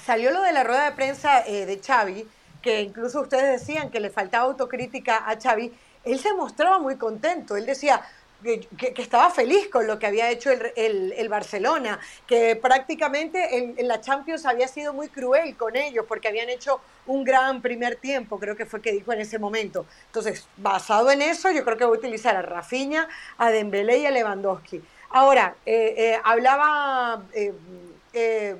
salió 0.02 0.30
lo 0.30 0.42
de 0.42 0.52
la 0.52 0.64
rueda 0.64 0.86
de 0.86 0.92
prensa 0.92 1.46
eh, 1.46 1.66
de 1.66 1.80
Xavi, 1.80 2.26
que 2.62 2.82
incluso 2.82 3.20
ustedes 3.20 3.60
decían 3.60 3.90
que 3.90 4.00
le 4.00 4.10
faltaba 4.10 4.44
autocrítica 4.44 5.28
a 5.28 5.40
Xavi, 5.40 5.72
él 6.04 6.18
se 6.18 6.32
mostraba 6.34 6.78
muy 6.78 6.96
contento. 6.96 7.56
Él 7.56 7.66
decía, 7.66 8.02
que, 8.42 8.94
estaba 8.96 9.30
feliz 9.30 9.68
con 9.68 9.86
lo 9.86 9.98
que 9.98 10.06
había 10.06 10.30
hecho 10.30 10.50
el, 10.50 10.72
el, 10.76 11.12
el 11.12 11.28
Barcelona, 11.28 11.98
que 12.26 12.56
prácticamente 12.56 13.58
en, 13.58 13.74
en, 13.76 13.88
la 13.88 14.00
Champions 14.00 14.46
había 14.46 14.68
sido 14.68 14.92
muy 14.92 15.08
cruel 15.08 15.56
con 15.56 15.76
ellos 15.76 16.04
porque 16.08 16.28
habían 16.28 16.48
hecho 16.48 16.80
un 17.06 17.24
gran 17.24 17.62
primer 17.62 17.96
tiempo, 17.96 18.38
creo 18.38 18.56
que 18.56 18.66
fue 18.66 18.82
que 18.82 18.92
dijo 18.92 19.12
en 19.12 19.20
ese 19.20 19.38
momento. 19.38 19.86
Entonces, 20.06 20.46
basado 20.56 21.10
en 21.10 21.22
eso, 21.22 21.50
yo 21.50 21.64
creo 21.64 21.76
que 21.76 21.84
voy 21.84 21.96
a 21.96 21.98
utilizar 21.98 22.36
a 22.36 22.42
Rafinha, 22.42 23.08
a 23.38 23.50
Dembélé 23.50 23.98
y 23.98 24.06
a 24.06 24.10
Lewandowski. 24.10 24.82
Ahora, 25.10 25.54
eh, 25.64 25.94
eh, 25.96 26.20
hablaba 26.24 27.22
eh, 27.32 28.56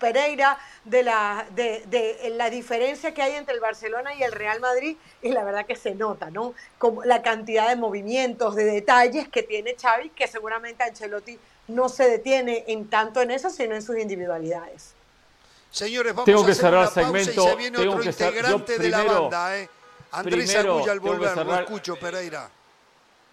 Pereira 0.00 0.58
de 0.84 1.04
la, 1.04 1.46
de, 1.54 1.84
de, 1.86 2.30
la 2.30 2.50
diferencia 2.50 3.14
que 3.14 3.22
hay 3.22 3.34
entre 3.34 3.54
el 3.54 3.60
Barcelona 3.60 4.14
y 4.14 4.22
el 4.24 4.32
Real 4.32 4.58
Madrid 4.58 4.96
y 5.22 5.28
la 5.28 5.44
verdad 5.44 5.66
que 5.66 5.76
se 5.76 5.94
nota, 5.94 6.30
¿no? 6.30 6.54
Como 6.78 7.04
la 7.04 7.22
cantidad 7.22 7.68
de 7.68 7.76
movimientos, 7.76 8.56
de 8.56 8.64
detalles 8.64 9.28
que 9.28 9.44
tiene 9.44 9.76
Xavi, 9.80 10.10
que 10.10 10.26
seguramente 10.26 10.82
Ancelotti 10.82 11.38
no 11.68 11.88
se 11.88 12.08
detiene 12.08 12.64
en 12.66 12.88
tanto 12.90 13.20
en 13.20 13.30
eso, 13.30 13.50
sino 13.50 13.76
en 13.76 13.82
sus 13.82 13.96
individualidades. 13.98 14.94
Señores, 15.70 16.12
vamos 16.12 16.24
tengo 16.24 16.42
a 16.42 16.46
que 16.46 16.52
hacer 16.52 16.64
cerrar 16.64 16.80
una 16.80 16.90
pausa 16.90 17.02
segmento, 17.04 17.44
y 17.44 17.48
se 17.50 17.56
viene 17.56 17.78
tengo 17.78 17.92
otro 17.92 18.04
integrante 18.04 18.78
de 18.78 18.88
la 18.88 18.98
primero- 18.98 19.20
banda, 19.22 19.58
¿eh? 19.58 19.68
Andrés 20.12 20.50
primero 20.50 20.72
Agulla 20.78 20.92
al 20.92 21.00
volver, 21.00 21.36
lo 21.46 21.60
escucho, 21.60 21.96
Pereira. 21.96 22.50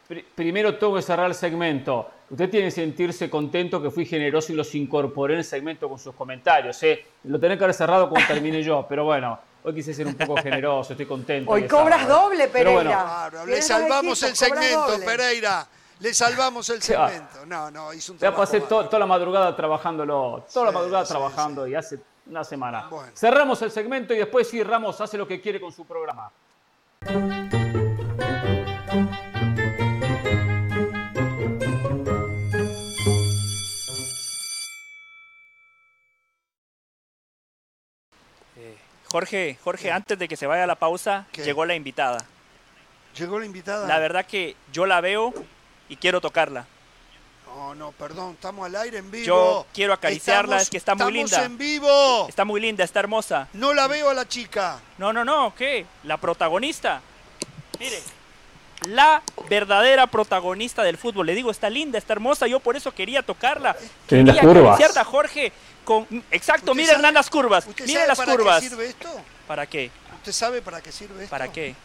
Pri- 0.08 0.26
Primero 0.36 0.78
tengo 0.78 0.96
que 0.96 1.02
cerrar 1.02 1.28
el 1.28 1.36
segmento. 1.36 2.10
Usted 2.30 2.50
tiene 2.50 2.68
que 2.68 2.72
sentirse 2.72 3.30
contento 3.30 3.82
que 3.82 3.90
fui 3.92 4.06
generoso 4.06 4.52
y 4.52 4.56
los 4.56 4.74
incorporé 4.76 5.34
en 5.34 5.40
el 5.40 5.46
segmento 5.46 5.88
con 5.90 5.98
sus 6.00 6.14
comentarios. 6.16 6.82
¿eh? 6.84 7.06
Lo 7.26 7.40
tenés 7.40 7.58
que 7.58 7.64
haber 7.64 7.74
cerrado 7.74 8.10
cuando 8.10 8.28
termine 8.34 8.62
yo, 8.64 8.86
pero 8.88 9.06
bueno, 9.06 9.40
hoy 9.64 9.74
quise 9.74 9.94
ser 9.94 10.08
un 10.08 10.16
poco 10.16 10.38
generoso, 10.42 10.94
estoy 10.94 11.06
contento. 11.06 11.52
Hoy 11.52 11.68
cobras 11.68 12.02
sábado, 12.02 12.24
doble, 12.30 12.48
Pero 12.50 12.74
bueno, 12.74 12.90
Pereira. 12.90 13.30
Claro, 13.32 13.46
le 13.46 13.62
salvamos 13.62 14.24
el 14.24 14.36
segmento, 14.36 14.92
doble. 14.92 15.06
Pereira. 15.06 15.68
Le 16.00 16.14
salvamos 16.14 16.70
el 16.70 16.80
Ya. 16.82 17.08
segmento. 17.10 17.46
No, 17.48 17.72
no, 17.72 17.94
hizo 17.94 18.12
un 18.12 18.18
ya 18.18 18.28
trabajo 18.28 18.42
pasé 18.44 18.60
to- 18.60 18.66
bárbaro. 18.68 18.90
toda 18.90 19.00
la 19.00 19.06
madrugada 19.08 19.56
trabajándolo, 19.56 20.46
toda 20.54 20.66
la 20.68 20.72
madrugada 20.72 21.06
sí, 21.06 21.12
trabajando 21.12 21.66
y 21.68 21.76
hace 21.76 22.00
una 22.28 22.44
semana. 22.44 22.88
Bueno. 22.90 23.12
Cerramos 23.16 23.62
el 23.62 23.72
segmento 23.72 24.14
y 24.14 24.18
después 24.18 24.48
sí, 24.50 24.62
Ramos 24.64 25.00
hace 25.02 25.18
lo 25.18 25.28
que 25.28 25.40
quiere 25.42 25.60
con 25.62 25.72
su 25.72 25.86
programa. 25.86 26.30
Jorge, 39.12 39.58
Jorge, 39.64 39.92
antes 39.92 40.18
de 40.20 40.28
que 40.28 40.36
se 40.36 40.48
vaya 40.48 40.64
a 40.66 40.68
la 40.68 40.76
pausa, 40.76 41.26
¿Qué? 41.32 41.44
llegó 41.44 41.66
la 41.66 41.76
invitada. 41.76 42.26
Llegó 43.18 43.40
la 43.40 43.46
invitada. 43.46 43.88
La 43.88 44.00
verdad 44.00 44.26
que 44.26 44.56
yo 44.72 44.86
la 44.86 45.02
veo 45.02 45.34
y 45.90 45.96
quiero 45.96 46.22
tocarla. 46.22 46.66
No, 47.48 47.74
no, 47.74 47.92
perdón, 47.94 48.34
estamos 48.34 48.66
al 48.68 48.76
aire 48.76 49.00
en 49.00 49.10
vivo. 49.10 49.26
Yo 49.26 49.66
quiero 49.74 49.94
acariciarla, 49.94 50.58
Estamos- 50.58 50.62
es 50.64 50.70
que 50.70 50.78
está 50.78 50.94
muy 50.94 51.02
estamos 51.22 51.32
linda. 51.32 51.46
en 51.46 51.58
vivo. 51.58 52.28
Está 52.30 52.46
muy 52.46 52.62
linda, 52.62 52.84
está 52.84 53.00
hermosa. 53.00 53.48
No 53.54 53.74
la 53.74 53.88
veo 53.88 54.10
a 54.10 54.14
la 54.14 54.28
chica. 54.28 54.80
No, 55.00 55.12
no, 55.12 55.26
no, 55.26 55.56
¿qué? 55.56 55.86
La 56.04 56.18
protagonista. 56.18 57.02
Mire, 57.80 58.00
la 58.86 59.22
verdadera 59.50 60.08
protagonista 60.08 60.84
del 60.84 60.98
fútbol. 60.98 61.26
Le 61.26 61.36
digo, 61.36 61.52
está 61.52 61.70
linda, 61.70 61.98
está 61.98 62.14
hermosa, 62.14 62.48
yo 62.48 62.60
por 62.60 62.76
eso 62.78 62.94
quería 62.94 63.22
tocarla. 63.24 63.76
Tiene 64.08 64.26
las 64.26 64.36
Quería 64.38 64.54
curvas. 64.54 64.76
acariciarla, 64.76 65.04
Jorge. 65.04 65.52
Con... 65.84 66.06
Exacto, 66.32 66.72
¿Usted 66.72 66.74
mire 66.76 66.88
sabe- 66.88 66.96
Hernán 66.98 67.14
las 67.14 67.30
curvas. 67.30 67.66
¿Usted 67.68 67.86
Mire 67.86 67.96
sabe 68.00 68.08
las 68.10 68.18
para 68.18 68.32
curvas. 68.34 68.62
qué 68.62 68.70
sirve 68.70 68.88
esto? 68.88 69.22
¿Para 69.48 69.66
qué? 69.66 69.90
¿Usted 70.18 70.32
sabe 70.34 70.62
para 70.62 70.82
qué 70.82 70.92
sirve 70.92 71.24
esto? 71.24 71.30
¿Para 71.30 71.52
qué? 71.52 71.76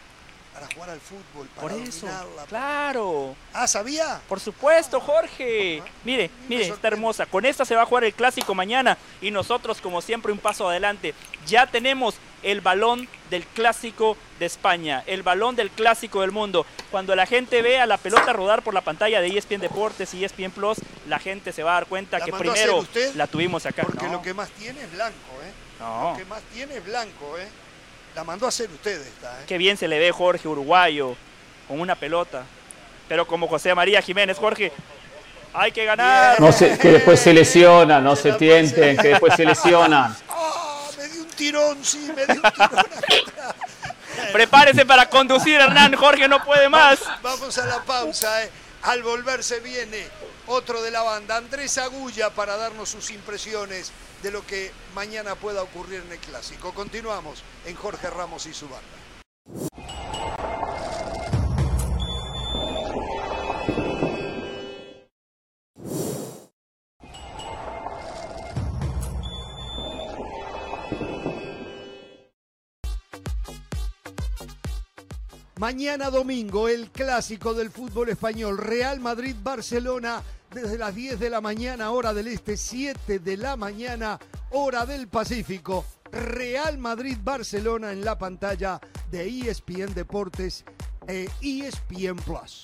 Para 0.53 0.67
jugar 0.67 0.89
al 0.91 0.99
fútbol, 0.99 1.47
Por 1.55 1.71
para 1.71 1.83
eso. 1.83 2.05
dominarla. 2.05 2.43
Claro. 2.47 3.35
Ah, 3.53 3.65
¿sabía? 3.67 4.19
Por 4.27 4.39
supuesto, 4.39 4.99
Jorge. 4.99 5.81
Mire, 6.03 6.29
mire, 6.47 6.67
está 6.67 6.89
hermosa. 6.89 7.25
Con 7.25 7.45
esta 7.45 7.65
se 7.65 7.75
va 7.75 7.81
a 7.83 7.85
jugar 7.85 8.03
el 8.03 8.13
clásico 8.13 8.53
mañana 8.53 8.97
y 9.21 9.31
nosotros, 9.31 9.81
como 9.81 10.01
siempre, 10.01 10.31
un 10.31 10.37
paso 10.37 10.69
adelante. 10.69 11.15
Ya 11.47 11.65
tenemos 11.65 12.15
el 12.43 12.61
balón 12.61 13.07
del 13.29 13.45
clásico 13.45 14.15
de 14.39 14.45
España, 14.45 15.03
el 15.07 15.23
balón 15.23 15.55
del 15.55 15.71
clásico 15.71 16.21
del 16.21 16.31
mundo. 16.31 16.65
Cuando 16.91 17.15
la 17.15 17.25
gente 17.25 17.61
vea 17.61 17.85
la 17.85 17.97
pelota 17.97 18.33
rodar 18.33 18.61
por 18.61 18.73
la 18.73 18.81
pantalla 18.81 19.21
de 19.21 19.35
ESPN 19.37 19.61
Deportes 19.61 20.13
y 20.13 20.23
ESPN 20.23 20.51
Plus, 20.51 20.77
la 21.07 21.19
gente 21.19 21.51
se 21.51 21.63
va 21.63 21.71
a 21.71 21.73
dar 21.75 21.85
cuenta 21.87 22.19
¿La 22.19 22.25
que 22.25 22.33
primero 22.33 22.77
usted? 22.77 23.15
la 23.15 23.27
tuvimos 23.27 23.65
acá. 23.65 23.83
Porque 23.83 24.05
No, 24.05 24.13
lo 24.13 24.21
que 24.21 24.33
más 24.33 24.49
tiene 24.51 24.81
es 24.81 24.91
blanco, 24.91 25.15
¿eh? 25.43 25.51
no. 25.79 26.11
Lo 26.11 26.17
que 26.17 26.25
más 26.25 26.41
tiene 26.53 26.77
es 26.77 26.85
blanco, 26.85 27.37
¿eh? 27.37 27.47
La 28.15 28.23
mandó 28.23 28.45
a 28.45 28.49
hacer 28.49 28.69
usted 28.69 29.01
esta, 29.01 29.41
¿eh? 29.41 29.45
Qué 29.47 29.57
bien 29.57 29.75
se 29.75 29.87
le 29.87 29.97
ve 29.97 30.11
Jorge 30.11 30.47
Uruguayo 30.47 31.15
con 31.67 31.79
una 31.79 31.95
pelota. 31.95 32.43
Pero 33.07 33.25
como 33.25 33.47
José 33.47 33.73
María 33.73 34.01
Jiménez, 34.01 34.37
Jorge, 34.37 34.71
hay 35.53 35.71
que 35.71 35.85
ganar. 35.85 36.39
No 36.39 36.51
sé, 36.51 36.77
que 36.77 36.89
después 36.89 37.19
se 37.19 37.33
lesionan, 37.33 38.03
no 38.03 38.15
se 38.15 38.33
tienten, 38.33 38.97
que 38.97 39.09
después 39.09 39.35
se 39.35 39.45
lesionan. 39.45 40.15
¡Ah! 40.29 40.89
me 40.97 41.07
dio 41.07 41.21
un 41.21 41.22
tirón, 41.35 41.83
sí, 41.83 42.11
me 42.15 42.25
dio 42.25 42.41
un 42.41 42.51
tirón 42.51 42.79
acá. 42.79 43.55
Prepárese 44.31 44.85
para 44.85 45.09
conducir, 45.09 45.59
Hernán. 45.59 45.95
Jorge 45.95 46.27
no 46.27 46.43
puede 46.43 46.69
más. 46.69 46.99
Vamos 47.21 47.57
a 47.57 47.65
la 47.65 47.81
pausa, 47.83 48.43
¿eh? 48.43 48.51
Al 48.83 49.01
volverse 49.01 49.59
viene 49.59 50.07
otro 50.47 50.81
de 50.81 50.91
la 50.91 51.01
banda, 51.01 51.37
Andrés 51.37 51.77
Agulla, 51.77 52.29
para 52.31 52.57
darnos 52.57 52.89
sus 52.89 53.11
impresiones 53.11 53.91
de 54.21 54.31
lo 54.31 54.45
que 54.45 54.71
mañana 54.93 55.35
pueda 55.35 55.61
ocurrir 55.61 56.01
en 56.05 56.11
el 56.11 56.19
Clásico. 56.19 56.73
Continuamos 56.73 57.43
en 57.65 57.75
Jorge 57.75 58.09
Ramos 58.09 58.45
y 58.45 58.53
su 58.53 58.67
banda. 58.67 59.03
Mañana 75.63 76.09
domingo, 76.09 76.67
el 76.67 76.89
clásico 76.89 77.53
del 77.53 77.71
fútbol 77.71 78.09
español, 78.09 78.57
Real 78.57 78.99
Madrid-Barcelona, 78.99 80.21
desde 80.53 80.77
las 80.77 80.93
10 80.93 81.17
de 81.21 81.29
la 81.29 81.39
mañana, 81.39 81.91
hora 81.91 82.13
del 82.13 82.27
este, 82.27 82.57
7 82.57 83.19
de 83.19 83.37
la 83.37 83.55
mañana, 83.55 84.19
hora 84.51 84.85
del 84.85 85.07
Pacífico. 85.07 85.85
Real 86.11 86.77
Madrid-Barcelona 86.79 87.93
en 87.93 88.03
la 88.03 88.17
pantalla 88.17 88.81
de 89.09 89.25
ESPN 89.25 89.93
Deportes 89.93 90.65
e 91.07 91.29
ESPN 91.39 92.17
Plus. 92.17 92.63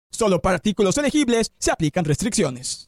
Solo 0.21 0.39
para 0.39 0.57
artículos 0.57 0.95
elegibles 0.99 1.51
se 1.57 1.71
aplican 1.71 2.05
restricciones. 2.05 2.87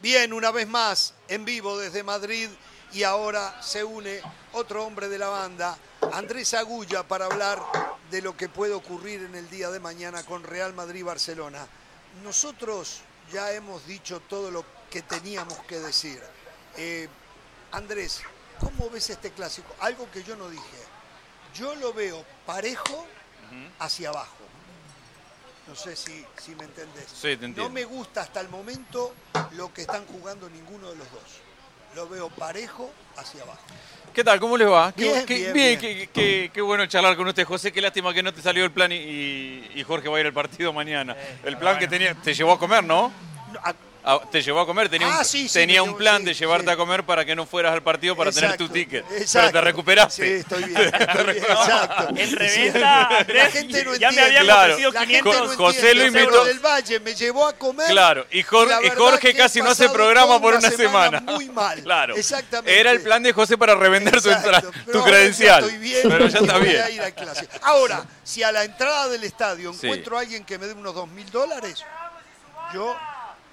Bien, 0.00 0.32
una 0.32 0.50
vez 0.52 0.66
más, 0.66 1.12
en 1.28 1.44
vivo 1.44 1.76
desde 1.76 2.02
Madrid 2.02 2.48
y 2.94 3.02
ahora 3.02 3.60
se 3.62 3.84
une 3.84 4.22
otro 4.54 4.86
hombre 4.86 5.10
de 5.10 5.18
la 5.18 5.28
banda, 5.28 5.76
Andrés 6.14 6.54
Agulla, 6.54 7.06
para 7.06 7.26
hablar 7.26 7.60
de 8.10 8.22
lo 8.22 8.34
que 8.38 8.48
puede 8.48 8.72
ocurrir 8.72 9.20
en 9.20 9.34
el 9.34 9.50
día 9.50 9.68
de 9.68 9.80
mañana 9.80 10.22
con 10.22 10.44
Real 10.44 10.72
Madrid-Barcelona. 10.72 11.66
Nosotros 12.24 13.02
ya 13.30 13.52
hemos 13.52 13.86
dicho 13.86 14.20
todo 14.20 14.50
lo 14.50 14.64
que 14.90 15.02
teníamos 15.02 15.58
que 15.64 15.78
decir. 15.78 16.22
Eh, 16.78 17.06
Andrés, 17.72 18.22
¿cómo 18.58 18.88
ves 18.88 19.10
este 19.10 19.30
clásico? 19.32 19.74
Algo 19.80 20.10
que 20.10 20.22
yo 20.22 20.36
no 20.36 20.48
dije. 20.48 20.78
Yo 21.54 21.74
lo 21.74 21.92
veo 21.92 22.24
parejo 22.46 23.06
hacia 23.78 24.08
abajo. 24.08 24.49
No 25.68 25.74
sé 25.76 25.94
si, 25.94 26.24
si 26.42 26.54
me 26.56 26.64
entendés. 26.64 27.06
Sí, 27.08 27.20
te 27.36 27.44
entiendo. 27.46 27.64
No 27.64 27.70
me 27.70 27.84
gusta 27.84 28.22
hasta 28.22 28.40
el 28.40 28.48
momento 28.48 29.14
lo 29.52 29.72
que 29.72 29.82
están 29.82 30.04
jugando 30.06 30.48
ninguno 30.50 30.90
de 30.90 30.96
los 30.96 31.10
dos. 31.12 31.22
Lo 31.94 32.08
veo 32.08 32.28
parejo 32.28 32.90
hacia 33.16 33.42
abajo. 33.42 33.60
¿Qué 34.12 34.24
tal? 34.24 34.40
¿Cómo 34.40 34.56
les 34.56 34.68
va? 34.68 34.92
Bien, 34.96 35.24
qué, 35.24 35.34
bien, 35.36 35.52
bien, 35.52 35.78
bien. 35.78 35.80
qué- 35.80 36.08
qué- 36.12 36.50
qué 36.52 36.60
bueno 36.60 36.84
charlar 36.86 37.16
con 37.16 37.28
usted, 37.28 37.44
José. 37.44 37.70
Qué 37.72 37.80
lástima 37.80 38.12
que 38.12 38.22
no 38.22 38.34
te 38.34 38.42
salió 38.42 38.64
el 38.64 38.72
plan 38.72 38.90
y, 38.92 39.82
Jorge 39.86 40.08
va 40.08 40.16
a 40.16 40.20
ir 40.20 40.26
al 40.26 40.32
partido 40.32 40.72
mañana. 40.72 41.16
el 41.44 41.56
plan 41.56 41.78
que 41.78 41.86
tenía, 41.86 42.14
te 42.14 42.34
llevó 42.34 42.52
a 42.52 42.58
comer, 42.58 42.82
¿no? 42.82 43.12
Ah, 44.02 44.18
te 44.32 44.40
llevó 44.40 44.60
a 44.60 44.66
comer, 44.66 44.88
tenía, 44.88 45.08
Ah, 45.14 45.18
un, 45.18 45.24
sí, 45.26 45.46
sí, 45.46 45.52
tenía 45.58 45.82
un 45.82 45.94
plan 45.94 46.20
sí, 46.20 46.24
de 46.24 46.34
llevarte 46.34 46.70
a 46.70 46.76
comer 46.76 47.04
para 47.04 47.22
que 47.24 47.36
no 47.36 47.44
fueras 47.44 47.72
al 47.74 47.82
partido 47.82 48.16
para 48.16 48.32
tener 48.32 48.56
tu 48.56 48.64
Exacto, 48.64 48.72
ticket. 48.72 49.04
Pero 49.32 49.50
te 49.52 49.60
recuperaste. 49.60 50.24
Sí, 50.26 50.32
estoy 50.40 50.64
bien, 50.64 50.80
estoy 50.94 51.24
bien, 51.34 51.44
exacto. 51.44 52.08
En 52.16 52.36
reventa, 52.36 53.06
Andrés, 53.18 53.44
La 53.44 53.50
gente 53.50 53.84
no 53.84 53.94
ya 53.96 54.10
me 54.10 54.16
entiende. 54.16 54.22
habían 54.22 54.44
Claro. 54.44 54.62
ofrecido 54.72 54.90
La 54.92 55.00
500 55.06 55.34
gente 55.34 55.48
no 55.48 55.56
José 55.56 55.94
lo 55.94 56.02
entiende. 56.04 56.20
invitó- 56.22 56.44
del 56.44 56.58
Valle 56.60 57.00
me 57.00 57.14
llevó 57.14 57.46
a 57.46 57.52
comer. 57.52 57.86
Claro, 57.90 58.26
y, 58.30 58.42
Jorge 58.42 59.34
casi 59.34 59.60
no 59.60 59.70
hace 59.70 59.88
programa 59.90 60.40
por 60.40 60.54
una 60.54 60.70
semana. 60.70 61.20
Muy 61.20 61.50
mal. 61.50 61.82
Claro. 61.82 62.16
Exactamente. 62.16 62.80
Era 62.80 62.92
el 62.92 63.02
plan 63.02 63.22
de 63.22 63.32
José 63.34 63.58
para 63.58 63.74
revender 63.74 64.20
tu, 64.22 64.30
Exacto, 64.30 64.70
tu 64.90 65.04
credencial. 65.04 65.62
Estoy 65.64 65.78
bien, 65.78 66.08
pero 66.08 66.26
ya 66.26 66.38
está 66.38 66.56
voy 66.58 66.68
bien. 66.68 66.82
a 66.82 66.90
ir. 66.90 67.02
Ahora, 67.62 68.04
si 68.24 68.42
a 68.42 68.50
la 68.50 68.64
entrada 68.64 69.08
del 69.08 69.24
estadio 69.24 69.74
Sí. 69.74 69.86
encuentro 69.86 70.16
a 70.16 70.20
alguien 70.20 70.44
que 70.44 70.58
me 70.58 70.66
dé 70.66 70.72
unos 70.72 70.94
dos 70.94 71.08
mil 71.08 71.30
dólares, 71.30 71.84
yo 72.72 72.96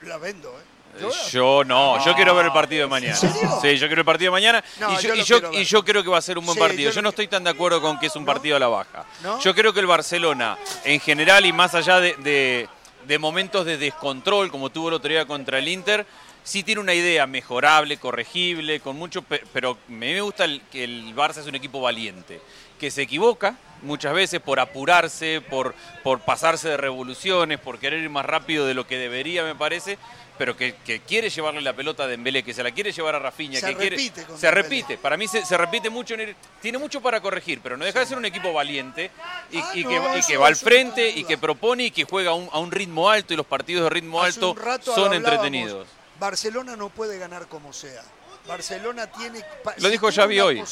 la 0.03 0.17
vendo, 0.17 0.49
¿eh? 0.49 0.63
Yo 0.99 1.09
la- 1.09 1.29
Yo 1.29 1.63
no, 1.63 2.03
yo 2.05 2.15
quiero 2.15 2.33
ver 2.33 2.47
el 2.47 2.51
partido 2.53 2.83
de 2.83 2.87
mañana. 2.89 3.13
¿En 3.13 3.19
serio? 3.19 3.59
Sí, 3.61 3.77
yo 3.77 3.87
quiero 3.87 4.01
el 4.01 4.05
partido 4.05 4.31
de 4.31 4.35
mañana 4.39 4.63
No, 4.79 4.93
y, 4.93 4.95
yo, 5.03 5.13
yo 5.13 5.15
y, 5.15 5.23
yo, 5.23 5.51
y 5.53 5.63
yo 5.63 5.85
creo 5.85 6.01
que 6.01 6.09
va 6.09 6.17
a 6.17 6.21
ser 6.21 6.37
un 6.39 6.45
buen 6.45 6.55
Sí, 6.55 6.59
partido. 6.59 6.91
yo 6.91 7.01
no 7.03 7.09
estoy 7.09 7.27
tan 7.27 7.43
de 7.43 7.51
acuerdo 7.51 7.81
con 7.81 7.99
que 7.99 8.07
es 8.07 8.15
un 8.15 8.25
partido 8.25 8.55
a 8.55 8.59
la 8.59 8.67
baja. 8.67 9.05
¿No? 9.21 9.39
Yo 9.39 9.53
creo 9.53 9.73
que 9.73 9.79
el 9.79 9.85
Barcelona, 9.85 10.57
en 10.85 10.99
general 10.99 11.45
y 11.45 11.53
más 11.53 11.75
allá 11.75 11.99
de, 11.99 12.15
de- 12.15 12.67
de 13.05 13.19
momentos 13.19 13.65
de 13.65 13.77
descontrol, 13.77 14.49
como 14.49 14.69
tuvo 14.71 14.87
el 14.89 14.95
otro 14.95 15.09
día 15.09 15.25
contra 15.25 15.59
el 15.59 15.67
Inter, 15.67 16.05
sí 16.43 16.63
tiene 16.63 16.81
una 16.81 16.93
idea 16.95 17.27
mejorable, 17.27 17.97
corregible, 17.97 18.79
con 18.79 18.95
mucho, 18.97 19.21
pe- 19.21 19.43
pero 19.53 19.77
me 19.89 20.19
gusta 20.21 20.45
el- 20.45 20.61
que 20.71 20.83
el 20.83 21.15
Barça 21.15 21.37
es 21.41 21.45
un 21.47 21.55
equipo 21.55 21.79
valiente, 21.79 22.41
que 22.79 22.89
se 22.89 23.03
equivoca 23.03 23.55
muchas 23.82 24.13
veces 24.13 24.39
por 24.39 24.59
apurarse, 24.59 25.41
por, 25.41 25.75
por 26.03 26.19
pasarse 26.21 26.69
de 26.69 26.78
revoluciones, 26.78 27.59
por 27.59 27.80
querer 27.80 28.01
ir 28.01 28.09
más 28.09 28.25
rápido 28.25 28.65
de 28.65 28.73
lo 28.73 28.88
que 28.88 28.97
debería, 28.97 29.43
me 29.43 29.55
parece, 29.55 29.97
pero 30.38 30.55
que, 30.55 30.75
que 30.86 30.99
quiere 30.99 31.30
llevarle 31.32 31.61
la 31.61 31.73
pelota 31.73 32.03
a 32.03 32.07
Dembélé, 32.07 32.43
que 32.43 32.53
se 32.53 32.63
la 32.63 32.71
quiere 32.71 32.91
llevar 32.91 33.15
a 33.15 33.19
Rafinha, 33.19 33.59
Se 33.59 33.67
que 33.67 33.75
quiere, 33.75 33.95
repite 33.97 34.23
con 34.25 34.38
se 34.38 34.45
Dembélé. 34.47 34.63
repite. 34.69 34.97
Para 34.97 35.17
mí 35.17 35.28
se, 35.28 35.43
se 35.45 35.57
repite 35.57 35.89
mucho, 35.89 36.13
en 36.13 36.19
el- 36.21 36.36
tiene 36.61 36.78
mucho 36.78 37.01
para 37.01 37.19
corregir, 37.21 37.59
pero 37.63 37.75
no 37.75 37.86
deja 37.86 37.99
de 37.99 38.05
ser 38.05 38.17
un 38.17 38.25
equipo 38.25 38.53
valiente 38.53 39.09
y, 39.51 39.57
Ah, 39.57 39.71
y 39.73 39.84
no, 39.84 39.89
que, 39.89 39.95
y 39.95 40.19
eso- 40.19 40.28
que 40.28 40.38
va 40.38 40.47
al 40.47 40.55
frente 40.55 41.09
y 41.09 41.23
que 41.23 41.38
propone 41.38 41.86
y 41.86 41.91
que 41.91 42.03
juega 42.03 42.32
a 42.32 42.34
un, 42.36 42.49
a 42.51 42.59
un 42.59 42.71
ritmo 42.71 43.09
alto 43.09 43.34
y 43.34 43.38
los 43.38 43.45
partidos 43.47 43.84
de 43.86 43.89
ritmo 43.89 44.21
Hace 44.21 44.39
alto 44.39 44.55
son 44.84 45.13
entretenidos. 45.13 45.88
Barcelona 46.19 46.75
no 46.75 46.89
puede 46.89 47.17
ganar 47.19 47.47
como 47.47 47.73
sea. 47.73 48.01
Barcelona 48.47 49.07
tiene. 49.11 49.43
Lo 49.77 49.89
dijo 49.89 50.09
Xavi 50.11 50.39
hoy. 50.39 50.63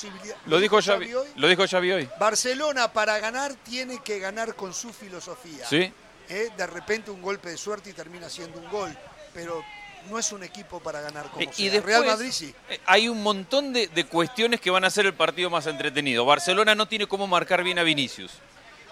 Lo 0.45 0.59
dijo 0.59 0.81
Xavi, 0.81 1.13
hoy. 1.13 1.27
lo 1.35 1.47
dijo 1.47 1.67
Xavi 1.67 1.91
hoy. 1.91 2.09
Barcelona 2.19 2.91
para 2.91 3.19
ganar 3.19 3.53
tiene 3.55 4.01
que 4.03 4.19
ganar 4.19 4.55
con 4.55 4.73
su 4.73 4.91
filosofía. 4.93 5.65
Sí. 5.67 5.91
¿Eh? 6.29 6.49
De 6.57 6.65
repente 6.67 7.11
un 7.11 7.21
golpe 7.21 7.49
de 7.49 7.57
suerte 7.57 7.89
y 7.89 7.93
termina 7.93 8.29
siendo 8.29 8.59
un 8.59 8.69
gol, 8.69 8.97
pero 9.33 9.63
no 10.09 10.17
es 10.17 10.31
un 10.31 10.43
equipo 10.43 10.79
para 10.79 11.01
ganar 11.01 11.27
como 11.29 11.41
Eh, 11.41 11.49
sea. 11.53 11.65
Y 11.65 11.69
después, 11.69 11.85
Real 11.95 12.05
Madrid 12.05 12.31
sí. 12.31 12.53
eh, 12.69 12.79
Hay 12.85 13.07
un 13.09 13.21
montón 13.21 13.73
de, 13.73 13.87
de 13.87 14.05
cuestiones 14.05 14.59
que 14.61 14.71
van 14.71 14.83
a 14.83 14.87
hacer 14.87 15.05
el 15.05 15.13
partido 15.13 15.49
más 15.49 15.67
entretenido. 15.67 16.25
Barcelona 16.25 16.73
no 16.75 16.87
tiene 16.87 17.07
cómo 17.07 17.27
marcar 17.27 17.63
bien 17.63 17.77
a 17.79 17.83
Vinicius. 17.83 18.31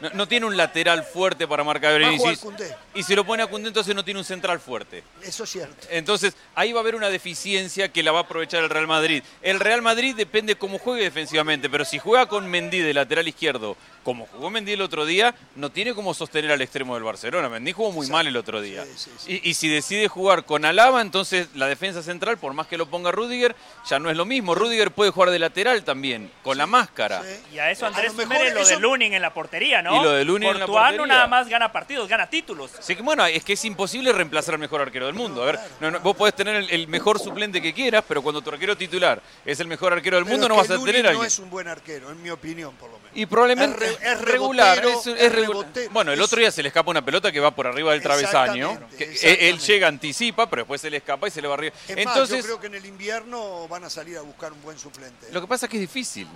No, 0.01 0.09
no 0.13 0.27
tiene 0.27 0.45
un 0.45 0.57
lateral 0.57 1.03
fuerte 1.03 1.47
para 1.47 1.63
marcar 1.63 1.91
a 2.01 2.07
a. 2.07 2.33
Y 2.95 3.03
si 3.03 3.15
lo 3.15 3.23
pone 3.25 3.43
a 3.43 3.47
Koundé, 3.47 3.69
entonces 3.69 3.95
no 3.95 4.03
tiene 4.03 4.19
un 4.19 4.25
central 4.25 4.59
fuerte. 4.59 5.03
Eso 5.21 5.43
es 5.45 5.49
cierto. 5.49 5.87
Entonces, 5.89 6.35
ahí 6.55 6.73
va 6.73 6.79
a 6.79 6.81
haber 6.81 6.95
una 6.95 7.09
deficiencia 7.09 7.91
que 7.91 8.03
la 8.03 8.11
va 8.11 8.19
a 8.19 8.21
aprovechar 8.23 8.63
el 8.63 8.69
Real 8.69 8.87
Madrid. 8.87 9.23
El 9.41 9.59
Real 9.59 9.81
Madrid 9.81 10.15
depende 10.15 10.55
cómo 10.55 10.77
juegue 10.79 11.03
defensivamente, 11.03 11.69
pero 11.69 11.85
si 11.85 11.99
juega 11.99 12.25
con 12.27 12.47
Mendy 12.49 12.79
de 12.79 12.93
lateral 12.93 13.27
izquierdo, 13.27 13.77
como 14.03 14.25
jugó 14.25 14.49
Mendy 14.49 14.73
el 14.73 14.81
otro 14.81 15.05
día, 15.05 15.33
no 15.55 15.71
tiene 15.71 15.93
cómo 15.93 16.13
sostener 16.13 16.51
al 16.51 16.61
extremo 16.61 16.95
del 16.95 17.03
Barcelona. 17.03 17.47
Mendy 17.49 17.71
jugó 17.71 17.91
muy 17.91 18.07
mal 18.07 18.27
el 18.27 18.35
otro 18.35 18.61
día. 18.61 18.83
Y, 19.27 19.49
y 19.49 19.53
si 19.53 19.69
decide 19.69 20.07
jugar 20.09 20.43
con 20.45 20.65
Alaba, 20.65 21.01
entonces 21.01 21.47
la 21.55 21.67
defensa 21.67 22.03
central, 22.03 22.37
por 22.37 22.53
más 22.53 22.67
que 22.67 22.77
lo 22.77 22.87
ponga 22.87 23.11
Rudiger, 23.11 23.55
ya 23.89 23.99
no 23.99 24.09
es 24.09 24.17
lo 24.17 24.25
mismo. 24.25 24.53
Rudiger 24.55 24.91
puede 24.91 25.11
jugar 25.11 25.29
de 25.29 25.39
lateral 25.39 25.83
también, 25.83 26.29
con 26.43 26.57
la 26.57 26.67
máscara. 26.67 27.23
Y 27.53 27.59
a 27.59 27.71
eso 27.71 27.85
Andrés 27.85 28.11
lo 28.11 28.17
mejor 28.17 28.35
súmele 28.35 28.53
lo 28.53 28.61
eso- 28.61 28.75
de 28.75 28.79
Lunin 28.81 29.13
en 29.13 29.21
la 29.21 29.33
portería, 29.33 29.81
¿no? 29.81 29.92
Y 29.99 30.03
lo 30.03 30.11
de 30.11 30.25
Lunin 30.25 30.53
no 30.59 31.05
nada 31.05 31.27
más 31.27 31.47
gana 31.47 31.71
partidos, 31.71 32.07
gana 32.07 32.29
títulos. 32.29 32.71
Bueno, 33.01 33.25
es 33.25 33.43
que 33.43 33.53
es 33.53 33.65
imposible 33.65 34.11
reemplazar 34.13 34.55
al 34.55 34.59
mejor 34.59 34.81
arquero 34.81 35.05
del 35.05 35.15
mundo. 35.15 35.43
A 35.43 35.45
ver, 35.45 35.59
no, 35.79 35.91
no, 35.91 35.99
vos 35.99 36.15
podés 36.15 36.35
tener 36.35 36.55
el, 36.55 36.69
el 36.69 36.87
mejor 36.87 37.19
suplente 37.19 37.61
que 37.61 37.73
quieras, 37.73 38.03
pero 38.07 38.21
cuando 38.21 38.41
tu 38.41 38.49
arquero 38.49 38.75
titular 38.77 39.21
es 39.45 39.59
el 39.59 39.67
mejor 39.67 39.93
arquero 39.93 40.17
del 40.17 40.25
Pero 40.25 40.33
mundo, 40.37 40.49
no 40.49 40.55
vas 40.55 40.69
a 40.69 40.73
Lunin 40.75 40.85
tener 40.87 40.99
a 41.07 41.09
no 41.13 41.19
alguien. 41.19 41.27
es 41.27 41.39
un 41.39 41.49
buen 41.49 41.67
arquero, 41.67 42.11
en 42.11 42.21
mi 42.21 42.29
opinión, 42.29 42.73
por 42.75 42.89
lo 42.89 42.97
menos. 42.97 43.11
Y 43.15 43.25
probablemente 43.25 43.85
Es 43.85 43.99
re- 43.99 44.11
es 44.13 44.21
regular. 44.21 44.77
rebotero, 44.79 45.15
es- 45.15 45.21
es 45.21 45.31
regular. 45.31 45.65
Bueno, 45.91 46.11
el 46.13 46.19
Es- 46.19 46.25
otro 46.25 46.39
día 46.39 46.51
se 46.51 46.61
le 46.63 46.67
escapa 46.69 46.89
una 46.91 47.03
pelota 47.03 47.31
que 47.31 47.39
va 47.39 47.51
por 47.51 47.67
arriba 47.67 47.91
del 47.91 48.01
travesaño. 48.01 48.71
Exactamente, 48.71 49.19
que- 49.19 49.49
él- 49.49 49.59
llega, 49.59 49.87
anticipa, 49.87 50.49
pero 50.49 50.61
después 50.63 50.81
se 50.81 50.89
le 50.89 50.97
escapa 50.97 51.27
y 51.27 51.31
se 51.31 51.41
le 51.41 51.47
va 51.47 51.53
arriba. 51.55 51.73
Es 51.87 51.95
más, 51.95 51.97
Entonces, 52.15 52.37
yo 52.39 52.43
creo 52.43 52.59
que 52.59 52.67
en 52.67 52.75
el 52.75 52.85
invierno 52.85 53.67
van 53.67 53.83
a 53.83 53.89
salir 53.89 54.17
a 54.17 54.21
buscar 54.21 54.51
un 54.53 54.61
buen 54.61 54.77
suplente. 54.79 55.27
lo 55.31 55.41
que 55.41 55.47
pasa 55.47 55.65
es 55.65 55.69
que 55.69 55.77
es 55.77 55.81
difícil. 55.81 56.27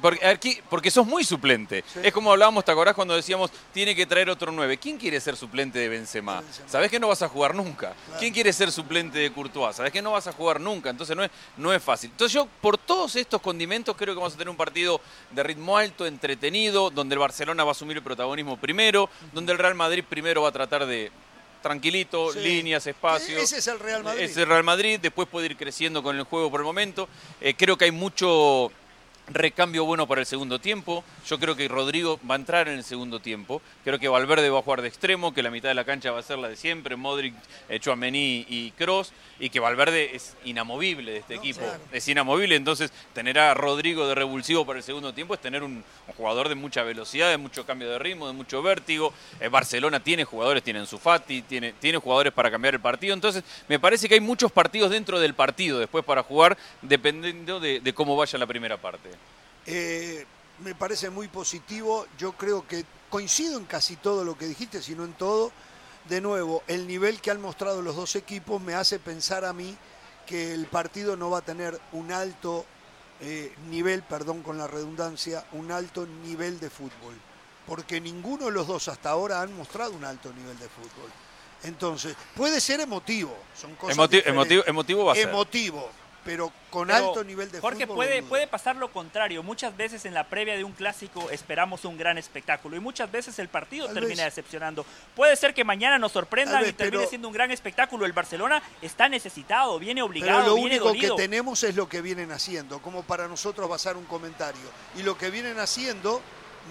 Porque, 0.00 0.24
aquí, 0.26 0.58
porque 0.70 0.90
sos 0.90 1.06
muy 1.06 1.24
suplente. 1.24 1.84
Es 2.02 2.12
como 2.12 2.30
hablábamos, 2.30 2.64
¿te 2.64 2.70
acordás 2.70 2.94
cuando 2.94 3.14
decíamos 3.16 3.50
tiene 3.72 3.94
que 3.96 4.06
traer 4.06 4.30
otro 4.30 4.52
9? 4.52 4.78
¿Quién 4.78 4.96
quiere 4.96 5.20
ser 5.20 5.36
suplente 5.36 5.78
de 5.78 5.88
Benzema? 5.88 6.42
Sabés 6.66 6.90
que 6.90 7.00
no 7.00 7.08
vas 7.08 7.22
a 7.22 7.28
jugar 7.28 7.54
nunca. 7.54 7.94
¿Quién 8.18 8.32
quiere 8.32 8.52
ser 8.52 8.70
suplente 8.70 9.18
de 9.18 9.32
Courtois? 9.32 9.76
Sabés 9.76 9.92
que 9.92 10.00
no 10.00 10.12
vas 10.12 10.26
a 10.26 10.32
jugar 10.32 10.60
nunca. 10.60 10.90
Entonces 10.90 11.16
no 11.16 11.24
es, 11.24 11.30
no 11.56 11.72
es 11.72 11.82
fácil. 11.82 12.10
Entonces 12.10 12.32
yo, 12.32 12.46
por 12.60 12.78
todos 12.78 13.16
estos 13.16 13.40
condimentos, 13.40 13.96
creo 13.96 14.14
que 14.14 14.18
vamos 14.20 14.34
a 14.34 14.36
tener 14.38 14.50
un 14.50 14.56
partido 14.56 15.00
de 15.32 15.42
ritmo 15.42 15.76
alto, 15.76 16.06
entretenido, 16.06 16.90
donde 16.90 17.14
el 17.14 17.18
Barcelona 17.18 17.64
va 17.64 17.70
a 17.70 17.72
asumir 17.72 17.96
el 17.96 18.02
protagonismo 18.02 18.56
primero, 18.56 19.10
donde 19.32 19.52
el 19.52 19.58
Real 19.58 19.74
Madrid 19.74 20.04
primero 20.08 20.42
va 20.42 20.50
a 20.50 20.52
tratar 20.52 20.86
de 20.86 21.10
tranquilito, 21.62 22.32
Sí. 22.32 22.38
líneas, 22.38 22.86
espacios. 22.86 23.42
Ese 23.42 23.58
es 23.58 23.66
el 23.66 23.80
Real 23.80 24.04
Madrid. 24.04 24.22
Es 24.22 24.36
el 24.36 24.46
Real 24.46 24.62
Madrid, 24.62 25.00
después 25.02 25.26
puede 25.28 25.46
ir 25.46 25.56
creciendo 25.56 26.02
con 26.04 26.16
el 26.16 26.22
juego 26.22 26.50
por 26.50 26.60
el 26.60 26.64
momento. 26.64 27.08
Eh, 27.40 27.54
creo 27.54 27.76
que 27.76 27.86
hay 27.86 27.90
mucho 27.90 28.70
recambio 29.30 29.84
bueno 29.84 30.06
para 30.06 30.20
el 30.20 30.26
segundo 30.26 30.58
tiempo. 30.58 31.04
Yo 31.26 31.38
creo 31.38 31.56
que 31.56 31.68
Rodrigo 31.68 32.18
va 32.28 32.34
a 32.34 32.38
entrar 32.38 32.68
en 32.68 32.74
el 32.74 32.84
segundo 32.84 33.20
tiempo. 33.20 33.60
Creo 33.84 33.98
que 33.98 34.08
Valverde 34.08 34.50
va 34.50 34.58
a 34.58 34.62
jugar 34.62 34.82
de 34.82 34.88
extremo, 34.88 35.32
que 35.34 35.42
la 35.42 35.50
mitad 35.50 35.68
de 35.68 35.74
la 35.74 35.84
cancha 35.84 36.10
va 36.10 36.20
a 36.20 36.22
ser 36.22 36.38
la 36.38 36.48
de 36.48 36.56
siempre, 36.56 36.96
Modric, 36.96 37.34
eh, 37.68 37.78
Chouameni 37.80 38.46
y 38.48 38.70
Cross, 38.72 39.12
y 39.38 39.50
que 39.50 39.60
Valverde 39.60 40.16
es 40.16 40.36
inamovible 40.44 41.12
de 41.12 41.18
este 41.18 41.34
equipo. 41.34 41.62
Es 41.92 42.08
inamovible, 42.08 42.56
entonces 42.56 42.92
tener 43.12 43.38
a 43.38 43.54
Rodrigo 43.54 44.06
de 44.08 44.14
revulsivo 44.14 44.64
para 44.66 44.78
el 44.78 44.82
segundo 44.82 45.12
tiempo 45.12 45.34
es 45.34 45.40
tener 45.40 45.62
un, 45.62 45.84
un 46.06 46.14
jugador 46.16 46.48
de 46.48 46.54
mucha 46.54 46.82
velocidad, 46.82 47.30
de 47.30 47.36
mucho 47.38 47.66
cambio 47.66 47.90
de 47.90 47.98
ritmo, 47.98 48.26
de 48.26 48.32
mucho 48.32 48.62
vértigo. 48.62 49.12
Eh, 49.40 49.48
Barcelona 49.48 50.00
tiene 50.00 50.24
jugadores, 50.24 50.62
tiene 50.62 50.84
Sufati, 50.86 51.42
tiene, 51.42 51.72
tiene 51.74 51.98
jugadores 51.98 52.32
para 52.32 52.50
cambiar 52.50 52.74
el 52.74 52.80
partido. 52.80 53.14
Entonces, 53.14 53.44
me 53.68 53.78
parece 53.78 54.08
que 54.08 54.14
hay 54.14 54.20
muchos 54.20 54.50
partidos 54.52 54.90
dentro 54.90 55.20
del 55.20 55.34
partido 55.34 55.78
después 55.78 56.04
para 56.04 56.22
jugar, 56.22 56.56
dependiendo 56.82 57.60
de, 57.60 57.80
de 57.80 57.92
cómo 57.92 58.16
vaya 58.16 58.38
la 58.38 58.46
primera 58.46 58.76
parte. 58.76 59.17
Eh, 59.66 60.26
me 60.64 60.74
parece 60.74 61.10
muy 61.10 61.28
positivo. 61.28 62.06
Yo 62.18 62.32
creo 62.32 62.66
que 62.66 62.84
coincido 63.10 63.58
en 63.58 63.64
casi 63.66 63.96
todo 63.96 64.24
lo 64.24 64.36
que 64.36 64.46
dijiste, 64.46 64.82
si 64.82 64.94
no 64.94 65.04
en 65.04 65.12
todo. 65.14 65.52
De 66.08 66.20
nuevo, 66.20 66.62
el 66.68 66.86
nivel 66.86 67.20
que 67.20 67.30
han 67.30 67.40
mostrado 67.40 67.82
los 67.82 67.94
dos 67.96 68.16
equipos 68.16 68.60
me 68.62 68.74
hace 68.74 68.98
pensar 68.98 69.44
a 69.44 69.52
mí 69.52 69.76
que 70.26 70.54
el 70.54 70.66
partido 70.66 71.16
no 71.16 71.30
va 71.30 71.38
a 71.38 71.42
tener 71.42 71.78
un 71.92 72.12
alto 72.12 72.64
eh, 73.20 73.52
nivel, 73.68 74.02
perdón 74.02 74.42
con 74.42 74.56
la 74.58 74.66
redundancia, 74.66 75.44
un 75.52 75.70
alto 75.70 76.06
nivel 76.24 76.60
de 76.60 76.70
fútbol. 76.70 77.14
Porque 77.66 78.00
ninguno 78.00 78.46
de 78.46 78.52
los 78.52 78.66
dos 78.66 78.88
hasta 78.88 79.10
ahora 79.10 79.42
han 79.42 79.54
mostrado 79.54 79.92
un 79.92 80.04
alto 80.04 80.32
nivel 80.32 80.58
de 80.58 80.68
fútbol. 80.68 81.10
Entonces, 81.64 82.14
puede 82.36 82.60
ser 82.60 82.80
emotivo, 82.80 83.36
son 83.60 83.74
cosas 83.74 83.96
Emoti- 83.98 84.10
diferentes. 84.10 84.32
emotivo- 84.34 84.64
emotivo 84.66 85.04
va 85.04 85.12
a 85.12 85.16
ser. 85.16 85.28
Emotivo, 85.28 85.90
pero 86.28 86.52
con 86.68 86.88
Pero, 86.88 87.08
alto 87.08 87.24
nivel 87.24 87.50
de 87.50 87.58
Jorge, 87.58 87.86
fútbol. 87.86 88.06
puede, 88.28 88.46
pasar 88.46 88.76
lo 88.76 88.92
contrario. 88.92 89.42
Muchas 89.42 89.74
veces 89.74 90.04
en 90.04 90.12
la 90.12 90.24
previa 90.24 90.56
de 90.58 90.62
un 90.62 90.72
clásico 90.72 91.30
esperamos 91.30 91.86
un 91.86 91.96
gran 91.96 92.18
espectáculo 92.18 92.76
y 92.76 92.80
muchas 92.80 93.10
veces 93.10 93.38
el 93.38 93.48
partido 93.48 93.86
Tal 93.86 93.94
termina 93.94 94.24
vez. 94.24 94.34
decepcionando. 94.34 94.84
Puede 95.16 95.34
ser 95.36 95.54
que 95.54 95.64
mañana 95.64 95.98
nos 95.98 96.12
sorprendan 96.12 96.60
vez, 96.60 96.70
y 96.70 96.72
termine 96.74 96.98
pero- 96.98 97.08
siendo 97.08 97.28
un 97.28 97.32
gran 97.34 97.50
espectáculo. 97.50 98.04
El 98.04 98.12
Barcelona 98.12 98.62
está 98.82 99.08
necesitado, 99.08 99.78
viene 99.78 100.00
Pero 100.00 100.06
obligado, 100.06 100.46
lo 100.48 100.54
viene 100.56 100.70
único 100.72 100.84
dolido. 100.88 101.16
que 101.16 101.22
tenemos 101.22 101.64
es 101.64 101.74
lo 101.74 101.88
que 101.88 102.02
vienen 102.02 102.30
haciendo, 102.30 102.80
como 102.82 103.02
para 103.04 103.26
nosotros 103.26 103.66
basar 103.66 103.96
un 103.96 104.04
comentario. 104.04 104.60
Y 104.98 105.04
lo 105.04 105.16
que 105.16 105.30
vienen 105.30 105.58
haciendo 105.58 106.20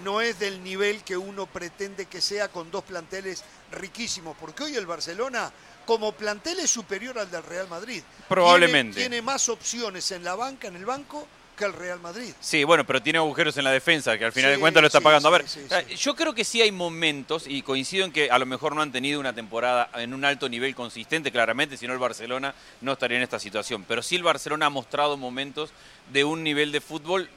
no 0.04 0.22
es 0.22 0.40
del 0.40 0.64
nivel 0.64 1.04
que 1.04 1.18
uno 1.18 1.46
pretende 1.46 2.06
que 2.06 2.22
sea 2.22 2.48
con 2.50 2.72
dos 2.72 2.84
planteles 2.84 3.44
riquísimos, 3.72 4.36
porque 4.40 4.64
hoy 4.64 4.76
el 4.76 4.86
Barcelona 4.86 5.52
como 5.86 6.12
plantel 6.12 6.60
es 6.60 6.70
superior 6.70 7.18
al 7.18 7.32
del 7.32 7.44
Real 7.44 7.68
Madrid. 7.68 8.04
Probablemente. 8.28 8.96
Tiene, 8.96 9.10
tiene 9.10 9.22
más 9.22 9.48
opciones 9.50 10.12
en 10.12 10.24
la 10.24 10.36
banca, 10.36 10.68
en 10.68 10.76
el 10.76 10.86
banco, 10.86 11.28
que 11.58 11.66
el 11.66 11.74
Real 11.74 12.00
Madrid. 12.00 12.34
Sí, 12.40 12.64
bueno, 12.64 12.86
pero 12.86 13.02
tiene 13.02 13.18
agujeros 13.18 13.58
en 13.58 13.64
la 13.64 13.72
defensa, 13.72 14.18
que 14.18 14.26
al 14.26 14.32
final 14.32 14.52
Sí, 14.52 14.56
de 14.56 14.60
cuentas 14.60 14.82
lo 14.82 14.88
está 14.88 15.00
sí, 15.00 15.04
pagando. 15.04 15.28
A 15.28 15.32
ver, 15.32 15.50
sí, 15.50 15.66
eh, 15.72 15.96
yo 15.96 16.16
creo 16.16 16.34
que 16.36 16.44
sí 16.44 16.62
hay 16.62 16.72
momentos, 16.72 17.46
y 17.48 17.64
coincido 17.64 18.06
en 18.06 18.12
que 18.12 18.30
a 18.30 18.38
lo 18.38 18.46
mejor 18.46 18.76
no 18.76 18.82
han 18.82 18.92
tenido 18.92 19.20
una 19.20 19.34
temporada 19.34 19.90
en 19.96 20.14
un 20.14 20.24
alto 20.24 20.48
nivel 20.50 20.76
consistente, 20.76 21.32
claramente, 21.32 21.76
si 21.76 21.88
no 21.88 21.94
el 21.94 22.00
Barcelona 22.00 22.54
no 22.82 22.94
estaría 22.94 23.18
en 23.18 23.24
esta 23.24 23.40
situación. 23.40 23.86
Pero 23.88 24.04
sí 24.04 24.16
el 24.16 24.24
Barcelona 24.24 24.68
ha 24.68 24.70
mostrado 24.70 25.18
momentos 25.18 25.72
de 26.12 26.24
un 26.24 26.44
nivel 26.44 26.72
de 26.72 26.80
fútbol 26.80 27.28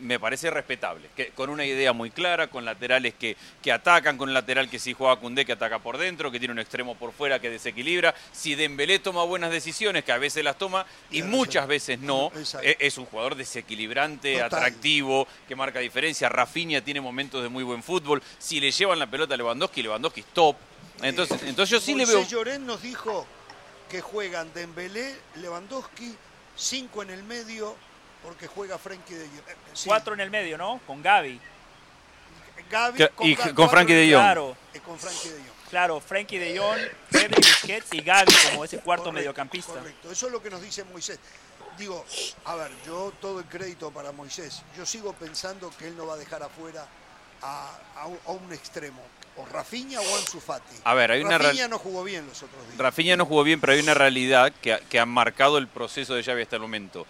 me 0.00 0.20
parece 0.20 0.50
respetable, 0.50 1.08
que, 1.16 1.28
con 1.30 1.50
una 1.50 1.64
idea 1.64 1.92
muy 1.92 2.10
clara, 2.10 2.48
con 2.48 2.64
laterales 2.64 3.14
que, 3.14 3.36
que 3.62 3.72
atacan, 3.72 4.16
con 4.16 4.28
un 4.28 4.34
lateral 4.34 4.68
que 4.68 4.78
sí 4.78 4.92
juega 4.92 5.16
Cundé 5.16 5.44
que 5.44 5.52
ataca 5.52 5.78
por 5.78 5.98
dentro, 5.98 6.30
que 6.30 6.38
tiene 6.38 6.52
un 6.52 6.58
extremo 6.58 6.94
por 6.94 7.12
fuera 7.12 7.40
que 7.40 7.50
desequilibra. 7.50 8.14
Si 8.32 8.54
Dembélé 8.54 8.98
toma 8.98 9.24
buenas 9.24 9.50
decisiones, 9.50 10.04
que 10.04 10.12
a 10.12 10.18
veces 10.18 10.44
las 10.44 10.58
toma 10.58 10.86
y 11.10 11.22
muchas 11.22 11.66
veces 11.66 11.98
no, 11.98 12.30
Exacto. 12.36 12.66
e- 12.66 12.76
es 12.80 12.98
un 12.98 13.06
jugador 13.06 13.34
desequilibrante, 13.34 14.34
Total. 14.34 14.46
atractivo, 14.46 15.26
que 15.46 15.56
marca 15.56 15.80
diferencia. 15.80 16.28
Rafinha 16.28 16.82
tiene 16.82 17.00
momentos 17.00 17.42
de 17.42 17.48
muy 17.48 17.64
buen 17.64 17.82
fútbol. 17.82 18.22
Si 18.38 18.60
le 18.60 18.70
llevan 18.70 18.98
la 18.98 19.06
pelota 19.06 19.34
a 19.34 19.36
Lewandowski, 19.36 19.82
Lewandowski 19.82 20.20
es 20.20 20.26
top. 20.26 20.56
Entonces, 21.02 21.42
entonces 21.44 21.70
yo 21.70 21.80
sí 21.80 21.94
le 21.94 22.06
veo... 22.06 22.26
Llorén 22.26 22.66
nos 22.66 22.82
dijo 22.82 23.26
que 23.88 24.00
juegan 24.00 24.52
Dembélé, 24.52 25.16
Lewandowski, 25.36 26.14
cinco 26.56 27.02
en 27.02 27.10
el 27.10 27.22
medio, 27.22 27.76
porque 28.28 28.46
juega 28.46 28.76
Frenkie 28.78 29.14
de 29.14 29.26
Jong. 29.26 29.38
Eh, 29.48 29.54
sí. 29.72 29.88
Cuatro 29.88 30.12
en 30.14 30.20
el 30.20 30.30
medio, 30.30 30.58
¿no? 30.58 30.80
Con 30.86 31.02
Gaby. 31.02 31.40
Gavi 32.70 32.98
Que- 32.98 33.10
y 33.20 33.34
con 33.54 33.70
Frenkie 33.70 33.94
de 33.94 34.12
Jong. 34.12 34.20
Claro, 34.22 34.56
eh, 34.74 34.80
con 34.80 34.98
Frenkie 34.98 35.28
de 35.30 35.38
Jong. 35.38 35.68
claro. 35.70 36.00
Frenkie 36.00 36.38
de 36.38 36.58
Jong, 36.58 36.78
Pedri, 37.10 37.36
Busquets 37.36 37.94
y 37.94 38.00
Gaby 38.02 38.32
como 38.50 38.64
ese 38.64 38.78
cuarto 38.80 39.04
Correcto, 39.04 39.12
mediocampista. 39.12 39.72
Correcto, 39.72 40.10
eso 40.12 40.26
es 40.26 40.32
lo 40.32 40.42
que 40.42 40.50
nos 40.50 40.60
dice 40.60 40.84
Moisés. 40.84 41.18
Digo, 41.78 42.04
a 42.44 42.56
ver, 42.56 42.70
yo 42.84 43.12
todo 43.20 43.38
el 43.38 43.46
crédito 43.46 43.90
para 43.90 44.12
Moisés. 44.12 44.62
Yo 44.76 44.84
sigo 44.84 45.12
pensando 45.14 45.70
que 45.78 45.86
él 45.88 45.96
no 45.96 46.06
va 46.06 46.14
a 46.14 46.16
dejar 46.18 46.42
afuera 46.42 46.86
a, 47.40 47.70
a 47.96 48.06
un, 48.06 48.18
a 48.26 48.32
un 48.32 48.52
extremo, 48.52 49.00
o 49.36 49.46
Rafinha 49.46 50.00
o 50.00 50.16
Ansu 50.16 50.40
Fati. 50.40 50.74
A 50.84 50.92
ver, 50.94 51.12
hay 51.12 51.22
una 51.22 51.38
Rafinha 51.38 51.68
no 51.68 51.78
jugó 51.78 52.02
bien 52.04 52.26
los 52.26 52.42
otros 52.42 52.66
días. 52.66 52.76
Rafinha 52.78 53.16
no 53.16 53.24
jugó 53.24 53.44
bien, 53.44 53.60
pero 53.60 53.72
hay 53.74 53.78
una 53.80 53.94
realidad 53.94 54.52
que 54.60 54.72
ha, 54.74 54.80
que 54.80 54.98
ha 54.98 55.06
marcado 55.06 55.56
el 55.56 55.68
proceso 55.68 56.14
de 56.14 56.22
Xavi 56.24 56.42
hasta 56.42 56.56
el 56.56 56.62
momento. 56.62 57.06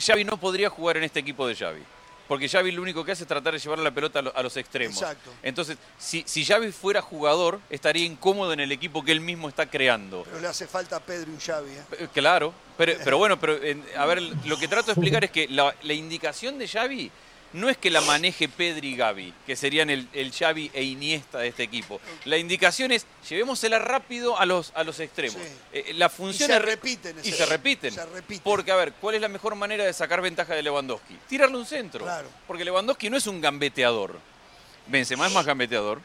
Xavi 0.00 0.24
no 0.24 0.36
podría 0.38 0.70
jugar 0.70 0.96
en 0.96 1.04
este 1.04 1.20
equipo 1.20 1.46
de 1.46 1.54
Xavi. 1.54 1.82
Porque 2.26 2.46
Xavi 2.46 2.72
lo 2.72 2.82
único 2.82 3.04
que 3.06 3.12
hace 3.12 3.22
es 3.22 3.28
tratar 3.28 3.54
de 3.54 3.58
llevar 3.58 3.78
la 3.78 3.90
pelota 3.90 4.18
a, 4.18 4.22
lo- 4.22 4.36
a 4.36 4.42
los 4.42 4.54
extremos. 4.58 5.00
Exacto. 5.00 5.30
Entonces, 5.42 5.78
si, 5.96 6.22
si 6.26 6.44
Xavi 6.44 6.72
fuera 6.72 7.00
jugador, 7.00 7.58
estaría 7.70 8.04
incómodo 8.04 8.52
en 8.52 8.60
el 8.60 8.70
equipo 8.70 9.02
que 9.02 9.12
él 9.12 9.22
mismo 9.22 9.48
está 9.48 9.64
creando. 9.70 10.24
Pero 10.24 10.38
le 10.40 10.46
hace 10.48 10.66
falta 10.66 10.96
a 10.96 11.00
Pedro 11.00 11.30
y 11.32 11.40
Xavi. 11.40 11.70
¿eh? 11.70 11.82
Eh, 12.00 12.08
Claro, 12.12 12.52
pero, 12.76 12.92
pero 13.02 13.16
bueno, 13.22 13.40
pero 13.40 13.58
a 13.96 14.04
ver, 14.04 14.20
lo 14.44 14.58
que 14.58 14.68
trato 14.68 14.86
de 14.88 14.92
explicar 14.92 15.24
es 15.24 15.30
que 15.30 15.48
la, 15.48 15.74
la 15.82 15.92
indicación 15.94 16.58
de 16.58 16.68
Xavi 16.68 17.10
no 17.52 17.68
es 17.68 17.76
que 17.78 17.90
la 17.90 18.00
maneje 18.02 18.48
Pedri 18.48 18.88
y 18.90 18.96
Gavi, 18.96 19.32
que 19.46 19.56
serían 19.56 19.88
el, 19.90 20.06
el 20.12 20.32
Xavi 20.32 20.70
e 20.74 20.82
Iniesta 20.82 21.38
de 21.38 21.48
este 21.48 21.62
equipo. 21.62 22.00
La 22.24 22.36
indicación 22.36 22.92
es 22.92 23.06
llevémosela 23.28 23.78
rápido 23.78 24.38
a 24.38 24.44
los, 24.46 24.72
a 24.74 24.84
los 24.84 25.00
extremos. 25.00 25.40
Sí. 25.40 25.48
Eh, 25.72 25.92
la 25.94 26.08
función 26.08 26.50
Y 26.50 26.52
se 26.52 26.58
es- 26.58 26.64
repiten 26.64 27.16
Y 27.24 27.28
ese- 27.28 27.36
se 27.38 27.46
repiten. 27.46 27.92
se 27.92 28.04
repiten. 28.06 28.44
Porque, 28.44 28.70
a 28.72 28.76
ver, 28.76 28.92
¿cuál 28.94 29.14
es 29.14 29.20
la 29.20 29.28
mejor 29.28 29.54
manera 29.54 29.84
de 29.84 29.92
sacar 29.92 30.20
ventaja 30.20 30.54
de 30.54 30.62
Lewandowski? 30.62 31.16
Tirarle 31.28 31.56
un 31.56 31.66
centro. 31.66 32.04
Claro. 32.04 32.28
Porque 32.46 32.64
Lewandowski 32.64 33.08
no 33.10 33.16
es 33.16 33.26
un 33.26 33.40
gambeteador. 33.40 34.18
Benzema 34.86 35.26
es 35.26 35.32
más 35.32 35.46
gambeteador. 35.46 36.00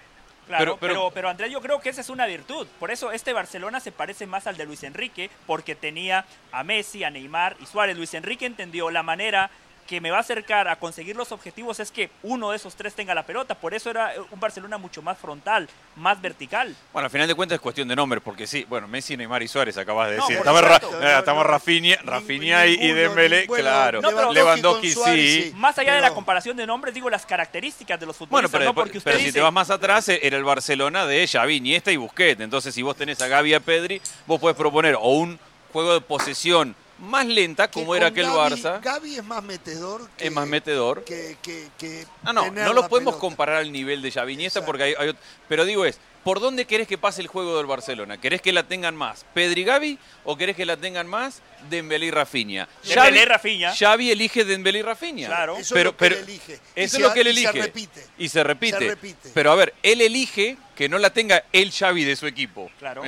Claro, 0.45 0.63
Pero- 0.65 0.77
pero, 0.77 0.93
pero- 0.93 1.11
pero, 1.13 1.29
Andrés, 1.29 1.51
yo 1.53 1.61
creo 1.61 1.79
que 1.79 1.87
esa 1.89 2.01
es 2.01 2.09
una 2.09 2.25
virtud. 2.25 2.67
Por 2.77 2.91
eso 2.91 3.13
este 3.13 3.31
Barcelona 3.31 3.79
se 3.79 3.93
parece 3.93 4.27
más 4.27 4.45
al 4.45 4.57
de 4.57 4.65
Luis 4.65 4.83
Enrique, 4.83 5.29
porque 5.47 5.73
tenía 5.73 6.25
a 6.51 6.65
Messi, 6.65 7.05
a 7.05 7.09
Neymar 7.09 7.55
y 7.61 7.65
Suárez. 7.65 7.95
Luis 7.95 8.13
Enrique 8.13 8.45
entendió 8.45 8.91
la 8.91 9.03
manera 9.03 9.49
que 9.87 9.99
me 10.01 10.11
va 10.11 10.17
a 10.17 10.21
acercar 10.21 10.67
a 10.67 10.75
conseguir 10.77 11.15
los 11.15 11.31
objetivos 11.31 11.79
es 11.79 11.91
que 11.91 12.09
uno 12.23 12.51
de 12.51 12.57
esos 12.57 12.75
tres 12.75 12.93
tenga 12.93 13.13
la 13.13 13.23
pelota. 13.25 13.55
Por 13.55 13.73
eso 13.73 13.89
era 13.89 14.13
un 14.31 14.39
Barcelona 14.39 14.77
mucho 14.77 15.01
más 15.01 15.17
frontal, 15.17 15.67
más 15.95 16.21
vertical. 16.21 16.75
Bueno, 16.91 17.05
al 17.05 17.11
final 17.11 17.27
de 17.27 17.35
cuentas 17.35 17.55
es 17.57 17.61
cuestión 17.61 17.87
de 17.87 17.95
nombres, 17.95 18.21
porque 18.23 18.47
sí, 18.47 18.65
bueno, 18.69 18.87
Messi, 18.87 19.15
Neymar 19.17 19.43
y 19.43 19.47
Suárez 19.47 19.77
acabas 19.77 20.09
de 20.09 20.17
No, 20.17 20.23
decir. 20.23 20.37
estamos 20.37 20.61
Ra- 20.61 20.79
supuesto. 20.79 21.03
eh, 21.07 21.19
estamos 21.19 21.45
Rafinha, 21.45 21.97
Rafinha 22.03 22.65
y- 22.67 22.73
y 22.75 22.91
Dembélé, 22.93 23.45
bueno, 23.47 23.63
claro. 23.63 24.01
No, 24.01 24.09
pero- 24.09 24.33
Lewandowski 24.33 24.91
Suárez, 24.91 25.43
sí. 25.45 25.53
Más 25.55 25.77
allá 25.77 25.95
de 25.95 26.01
la 26.01 26.07
Pero- 26.07 26.15
comparación 26.15 26.57
de 26.57 26.65
nombres, 26.65 26.93
digo 26.93 27.09
las 27.09 27.25
características 27.25 27.99
de 27.99 28.05
los 28.05 28.17
Bueno, 28.17 28.27
futbolistas, 28.47 28.51
pero, 28.51 28.63
¿no? 28.63 28.69
después- 28.71 28.83
Porque 28.85 28.97
usted 28.99 29.11
pero 29.11 29.23
si 29.23 29.31
te 29.31 29.41
vas 29.41 29.53
más 29.53 29.69
atrás, 29.69 30.09
eh, 30.09 30.19
era 30.23 30.37
el 30.37 30.43
Barcelona 30.43 31.05
de 31.05 31.27
Xavi, 31.27 31.55
Iniesta 31.57 31.91
y 31.91 31.97
Busquets. 31.97 32.41
Entonces, 32.41 32.73
si 32.73 32.81
vos 32.81 32.95
tenés 32.95 33.21
a 33.21 33.27
Gavi 33.27 33.51
y 33.51 33.53
a 33.53 33.59
Pedri, 33.59 34.01
vos 34.25 34.39
podés 34.39 34.55
proponer 34.57 34.95
o 34.95 35.09
un 35.09 35.39
juego 35.71 35.93
de 35.93 36.01
posesión 36.01 36.75
más 36.99 37.25
lenta, 37.25 37.69
como 37.69 37.95
era 37.95 38.07
aquel 38.07 38.27
Barça, 38.27 38.81
Gavi 38.81 39.15
es 39.15 39.23
más 39.23 39.43
metedor 39.43 40.09
que, 40.17 40.27
es 40.27 40.31
más 40.31 40.47
metedor. 40.47 41.03
que, 41.03 41.37
que, 41.41 41.69
que 41.77 42.05
No, 42.23 42.33
no, 42.33 42.51
no 42.51 42.73
los 42.73 42.83
la 42.83 42.89
podemos 42.89 43.13
pelota. 43.13 43.19
comparar 43.19 43.55
al 43.57 43.71
nivel 43.71 44.01
de 44.01 44.11
Xavi 44.11 44.33
Iniesta 44.33 44.65
porque 44.65 44.83
hay, 44.83 44.93
hay 44.97 45.15
Pero 45.47 45.65
digo 45.65 45.85
es, 45.85 45.99
¿por 46.23 46.39
dónde 46.39 46.65
querés 46.65 46.87
que 46.87 46.97
pase 46.97 47.21
el 47.21 47.27
juego 47.27 47.57
del 47.57 47.65
Barcelona? 47.65 48.19
¿Querés 48.19 48.41
que 48.41 48.51
la 48.53 48.63
tengan 48.63 48.95
más 48.95 49.25
Pedri 49.33 49.61
y 49.61 49.63
Gavi 49.65 49.99
o 50.23 50.37
querés 50.37 50.55
que 50.55 50.65
la 50.65 50.77
tengan 50.77 51.07
más 51.07 51.41
Dembélé 51.69 52.07
y 52.07 52.11
Rafinha? 52.11 52.67
Dembélé 52.87 53.21
y 53.21 53.25
Rafinha. 53.25 53.73
Xavi 53.75 54.11
elige 54.11 54.43
Dembélé 54.45 54.79
y 54.79 54.81
Rafinha. 54.83 55.27
Claro. 55.27 55.57
Eso 55.57 55.73
pero, 55.73 55.89
es 55.89 55.93
lo 55.93 55.97
que 55.97 56.05
pero- 56.09 56.15
él 56.17 56.23
elige. 56.23 56.53
Y 56.53 56.55
Eso 56.55 56.61
es 56.75 56.91
se 56.91 56.99
lo 57.01 57.13
que 57.13 57.21
él 57.21 57.27
y 57.27 57.33
se 57.35 57.39
elige. 57.49 57.61
repite. 57.61 58.05
Y 58.17 58.29
se 58.29 58.43
repite. 58.43 58.77
Se 58.79 58.87
repite. 58.89 59.29
Pero 59.33 59.51
a 59.51 59.55
ver, 59.55 59.73
él 59.83 60.01
elige 60.01 60.57
que 60.75 60.89
no 60.89 60.97
la 60.97 61.11
tenga 61.11 61.43
el 61.53 61.71
Xavi 61.71 62.03
de 62.03 62.15
su 62.15 62.25
equipo. 62.25 62.71
Claro. 62.79 63.03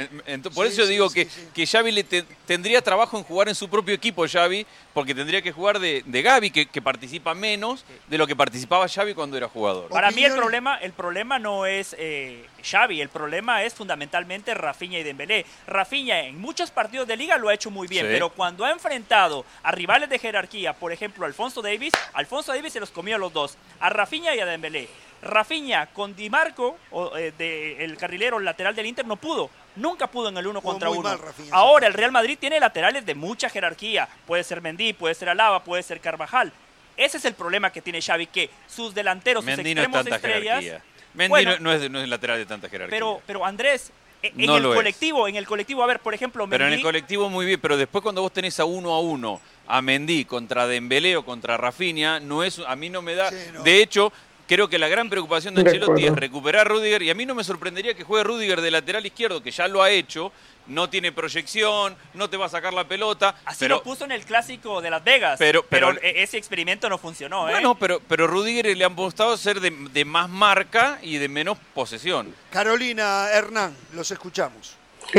Por 0.54 0.68
Sí, 0.68 0.74
eso 0.74 0.82
yo 0.82 0.86
sí, 0.86 0.92
digo 0.92 1.10
sí, 1.10 1.16
que, 1.16 1.26
sí. 1.32 1.48
que 1.54 1.66
Xavi 1.66 1.92
le 1.92 2.04
te- 2.04 2.24
tendría 2.46 2.80
trabajo 2.84 3.18
en 3.18 3.24
jugar 3.24 3.50
en 3.50 3.56
su 3.56 3.68
propio 3.70 3.96
equipo, 3.96 4.24
Xavi, 4.28 4.68
porque 4.94 5.16
tendría 5.16 5.42
que 5.42 5.52
jugar 5.52 5.80
de, 5.80 6.04
de 6.06 6.22
Gavi, 6.22 6.52
que, 6.52 6.68
que 6.68 6.80
participa 6.82 7.34
menos 7.34 7.84
de 8.08 8.20
lo 8.20 8.28
que 8.28 8.36
participaba 8.36 8.88
Xavi 8.88 9.16
cuando 9.16 9.36
era 9.36 9.48
jugador. 9.48 9.90
Para 9.90 10.12
mí 10.12 10.24
el 10.24 10.34
problema, 10.34 10.76
el 10.78 10.94
problema 10.94 11.40
no 11.40 11.66
es 11.66 11.96
eh, 11.98 12.46
Xavi, 12.64 13.02
el 13.06 13.10
problema 13.10 13.64
es 13.64 13.74
fundamentalmente 13.76 14.54
Rafinha 14.56 14.98
y 15.00 15.04
Dembélé. 15.04 15.46
Rafinha 15.68 16.22
en 16.22 16.40
muchos 16.42 16.72
partidos 16.72 17.08
de 17.08 17.16
liga 17.16 17.38
lo 17.38 17.50
ha 17.50 17.54
hecho 17.54 17.70
muy 17.70 17.88
bien, 17.88 18.06
Sí. 18.08 18.12
pero 18.12 18.30
cuando 18.30 18.66
ha 18.66 18.72
enfrentado 18.72 19.46
a 19.64 19.72
rivales 19.72 20.10
de 20.10 20.18
jerarquía, 20.20 20.74
por 20.74 20.92
ejemplo 20.92 21.26
Alfonso 21.26 21.62
Davis, 21.62 21.94
Alfonso 22.14 22.52
Davis 22.54 22.74
se 22.74 22.80
los 22.80 22.90
comió 22.90 23.16
a 23.16 23.20
los 23.20 23.32
dos, 23.32 23.58
a 23.80 23.90
Rafinha 23.90 24.36
y 24.36 24.40
a 24.40 24.46
Dembélé. 24.46 24.90
Rafinha 25.22 25.88
con 25.88 26.16
Di 26.16 26.30
Marco, 26.30 26.78
o, 26.92 27.16
eh, 27.18 27.32
de- 27.38 27.84
el 27.84 27.96
carrilero 27.98 28.40
lateral 28.40 28.76
del 28.76 28.86
Inter, 28.88 29.06
no 29.06 29.16
pudo. 29.16 29.50
Nunca 29.76 30.08
pudo 30.08 30.30
en 30.30 30.38
el 30.38 30.48
uno 30.48 30.62
contra 30.62 30.90
uno. 30.90 31.02
mal, 31.02 31.20
Ahora 31.52 31.88
el 31.88 31.94
Real 31.94 32.12
Madrid 32.12 32.38
tiene 32.40 32.60
laterales 32.60 33.06
de 33.06 33.16
mucha 33.16 33.50
jerarquía. 33.50 34.08
Puede 34.26 34.44
ser 34.44 34.62
Mendy, 34.62 34.94
puede 34.94 35.14
ser 35.16 35.30
Alaba, 35.30 35.64
puede 35.64 35.84
ser 35.84 36.00
Carvajal. 36.00 36.52
Ese 36.98 37.18
es 37.18 37.26
el 37.26 37.34
problema 37.34 37.72
que 37.72 37.82
tiene 37.82 38.02
Xavi, 38.02 38.28
que 38.28 38.50
sus 38.68 38.94
delanteros, 38.96 39.44
sus 39.44 39.48
Mendy 39.56 39.76
no 39.76 39.82
es 39.82 39.88
extremos 39.88 40.04
tanta 40.10 40.16
estrellas... 40.16 40.64
jerarquía. 40.64 40.92
Mendy 41.16 41.30
Bueno, 41.30 41.52
no, 41.54 41.60
no 41.60 41.72
es, 41.74 41.90
no 41.90 42.00
es 42.02 42.08
lateral 42.10 42.38
de 42.38 42.46
tanta 42.46 42.70
jerarquía. 42.70 42.96
pero, 42.96 43.22
pero 43.26 43.46
Andrés, 43.46 43.92
e- 44.22 44.34
en 44.38 44.46
No 44.46 44.58
el 44.58 44.66
es. 44.66 44.76
colectivo, 44.76 45.28
en 45.28 45.36
el 45.36 45.46
colectivo, 45.46 45.84
a 45.84 45.88
ver, 45.88 46.00
por 46.00 46.14
ejemplo, 46.14 46.48
Pero 46.50 46.66
en 46.68 46.74
el 46.74 46.80
Mendy- 46.80 46.84
colectivo 46.84 47.30
muy 47.30 47.46
bien, 47.46 47.60
pero 47.60 47.78
después 47.78 48.02
cuando 48.02 48.22
vos 48.22 48.32
tenés 48.34 48.60
a 48.60 48.66
uno 48.66 48.94
a 48.94 49.00
uno, 49.00 49.40
a 49.68 49.82
Mendy 49.82 50.26
contra 50.26 50.68
Dembélé 50.68 51.16
o 51.18 51.26
contra 51.26 51.58
Rafinha, 51.58 52.20
no 52.20 52.44
es, 52.44 52.60
a 52.60 52.76
mí 52.76 52.90
no 52.90 53.02
me 53.02 53.16
da. 53.16 53.32
De 53.32 53.82
hecho, 53.82 54.12
creo 54.48 54.68
que 54.68 54.78
la 54.78 54.88
gran 54.88 55.10
preocupación 55.10 55.56
de 55.56 55.64
De 55.64 55.70
Ancelotti 55.72 56.06
es 56.06 56.16
recuperar 56.16 56.62
a 56.62 56.70
Rudiger 56.70 57.02
y 57.04 57.10
a 57.10 57.16
mí 57.16 57.26
no 57.26 57.34
me 57.36 57.44
sorprendería 57.44 57.94
que 57.94 58.04
juegue 58.04 58.24
Rudiger 58.24 58.62
de 58.62 58.72
lateral 58.72 59.06
izquierdo, 59.06 59.42
que 59.42 59.52
ya 59.52 59.68
lo 59.68 59.82
ha 59.84 59.90
hecho, 59.90 60.32
no 60.68 60.90
tiene 60.90 61.12
proyección, 61.12 61.96
no 62.16 62.30
te 62.30 62.38
va 62.38 62.48
a 62.48 62.50
sacar 62.50 62.74
la 62.74 62.88
pelota. 62.88 63.36
Así 63.46 63.60
pero, 63.62 63.76
lo 63.76 63.84
puso 63.84 64.06
en 64.06 64.12
el 64.12 64.26
clásico 64.26 64.82
de 64.82 64.90
Las 64.90 65.04
Vegas. 65.04 65.38
Pero- 65.40 65.64
pero- 65.68 65.92
e- 66.02 66.24
ese 66.24 66.38
experimento 66.38 66.90
no 66.90 66.98
funcionó, 66.98 67.48
¿eh? 67.50 67.52
Bueno, 67.54 67.76
pero, 67.76 68.00
pero 68.08 68.28
Rudiger 68.28 68.76
le 68.76 68.84
han 68.86 68.94
apostado 68.94 69.36
ser 69.38 69.60
de, 69.60 69.70
de 69.72 70.06
más 70.06 70.30
marca 70.30 70.98
y 71.02 71.18
de 71.18 71.28
menos 71.30 71.58
posesión. 71.74 72.34
Carolina 72.52 73.28
Hernán, 73.32 73.76
los 73.94 74.10
escuchamos. 74.12 74.76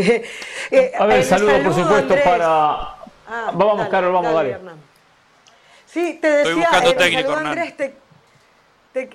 Eh, 0.69 0.91
A 0.99 1.07
ver, 1.07 1.19
el 1.19 1.25
saludo 1.25 1.63
por 1.63 1.73
supuesto 1.75 1.95
Andrés. 2.15 2.25
para... 2.25 2.47
Ah, 3.29 3.51
vamos, 3.55 3.79
dale, 3.79 3.91
Carol, 3.91 4.13
vamos, 4.13 4.35
dale. 4.35 4.57
Sí, 5.87 6.19
te 6.21 6.27
decía, 6.29 6.41
Estoy 6.43 6.55
buscando 6.55 6.91
el 6.91 6.97
técnico, 6.97 7.23
saludo, 7.23 7.37
Hernán. 7.39 7.59
Andrés, 7.59 7.77
te- 7.77 7.95
te- 9.05 9.11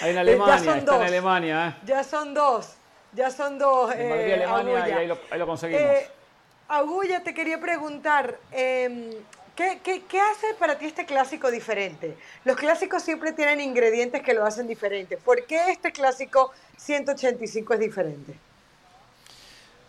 Ahí 0.00 0.08
en 0.10 0.14
Ya 0.14 0.20
Alemania, 0.20 0.58
son 0.58 0.68
está 0.68 0.78
en 0.78 0.84
dos. 0.86 1.00
Alemania, 1.06 1.68
¿eh? 1.68 1.82
ya 1.86 2.04
son 2.04 2.32
dos, 2.34 2.68
ya 3.12 3.30
son 3.30 3.58
dos. 3.58 3.92
En 3.94 4.08
Madrid, 4.08 4.24
eh, 4.24 4.34
Alemania, 4.34 4.72
y 4.72 4.76
Agulla. 4.80 4.96
ahí 4.98 5.06
lo, 5.06 5.18
ahí 5.30 5.38
lo 5.38 5.46
conseguimos. 5.46 5.82
Eh, 5.82 6.08
Agulla, 6.68 7.22
te 7.22 7.34
quería 7.34 7.60
preguntar, 7.60 8.38
em, 8.52 9.10
¿qué, 9.56 9.80
qué, 9.82 10.02
qué 10.08 10.20
hace 10.20 10.54
para 10.58 10.78
ti 10.78 10.86
este 10.86 11.04
clásico 11.04 11.50
diferente? 11.50 12.16
Los 12.44 12.56
clásicos 12.56 13.02
siempre 13.02 13.32
tienen 13.32 13.60
ingredientes 13.60 14.22
que 14.22 14.32
lo 14.32 14.46
hacen 14.46 14.66
diferente. 14.68 15.16
¿Por 15.18 15.44
qué 15.46 15.70
este 15.70 15.92
clásico 15.92 16.52
185 16.78 17.74
es 17.74 17.80
diferente? 17.80 18.34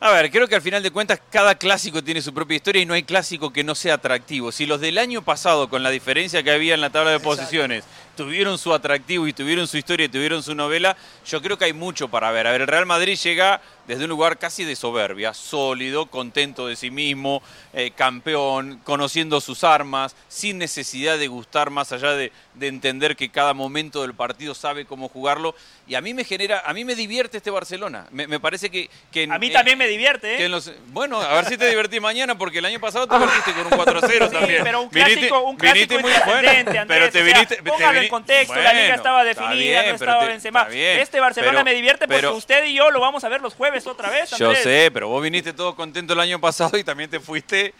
A 0.04 0.10
ver, 0.10 0.32
creo 0.32 0.48
que 0.48 0.56
al 0.56 0.64
final 0.64 0.82
de 0.82 0.90
cuentas 0.90 1.22
cada 1.30 1.54
clásico 1.54 2.04
tiene 2.04 2.24
su 2.24 2.34
propia 2.34 2.56
historia 2.56 2.82
y 2.82 2.88
no 2.88 2.96
hay 2.96 3.04
clásico 3.04 3.54
que 3.54 3.64
no 3.64 3.76
sea 3.76 3.94
atractivo. 3.94 4.52
Si 4.52 4.66
los 4.66 4.82
del 4.82 4.98
año 4.98 5.22
pasado, 5.22 5.70
con 5.70 5.84
la 5.84 5.92
diferencia 5.92 6.42
que 6.42 6.50
había 6.50 6.74
en 6.74 6.82
la 6.82 6.90
tabla 6.90 7.12
de 7.12 7.20
posiciones, 7.20 7.84
tuvieron 8.16 8.58
su 8.58 8.74
atractivo 8.74 9.28
y 9.28 9.34
tuvieron 9.34 9.68
su 9.68 9.78
historia 9.78 10.06
y 10.06 10.10
tuvieron 10.10 10.44
su 10.44 10.54
novela, 10.56 10.96
yo 11.26 11.42
creo 11.42 11.58
que 11.58 11.66
hay 11.66 11.74
mucho 11.74 12.08
para 12.10 12.32
ver. 12.32 12.48
A 12.48 12.52
ver, 12.52 12.62
el 12.62 12.68
Real 12.68 12.86
Madrid 12.86 13.18
llega 13.18 13.62
desde 13.88 14.04
un 14.06 14.10
lugar 14.12 14.38
casi 14.38 14.64
de 14.64 14.76
soberbia, 14.76 15.34
sólido, 15.34 16.06
contento 16.06 16.68
de 16.68 16.76
sí 16.76 16.92
mismo, 16.92 17.42
eh, 17.74 17.92
campeón, 17.96 18.80
conociendo 18.84 19.42
sus 19.42 19.64
armas, 19.64 20.16
sin 20.30 20.58
necesidad 20.58 21.18
de 21.18 21.28
gustar 21.28 21.70
más 21.72 21.92
allá 21.92 22.12
de, 22.14 22.32
de 22.54 22.68
entender 22.68 23.16
que 23.16 23.30
cada 23.30 23.54
momento 23.54 24.02
del 24.04 24.14
partido 24.14 24.54
sabe 24.54 24.86
cómo 24.86 25.10
jugarlo. 25.10 25.56
Y 25.88 25.96
a 25.96 26.02
mí 26.02 26.14
me 26.14 26.24
genera, 26.24 26.62
a 26.66 26.74
mí 26.74 26.86
me 26.86 26.96
divierte 26.96 27.38
este 27.38 27.50
Barcelona. 27.50 28.06
Me, 28.12 28.28
me 28.28 28.40
parece 28.40 28.70
que, 28.70 28.90
que 29.12 29.24
en- 29.24 29.34
A 29.34 29.40
mí 29.40 29.50
también 29.52 29.78
me 29.78 29.88
divierte, 29.88 30.36
¿eh? 30.36 30.38
que 30.38 30.46
en 30.46 30.52
los- 30.52 30.72
bueno, 30.88 31.20
a 31.20 31.34
ver 31.34 31.46
si 31.46 31.58
te 31.58 31.68
divertís 31.68 32.00
mañana, 32.00 32.38
porque 32.38 32.60
el 32.60 32.66
año 32.66 32.80
pasado 32.80 33.08
te 33.08 33.16
divertiste 33.20 33.52
con 33.54 33.66
un 33.66 33.72
4-0 33.86 34.28
Sí, 34.28 34.34
también. 34.34 34.64
pero 34.64 34.82
un 34.84 34.90
Viniste- 34.92 35.14
clásico, 35.14 35.42
un 35.42 35.58
clásico 35.58 35.96
viniste 35.98 36.02
muy 36.02 36.12
bueno, 36.34 36.86
pero 36.88 37.10
te 37.10 37.20
o 37.22 37.24
sea, 37.26 37.34
viniste, 37.34 37.56
te 37.58 37.70
en 38.04 38.10
contexto, 38.10 38.56
la 38.56 38.74
liga 38.74 38.96
estaba 38.96 39.24
definida, 39.24 39.54
bien, 39.56 39.86
no 39.90 39.96
estaba 39.96 40.22
te- 40.22 40.28
Benzema. 40.28 40.60
está 40.62 40.72
bien, 40.72 41.00
Este 41.00 41.20
Barcelona 41.20 41.52
pero- 41.54 41.66
me 41.66 41.74
divierte 41.74 42.06
porque 42.08 42.16
pero- 42.22 42.36
usted 42.36 42.64
y 42.66 42.74
yo 42.76 42.92
lo 42.92 43.00
vamos 43.00 43.24
a 43.24 43.30
ver 43.30 43.42
los 43.42 43.54
jueves 43.54 43.86
otra 43.88 44.10
vez, 44.10 44.30
Yo 44.32 44.48
Andrés. 44.48 44.64
sé, 44.64 44.90
pero 44.94 45.08
vos 45.08 45.22
viniste 45.24 45.54
todo 45.54 45.76
contento 45.76 46.14
el 46.14 46.20
año 46.20 46.40
pasado 46.40 46.78
y 46.78 46.84
también 46.84 47.10
te 47.10 47.20
fuiste 47.20 47.74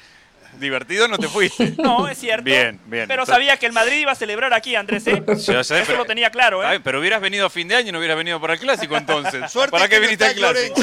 divertido, 0.60 1.08
no 1.08 1.18
te 1.18 1.28
fuiste. 1.30 1.74
No, 1.78 2.08
es 2.10 2.18
cierto. 2.18 2.44
Bien, 2.44 2.80
bien. 2.86 3.08
Pero 3.08 3.24
Entonces- 3.24 3.34
sabía 3.34 3.58
que 3.58 3.66
el 3.66 3.72
Madrid 3.72 4.00
iba 4.00 4.12
a 4.12 4.16
celebrar 4.16 4.54
aquí, 4.54 4.76
Andrés, 4.76 5.08
¿eh? 5.08 5.24
Yo 5.28 5.64
sé, 5.64 5.78
Eso 5.78 5.84
pero- 5.88 5.98
lo 6.00 6.06
tenía 6.06 6.30
claro, 6.30 6.62
¿eh? 6.70 6.80
pero 6.82 7.00
hubieras 7.00 7.22
venido 7.22 7.46
a 7.46 7.50
fin 7.50 7.68
de 7.68 7.76
año 7.76 7.90
y 7.90 7.92
no 7.94 8.00
hubieras 8.00 8.18
venido 8.18 8.40
para 8.42 8.54
el 8.54 8.60
clásico 8.60 8.98
entonces. 8.98 9.50
Suerte 9.52 9.72
¿Para 9.72 9.88
que 9.88 9.96
qué 9.96 10.00
viniste 10.02 10.26
al 10.26 10.36
clásico? 10.36 10.82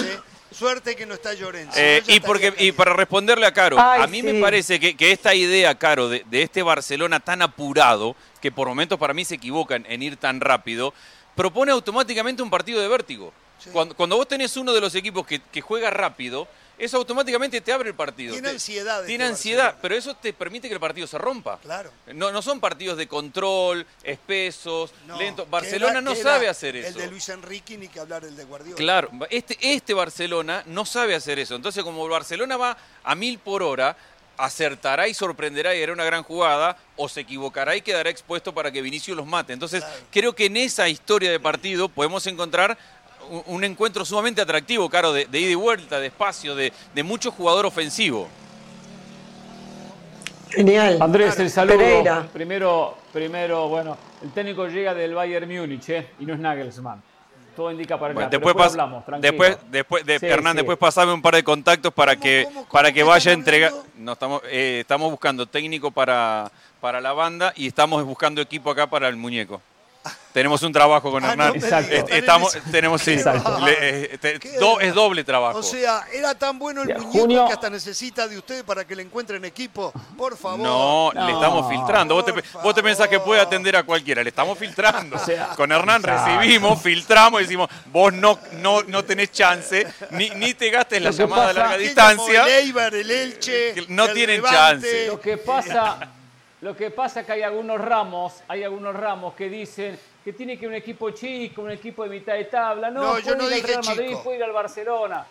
Suerte 0.51 0.97
que 0.97 1.07
no 1.07 1.15
está 1.15 1.35
Llorente. 1.35 1.75
Eh, 1.77 2.03
y, 2.07 2.20
porque, 2.20 2.49
estaría 2.49 2.69
y 2.69 2.73
para 2.73 2.95
responderle 2.95 3.47
a 3.47 3.53
Caro, 3.53 3.77
Ay, 3.79 4.03
a 4.03 4.07
mí 4.07 4.23
me 4.23 4.41
parece 4.41 4.81
que, 4.81 4.97
que 4.97 5.12
esta 5.12 5.35
idea, 5.35 5.75
Caro, 5.77 6.09
de, 6.09 6.25
de 6.31 6.43
este 6.43 6.62
Barcelona 6.62 7.20
tan 7.20 7.43
apurado, 7.43 8.16
que 8.41 8.51
por 8.51 8.69
momentos 8.69 8.99
para 8.99 9.15
mí 9.15 9.25
se 9.25 9.35
equivocan 9.35 9.85
en 9.89 10.03
ir 10.03 10.16
tan 10.16 10.41
rápido, 10.41 10.95
propone 11.35 11.73
automáticamente 11.73 12.43
un 12.43 12.51
partido 12.51 12.81
de 12.81 12.89
vértigo. 12.89 13.33
Cuando, 13.73 13.95
cuando 13.95 14.16
vos 14.16 14.29
tenés 14.29 14.57
uno 14.57 14.73
de 14.73 14.81
los 14.81 14.95
equipos 14.95 15.27
que, 15.27 15.41
que 15.41 15.61
juega 15.61 15.91
rápido, 15.91 16.49
eso 16.79 16.97
automáticamente 16.97 17.61
te 17.61 17.73
abre 17.73 17.89
el 17.91 17.95
partido. 17.95 18.33
Tiene 18.33 18.49
Te- 18.49 18.55
ansiedad. 18.55 19.05
Tiene 19.05 19.25
este 19.25 19.33
ansiedad, 19.35 19.77
pero 19.83 19.95
eso 19.97 20.15
te 20.15 20.33
permite 20.33 20.69
que 20.69 20.75
el 20.75 20.81
partido 20.81 21.07
se 21.07 21.19
rompa. 21.19 21.59
Claro. 21.59 21.91
No, 22.15 22.31
no 22.31 22.41
son 22.41 22.61
partidos 22.61 22.97
de 22.97 23.09
control, 23.09 23.87
espesos, 24.03 24.93
No, 25.07 25.19
lentos. 25.19 25.49
Barcelona 25.51 25.93
era- 25.93 26.01
no 26.01 26.15
sabe 26.15 26.49
hacer 26.49 26.77
eso. 26.77 26.89
El 26.89 26.95
de 26.95 27.07
Luis 27.09 27.29
Enrique 27.29 27.77
ni 27.77 27.89
que 27.89 28.01
hablar 28.01 28.25
el 28.25 28.37
de 28.37 28.45
Guardiola. 28.45 28.77
Claro, 28.77 29.11
este, 29.31 29.59
este 29.61 29.95
Barcelona 29.95 30.63
no 30.67 30.85
sabe 30.87 31.15
hacer 31.15 31.39
eso. 31.39 31.55
Entonces, 31.55 31.83
como 31.85 32.05
el 32.05 32.11
Barcelona 32.11 32.57
va 32.57 32.77
a 33.05 33.15
mil 33.15 33.39
por 33.39 33.63
hora, 33.63 33.97
acertará 34.37 35.09
y 35.09 35.15
sorprenderá 35.15 35.75
y 35.75 35.83
hará 35.83 35.93
una 35.93 36.05
gran 36.05 36.23
jugada, 36.23 36.77
o 36.97 37.09
se 37.09 37.21
equivocará 37.23 37.75
y 37.75 37.83
quedará 37.83 38.09
expuesto 38.09 38.55
para 38.55 38.71
que 38.71 38.81
Vinicius 38.83 39.17
los 39.17 39.27
mate. 39.27 39.53
Entonces, 39.53 39.83
creo 40.13 40.33
que 40.33 40.47
en 40.47 40.57
esa 40.57 40.89
historia 40.89 41.31
de 41.31 41.41
partido 41.41 41.89
podemos 41.89 42.25
encontrar 42.29 42.79
un, 43.47 43.65
encuentro 43.65 44.05
sumamente 44.05 44.41
atractivo, 44.41 44.89
Caro, 44.89 45.13
de, 45.13 45.27
de 45.27 45.41
ida 45.41 45.51
y 45.51 45.55
vuelta, 45.55 45.99
de 46.01 46.07
espacio, 46.09 46.55
de, 46.55 46.73
de 46.95 47.03
mucho 47.03 47.31
jugador 47.31 47.67
ofensivo. 47.67 48.29
Genial. 50.51 50.99
Andrés, 51.01 51.39
el 51.39 51.51
saludo. 51.51 51.77
Pereira. 51.77 52.27
Primero, 52.33 52.97
primero, 53.13 53.69
bueno, 53.69 53.97
el 54.23 54.31
técnico 54.33 54.67
llega 54.67 54.95
del 54.95 55.15
Bayern 55.15 55.47
Múnich, 55.49 55.89
¿eh? 55.91 56.09
Y 56.21 56.25
no 56.27 56.35
es 56.35 56.41
Nagelsmann. 56.41 57.03
Todo 57.55 57.71
indica 57.73 57.99
para 57.99 58.15
Bueno, 58.15 58.29
acá. 58.29 58.37
después, 58.39 58.55
pas- 58.55 58.71
hablamos, 58.71 59.05
tranquilo. 59.05 59.31
después, 59.33 59.59
después 59.71 60.07
de, 60.07 60.19
Sí, 60.21 60.27
Hernán, 60.27 60.53
sí. 60.53 60.57
después 60.59 60.79
pasame 60.79 61.13
un 61.13 61.21
par 61.21 61.35
de 61.35 61.43
contactos 61.43 61.93
para 61.93 62.15
que, 62.17 62.47
para 62.71 62.93
que 62.93 63.03
vaya 63.03 63.33
a 63.33 63.35
entregar. 63.35 63.73
No, 63.97 64.13
estamos, 64.13 64.43
eh, 64.47 64.79
estamos 64.83 65.11
buscando 65.11 65.45
técnico 65.45 65.91
para, 65.91 66.51
para 66.81 67.01
la 67.01 67.13
banda 67.13 67.53
y 67.57 67.67
estamos 67.67 68.03
buscando 68.05 68.41
equipo 68.41 68.71
acá 68.71 68.87
para 68.87 69.09
el 69.09 69.17
muñeco. 69.17 69.61
Tenemos 70.32 70.62
un 70.62 70.72
trabajo 70.72 71.10
con 71.10 71.24
Ah, 71.24 71.32
Hernán. 71.32 71.48
no 71.48 71.55
Exacto. 71.55 71.94
Estamos, 72.09 72.56
tenemos, 72.70 73.02
sí, 73.02 73.16
le- 73.16 74.14
eh, 74.14 74.18
te- 74.18 74.39
do- 74.60 74.78
es 74.78 74.94
doble 74.94 75.24
trabajo. 75.24 75.59
O 75.59 75.62
sea, 75.62 76.05
era 76.12 76.35
tan 76.36 76.59
bueno 76.59 76.82
el 76.82 76.89
muñeco 76.97 77.10
junio- 77.10 77.47
que 77.47 77.52
hasta 77.55 77.68
necesita 77.70 78.28
de 78.28 78.39
ustedes 78.39 78.62
para 78.62 78.86
que 78.86 78.94
le 78.94 79.02
encuentren 79.02 79.44
equipo. 79.44 79.93
Por 80.16 80.36
favor. 80.36 80.60
No, 80.60 81.10
le 81.12 81.32
estamos 81.32 81.68
filtrando. 81.68 82.14
Vos 82.14 82.24
te, 82.24 82.32
vos 82.62 82.74
te 82.74 82.82
pensás 82.82 83.09
que 83.09 83.18
puede 83.18 83.40
atender 83.40 83.74
a 83.76 83.82
cualquiera. 83.82 84.22
Le 84.22 84.28
estamos 84.28 84.56
filtrando. 84.59 85.18
sea, 85.18 85.48
Con 85.56 85.72
Hernán 85.72 86.02
exacto. 86.02 86.36
recibimos, 86.39 86.80
filtramos 86.82 87.40
y 87.40 87.44
decimos, 87.44 87.68
vos 87.86 88.12
no, 88.12 88.39
no, 88.52 88.82
no 88.82 89.05
tenés 89.05 89.32
chance, 89.32 89.86
ni, 90.10 90.30
ni 90.30 90.55
te 90.55 90.70
gastes 90.70 91.02
la 91.02 91.10
llamada 91.10 91.48
a 91.48 91.52
larga 91.52 91.76
¿Quién 91.76 91.89
distancia. 91.89 92.43
El 92.44 92.48
Eibar, 92.66 92.94
el 92.94 93.10
Elche. 93.10 93.74
No 93.89 94.05
el 94.05 94.14
tienen 94.14 94.36
Levante. 94.36 94.56
chance. 94.56 95.06
Lo 95.09 95.20
que 95.20 95.36
pasa, 95.39 95.98
lo 96.60 96.76
que 96.76 96.90
pasa 96.90 97.20
es 97.20 97.26
que 97.26 97.32
hay 97.32 97.43
algunos 97.43 97.80
ramos, 97.80 98.35
hay 98.48 98.64
algunos 98.64 98.94
ramos 98.94 99.35
que 99.35 99.48
dicen 99.48 99.98
que 100.24 100.32
tiene 100.32 100.59
que 100.59 100.66
un 100.66 100.74
equipo 100.74 101.10
chico, 101.10 101.62
un 101.62 101.70
equipo 101.70 102.02
de 102.05 102.10
mitad 102.10 102.35
de 102.35 102.44
tabla. 102.47 102.90
No, 102.90 103.02
No, 103.02 103.18
yo 103.20 103.35
no 103.36 103.44
ir 103.44 103.51
al 103.51 103.55
dije 103.55 103.66
Real 103.68 103.85
Madrid, 103.85 104.09
chico. 104.09 104.22
puede 104.24 104.36
ir 104.39 104.44
al 104.44 104.52
Barcelona. 104.52 105.26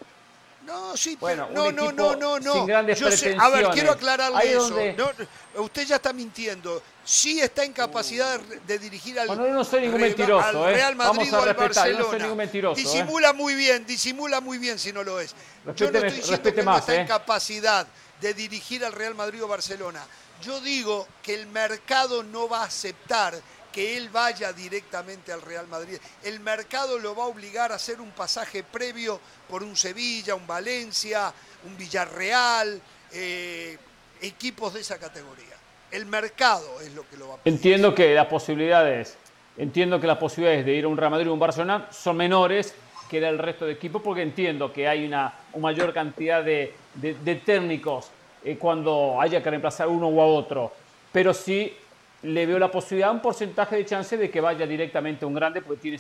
No, 0.66 0.98
sí, 0.98 1.16
Bueno, 1.20 1.48
pero- 1.50 1.66
un 1.68 1.76
no, 1.76 1.92
no, 1.92 1.92
no, 1.94 2.16
no, 2.16 2.40
no. 2.40 2.54
sin 2.54 2.66
grandes 2.66 3.00
Yo 3.00 3.10
sé- 3.12 3.38
a 3.40 3.50
ver, 3.50 3.68
quiero 3.70 3.92
aclararle 3.92 4.38
Ahí 4.38 4.50
eso. 4.50 4.70
donde- 4.70 4.94
No, 4.94 5.12
no, 5.56 5.62
usted 5.62 5.86
ya 5.86 5.96
está 5.98 6.12
mintiendo. 6.12 6.82
Sí 7.06 7.40
está 7.40 7.64
en 7.64 7.72
capacidad 7.72 8.38
de, 8.38 8.60
de 8.62 8.80
dirigir 8.80 9.18
al, 9.18 9.28
Bueno, 9.28 9.48
no 9.48 9.64
soy 9.64 9.82
ningún 9.82 10.02
Re- 10.02 10.08
mentiroso, 10.08 10.66
al 10.66 10.72
¿eh? 10.72 10.76
Real 10.76 10.96
Madrid 10.98 11.18
Vamos 11.20 11.34
a 11.34 11.38
o 11.38 11.42
al 11.42 11.48
respetar, 11.48 11.68
yo 11.68 11.74
Barcelona. 11.94 12.04
no 12.04 12.10
soy 12.10 12.20
ningún 12.20 12.38
mentiroso, 12.38 12.80
¿eh? 12.82 12.84
Disimula 12.84 13.32
muy 13.34 13.56
bien, 13.56 13.86
disimula 13.86 14.42
muy 14.42 14.58
bien 14.58 14.78
si 14.78 14.92
no 14.92 15.04
lo 15.04 15.22
es. 15.22 15.34
yo 15.74 15.90
no 15.90 16.00
estoy 16.00 16.12
diciendo 16.20 16.54
que 16.54 16.64
no 16.64 16.78
está 16.78 16.96
en 16.96 17.02
¿eh? 17.02 17.08
capacidad 17.08 17.88
de 18.20 18.34
dirigir 18.34 18.84
al 18.84 18.92
Real 18.92 19.16
Madrid 19.16 19.42
o 19.44 19.48
Barcelona. 19.48 20.02
Yo 20.42 20.60
digo 20.62 21.08
que 21.24 21.34
el 21.34 21.48
mercado 21.48 22.24
no 22.24 22.48
va 22.48 22.62
a 22.62 22.66
aceptar 22.66 23.34
que 23.72 23.98
él 23.98 24.10
vaya 24.10 24.54
directamente 24.54 25.32
al 25.32 25.42
Real 25.42 25.68
Madrid. 25.68 25.98
El 26.24 26.40
mercado 26.40 26.98
lo 26.98 27.16
va 27.16 27.26
a 27.26 27.28
obligar 27.28 27.72
a 27.72 27.76
hacer 27.76 28.02
un 28.02 28.12
pasaje 28.12 28.64
previo 28.64 29.20
por 29.50 29.62
un 29.64 29.76
Sevilla, 29.76 30.34
un 30.36 30.48
Valencia, 30.48 31.32
un 31.66 31.78
Villarreal, 31.78 32.82
eh, 33.14 33.78
equipos 34.22 34.74
de 34.74 34.82
esa 34.82 34.98
categoría. 34.98 35.56
El 35.92 36.06
mercado 36.08 36.82
es 36.82 36.94
lo 36.94 37.08
que 37.08 37.18
lo 37.18 37.28
va 37.30 37.34
a 37.36 37.38
pedir. 37.38 37.54
Entiendo 37.56 37.94
que 37.94 38.14
las 38.16 38.28
posibilidades, 38.28 39.16
entiendo 39.58 40.00
que 40.02 40.08
las 40.08 40.18
posibilidades 40.18 40.66
de 40.66 40.74
ir 40.74 40.86
a 40.86 40.88
un 40.88 40.98
Real 40.98 41.12
Madrid 41.12 41.30
o 41.30 41.34
un 41.34 41.40
Barcelona 41.40 41.88
son 41.92 42.18
menores 42.18 42.74
que 43.10 43.22
del 43.22 43.38
resto 43.38 43.66
de 43.66 43.74
equipos, 43.74 44.02
porque 44.02 44.22
entiendo 44.22 44.74
que 44.74 44.88
hay 44.88 45.06
una, 45.06 45.34
mayor 45.60 45.94
cantidad 45.94 46.44
de- 46.44 46.74
de 46.96 47.36
técnicos 47.36 48.08
eh, 48.44 48.58
cuando 48.58 49.20
haya 49.20 49.42
que 49.42 49.50
reemplazar 49.50 49.88
uno 49.88 50.10
u 50.10 50.20
otro. 50.20 50.72
Pero 51.12 51.34
sí 51.34 51.74
le 52.24 52.46
veo 52.46 52.60
la 52.60 52.72
posibilidad, 52.72 53.12
un 53.12 53.22
porcentaje 53.22 53.76
de 53.76 53.86
chance 53.86 54.18
de 54.18 54.30
que 54.30 54.42
vaya 54.42 54.66
directamente 54.66 55.26
a 55.26 55.28
un 55.28 55.36
grande, 55.36 55.62
porque 55.62 55.82
tiene 55.82 56.00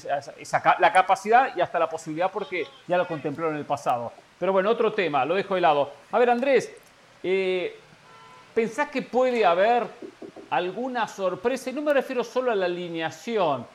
la 0.80 0.94
capacidad 0.94 1.56
y 1.56 1.62
hasta 1.62 1.80
la 1.80 1.90
posibilidad, 1.90 2.32
porque 2.32 2.66
ya 2.88 2.98
lo 2.98 3.08
contempló 3.08 3.50
en 3.50 3.58
el 3.58 3.66
pasado. 3.66 4.12
Pero 4.40 4.52
bueno, 4.52 4.70
otro 4.70 4.94
tema, 4.94 5.26
lo 5.26 5.36
dejo 5.36 5.56
de 5.56 5.62
lado. 5.62 5.92
A 6.12 6.20
ver, 6.20 6.30
Andrés, 6.30 6.72
eh, 7.24 7.76
¿Pensás 8.58 8.90
que 8.90 9.04
puede 9.04 9.46
haber 9.46 9.84
alguna 10.50 11.08
sorpresa, 11.08 11.70
y 11.70 11.74
no 11.74 11.84
me 11.84 11.94
refiero 11.94 12.24
solo 12.24 12.50
a 12.50 12.56
la 12.56 12.66
alineación, 12.66 13.68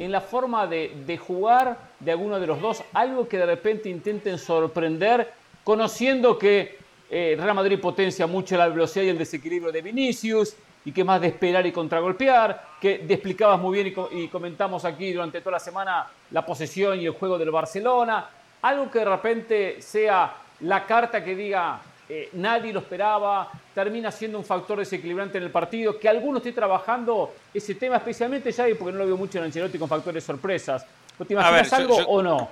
en 0.00 0.10
la 0.10 0.20
forma 0.20 0.66
de, 0.66 1.00
de 1.06 1.16
jugar 1.16 1.78
de 2.00 2.10
alguno 2.10 2.40
de 2.40 2.48
los 2.48 2.60
dos, 2.60 2.82
algo 2.92 3.28
que 3.28 3.38
de 3.38 3.46
repente 3.46 3.88
intenten 3.88 4.36
sorprender, 4.36 5.32
conociendo 5.62 6.36
que 6.40 6.76
eh, 7.10 7.36
Real 7.38 7.54
Madrid 7.54 7.78
potencia 7.80 8.26
mucho 8.26 8.56
la 8.56 8.68
velocidad 8.68 9.04
y 9.04 9.08
el 9.10 9.18
desequilibrio 9.18 9.72
de 9.72 9.82
Vinicius, 9.82 10.54
y 10.84 10.92
que 10.92 11.02
más 11.02 11.20
de 11.20 11.26
esperar 11.28 11.66
y 11.66 11.72
contragolpear, 11.72 12.62
que 12.80 12.98
te 13.00 13.14
explicabas 13.14 13.58
muy 13.60 13.74
bien 13.74 13.88
y, 13.88 13.92
co- 13.92 14.08
y 14.12 14.28
comentamos 14.28 14.84
aquí 14.84 15.12
durante 15.12 15.40
toda 15.40 15.52
la 15.52 15.58
semana 15.60 16.06
la 16.30 16.46
posesión 16.46 17.00
y 17.00 17.06
el 17.06 17.12
juego 17.12 17.36
del 17.38 17.50
Barcelona, 17.50 18.28
algo 18.62 18.88
que 18.90 19.00
de 19.00 19.04
repente 19.04 19.82
sea 19.82 20.32
la 20.60 20.84
carta 20.86 21.22
que 21.24 21.34
diga 21.34 21.80
eh, 22.08 22.28
nadie 22.34 22.72
lo 22.72 22.78
esperaba, 22.80 23.50
termina 23.74 24.12
siendo 24.12 24.38
un 24.38 24.44
factor 24.44 24.78
desequilibrante 24.78 25.38
en 25.38 25.44
el 25.44 25.50
partido, 25.50 25.98
que 25.98 26.08
alguno 26.08 26.38
esté 26.38 26.52
trabajando 26.52 27.34
ese 27.52 27.74
tema 27.74 27.96
especialmente 27.96 28.52
ya 28.52 28.64
porque 28.78 28.92
no 28.92 28.98
lo 29.00 29.06
veo 29.06 29.16
mucho 29.16 29.38
en 29.38 29.44
Ancelotti 29.44 29.76
con 29.78 29.88
factores 29.88 30.22
sorpresas. 30.22 30.84
¿Te 31.18 31.24
ver, 31.24 31.32
imaginas 31.32 31.70
yo- 31.70 31.76
algo 31.76 31.98
yo- 31.98 32.08
o 32.08 32.22
no? 32.22 32.48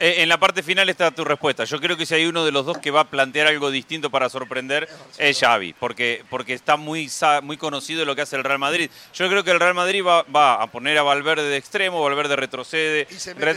Eh, 0.00 0.22
En 0.22 0.28
la 0.28 0.38
parte 0.38 0.62
final 0.62 0.88
está 0.88 1.10
tu 1.12 1.24
respuesta. 1.24 1.64
Yo 1.64 1.80
creo 1.80 1.96
que 1.96 2.04
si 2.04 2.14
hay 2.14 2.26
uno 2.26 2.44
de 2.44 2.52
los 2.52 2.66
dos 2.66 2.78
que 2.78 2.90
va 2.90 3.00
a 3.00 3.04
plantear 3.04 3.46
algo 3.46 3.70
distinto 3.70 4.10
para 4.10 4.28
sorprender 4.28 4.88
es 5.18 5.38
Xavi, 5.38 5.72
porque, 5.74 6.24
porque 6.28 6.52
está 6.54 6.76
muy, 6.76 7.08
muy 7.42 7.56
conocido 7.56 8.04
lo 8.04 8.16
que 8.16 8.22
hace 8.22 8.36
el 8.36 8.44
Real 8.44 8.58
Madrid. 8.58 8.90
Yo 9.14 9.28
creo 9.28 9.44
que 9.44 9.52
el 9.52 9.60
Real 9.60 9.74
Madrid 9.74 10.04
va, 10.04 10.22
va 10.24 10.54
a 10.62 10.66
poner 10.66 10.98
a 10.98 11.02
Valverde 11.02 11.48
de 11.48 11.56
extremo, 11.56 12.02
Valverde 12.02 12.36
retrocede 12.36 13.06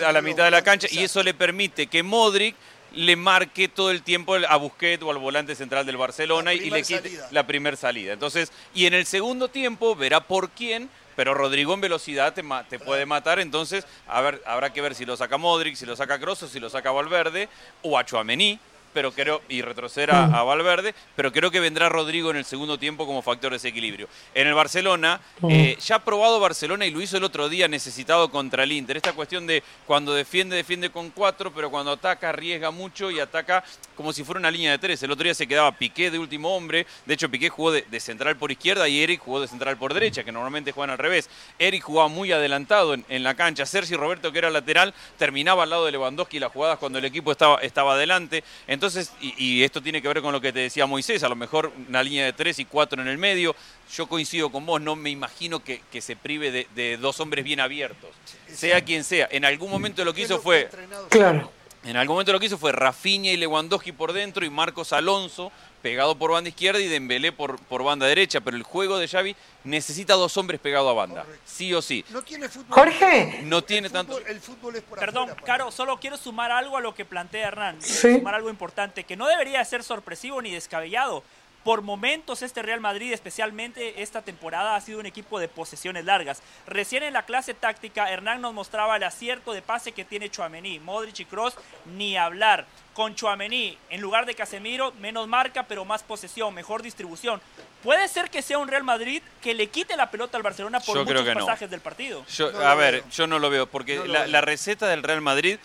a 0.05 0.11
la 0.11 0.21
mitad 0.21 0.45
de 0.45 0.51
la 0.51 0.61
cancha 0.61 0.87
y 0.91 0.99
eso 0.99 1.23
le 1.23 1.33
permite 1.33 1.87
que 1.87 2.03
Modric 2.03 2.55
le 2.93 3.15
marque 3.15 3.67
todo 3.67 3.91
el 3.91 4.01
tiempo 4.01 4.35
a 4.35 4.55
Busquets 4.55 5.03
o 5.03 5.11
al 5.11 5.17
volante 5.17 5.55
central 5.55 5.85
del 5.85 5.97
Barcelona 5.97 6.53
y 6.53 6.69
le 6.69 6.81
quite 6.83 7.01
salida. 7.01 7.27
la 7.31 7.45
primera 7.45 7.75
salida. 7.75 8.13
Entonces, 8.13 8.51
y 8.73 8.85
en 8.85 8.93
el 8.93 9.05
segundo 9.05 9.49
tiempo 9.49 9.95
verá 9.95 10.21
por 10.21 10.49
quién, 10.51 10.89
pero 11.17 11.33
Rodrigo 11.33 11.73
en 11.73 11.81
velocidad 11.81 12.35
te, 12.35 12.43
puede 12.77 13.07
matar, 13.07 13.39
entonces 13.39 13.87
habrá 14.07 14.71
que 14.71 14.81
ver 14.81 14.93
si 14.93 15.03
lo 15.03 15.17
saca 15.17 15.37
Modric, 15.37 15.75
si 15.75 15.87
lo 15.87 15.95
saca 15.95 16.19
Kroos 16.19 16.37
si 16.37 16.59
lo 16.59 16.69
saca 16.69 16.91
Valverde 16.91 17.49
o 17.81 17.97
a 17.97 18.05
Chouameni, 18.05 18.59
pero 18.97 19.11
creo 19.11 19.43
y 19.47 19.61
retroceder 19.61 20.09
a, 20.09 20.23
a 20.23 20.41
Valverde, 20.41 20.95
pero 21.15 21.31
creo 21.31 21.51
que 21.51 21.59
vendrá 21.59 21.87
Rodrigo 21.87 22.31
en 22.31 22.37
el 22.37 22.45
segundo 22.45 22.79
tiempo 22.79 23.05
como 23.05 23.21
factor 23.21 23.51
de 23.51 23.57
desequilibrio. 23.57 24.09
En 24.33 24.47
el 24.47 24.55
Barcelona, 24.55 25.21
eh, 25.47 25.77
ya 25.79 25.97
ha 25.97 26.03
probado 26.03 26.39
Barcelona 26.39 26.83
y 26.87 26.89
lo 26.89 26.99
hizo 26.99 27.15
el 27.15 27.23
otro 27.23 27.47
día 27.47 27.67
necesitado 27.67 28.31
contra 28.31 28.63
el 28.63 28.71
Inter. 28.71 28.97
Esta 28.97 29.13
cuestión 29.13 29.45
de 29.45 29.61
cuando 29.85 30.15
defiende, 30.15 30.55
defiende 30.55 30.89
con 30.89 31.11
cuatro, 31.11 31.53
pero 31.53 31.69
cuando 31.69 31.91
ataca 31.91 32.29
arriesga 32.29 32.71
mucho 32.71 33.11
y 33.11 33.19
ataca 33.19 33.63
como 33.95 34.11
si 34.11 34.23
fuera 34.23 34.39
una 34.39 34.49
línea 34.49 34.71
de 34.71 34.79
tres. 34.79 35.03
El 35.03 35.11
otro 35.11 35.25
día 35.25 35.35
se 35.35 35.45
quedaba 35.45 35.71
Piqué 35.73 36.09
de 36.09 36.17
último 36.17 36.55
hombre, 36.55 36.87
de 37.05 37.13
hecho 37.13 37.29
Piqué 37.29 37.49
jugó 37.49 37.71
de, 37.71 37.83
de 37.83 37.99
central 37.99 38.35
por 38.37 38.51
izquierda 38.51 38.89
y 38.89 39.03
Eric 39.03 39.21
jugó 39.21 39.41
de 39.41 39.47
central 39.47 39.77
por 39.77 39.93
derecha, 39.93 40.23
que 40.23 40.31
normalmente 40.31 40.71
juegan 40.71 40.89
al 40.89 40.97
revés. 40.97 41.29
Eric 41.59 41.83
jugaba 41.83 42.07
muy 42.07 42.31
adelantado 42.31 42.95
en, 42.95 43.05
en 43.09 43.21
la 43.21 43.35
cancha, 43.35 43.67
Sergio 43.67 43.99
Roberto 43.99 44.31
que 44.31 44.39
era 44.39 44.49
lateral 44.49 44.91
terminaba 45.19 45.61
al 45.61 45.69
lado 45.69 45.85
de 45.85 45.91
Lewandowski 45.91 46.39
las 46.39 46.51
jugadas 46.51 46.79
cuando 46.79 46.97
el 46.97 47.05
equipo 47.05 47.31
estaba, 47.31 47.59
estaba 47.59 47.93
adelante. 47.93 48.43
Entonces, 48.65 48.86
y, 49.21 49.33
y 49.37 49.63
esto 49.63 49.81
tiene 49.81 50.01
que 50.01 50.07
ver 50.07 50.21
con 50.21 50.31
lo 50.31 50.39
que 50.39 50.53
te 50.53 50.59
decía 50.59 50.85
Moisés, 50.85 51.23
a 51.23 51.29
lo 51.29 51.35
mejor 51.35 51.71
una 51.87 52.03
línea 52.03 52.25
de 52.25 52.33
tres 52.33 52.59
y 52.59 52.65
cuatro 52.65 53.01
en 53.01 53.07
el 53.07 53.17
medio. 53.17 53.55
Yo 53.93 54.07
coincido 54.07 54.49
con 54.49 54.65
vos, 54.65 54.81
no 54.81 54.95
me 54.95 55.09
imagino 55.09 55.63
que, 55.63 55.81
que 55.91 56.01
se 56.01 56.15
prive 56.15 56.51
de, 56.51 56.67
de 56.75 56.97
dos 56.97 57.19
hombres 57.19 57.43
bien 57.43 57.59
abiertos, 57.59 58.09
sea 58.53 58.83
quien 58.83 59.03
sea. 59.03 59.27
En 59.31 59.45
algún 59.45 59.69
momento 59.69 60.03
lo 60.05 60.13
que 60.13 60.21
hizo 60.21 60.39
fue... 60.39 60.69
Claro. 61.09 61.51
En 61.83 61.95
algún 61.95 62.15
momento 62.15 62.33
lo 62.33 62.39
que 62.39 62.47
hizo 62.47 62.57
fue 62.57 62.73
Rafinha 62.73 63.31
y 63.31 63.37
Lewandowski 63.37 63.93
por 63.93 64.11
dentro 64.11 64.43
y 64.43 64.49
Marcos 64.49 64.91
Alonso 64.91 65.53
pegado 65.81 66.17
por 66.17 66.31
banda 66.31 66.49
izquierda 66.49 66.79
y 66.79 66.87
Dembélé 66.87 67.31
por, 67.31 67.59
por 67.59 67.83
banda 67.83 68.05
derecha. 68.05 68.41
Pero 68.41 68.57
el 68.57 68.63
juego 68.63 68.97
de 68.97 69.07
Xavi 69.07 69.35
necesita 69.63 70.13
dos 70.13 70.35
hombres 70.37 70.59
pegados 70.59 70.89
a 70.89 70.93
banda, 70.93 71.25
sí 71.45 71.73
o 71.73 71.81
sí. 71.81 72.03
No 72.09 72.21
tiene 72.21 72.49
fútbol. 72.49 72.73
Jorge. 72.75 73.41
No 73.43 73.63
tiene 73.63 73.89
tanto... 73.89 74.19
El 74.25 74.39
fútbol 74.39 74.75
es 74.75 74.83
por 74.83 74.99
Perdón, 74.99 75.29
afuera, 75.29 75.45
Caro, 75.45 75.71
solo 75.71 75.97
quiero 75.99 76.17
sumar 76.17 76.51
algo 76.51 76.77
a 76.77 76.81
lo 76.81 76.93
que 76.95 77.05
plantea 77.05 77.47
Hernán. 77.47 77.77
Quiero 77.77 77.95
Sí. 77.95 78.17
Sumar 78.17 78.35
algo 78.35 78.49
importante, 78.49 79.03
que 79.03 79.15
no 79.17 79.27
debería 79.27 79.63
ser 79.65 79.83
sorpresivo 79.83 80.41
ni 80.41 80.51
descabellado. 80.51 81.23
Por 81.67 81.81
momentos 81.81 82.43
este 82.43 82.61
Real 82.61 82.79
Madrid, 82.79 83.11
especialmente 83.11 84.01
esta 84.01 84.21
temporada, 84.21 84.77
ha 84.77 84.79
sido 84.79 85.01
un 85.01 85.05
equipo 85.05 85.37
de 85.37 85.49
posesiones 85.49 86.05
largas. 86.05 86.41
Recién 86.65 87.03
en 87.03 87.11
la 87.11 87.23
clase 87.25 87.53
táctica, 87.53 88.09
Hernán 88.09 88.39
nos 88.39 88.53
mostraba 88.53 88.95
el 88.95 89.03
acierto 89.03 89.51
de 89.51 89.61
pase 89.61 89.91
que 89.91 90.05
tiene 90.05 90.29
Chuamení. 90.29 90.79
Modric 90.79 91.19
y 91.19 91.25
Cross, 91.25 91.55
ni 91.85 92.15
hablar. 92.15 92.65
Con 92.93 93.15
Chuamení, 93.15 93.77
en 93.89 93.99
lugar 93.99 94.25
de 94.25 94.33
Casemiro, 94.33 94.93
menos 95.01 95.27
marca, 95.27 95.63
pero 95.63 95.83
más 95.83 96.03
posesión, 96.03 96.53
mejor 96.53 96.81
distribución. 96.83 97.41
Puede 97.83 98.07
ser 98.07 98.29
que 98.29 98.41
sea 98.41 98.59
un 98.59 98.69
Real 98.69 98.85
Madrid 98.85 99.21
que 99.41 99.53
le 99.53 99.67
quite 99.67 99.97
la 99.97 100.09
pelota 100.09 100.37
al 100.37 100.43
Barcelona 100.43 100.79
por 100.79 100.95
Yo 100.95 101.01
muchos 101.03 101.11
creo 101.21 101.25
que 101.25 101.35
no. 101.37 101.45
pasajes 101.45 101.69
del 101.69 101.81
partido. 101.81 102.25
Yo, 102.27 102.49
No 102.53 102.59
a 102.61 102.75
lo 102.75 102.77
ver, 102.77 102.93
veo. 103.01 103.09
yo 103.11 103.27
no 103.27 103.39
lo 103.39 103.49
veo, 103.49 103.67
porque 103.67 103.97
No 103.97 104.05
lo 104.05 104.13
la, 104.13 104.19
veo. 104.21 104.29
la 104.29 104.39
receta 104.39 104.87
del 104.87 105.03
Real 105.03 105.19
Madrid 105.19 105.59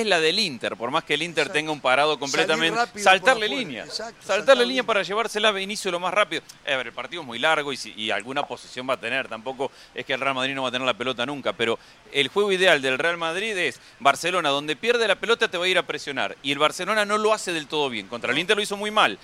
es 0.00 0.06
la 0.06 0.18
del 0.20 0.38
Inter, 0.38 0.76
por 0.76 0.90
más 0.90 1.04
que 1.04 1.14
el 1.14 1.22
Inter 1.22 1.48
tenga 1.50 1.70
un 1.70 1.80
parado 1.80 2.18
completamente, 2.18 2.76
saltarle 3.00 3.46
exacto, 3.46 4.14
saltarle 4.22 4.22
saltar 4.26 4.56
línea 4.56 4.66
línea. 4.66 4.82
para 4.82 5.02
llevársela 5.02 5.50
a 5.50 5.60
inicio 5.60 5.90
lo 5.90 6.00
más 6.00 6.12
rápido. 6.12 6.42
A 6.66 6.76
ver, 6.76 6.88
el 6.88 6.92
partido 6.92 7.22
es 7.22 7.26
muy 7.26 7.38
largo 7.38 7.72
y, 7.72 7.76
si- 7.76 7.92
y 7.96 8.10
alguna 8.10 8.42
posesión 8.46 8.88
va 8.88 8.94
a 8.94 9.00
tener, 9.00 9.28
tampoco 9.28 9.70
es 9.94 10.04
que 10.04 10.14
el 10.14 10.20
Real 10.20 10.34
Madrid 10.34 10.54
no 10.54 10.62
va 10.62 10.68
a 10.68 10.72
tener 10.72 10.86
la 10.86 10.94
pelota 10.94 11.24
nunca, 11.26 11.52
pero 11.52 11.78
el 12.12 12.28
juego 12.28 12.50
ideal 12.52 12.82
del 12.82 12.98
Real 12.98 13.16
Madrid 13.16 13.56
es 13.56 13.80
Barcelona, 14.00 14.48
donde 14.48 14.74
pierde 14.76 15.06
la 15.06 15.16
pelota 15.16 15.48
te 15.48 15.58
va 15.58 15.66
a 15.66 15.68
ir 15.68 15.78
a 15.78 15.86
presionar, 15.86 16.36
y 16.42 16.50
el 16.52 16.58
Barcelona 16.58 17.04
no 17.04 17.16
lo 17.18 17.32
hace 17.32 17.52
del 17.52 17.66
todo 17.66 17.88
bien, 17.88 18.08
contra 18.08 18.32
el 18.32 18.38
Inter 18.38 18.56
lo 18.56 18.62
hizo 18.62 18.76
muy 18.76 18.90
mal, 18.90 19.18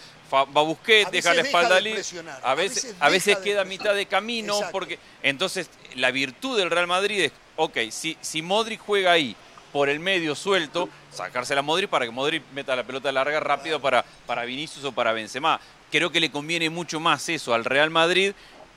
A 1.06 1.10
deja 1.10 1.34
la 1.34 1.42
espalda 1.42 1.68
deja 1.68 1.74
de 1.76 1.80
libre, 1.82 2.30
a 2.42 2.50
a 2.52 2.54
veces, 2.54 2.94
a 3.00 3.08
veces 3.08 3.36
de 3.38 3.42
queda 3.42 3.62
a 3.62 3.64
mitad 3.64 3.94
de 3.94 4.06
camino, 4.06 4.54
Exacto. 4.54 4.72
porque 4.72 4.98
entonces 5.22 5.68
la 5.96 6.10
virtud 6.12 6.56
del 6.56 6.70
Real 6.70 6.86
Madrid 6.86 7.22
es, 7.24 7.32
ok, 7.56 7.76
si, 7.90 8.16
si 8.20 8.40
Modric 8.42 8.80
juega 8.80 9.12
ahí 9.12 9.34
por 9.72 9.88
el 9.88 10.00
medio 10.00 10.34
suelto, 10.34 10.88
sacársela 11.12 11.60
a 11.60 11.62
Modric 11.62 11.88
para 11.90 12.04
que 12.04 12.10
Modric 12.10 12.42
meta 12.52 12.74
la 12.76 12.84
pelota 12.84 13.10
larga 13.12 13.40
rápido 13.40 13.80
para, 13.80 14.04
para 14.26 14.44
Vinicius 14.44 14.84
o 14.84 14.92
para 14.92 15.12
Benzema. 15.12 15.60
Creo 15.90 16.10
que 16.10 16.20
le 16.20 16.30
conviene 16.30 16.70
mucho 16.70 17.00
más 17.00 17.28
eso 17.28 17.54
al 17.54 17.64
Real 17.64 17.90
Madrid 17.90 18.32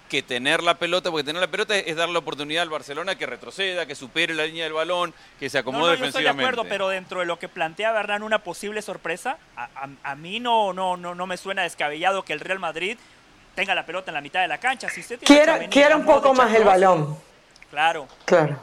que 0.10 0.22
tener 0.22 0.62
la 0.62 0.76
pelota, 0.78 1.10
porque 1.10 1.24
tener 1.24 1.42
la 1.42 1.48
pelota 1.50 1.76
es, 1.76 1.88
es 1.88 1.96
darle 1.96 2.14
la 2.14 2.20
oportunidad 2.20 2.62
al 2.62 2.70
Barcelona 2.70 3.16
que 3.16 3.26
retroceda, 3.26 3.88
que 3.88 3.96
supere 3.96 4.36
la 4.36 4.46
línea 4.46 4.64
del 4.66 4.74
balón, 4.74 5.12
que 5.40 5.50
se 5.50 5.58
No, 5.58 5.62
acomode 5.62 5.94
no, 5.94 5.96
yo 5.98 6.06
estoy 6.06 6.22
de 6.24 6.28
defensivamente. 6.30 6.44
acuerdo, 6.62 6.70
pero 6.70 6.90
dentro 6.90 7.20
de 7.22 7.26
lo 7.26 7.40
que 7.40 7.48
planteaba 7.50 8.00
Hernán 8.00 8.22
una 8.22 8.40
posible 8.40 8.84
sorpresa, 8.84 9.38
a, 9.56 9.64
a- 9.76 9.90
a 10.12 10.16
mí 10.16 10.40
no, 10.40 10.72
no, 10.74 10.98
no, 10.98 11.16
no 11.16 11.26
me 11.26 11.38
suena 11.38 11.64
descabellado 11.64 12.24
que 12.24 12.34
el 12.34 12.42
Real 12.42 12.60
Madrid 12.60 12.98
tenga 13.56 13.74
la 13.74 13.86
pelota 13.88 14.12
en 14.12 14.16
la 14.16 14.22
mitad 14.22 14.42
de 14.42 14.48
la 14.48 14.60
cancha. 14.60 14.88
Si 14.90 15.00
usted 15.02 15.18
tiene 15.20 15.26
a 15.34 15.38
Quiero, 15.38 15.52
Tchouaméni, 15.54 15.72
quiero 15.74 15.96
a 15.96 15.98
un 15.98 16.06
poco 16.06 16.34
más 16.36 16.54
el 16.54 16.64
balón. 16.64 17.18
Claro. 17.72 18.08
Claro. 18.26 18.60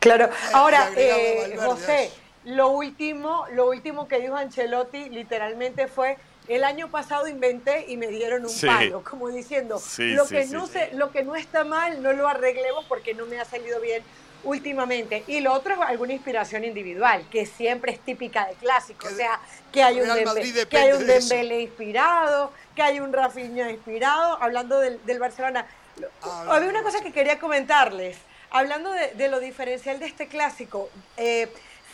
Claro. 0.00 0.30
Ahora, 0.52 0.90
eh, 0.96 1.56
José, 1.64 2.10
lo 2.44 2.68
último, 2.68 3.46
lo 3.52 3.68
último 3.68 4.06
que 4.08 4.20
dijo 4.20 4.36
Ancelotti 4.36 5.08
literalmente 5.10 5.86
fue 5.88 6.16
el 6.46 6.64
año 6.64 6.88
pasado 6.90 7.28
inventé 7.28 7.84
y 7.88 7.96
me 7.96 8.06
dieron 8.06 8.42
un 8.44 8.48
Sí. 8.50 8.66
palo, 8.66 9.02
como 9.04 9.28
diciendo, 9.28 9.78
Sí, 9.78 10.12
lo 10.12 10.24
sí, 10.24 10.34
que 10.36 10.46
sí, 10.46 10.52
no 10.54 10.66
sí. 10.66 10.72
se, 10.74 10.92
lo 10.94 11.10
que 11.10 11.22
no 11.22 11.36
está 11.36 11.64
mal, 11.64 12.02
no 12.02 12.12
lo 12.12 12.26
arreglemos 12.28 12.84
porque 12.86 13.12
no 13.14 13.26
me 13.26 13.38
ha 13.38 13.44
salido 13.44 13.80
bien 13.80 14.02
últimamente. 14.44 15.24
Y 15.26 15.40
lo 15.40 15.52
otro 15.52 15.74
es 15.74 15.80
alguna 15.80 16.12
inspiración 16.14 16.64
individual, 16.64 17.26
que 17.30 17.44
siempre 17.44 17.92
es 17.92 18.00
típica 18.00 18.46
de 18.46 18.54
clásico, 18.54 19.08
o 19.08 19.10
sea, 19.10 19.40
que 19.72 19.82
hay 19.82 20.00
un, 20.00 20.06
que 20.70 20.78
hay 20.78 20.92
un 20.92 21.06
de. 21.06 21.14
Dembélé 21.18 21.60
inspirado, 21.62 22.52
que 22.74 22.82
hay 22.82 23.00
un 23.00 23.12
Rafinha 23.12 23.68
inspirado, 23.70 24.38
hablando 24.40 24.78
del, 24.78 25.04
del 25.04 25.18
Barcelona. 25.18 25.66
Lo- 26.00 26.08
Ah, 26.22 26.44
Había 26.50 26.70
una 26.70 26.82
cosa 26.84 27.02
que 27.02 27.12
quería 27.12 27.38
comentarles, 27.40 28.16
hablando 28.50 28.90
de, 28.90 29.28
lo 29.28 29.40
diferencial 29.40 29.98
de 29.98 30.06
este 30.06 30.28
clásico. 30.28 30.90
eh, 31.16 31.48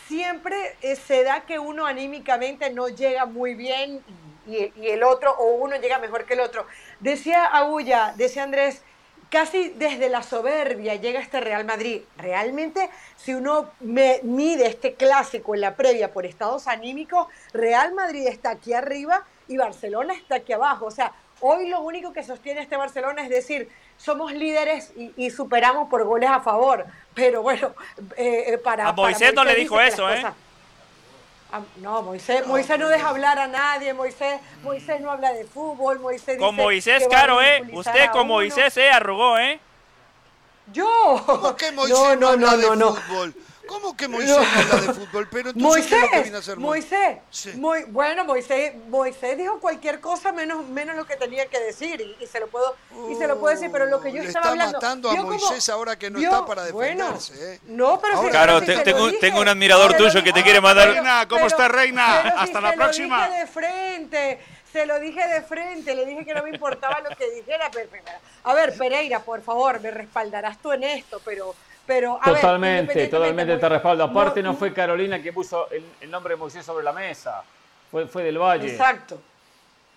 siempre 0.07 0.75
eh, 0.81 0.95
se 0.95 1.23
da 1.23 1.41
que 1.41 1.59
uno 1.59 1.85
anímicamente 1.85 2.69
no 2.71 2.89
llega 2.89 3.25
muy 3.25 3.55
bien 3.55 4.03
y, 4.47 4.71
el 4.87 5.03
otro, 5.03 5.35
o 5.37 5.55
uno 5.55 5.75
llega 5.77 5.99
mejor 5.99 6.25
que 6.25 6.33
el 6.33 6.39
otro. 6.41 6.67
Decía 6.99 7.45
Agulla, 7.45 8.13
decía 8.15 8.43
Andrés, 8.43 8.83
casi 9.29 9.69
desde 9.69 10.09
la 10.09 10.21
soberbia 10.21 10.95
llega 10.95 11.19
este 11.19 11.39
Real 11.39 11.65
Madrid. 11.65 12.01
Realmente, 12.17 12.89
si 13.17 13.33
uno 13.33 13.71
mide 13.79 14.67
este 14.67 14.93
clásico 14.93 15.55
en 15.55 15.61
la 15.61 15.75
previa 15.75 16.13
por 16.13 16.25
estados 16.25 16.67
anímicos, 16.67 17.27
Real 17.53 17.93
Madrid 17.95 18.27
está 18.27 18.51
aquí 18.51 18.73
arriba 18.73 19.25
y 19.47 19.57
Barcelona 19.57 20.13
está 20.13 20.35
aquí 20.35 20.53
abajo. 20.53 20.85
O 20.85 20.91
sea, 20.91 21.13
hoy 21.39 21.67
lo 21.67 21.81
único 21.81 22.13
que 22.13 22.23
sostiene 22.23 22.61
este 22.61 22.77
Barcelona 22.77 23.23
es 23.23 23.29
decir, 23.29 23.69
somos 23.97 24.33
líderes 24.33 24.91
y, 24.95 25.11
y 25.17 25.29
superamos 25.31 25.89
por 25.89 26.03
goles 26.03 26.29
a 26.29 26.39
favor. 26.41 26.85
Pero 27.13 27.41
bueno, 27.41 27.73
eh, 28.17 28.43
eh, 28.53 28.57
para... 28.57 28.89
A 28.89 28.95
para 28.95 29.09
Moisés 29.09 29.33
no 29.33 29.43
le 29.43 29.55
dijo 29.55 29.79
eso, 29.79 30.09
¿eh? 30.09 30.15
cosas- 30.17 30.33
Ah, 31.51 31.61
No, 31.77 32.01
Moisés, 32.01 32.45
Moisés 32.47 32.77
no 32.77 32.89
deja 32.89 33.07
hablar 33.09 33.39
a 33.39 33.47
nadie, 33.47 33.93
Moisés, 33.93 34.41
Moisés 34.63 34.99
no 34.99 35.11
habla 35.11 35.31
de 35.31 35.45
fútbol, 35.45 35.99
Moisés 35.99 36.37
Con 36.37 36.49
dice 36.51 36.61
Moisés, 36.63 37.07
caro, 37.09 37.41
¿eh? 37.41 37.63
Usted 37.71 38.09
con. 38.11 38.27
Moisés, 38.27 38.75
¿eh? 38.77 38.89
Arrugó, 38.89 39.37
¿eh? 39.37 39.59
Yo. 40.73 41.21
¿Cómo 41.25 41.55
que 41.55 41.71
Moisés 41.71 41.97
no, 41.97 42.15
no, 42.15 42.27
habla 42.29 42.51
no, 42.51 42.57
de 42.57 42.63
no, 42.67 42.75
no. 42.75 42.93
fútbol? 42.95 43.35
¿Cómo 43.67 43.95
que 43.97 44.07
Moisés 44.07 44.37
no 44.37 44.43
habla 44.43 44.81
de 44.87 44.93
fútbol? 44.93 45.27
Pero 45.31 45.49
entonces, 45.49 45.85
¿qué 45.87 45.95
es 45.95 46.01
lo 46.01 46.09
que 46.09 46.21
viene 46.21 46.37
a 46.37 46.39
hacer 46.39 46.57
Moisés, 46.57 47.17
Sí. 47.29 47.51
muy, 47.53 47.83
bueno, 47.85 48.23
Moisés, 48.25 48.73
Moisés 48.89 49.37
dijo 49.37 49.59
cualquier 49.59 49.99
cosa 49.99 50.31
menos, 50.31 50.65
menos 50.67 50.95
lo 50.95 51.05
que 51.05 51.15
tenía 51.15 51.45
que 51.47 51.59
decir 51.59 51.99
y, 52.01 52.23
y 52.23 52.27
se 52.27 52.39
lo 52.39 52.47
puedo 52.47 52.75
y 53.11 53.15
se 53.15 53.27
lo 53.27 53.39
puedo 53.39 53.53
decir, 53.55 53.69
pero 53.71 53.85
lo 53.85 54.01
que 54.01 54.11
yo 54.11 54.21
Le 54.21 54.27
estaba 54.27 54.45
está 54.45 54.51
hablando. 54.51 54.77
matando 54.77 55.09
a 55.11 55.15
Moisés 55.15 55.69
ahora 55.69 55.97
que 55.97 56.09
no 56.09 56.19
está 56.19 56.45
para 56.45 56.69
bueno, 56.71 57.05
defenderse. 57.05 57.55
¿eh? 57.55 57.59
No, 57.67 57.99
pero 57.99 58.21
si- 58.23 58.29
Claro, 58.29 58.59
pero 58.59 58.71
si 58.71 58.77
te- 58.77 58.83
tengo, 58.91 59.07
dije. 59.07 59.19
tengo 59.19 59.41
un 59.41 59.47
admirador 59.47 59.93
tuyo 59.97 60.23
que 60.23 60.33
te 60.33 60.43
quiere 60.43 60.61
mandar. 60.61 60.89
Reina, 60.89 61.27
¿cómo 61.27 61.47
está, 61.47 61.67
Reina? 61.67 62.19
pero 62.23 62.35
si 62.37 62.43
Hasta 62.43 62.61
la 62.61 62.71
se 62.71 62.77
próxima. 62.77 63.25
Lo 63.27 63.31
dije 63.33 63.39
de 63.41 63.47
frente, 63.47 64.39
se 64.71 64.85
lo 64.85 64.99
dije 64.99 65.27
de 65.27 65.41
frente, 65.41 65.95
le 65.95 66.05
dije 66.05 66.25
que 66.25 66.33
no 66.33 66.43
me 66.43 66.49
importaba 66.49 66.99
lo 66.99 67.15
que 67.15 67.29
dijera. 67.31 67.69
pero- 67.71 67.89
pero- 67.89 68.03
a 68.43 68.53
ver, 68.53 68.77
Pereira, 68.77 69.19
por 69.19 69.41
favor, 69.41 69.79
me 69.79 69.89
respaldarás 69.91 70.61
tú 70.61 70.71
en 70.73 70.83
esto, 70.83 71.21
pero. 71.25 71.55
Pero 71.85 72.17
a 72.21 72.25
Totalmente, 72.25 73.07
totalmente 73.07 73.57
te 73.57 73.69
respaldo. 73.69 74.03
Aparte 74.03 74.41
no- 74.43 74.51
no 74.51 74.57
fue 74.57 74.73
Carolina 74.73 75.21
que 75.21 75.31
puso 75.33 75.69
el, 75.71 75.83
el 76.01 76.09
nombre 76.11 76.33
de 76.33 76.37
Moisés 76.39 76.65
sobre 76.65 76.83
la 76.83 76.91
mesa, 76.93 77.43
fue, 77.91 78.07
fue 78.07 78.23
del 78.23 78.37
Valle. 78.37 78.69
Exacto. 78.71 79.19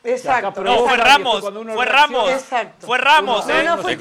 Exacto. 0.09 0.63
No, 0.63 0.87
fue 0.87 0.97
Ramos, 0.97 1.41
fue 1.75 1.85
Ramos. 1.85 2.31
Exacto. 2.31 2.87
Fue 2.87 2.99
Ramos, 2.99 3.49
¿eh? 3.49 3.63
No, 3.65 3.77
tú. 3.79 3.89
En 3.89 3.99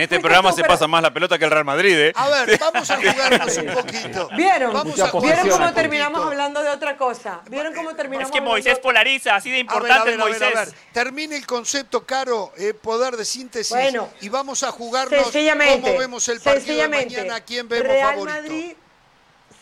este 0.00 0.16
Fuiste 0.16 0.20
programa 0.20 0.50
tú, 0.50 0.56
se 0.56 0.62
pero- 0.62 0.74
pasa 0.74 0.86
más 0.86 1.02
la 1.02 1.12
pelota 1.12 1.38
que 1.38 1.44
el 1.44 1.50
Real 1.50 1.64
Madrid, 1.64 1.96
¿eh? 1.98 2.12
A 2.14 2.28
ver, 2.28 2.58
vamos 2.58 2.90
a 2.90 2.96
jugarnos 3.00 3.56
un 3.56 3.66
poquito. 3.74 4.28
¿Vieron? 4.36 4.72
Vamos 4.72 5.00
a 5.00 5.10
¿Vieron 5.20 5.48
cómo 5.48 5.72
terminamos 5.72 6.24
hablando 6.26 6.62
de 6.62 6.68
otra 6.70 6.96
cosa? 6.96 7.40
¿Vieron 7.48 7.74
cómo 7.74 7.94
terminamos 7.94 8.30
Es 8.30 8.34
que 8.34 8.40
Moisés 8.40 8.78
polariza, 8.78 9.36
así 9.36 9.50
de 9.50 9.56
A 9.56 9.58
ver, 9.58 9.64
importante 9.64 10.00
a 10.00 10.04
ver, 10.04 10.14
el 10.14 10.20
a 10.20 10.24
ver, 10.24 10.32
Moisés. 10.40 10.56
a 10.56 10.64
ver. 10.64 10.74
Termine 10.92 11.36
el 11.36 11.46
concepto, 11.46 12.04
Caro, 12.06 12.52
eh, 12.56 12.74
poder 12.74 13.16
de 13.16 13.24
síntesis. 13.24 13.70
Bueno, 13.74 14.08
y 14.20 14.28
vamos 14.28 14.62
a 14.62 14.70
jugarnos 14.70 15.30
cómo 15.32 15.98
vemos 15.98 16.28
el 16.28 16.40
partido 16.40 16.80
de 16.82 16.88
mañana, 16.88 17.40
quién 17.40 17.68
vemos 17.68 17.86
Real 17.88 18.10
favorito. 18.14 18.40
Madrid, 18.42 18.72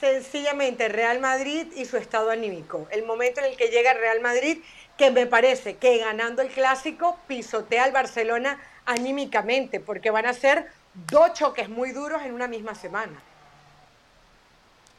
sencillamente 0.01 0.89
Real 0.89 1.19
Madrid 1.21 1.67
y 1.75 1.85
su 1.85 1.97
estado 1.97 2.31
anímico. 2.31 2.87
El 2.91 3.05
momento 3.05 3.41
en 3.41 3.47
el 3.47 3.57
que 3.57 3.69
llega 3.69 3.95
Real 3.95 4.21
Madrid, 4.21 4.59
que 4.99 5.11
me 5.13 5.27
parece 5.27 5.77
que 5.77 5.99
ganando 5.99 6.43
el 6.43 6.49
clásico 6.49 7.17
pisotea 7.29 7.85
al 7.85 7.93
Barcelona 7.93 8.61
anímicamente, 8.85 9.81
porque 9.81 10.11
van 10.11 10.27
a 10.27 10.35
ser 10.35 10.67
dos 11.11 11.33
choques 11.35 11.69
muy 11.69 11.93
duros 11.93 12.21
en 12.23 12.35
una 12.35 12.49
misma 12.49 12.75
semana. 12.75 13.23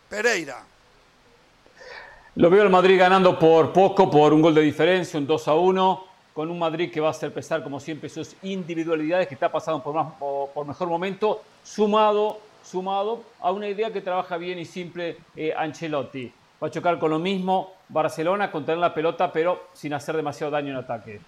Pereira. 0.10 0.64
Lo 2.36 2.50
veo 2.50 2.64
el 2.64 2.70
Madrid 2.70 2.98
ganando 2.98 3.38
por 3.38 3.74
poco, 3.74 4.10
por 4.10 4.32
un 4.32 4.42
gol 4.42 4.56
de 4.56 4.62
diferencia, 4.62 5.20
un 5.20 5.28
2 5.28 5.48
a 5.50 5.56
1, 5.56 6.04
con 6.34 6.50
un 6.50 6.58
Madrid 6.58 6.90
que 6.90 7.02
va 7.02 7.10
a 7.10 7.12
hacer 7.12 7.34
pesar, 7.34 7.62
como 7.62 7.82
siempre, 7.82 8.08
sus 8.08 8.36
individualidades 8.44 9.28
que 9.28 9.34
está 9.34 9.52
pasando 9.52 9.84
por, 9.84 9.94
más, 9.94 10.14
por, 10.14 10.66
mejor 10.66 10.88
momento, 10.88 11.42
sumado, 11.64 12.40
sumado 12.64 13.24
a 13.42 13.52
una 13.52 13.68
idea 13.68 13.92
que 13.92 14.00
trabaja 14.00 14.38
bien 14.38 14.58
y 14.60 14.66
simple 14.66 15.18
eh, 15.36 15.54
Ancelotti. 15.56 16.32
Va 16.62 16.68
a 16.68 16.72
chocar 16.72 17.00
con 17.00 17.10
lo 17.10 17.20
mismo 17.20 17.74
Barcelona, 17.88 18.52
con 18.52 18.66
tener 18.66 18.80
la 18.80 18.94
pelota, 18.94 19.32
pero 19.32 19.70
sin 19.74 19.94
hacer 19.94 20.16
demasiado 20.16 20.52
daño 20.52 20.72
en 20.72 20.78
ataque. 20.78 21.22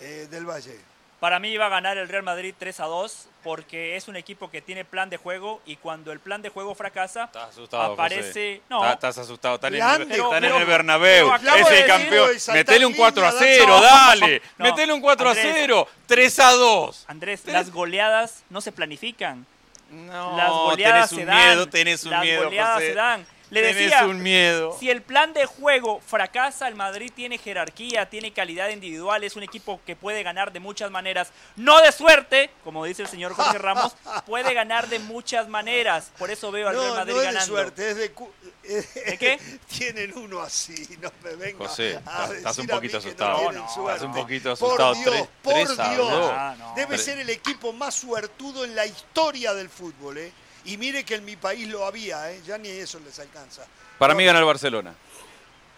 eh, 0.00 0.26
del 0.30 0.44
Valle. 0.46 0.78
Para 1.20 1.38
mí 1.38 1.48
iba 1.48 1.64
a 1.64 1.68
ganar 1.70 1.96
el 1.96 2.06
Real 2.08 2.22
Madrid 2.22 2.54
3 2.58 2.80
a 2.80 2.84
2 2.84 3.28
porque 3.42 3.96
es 3.96 4.08
un 4.08 4.16
equipo 4.16 4.50
que 4.50 4.60
tiene 4.60 4.84
plan 4.84 5.08
de 5.08 5.16
juego 5.16 5.62
y 5.64 5.76
cuando 5.76 6.12
el 6.12 6.20
plan 6.20 6.42
de 6.42 6.50
juego 6.50 6.74
fracasa, 6.74 7.24
Estás 7.24 7.48
asustado, 7.50 7.92
aparece... 7.94 8.26
José. 8.28 8.60
No, 8.68 8.90
Estás, 8.90 9.16
asustado. 9.16 9.54
Están, 9.54 9.74
en, 9.74 10.12
el, 10.12 10.20
en 10.20 10.44
el 10.44 10.66
Bernabéu. 10.66 11.30
Es 11.34 11.70
el 11.70 11.86
campeón. 11.86 12.28
Metele 12.52 12.84
un 12.84 12.92
4 12.92 13.26
a 13.26 13.30
línea, 13.32 13.46
0, 13.56 13.66
no, 13.68 13.80
dale. 13.82 14.42
no. 14.58 14.64
Metele 14.66 14.92
un 14.92 15.00
4 15.00 15.26
a 15.26 15.30
Andrés. 15.30 15.54
0. 15.54 15.88
3 16.06 16.38
a 16.40 16.52
2. 16.52 17.04
Andrés, 17.08 17.42
las 17.46 17.70
goleadas 17.70 18.42
no 18.50 18.60
se 18.60 18.72
planifican. 18.72 19.46
No, 19.90 20.36
las 20.36 20.50
goleadas 20.50 21.08
tenés 21.08 21.10
se 21.10 21.16
un 21.16 21.26
dan. 21.26 21.48
miedo, 21.48 21.68
tenés 21.68 22.04
un 22.04 22.10
las 22.10 22.22
miedo, 22.22 22.44
goleadas 22.44 22.74
José. 22.74 22.86
se 22.88 22.94
dan. 22.94 23.26
Le 23.54 23.60
Tenés 23.68 23.76
decía, 23.76 24.04
un 24.06 24.22
miedo. 24.22 24.76
si 24.78 24.90
el 24.90 25.02
plan 25.02 25.32
de 25.32 25.46
juego 25.46 26.00
fracasa, 26.06 26.66
el 26.68 26.74
Madrid 26.74 27.10
tiene 27.14 27.38
jerarquía, 27.38 28.08
tiene 28.10 28.32
calidad 28.32 28.68
individual, 28.70 29.22
es 29.24 29.36
un 29.36 29.42
equipo 29.42 29.80
que 29.86 29.96
puede 29.96 30.22
ganar 30.22 30.52
de 30.52 30.60
muchas 30.60 30.90
maneras, 30.90 31.30
no 31.56 31.80
de 31.80 31.92
suerte, 31.92 32.50
como 32.64 32.84
dice 32.84 33.02
el 33.02 33.08
señor 33.08 33.32
Jorge 33.34 33.58
Ramos, 33.58 33.94
puede 34.26 34.52
ganar 34.54 34.88
de 34.88 34.98
muchas 34.98 35.48
maneras. 35.48 36.10
Por 36.18 36.30
eso 36.30 36.50
veo 36.50 36.68
al 36.68 36.74
Real 36.74 36.88
No, 36.88 36.94
Madrid 36.96 37.12
no 37.14 37.20
es 37.20 37.26
de 37.26 37.32
ganando. 37.32 37.54
suerte, 37.54 37.90
es 37.90 37.96
de... 37.96 38.10
cu- 38.12 38.32
¿De 38.64 39.18
qué? 39.20 39.38
Tienen 39.68 40.16
uno 40.16 40.40
así, 40.40 40.96
no 41.00 41.12
me 41.22 41.36
venga 41.36 41.68
José, 41.68 42.00
a 42.06 42.28
estás- 42.32 42.58
un 42.58 42.66
poquito 42.66 42.98
asustado. 42.98 43.52
No 43.52 43.66
No, 43.76 43.88
estás 43.90 44.02
un 44.02 44.12
poquito 44.14 44.56
Por 44.56 44.80
asustado. 44.80 44.94
Dios, 44.94 45.28
por 45.42 45.54
Dios. 45.54 45.76
dos. 45.76 46.30
Ah, 46.34 46.54
no. 46.58 46.74
Debe 46.74 46.96
ser 46.98 47.18
el 47.18 47.28
equipo 47.30 47.72
más 47.72 47.94
suertudo 47.94 48.64
en 48.64 48.74
la 48.74 48.86
historia 48.86 49.52
del 49.54 49.68
fútbol, 49.68 50.18
¿eh? 50.18 50.32
Y 50.64 50.76
mire 50.76 51.04
que 51.04 51.16
en 51.16 51.24
mi 51.24 51.36
país 51.36 51.68
lo 51.68 51.84
había, 51.86 52.32
¿eh? 52.32 52.40
Ya 52.46 52.58
ni 52.58 52.68
eso 52.68 52.98
les 53.00 53.18
alcanza. 53.18 53.66
Para 53.98 54.14
mí 54.14 54.24
gana 54.24 54.38
el 54.38 54.44
Barcelona. 54.44 54.94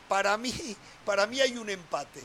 Para 0.08 0.36
mí, 0.36 0.76
para 1.04 1.26
mí 1.26 1.40
hay 1.40 1.56
un 1.56 1.68
empate. 1.68 2.22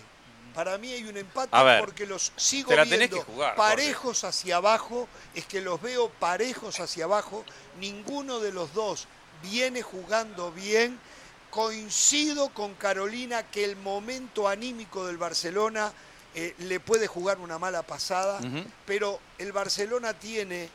Para 0.53 0.77
mí 0.77 0.91
hay 0.91 1.05
un 1.05 1.15
empate 1.15 1.49
A 1.51 1.63
ver, 1.63 1.79
porque 1.79 2.05
los 2.05 2.33
sigo 2.35 2.69
te 2.69 2.75
la 2.75 2.83
tenés 2.83 3.09
viendo 3.09 3.17
que 3.25 3.31
jugar, 3.31 3.55
parejos 3.55 4.23
hacia 4.23 4.57
abajo. 4.57 5.07
Es 5.33 5.45
que 5.45 5.61
los 5.61 5.81
veo 5.81 6.09
parejos 6.09 6.79
hacia 6.79 7.05
abajo. 7.05 7.45
Ninguno 7.79 8.39
de 8.39 8.51
los 8.51 8.73
dos 8.73 9.07
viene 9.41 9.81
jugando 9.81 10.51
bien. 10.51 10.99
Coincido 11.49 12.49
con 12.49 12.75
Carolina 12.75 13.43
que 13.43 13.65
el 13.65 13.75
momento 13.75 14.47
anímico 14.47 15.05
del 15.05 15.17
Barcelona 15.17 15.91
eh, 16.33 16.55
le 16.59 16.79
puede 16.79 17.07
jugar 17.07 17.39
una 17.39 17.59
mala 17.59 17.81
pasada, 17.81 18.39
pero 18.85 19.19
el 19.38 19.51
Barcelona 19.51 20.13
tiene 20.13 20.69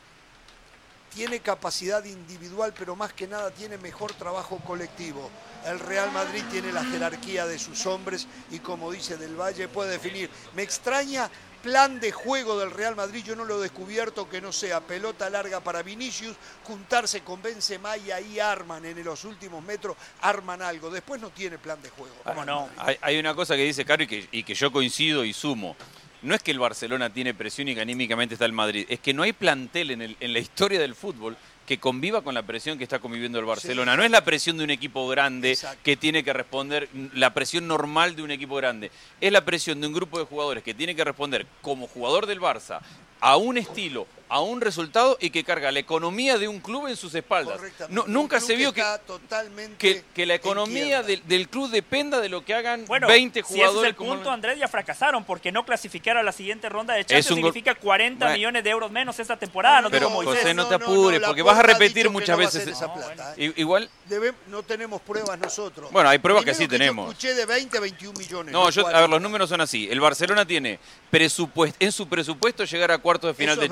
tiene 1.13 1.39
capacidad 1.39 2.03
individual, 2.05 2.73
pero 2.77 2.95
más 2.95 3.13
que 3.13 3.27
nada 3.27 3.51
tiene 3.51 3.77
mejor 3.77 4.13
trabajo 4.13 4.57
colectivo. 4.59 5.29
El 5.65 5.79
Real 5.79 6.11
Madrid 6.11 6.43
tiene 6.51 6.71
la 6.71 6.83
jerarquía 6.85 7.45
de 7.45 7.59
sus 7.59 7.85
hombres 7.85 8.27
y 8.51 8.59
como 8.59 8.91
dice 8.91 9.17
Del 9.17 9.35
Valle 9.35 9.67
puede 9.67 9.91
definir. 9.91 10.29
Me 10.55 10.63
extraña 10.63 11.29
plan 11.61 11.99
de 11.99 12.11
juego 12.11 12.57
del 12.59 12.71
Real 12.71 12.95
Madrid, 12.95 13.23
yo 13.25 13.35
no 13.35 13.43
lo 13.43 13.59
he 13.59 13.63
descubierto 13.63 14.29
que 14.29 14.39
no 14.39 14.51
sea 14.51 14.79
pelota 14.79 15.29
larga 15.29 15.59
para 15.59 15.81
Vinicius, 15.81 16.35
juntarse 16.63 17.21
con 17.21 17.41
Benzema 17.41 17.97
y 17.97 18.11
ahí 18.11 18.39
arman 18.39 18.85
en 18.85 19.03
los 19.03 19.25
últimos 19.25 19.63
metros, 19.63 19.97
arman 20.21 20.61
algo. 20.61 20.89
Después 20.89 21.19
no 21.19 21.29
tiene 21.31 21.57
plan 21.57 21.81
de 21.81 21.89
juego. 21.89 22.15
¿Cómo 22.23 22.45
no? 22.45 22.69
Hay, 22.77 22.97
hay 23.01 23.19
una 23.19 23.35
cosa 23.35 23.55
que 23.55 23.63
dice 23.63 23.83
Caro 23.83 24.03
y 24.03 24.07
que, 24.07 24.27
y 24.31 24.43
que 24.43 24.53
yo 24.53 24.71
coincido 24.71 25.25
y 25.25 25.33
sumo. 25.33 25.75
No 26.21 26.33
es 26.35 26.41
que 26.41 26.51
el 26.51 26.59
Barcelona 26.59 27.11
tiene 27.11 27.33
presión 27.33 27.67
y 27.67 27.75
que 27.75 27.81
anímicamente 27.81 28.35
está 28.35 28.45
el 28.45 28.51
Madrid, 28.53 28.85
es 28.89 28.99
que 28.99 29.13
no 29.13 29.23
hay 29.23 29.33
plantel 29.33 29.91
en, 29.91 30.01
el- 30.01 30.17
en 30.19 30.33
la 30.33 30.39
historia 30.39 30.79
del 30.79 30.95
fútbol 30.95 31.37
que 31.67 31.79
conviva 31.79 32.21
con 32.21 32.33
la 32.33 32.43
presión 32.43 32.77
que 32.77 32.83
está 32.85 32.99
conviviendo 32.99 33.39
el 33.39 33.45
Barcelona. 33.45 33.95
No 33.97 34.03
es 34.03 34.09
la 34.09 34.23
presión 34.23 34.57
de 34.57 34.63
un 34.63 34.69
equipo 34.69 35.05
grande 35.09 35.51
Exacto. 35.51 35.79
que 35.83 35.97
tiene 35.97 36.23
que 36.23 36.31
responder, 36.33 36.87
la 37.13 37.33
presión 37.33 37.67
normal 37.67 38.15
de 38.15 38.23
un 38.23 38.31
equipo 38.31 38.55
grande. 38.55 38.89
Es 39.19 39.31
la 39.33 39.43
presión 39.43 39.81
de 39.81 39.87
un 39.87 39.93
grupo 39.93 40.17
de 40.17 40.25
jugadores 40.25 40.63
que 40.63 40.73
tiene 40.73 40.95
que 40.95 41.03
responder 41.03 41.45
como 41.61 41.87
jugador 41.87 42.25
del 42.25 42.39
Barça 42.39 42.79
a 43.19 43.35
un 43.35 43.57
estilo, 43.57 44.07
a 44.29 44.41
un 44.41 44.59
resultado 44.61 45.17
y 45.21 45.29
que 45.29 45.43
carga 45.43 45.71
la 45.71 45.79
economía 45.79 46.37
de 46.37 46.47
un 46.47 46.59
club 46.59 46.87
en 46.87 46.95
sus 46.97 47.15
espaldas. 47.15 47.59
No, 47.89 48.03
nunca 48.07 48.39
se 48.41 48.55
vio 48.55 48.73
que, 48.73 48.83
totalmente 49.05 49.77
que, 49.77 50.03
que 50.13 50.25
la 50.25 50.35
economía 50.35 51.01
del, 51.03 51.25
del 51.27 51.47
club 51.47 51.69
dependa 51.69 52.19
de 52.19 52.29
lo 52.29 52.43
que 52.43 52.53
hagan 52.53 52.85
Bueno, 52.85 53.07
20 53.07 53.33
si 53.33 53.39
ese 53.39 53.53
es 53.61 53.67
jugadores. 53.67 53.89
el 53.91 53.95
como- 53.95 54.15
punto, 54.15 54.31
Andrés, 54.31 54.59
ya 54.59 54.67
fracasaron 54.67 55.23
porque 55.23 55.51
no 55.51 55.65
clasificar 55.65 56.17
a 56.17 56.23
la 56.23 56.31
siguiente 56.31 56.67
ronda 56.69 56.93
de 56.93 57.05
Champions 57.05 57.25
significa 57.27 57.75
40 57.75 58.25
Bueno. 58.25 58.35
millones 58.37 58.63
de 58.63 58.69
euros 58.69 58.91
menos 58.91 59.17
esta 59.19 59.37
temporada, 59.37 59.81
no 59.81 59.89
Pero 59.89 60.07
digo 60.07 60.21
Moisés. 60.23 60.41
José, 60.43 60.53
no 60.53 60.63
no, 60.63 60.69
te 60.69 60.77
no, 60.77 60.85
apures, 60.85 61.21
no, 61.21 61.27
porque 61.27 61.41
vas 61.41 61.57
a 61.59 61.63
repetir 61.63 62.09
muchas 62.09 62.29
no 62.37 62.37
veces. 62.37 62.61
hacer 62.61 62.73
esa 62.73 62.87
No, 62.87 62.93
plata, 62.95 63.33
¿eh? 63.37 63.53
Igual, 63.55 63.89
Debe- 64.09 64.33
no 64.47 64.61
tenemos 64.63 65.01
pruebas 65.01 65.39
nosotros. 65.39 65.91
Bueno, 65.91 66.09
hay 66.09 66.17
pruebas 66.19 66.43
que 66.43 66.53
sí 66.53 66.67
tenemos. 66.67 67.05
Yo 67.07 67.11
escuché 67.11 67.33
de 67.33 67.45
20 67.45 67.77
a 67.77 67.81
21 67.81 68.17
millones. 68.19 68.51
no, 68.53 68.69
yo, 68.69 68.81
a 68.81 68.85
ver, 68.85 68.93
40. 68.93 69.07
los 69.07 69.21
números 69.21 69.49
son 69.49 69.61
así. 69.61 69.87
El 69.89 69.99
Barcelona 69.99 70.45
tiene 70.45 70.79
presupuest- 71.11 71.75
en 71.79 71.91
su 71.91 72.07
presupuesto 72.07 72.63
llegar 72.65 72.91
a 72.91 72.97
cuartos 72.97 73.29
de 73.29 73.33
final 73.33 73.53
Eso 73.53 73.61
de 73.61 73.67
es 73.67 73.71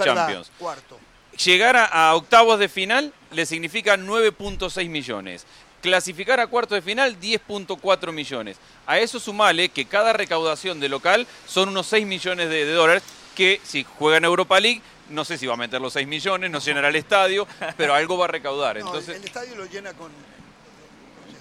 Cuarto. 0.58 1.00
Llegar 1.44 1.76
a, 1.76 1.86
a 1.86 2.16
octavos 2.16 2.60
de 2.60 2.70
final 2.70 3.14
le 3.32 3.46
significa 3.46 3.98
9.6 3.98 4.90
millones. 4.90 5.46
Clasificar 5.82 6.40
a 6.40 6.48
cuartos 6.48 6.76
de 6.78 6.82
final, 6.82 7.20
10.4 7.20 8.12
millones. 8.12 8.58
A 8.88 8.98
eso 9.00 9.20
sumale 9.20 9.70
que 9.70 9.86
cada 9.86 10.14
recaudación 10.14 10.80
de 10.80 10.90
local 10.90 11.28
son 11.46 11.70
unos 11.70 11.88
6 11.88 12.08
millones 12.08 12.50
de, 12.50 12.66
de 12.66 12.72
dólares, 12.72 13.04
que 13.36 13.60
si 13.64 13.86
juega 13.98 14.18
en 14.18 14.26
Europa 14.26 14.60
League, 14.60 14.82
no 15.10 15.26
sé 15.26 15.38
si 15.38 15.46
va 15.46 15.54
a 15.54 15.58
meter 15.58 15.80
los 15.82 15.94
6 15.94 16.08
millones, 16.08 16.50
no 16.50 16.60
llenará 16.60 16.88
el 16.88 16.96
estadio, 16.96 17.48
pero 17.78 17.94
algo 17.94 18.18
va 18.18 18.26
a 18.26 18.30
recaudar. 18.30 18.78
No, 18.80 18.88
Entonces, 18.88 19.18
el 19.18 19.24
estadio 19.24 19.56
lo 19.56 19.66
llena 19.66 19.94
con. 19.94 20.12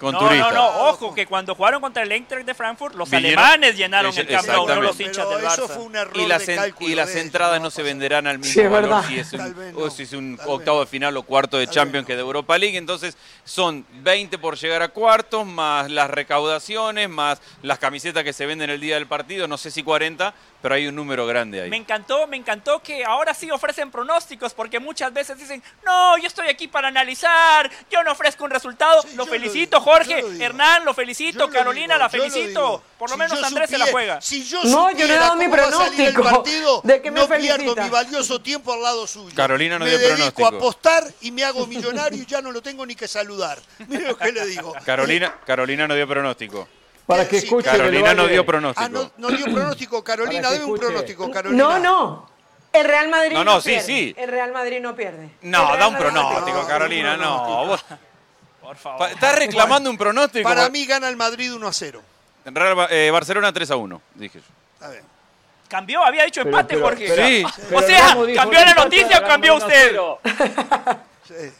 Con 0.04 0.12
no, 0.12 0.18
turistas. 0.20 0.52
no, 0.54 0.60
no, 0.72 0.78
ojo, 0.90 1.14
que 1.14 1.26
cuando 1.26 1.54
jugaron 1.54 1.80
contra 1.80 2.02
el 2.02 2.12
Eintracht 2.12 2.44
de 2.46 2.54
Frankfurt, 2.54 2.94
los 2.94 3.10
Vinieron- 3.10 3.38
alemanes 3.42 3.76
llenaron 3.76 4.16
el 4.16 4.26
Camp 4.26 4.46
Nou, 4.46 4.68
no 4.68 4.80
los 4.82 5.00
hinchas 5.00 5.28
del 5.28 5.38
Barça. 5.44 6.08
y 6.14 6.26
las, 6.26 6.48
en- 6.48 6.74
y 6.80 6.94
las 6.94 7.14
entradas 7.16 7.60
no 7.60 7.70
se 7.70 7.82
venderán 7.82 8.26
al 8.26 8.38
mismo 8.38 8.52
Sí, 8.52 8.60
es 8.60 8.70
valor 8.70 8.90
verdad. 8.90 9.04
si 9.08 9.18
es 9.18 9.32
un, 9.32 9.38
Tal 9.38 9.54
vez 9.54 9.74
o 9.76 9.90
si 9.90 10.02
es 10.04 10.12
un 10.12 10.38
octavo 10.46 10.80
de 10.80 10.86
final 10.86 11.16
o 11.16 11.22
cuarto 11.22 11.56
de 11.58 11.66
Champions 11.66 12.06
que 12.06 12.14
de 12.14 12.20
Europa 12.20 12.56
League. 12.58 12.76
Entonces 12.76 13.16
son 13.44 13.86
20 14.02 14.38
por 14.38 14.56
llegar 14.56 14.82
a 14.82 14.88
cuartos, 14.88 15.46
más 15.46 15.90
las 15.90 16.10
recaudaciones, 16.10 17.08
más 17.08 17.40
las 17.62 17.78
camisetas 17.78 18.24
que 18.24 18.32
se 18.32 18.46
venden 18.46 18.70
el 18.70 18.80
día 18.80 18.94
del 18.96 19.06
partido. 19.06 19.48
No 19.48 19.56
sé 19.56 19.70
si 19.70 19.82
40, 19.82 20.34
pero 20.64 20.76
hay 20.76 20.86
un 20.86 20.94
número 20.94 21.26
grande 21.26 21.60
ahí. 21.60 21.68
Me 21.68 21.76
encantó, 21.76 22.26
me 22.26 22.38
encantó 22.38 22.80
que 22.82 23.04
ahora 23.04 23.34
sí 23.34 23.50
ofrecen 23.50 23.90
pronósticos, 23.90 24.54
porque 24.54 24.80
muchas 24.80 25.12
veces 25.12 25.36
dicen, 25.36 25.62
no, 25.84 26.16
yo 26.16 26.26
estoy 26.26 26.48
aquí 26.48 26.68
para 26.68 26.88
analizar, 26.88 27.70
yo 27.90 28.02
no 28.02 28.12
ofrezco 28.12 28.44
un 28.44 28.50
resultado. 28.50 29.04
lo 29.14 29.26
felicito, 29.26 29.78
Jorge, 29.82 30.24
Hernán, 30.40 30.86
lo 30.86 30.94
felicito, 30.94 31.50
Carolina, 31.50 31.98
la 31.98 32.08
felicito. 32.08 32.82
Por 32.98 33.10
lo 33.10 33.16
Si 33.16 33.20
menos 33.20 33.42
Andrés 33.42 33.68
se 33.68 33.76
la 33.76 33.88
juega. 33.88 34.22
Si 34.22 34.42
yo 34.42 34.64
No, 34.64 34.90
yo 34.90 35.06
no 35.06 35.12
he 35.12 35.18
dado 35.18 35.36
mi 35.36 35.48
pronóstico. 35.48 36.22
partido, 36.22 36.80
¿De 36.84 37.02
qué 37.02 37.10
me 37.10 37.20
no 37.20 37.28
pierdo 37.28 37.76
mi 37.76 37.90
valioso 37.90 38.40
tiempo 38.40 38.72
al 38.72 38.80
lado 38.80 39.06
suyo. 39.06 39.36
Carolina 39.36 39.78
no 39.78 39.84
me 39.84 39.90
dio 39.90 39.98
dedico 39.98 40.14
pronóstico. 40.16 40.46
a 40.46 40.48
apostar 40.48 41.04
y 41.20 41.30
me 41.30 41.44
hago 41.44 41.66
millonario 41.66 42.22
y 42.22 42.24
ya 42.24 42.40
no 42.40 42.50
lo 42.50 42.62
tengo 42.62 42.86
ni 42.86 42.94
que 42.94 43.06
saludar. 43.06 43.58
Mire 43.86 44.06
lo 44.06 44.16
que 44.16 44.32
le 44.32 44.46
digo. 44.46 44.72
Carolina, 44.86 45.34
Carolina 45.44 45.86
no 45.86 45.94
dio 45.94 46.08
pronóstico. 46.08 46.66
Para 47.06 47.28
que 47.28 47.36
escuche 47.38 47.68
Carolina 47.70 48.14
no 48.14 48.26
dio 48.26 48.46
pronóstico. 48.46 48.84
Ah, 48.84 48.88
no, 48.88 49.10
no 49.18 49.28
dio 49.36 49.44
pronóstico. 49.46 50.02
Carolina, 50.02 50.50
debe 50.50 50.64
un 50.64 50.70
escuche. 50.70 50.86
pronóstico, 50.86 51.30
Carolina. 51.30 51.62
No, 51.64 51.78
no. 51.78 52.30
El 52.72 52.84
Real 52.86 53.08
Madrid 53.08 53.32
No, 53.34 53.44
no, 53.44 53.54
no, 53.54 53.60
sí, 53.60 53.70
pierde. 53.70 53.84
sí. 53.86 54.14
El 54.18 54.28
Real 54.30 54.52
Madrid 54.52 54.80
no 54.80 54.96
pierde. 54.96 55.30
No, 55.42 55.76
da 55.76 55.86
un 55.86 55.92
no 55.94 55.98
pronóstico. 56.00 56.66
Carolina, 56.66 57.16
no. 57.16 57.66
Vos- 57.66 57.84
Por 58.60 58.76
favor. 58.76 59.10
Estás 59.10 59.38
reclamando 59.38 59.90
un 59.90 59.98
pronóstico. 59.98 60.48
Para 60.48 60.68
mí 60.70 60.84
gana 60.86 61.08
el 61.08 61.16
Madrid 61.16 61.52
1 61.54 61.66
a 61.68 61.72
0. 61.72 62.02
Real 62.46 62.86
eh, 62.90 63.10
Barcelona 63.12 63.52
3 63.52 63.70
a 63.70 63.76
1, 63.76 64.00
dije 64.14 64.40
yo. 64.40 64.86
A 64.86 64.88
ver. 64.88 65.02
Cambió, 65.68 66.02
había 66.04 66.24
dicho 66.24 66.40
empate, 66.42 66.74
pero- 66.74 66.86
Jorge. 66.86 67.06
pero- 67.08 67.26
Sí. 67.26 67.44
pero 67.68 67.78
o 67.78 67.82
sea, 67.82 68.16
¿cambió 68.34 68.60
la 68.64 68.74
noticia 68.74 69.18
o 69.18 69.22
cambió 69.26 69.54
1 69.56 69.64
a 69.64 69.66
usted? 69.66 69.86
0. 69.90 70.20
Sí. 71.28 71.52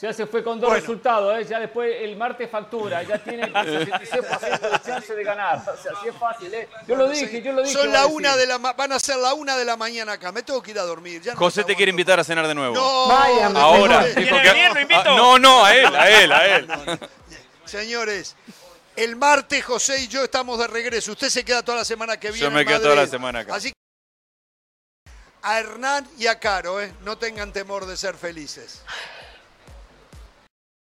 Ya 0.00 0.12
se 0.12 0.26
fue 0.26 0.44
con 0.44 0.60
dos 0.60 0.68
Bueno. 0.68 0.80
resultados, 0.82 1.38
¿eh? 1.40 1.46
ya 1.48 1.58
después 1.60 1.90
el 2.00 2.14
martes 2.16 2.50
factura, 2.50 3.02
ya 3.04 3.16
tiene 3.24 3.44
el 3.44 3.54
66% 3.54 4.60
de 4.60 4.80
chance 4.82 5.14
de 5.14 5.24
ganar. 5.24 5.58
O 5.60 5.82
sea, 5.82 5.92
así 5.98 6.08
es 6.08 6.16
fácil, 6.16 6.52
¿eh? 6.52 6.68
Yo 6.86 6.94
lo 6.96 7.08
dije, 7.08 7.40
yo 7.40 7.52
lo 7.52 7.62
dije. 7.62 7.72
Son 7.72 7.90
la 7.90 8.04
una 8.04 8.36
de 8.36 8.46
la 8.46 8.58
van 8.58 8.92
a 8.92 8.98
ser 8.98 9.16
la 9.16 9.32
una 9.32 9.56
de 9.56 9.64
la 9.64 9.76
mañana 9.76 10.12
acá. 10.12 10.30
Me 10.30 10.42
tengo 10.42 10.60
que 10.62 10.72
ir 10.72 10.78
a 10.78 10.82
dormir. 10.82 11.22
Ya 11.22 11.32
no 11.32 11.38
José 11.38 11.64
te 11.64 11.74
quiere 11.74 11.88
invitar 11.88 12.20
a 12.20 12.24
cenar 12.24 12.46
de 12.46 12.54
nuevo. 12.54 12.74
No, 12.74 13.08
Vaya, 13.08 13.48
me 13.48 13.58
Ahora. 13.58 14.04
que-. 14.04 14.70
Lo 14.74 14.80
invito. 14.80 15.00
Ah, 15.06 15.16
no, 15.16 15.38
no, 15.38 15.64
a 15.64 15.74
él, 15.74 15.86
a 15.96 16.10
él, 16.10 16.32
a 16.32 16.46
él. 16.56 16.68
Señores, 17.64 18.36
el 18.96 19.16
martes 19.16 19.64
José 19.64 20.00
y 20.02 20.08
yo 20.08 20.22
estamos 20.22 20.58
de 20.58 20.66
regreso. 20.66 21.12
Usted 21.12 21.30
se 21.30 21.44
queda 21.46 21.62
toda 21.62 21.78
la 21.78 21.84
semana 21.84 22.18
que 22.18 22.30
viene. 22.30 22.44
Yo 22.44 22.50
me 22.50 22.66
quedo 22.66 22.82
toda 22.82 22.96
la 22.96 23.06
semana 23.06 23.38
acá. 23.38 23.54
Así 23.54 23.70
que 23.70 23.74
a 25.40 25.60
Hernán 25.60 26.06
y 26.18 26.26
a 26.26 26.38
Caro, 26.38 26.80
¿eh? 26.82 26.92
no 27.04 27.16
tengan 27.16 27.52
temor 27.54 27.86
de 27.86 27.96
ser 27.96 28.16
felices. 28.16 28.82